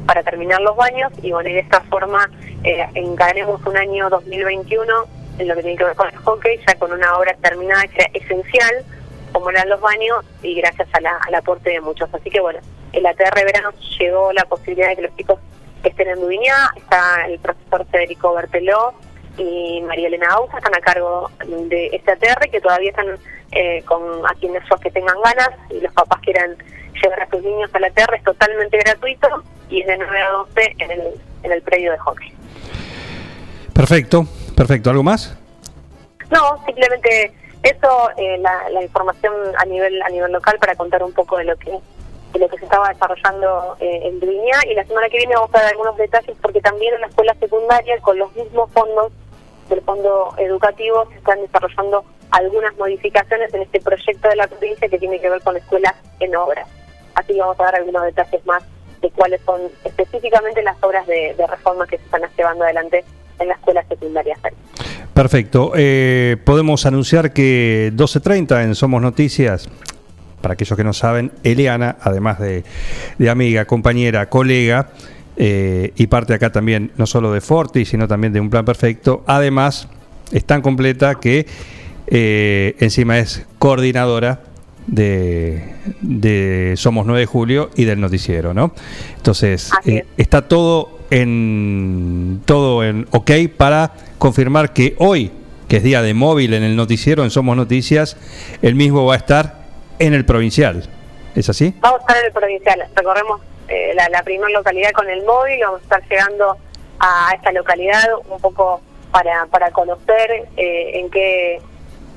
para 0.07 0.23
terminar 0.23 0.61
los 0.61 0.77
baños 0.77 1.11
y 1.23 1.33
bueno, 1.33 1.49
y 1.49 1.55
de 1.55 1.61
esta 1.61 1.81
forma 1.83 2.29
eh, 2.63 2.87
encaremos 2.95 3.65
un 3.65 3.75
año 3.77 4.11
2021 4.11 4.93
en 5.39 5.49
lo 5.49 5.55
que 5.55 5.63
tiene 5.63 5.79
que 5.79 5.85
ver 5.85 5.97
con 5.97 6.09
el 6.09 6.17
hockey, 6.17 6.61
ya 6.69 6.75
con 6.75 6.93
una 6.93 7.17
obra 7.17 7.35
terminada 7.43 7.87
que 7.87 8.03
era 8.03 8.11
esencial, 8.13 8.85
como 9.33 9.49
eran 9.49 9.67
los 9.71 9.81
baños, 9.81 10.25
y 10.43 10.57
gracias 10.57 10.89
a 10.93 11.01
la- 11.01 11.19
al 11.27 11.35
aporte 11.35 11.71
de 11.71 11.81
muchos. 11.81 12.09
Así 12.13 12.29
que 12.29 12.39
bueno, 12.41 12.61
el 12.93 13.07
ATR 13.07 13.45
Verano 13.47 13.71
llegó 13.99 14.31
la 14.35 14.45
posibilidad 14.45 14.89
de 14.91 14.97
que 14.97 15.03
los 15.03 15.17
chicos 15.17 15.39
estén 15.83 16.09
en 16.09 16.21
Dubiñá, 16.21 16.71
está 16.77 17.25
el 17.27 17.39
profesor 17.39 17.87
Federico 17.91 18.35
Berteló 18.35 18.93
y 19.39 19.81
María 19.87 20.09
Elena 20.09 20.29
Ausa, 20.35 20.59
están 20.59 20.75
a 20.77 20.81
cargo 20.81 21.31
de 21.47 21.87
este 21.95 22.13
ATR, 22.13 22.51
que 22.51 22.61
todavía 22.61 22.91
están 22.91 23.07
eh, 23.53 23.83
con 23.87 24.03
a 24.27 24.35
quienes 24.39 24.63
que 24.83 24.91
tengan 24.91 25.17
ganas 25.25 25.51
y 25.71 25.81
los 25.81 25.93
papás 25.95 26.21
quieran 26.21 26.57
llevar 27.03 27.23
a 27.23 27.31
sus 27.31 27.43
niños 27.43 27.71
al 27.73 27.85
ATR, 27.85 28.15
es 28.15 28.25
totalmente 28.25 28.79
gratuito 28.79 29.29
y 29.69 29.81
es 29.81 29.87
de 29.87 29.99
9 29.99 30.21
a 30.21 30.31
12 30.31 30.75
en 30.79 30.91
el, 30.91 31.03
en 31.43 31.53
el 31.53 31.63
predio 31.63 31.93
de 31.93 31.99
hockey. 31.99 32.33
Perfecto, 33.73 34.27
perfecto. 34.57 34.91
¿Algo 34.91 35.03
más? 35.03 35.37
No, 36.31 36.65
simplemente 36.65 37.33
eso, 37.63 38.11
eh, 38.17 38.39
la, 38.39 38.69
la 38.71 38.83
información 38.83 39.33
a 39.59 39.65
nivel 39.65 40.01
a 40.03 40.09
nivel 40.09 40.33
local 40.33 40.57
para 40.61 40.75
contar 40.75 41.03
un 41.03 41.13
poco 41.13 41.39
de 41.39 41.45
lo 41.45 41.57
que 41.57 41.71
de 41.71 42.39
lo 42.41 42.49
que 42.49 42.59
se 42.59 42.65
estaba 42.65 42.89
desarrollando 42.89 43.77
eh, 43.81 44.01
en 44.03 44.21
Dubiñá 44.21 44.59
y 44.69 44.75
la 44.75 44.85
semana 44.85 45.09
que 45.09 45.19
viene 45.19 45.35
vamos 45.35 45.51
a 45.55 45.59
dar 45.59 45.71
algunos 45.71 45.97
detalles 45.97 46.37
porque 46.43 46.61
también 46.61 46.95
en 46.95 47.01
la 47.01 47.07
escuela 47.07 47.35
secundaria 47.39 47.99
con 48.01 48.19
los 48.19 48.35
mismos 48.35 48.71
fondos 48.73 49.13
del 49.69 49.81
fondo 49.83 50.35
educativo 50.39 51.07
se 51.11 51.17
están 51.17 51.41
desarrollando 51.41 52.05
algunas 52.31 52.77
modificaciones 52.77 53.55
en 53.55 53.63
este 53.63 53.81
proyecto 53.81 54.29
de 54.29 54.37
la 54.37 54.47
provincia 54.47 54.89
que 54.89 54.99
tiene 54.99 55.21
que 55.21 55.31
ver 55.31 55.41
con 55.43 55.57
escuelas 55.57 55.95
en 56.21 56.35
obras. 56.35 56.69
Así 57.15 57.39
vamos 57.39 57.59
a 57.61 57.65
dar 57.65 57.77
algunos 57.77 58.05
detalles 58.05 58.45
más 58.47 58.63
de 59.01 59.11
cuáles 59.11 59.41
son 59.43 59.61
específicamente 59.85 60.63
las 60.63 60.77
obras 60.83 61.07
de, 61.07 61.35
de 61.37 61.47
reforma 61.47 61.87
que 61.87 61.99
se 61.99 62.05
están 62.05 62.23
llevando 62.37 62.65
adelante 62.65 63.05
en 63.39 63.49
la 63.49 63.55
escuela 63.55 63.85
secundaria. 63.89 64.37
Perfecto. 65.13 65.73
Eh, 65.77 66.37
podemos 66.45 66.87
anunciar 66.87 67.33
que 67.33 67.93
12.30 67.95 68.65
en 68.65 68.75
Somos 68.75 69.01
Noticias, 69.01 69.69
para 70.41 70.55
aquellos 70.55 70.77
que 70.77 70.85
no 70.85 70.93
saben, 70.93 71.33
Eliana, 71.43 71.97
además 72.01 72.39
de, 72.39 72.65
de 73.19 73.31
amiga, 73.31 73.65
compañera, 73.65 74.29
colega, 74.29 74.89
eh, 75.37 75.93
y 75.97 76.07
parte 76.07 76.35
acá 76.35 76.53
también 76.53 76.93
no 76.97 77.07
solo 77.07 77.33
de 77.33 77.41
Forti, 77.41 77.85
sino 77.85 78.07
también 78.07 78.33
de 78.33 78.41
Un 78.41 78.51
Plan 78.51 78.65
Perfecto, 78.65 79.25
además 79.27 79.89
es 80.33 80.45
tan 80.45 80.63
completa 80.63 81.17
que 81.17 81.47
eh, 82.07 82.77
encima 82.79 83.19
es 83.19 83.47
coordinadora 83.59 84.41
de, 84.87 85.75
de 86.01 86.75
Somos 86.77 87.07
9 87.07 87.21
de 87.21 87.27
Julio 87.27 87.71
y 87.75 87.85
del 87.85 88.01
noticiero, 88.01 88.55
¿no? 88.55 88.73
Entonces, 89.17 89.71
eh, 89.85 90.07
está 90.17 90.49
todo 90.49 90.99
en 91.11 92.43
todo 92.45 92.85
en 92.85 93.07
ok 93.13 93.31
para 93.57 93.93
confirmar 94.19 94.73
que 94.73 94.95
hoy, 94.99 95.31
que 95.69 95.79
es 95.79 95.83
día 95.83 96.03
de 96.03 96.15
móvil 96.15 96.55
en 96.55 96.63
el 96.63 96.77
noticiero, 96.77 97.25
en 97.25 97.31
Somos 97.31 97.57
Noticias, 97.57 98.17
el 98.63 98.75
mismo 98.75 99.07
va 99.07 99.15
a 99.15 99.19
estar 99.19 99.65
en 99.99 100.15
el 100.15 100.25
provincial. 100.25 100.89
¿Es 101.35 101.49
así? 101.49 101.75
Vamos 101.81 102.01
a 102.01 102.03
estar 102.03 102.17
en 102.19 102.27
el 102.27 102.33
provincial, 102.33 102.85
recorremos 102.95 103.41
eh, 103.69 103.93
la, 103.95 104.09
la 104.09 104.23
primera 104.23 104.51
localidad 104.51 104.93
con 104.93 105.09
el 105.09 105.25
móvil, 105.25 105.61
vamos 105.63 105.81
a 105.81 105.83
estar 105.83 106.03
llegando 106.09 106.57
a 107.01 107.33
esta 107.35 107.53
localidad 107.53 108.05
un 108.29 108.41
poco 108.41 108.81
para, 109.11 109.47
para 109.47 109.71
conocer 109.71 110.49
eh, 110.57 111.01
en 111.01 111.11
qué 111.11 111.61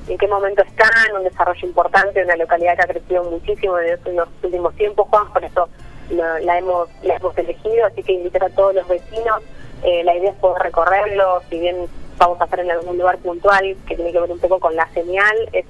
en 0.07 0.17
qué 0.17 0.27
momento 0.27 0.63
está, 0.63 0.89
en 1.09 1.17
un 1.17 1.23
desarrollo 1.23 1.67
importante, 1.67 2.23
una 2.23 2.35
localidad 2.35 2.75
que 2.75 2.83
ha 2.83 2.87
crecido 2.87 3.23
muchísimo 3.25 3.77
en 3.79 4.15
los 4.15 4.29
últimos 4.43 4.73
tiempos, 4.75 5.07
Juan, 5.09 5.31
por 5.33 5.43
eso 5.43 5.67
la, 6.09 6.39
la 6.39 6.57
hemos 6.57 6.89
la 7.03 7.15
hemos 7.15 7.37
elegido, 7.37 7.85
así 7.85 8.03
que 8.03 8.13
invitar 8.13 8.45
a 8.45 8.49
todos 8.49 8.75
los 8.75 8.87
vecinos, 8.87 9.41
eh, 9.83 10.03
la 10.03 10.15
idea 10.15 10.31
es 10.31 10.37
poder 10.37 10.63
recorrerlo, 10.63 11.41
si 11.49 11.59
bien 11.59 11.87
vamos 12.17 12.39
a 12.41 12.45
estar 12.45 12.59
en 12.59 12.71
algún 12.71 12.97
lugar 12.97 13.17
puntual 13.19 13.77
que 13.87 13.95
tiene 13.95 14.11
que 14.11 14.19
ver 14.19 14.31
un 14.31 14.39
poco 14.39 14.59
con 14.59 14.75
la 14.75 14.87
señal, 14.93 15.49
es 15.51 15.65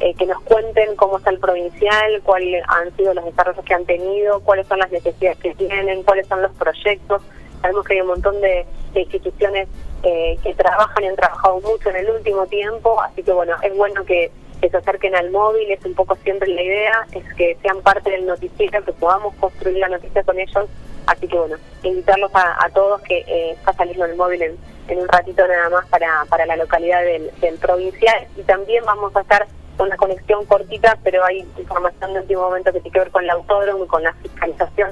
eh, 0.00 0.14
que 0.14 0.26
nos 0.26 0.40
cuenten 0.42 0.96
cómo 0.96 1.18
está 1.18 1.30
el 1.30 1.38
provincial, 1.38 2.22
cuáles 2.24 2.64
han 2.66 2.94
sido 2.96 3.14
los 3.14 3.24
desarrollos 3.24 3.64
que 3.64 3.74
han 3.74 3.84
tenido, 3.84 4.40
cuáles 4.40 4.66
son 4.66 4.80
las 4.80 4.90
necesidades 4.90 5.38
que 5.38 5.54
tienen, 5.54 6.02
cuáles 6.02 6.26
son 6.26 6.42
los 6.42 6.50
proyectos. 6.52 7.22
Sabemos 7.60 7.84
que 7.86 7.94
hay 7.94 8.00
un 8.00 8.08
montón 8.08 8.40
de 8.40 8.66
instituciones 8.94 9.68
eh, 10.02 10.38
que 10.42 10.54
trabajan 10.54 11.04
y 11.04 11.08
han 11.08 11.16
trabajado 11.16 11.60
mucho 11.60 11.90
en 11.90 11.96
el 11.96 12.10
último 12.10 12.46
tiempo, 12.46 13.00
así 13.00 13.22
que 13.22 13.32
bueno, 13.32 13.56
es 13.62 13.76
bueno 13.76 14.04
que, 14.04 14.30
se 14.60 14.76
acerquen 14.76 15.16
al 15.16 15.32
móvil, 15.32 15.72
es 15.72 15.84
un 15.84 15.94
poco 15.94 16.14
siempre 16.22 16.48
la 16.48 16.62
idea, 16.62 17.06
es 17.10 17.34
que 17.34 17.58
sean 17.62 17.80
parte 17.82 18.12
del 18.12 18.26
noticiero, 18.26 18.84
que 18.84 18.92
podamos 18.92 19.34
construir 19.34 19.78
la 19.78 19.88
noticia 19.88 20.22
con 20.22 20.38
ellos, 20.38 20.68
así 21.06 21.26
que 21.26 21.36
bueno, 21.36 21.56
invitarlos 21.82 22.30
a, 22.32 22.68
todos 22.72 23.00
que 23.02 23.24
eh, 23.26 23.50
está 23.50 23.72
saliendo 23.72 24.04
el 24.04 24.14
móvil 24.14 24.40
en, 24.40 24.56
en 24.86 24.98
un 25.00 25.08
ratito 25.08 25.44
nada 25.48 25.68
más 25.68 25.86
para, 25.88 26.24
para 26.28 26.46
la 26.46 26.54
localidad 26.54 27.02
del, 27.02 27.32
del 27.40 27.58
provincial. 27.58 28.28
Y 28.36 28.42
también 28.42 28.84
vamos 28.84 29.14
a 29.16 29.22
estar 29.22 29.48
una 29.78 29.96
conexión 29.96 30.44
cortita, 30.46 30.98
pero 31.02 31.24
hay 31.24 31.46
información 31.58 32.14
de 32.14 32.20
último 32.20 32.42
momento 32.42 32.72
que 32.72 32.80
tiene 32.80 32.92
que 32.92 32.98
ver 33.00 33.10
con 33.10 33.24
el 33.24 33.30
autódromo 33.30 33.84
y 33.84 33.88
con 33.88 34.02
la 34.02 34.12
fiscalización 34.14 34.90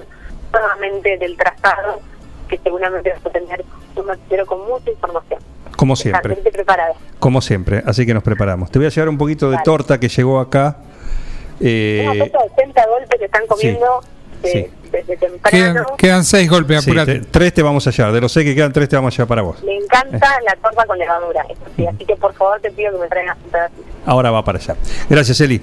nuevamente 0.53 1.17
del 1.19 1.37
trazado, 1.37 2.01
que 2.51 2.59
seguramente 2.59 3.11
vas 3.11 3.25
a 3.25 3.31
tener 3.31 3.65
un 3.97 4.07
noticiero 4.07 4.45
con 4.47 4.67
mucha 4.69 4.91
información. 4.91 5.41
Como 5.77 5.97
siempre. 5.97 6.37
Como 7.19 7.41
siempre. 7.41 7.83
Así 7.87 8.05
que 8.05 8.13
nos 8.13 8.23
preparamos. 8.23 8.71
Te 8.71 8.79
voy 8.79 8.87
a 8.87 8.91
llevar 8.91 9.09
un 9.09 9.17
poquito 9.17 9.47
de 9.49 9.57
Vale. 9.57 9.65
torta 9.65 9.99
que 9.99 10.09
llegó 10.09 10.41
acá. 10.41 10.77
Eh, 11.61 12.07
Una 12.11 12.25
foto 12.25 12.39
de 12.39 12.63
80 12.63 12.87
golpes 12.89 13.19
que 13.19 13.25
están 13.27 13.47
comiendo 13.47 14.01
de- 14.43 14.51
sí. 14.51 14.67
desde 14.91 15.17
Quedan, 15.17 15.39
temprano. 15.43 15.87
quedan 15.97 16.25
seis 16.25 16.51
golpes, 16.51 16.83
sí, 16.85 16.91
apurate. 16.91 17.21
te- 17.21 17.27
tres 17.27 17.55
te 17.55 17.63
vamos 17.63 17.87
a 17.87 17.91
llevar. 17.91 18.13
De 18.13 18.21
los 18.21 18.33
seis 18.33 18.47
que 18.47 18.55
quedan, 18.55 18.73
tres 18.73 18.89
te 18.89 18.97
vamos 18.97 19.15
a 19.15 19.17
llevar 19.17 19.29
para 19.29 19.43
vos. 19.43 19.63
Me 19.63 19.77
encanta 19.77 20.39
la 20.45 20.57
torta 20.57 20.85
con 20.87 20.99
levadura, 20.99 21.43
eso 21.49 21.61
sí, 21.77 21.87
así 21.87 22.05
que 22.05 22.17
por 22.17 22.33
favor 22.35 22.61
te 22.61 22.71
pido 22.71 22.93
que 22.93 22.99
me 22.99 23.09
traigas 23.09 23.37
un 23.45 23.51
pedacito. 23.51 23.83
Ahora 24.07 24.31
va 24.31 24.43
para 24.45 24.59
allá. 24.59 24.77
Gracias, 25.09 25.41
Eli. 25.41 25.61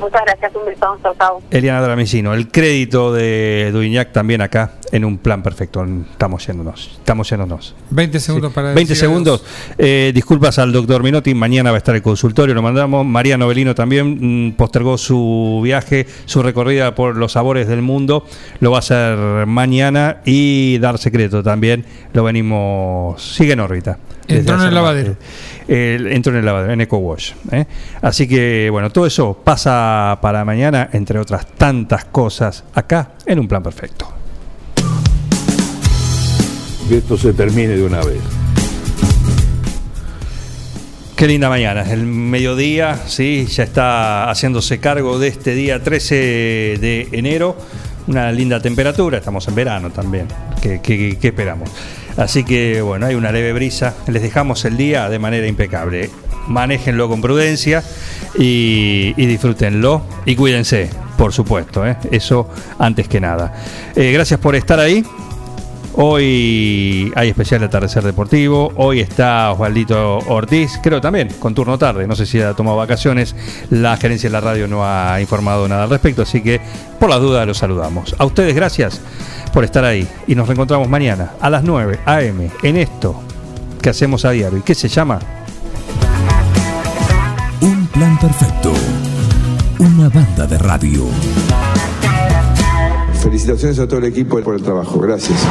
Muchas 0.00 0.22
gracias, 0.26 0.52
un 0.54 0.66
beso, 0.66 0.98
chau. 1.18 1.40
Eliana 1.50 1.80
Dramicino, 1.80 2.34
el 2.34 2.48
crédito 2.48 3.12
de 3.12 3.70
Duignac 3.72 4.12
también 4.12 4.42
acá 4.42 4.72
en 4.92 5.04
un 5.04 5.18
plan 5.18 5.42
perfecto. 5.42 5.84
Estamos 6.10 6.46
yéndonos, 6.46 6.96
estamos 6.98 7.28
yéndonos. 7.30 7.74
20 7.90 8.20
segundos 8.20 8.52
para 8.52 8.68
20 8.68 8.80
decir 8.80 8.96
segundos. 8.96 9.44
Eh, 9.78 10.12
disculpas 10.14 10.58
al 10.58 10.72
doctor 10.72 11.02
Minotti, 11.02 11.34
mañana 11.34 11.70
va 11.70 11.76
a 11.76 11.78
estar 11.78 11.94
el 11.94 12.02
consultorio, 12.02 12.54
lo 12.54 12.62
mandamos. 12.62 13.04
María 13.06 13.36
Novelino 13.38 13.74
también 13.74 14.48
mm, 14.48 14.52
postergó 14.52 14.98
su 14.98 15.60
viaje, 15.64 16.06
su 16.26 16.42
recorrida 16.42 16.94
por 16.94 17.16
los 17.16 17.32
sabores 17.32 17.66
del 17.66 17.82
mundo. 17.82 18.26
Lo 18.60 18.70
va 18.70 18.78
a 18.78 18.80
hacer 18.80 19.46
mañana 19.46 20.18
y 20.24 20.78
Dar 20.78 20.98
Secreto 20.98 21.42
también. 21.42 21.84
Lo 22.12 22.22
venimos, 22.24 23.22
sigue 23.22 23.54
en 23.54 23.60
órbita. 23.60 23.98
Entró 24.28 24.54
en 24.54 24.60
el 24.60 24.66
más- 24.66 24.74
lavadero. 24.74 25.16
Eh, 25.68 25.98
entró 26.10 26.32
en 26.32 26.38
el 26.38 26.44
lavadero, 26.44 26.72
en 26.72 26.80
Eco 26.80 26.98
Wash. 26.98 27.32
¿eh? 27.52 27.64
Así 28.02 28.26
que, 28.28 28.68
bueno, 28.70 28.90
todo 28.90 29.06
eso 29.06 29.40
pasa 29.42 30.18
para 30.22 30.44
mañana, 30.44 30.88
entre 30.92 31.18
otras 31.18 31.46
tantas 31.46 32.04
cosas, 32.06 32.64
acá 32.74 33.10
en 33.26 33.38
un 33.38 33.48
plan 33.48 33.62
perfecto. 33.62 34.12
Que 36.88 36.98
esto 36.98 37.16
se 37.16 37.32
termine 37.32 37.76
de 37.76 37.82
una 37.84 37.98
vez. 38.00 38.20
Qué 41.16 41.26
linda 41.26 41.48
mañana, 41.48 41.80
el 41.90 42.04
mediodía, 42.04 42.94
sí, 43.06 43.46
ya 43.46 43.64
está 43.64 44.30
haciéndose 44.30 44.78
cargo 44.80 45.18
de 45.18 45.28
este 45.28 45.54
día 45.54 45.82
13 45.82 46.14
de 46.14 47.08
enero. 47.12 47.56
Una 48.06 48.30
linda 48.30 48.60
temperatura, 48.60 49.18
estamos 49.18 49.48
en 49.48 49.54
verano 49.54 49.90
también. 49.90 50.26
¿Qué, 50.60 50.80
qué- 50.82 51.16
qué 51.20 51.28
esperamos? 51.28 51.70
Así 52.16 52.44
que 52.44 52.80
bueno, 52.80 53.06
hay 53.06 53.14
una 53.14 53.32
leve 53.32 53.52
brisa. 53.52 53.94
Les 54.06 54.22
dejamos 54.22 54.64
el 54.64 54.76
día 54.76 55.08
de 55.08 55.18
manera 55.18 55.46
impecable. 55.46 56.10
Manéjenlo 56.48 57.08
con 57.08 57.20
prudencia 57.20 57.82
y, 58.38 59.12
disfrútenlo. 59.14 60.02
Y 60.24 60.36
cuídense, 60.36 60.90
por 61.18 61.32
supuesto, 61.32 61.86
¿eh? 61.86 61.96
eso 62.10 62.48
antes 62.78 63.08
que 63.08 63.20
nada. 63.20 63.54
Eh, 63.94 64.12
gracias 64.12 64.40
por 64.40 64.54
estar 64.54 64.78
ahí. 64.78 65.04
Hoy 65.98 67.10
hay 67.16 67.30
especial 67.30 67.60
de 67.60 67.66
atardecer 67.66 68.02
deportivo. 68.02 68.70
Hoy 68.76 69.00
está 69.00 69.50
Osvaldito 69.50 70.18
Ortiz, 70.28 70.78
creo 70.82 71.00
también, 71.00 71.28
con 71.38 71.54
turno 71.54 71.78
tarde. 71.78 72.06
No 72.06 72.14
sé 72.14 72.26
si 72.26 72.38
ha 72.38 72.52
tomado 72.52 72.76
vacaciones. 72.76 73.34
La 73.70 73.96
gerencia 73.96 74.28
de 74.28 74.32
la 74.34 74.42
radio 74.42 74.68
no 74.68 74.84
ha 74.84 75.18
informado 75.22 75.66
nada 75.66 75.84
al 75.84 75.90
respecto, 75.90 76.20
así 76.20 76.42
que 76.42 76.60
por 77.00 77.08
las 77.08 77.20
dudas 77.20 77.46
los 77.46 77.56
saludamos. 77.56 78.14
A 78.18 78.26
ustedes, 78.26 78.54
gracias 78.54 79.00
por 79.54 79.64
estar 79.64 79.86
ahí. 79.86 80.06
Y 80.26 80.34
nos 80.34 80.46
reencontramos 80.48 80.86
mañana 80.86 81.32
a 81.40 81.48
las 81.48 81.64
9 81.64 82.00
a.m. 82.04 82.50
en 82.62 82.76
esto 82.76 83.18
que 83.80 83.88
hacemos 83.88 84.26
a 84.26 84.32
diario. 84.32 84.58
¿Y 84.58 84.62
qué 84.62 84.74
se 84.74 84.88
llama? 84.88 85.18
Un 87.62 87.86
plan 87.86 88.18
perfecto. 88.18 88.74
Una 89.78 90.10
banda 90.10 90.46
de 90.46 90.58
radio. 90.58 91.06
Felicitaciones 93.22 93.78
a 93.78 93.88
todo 93.88 94.00
el 94.00 94.04
equipo 94.04 94.38
por 94.42 94.54
el 94.56 94.62
trabajo. 94.62 95.00
Gracias. 95.00 95.46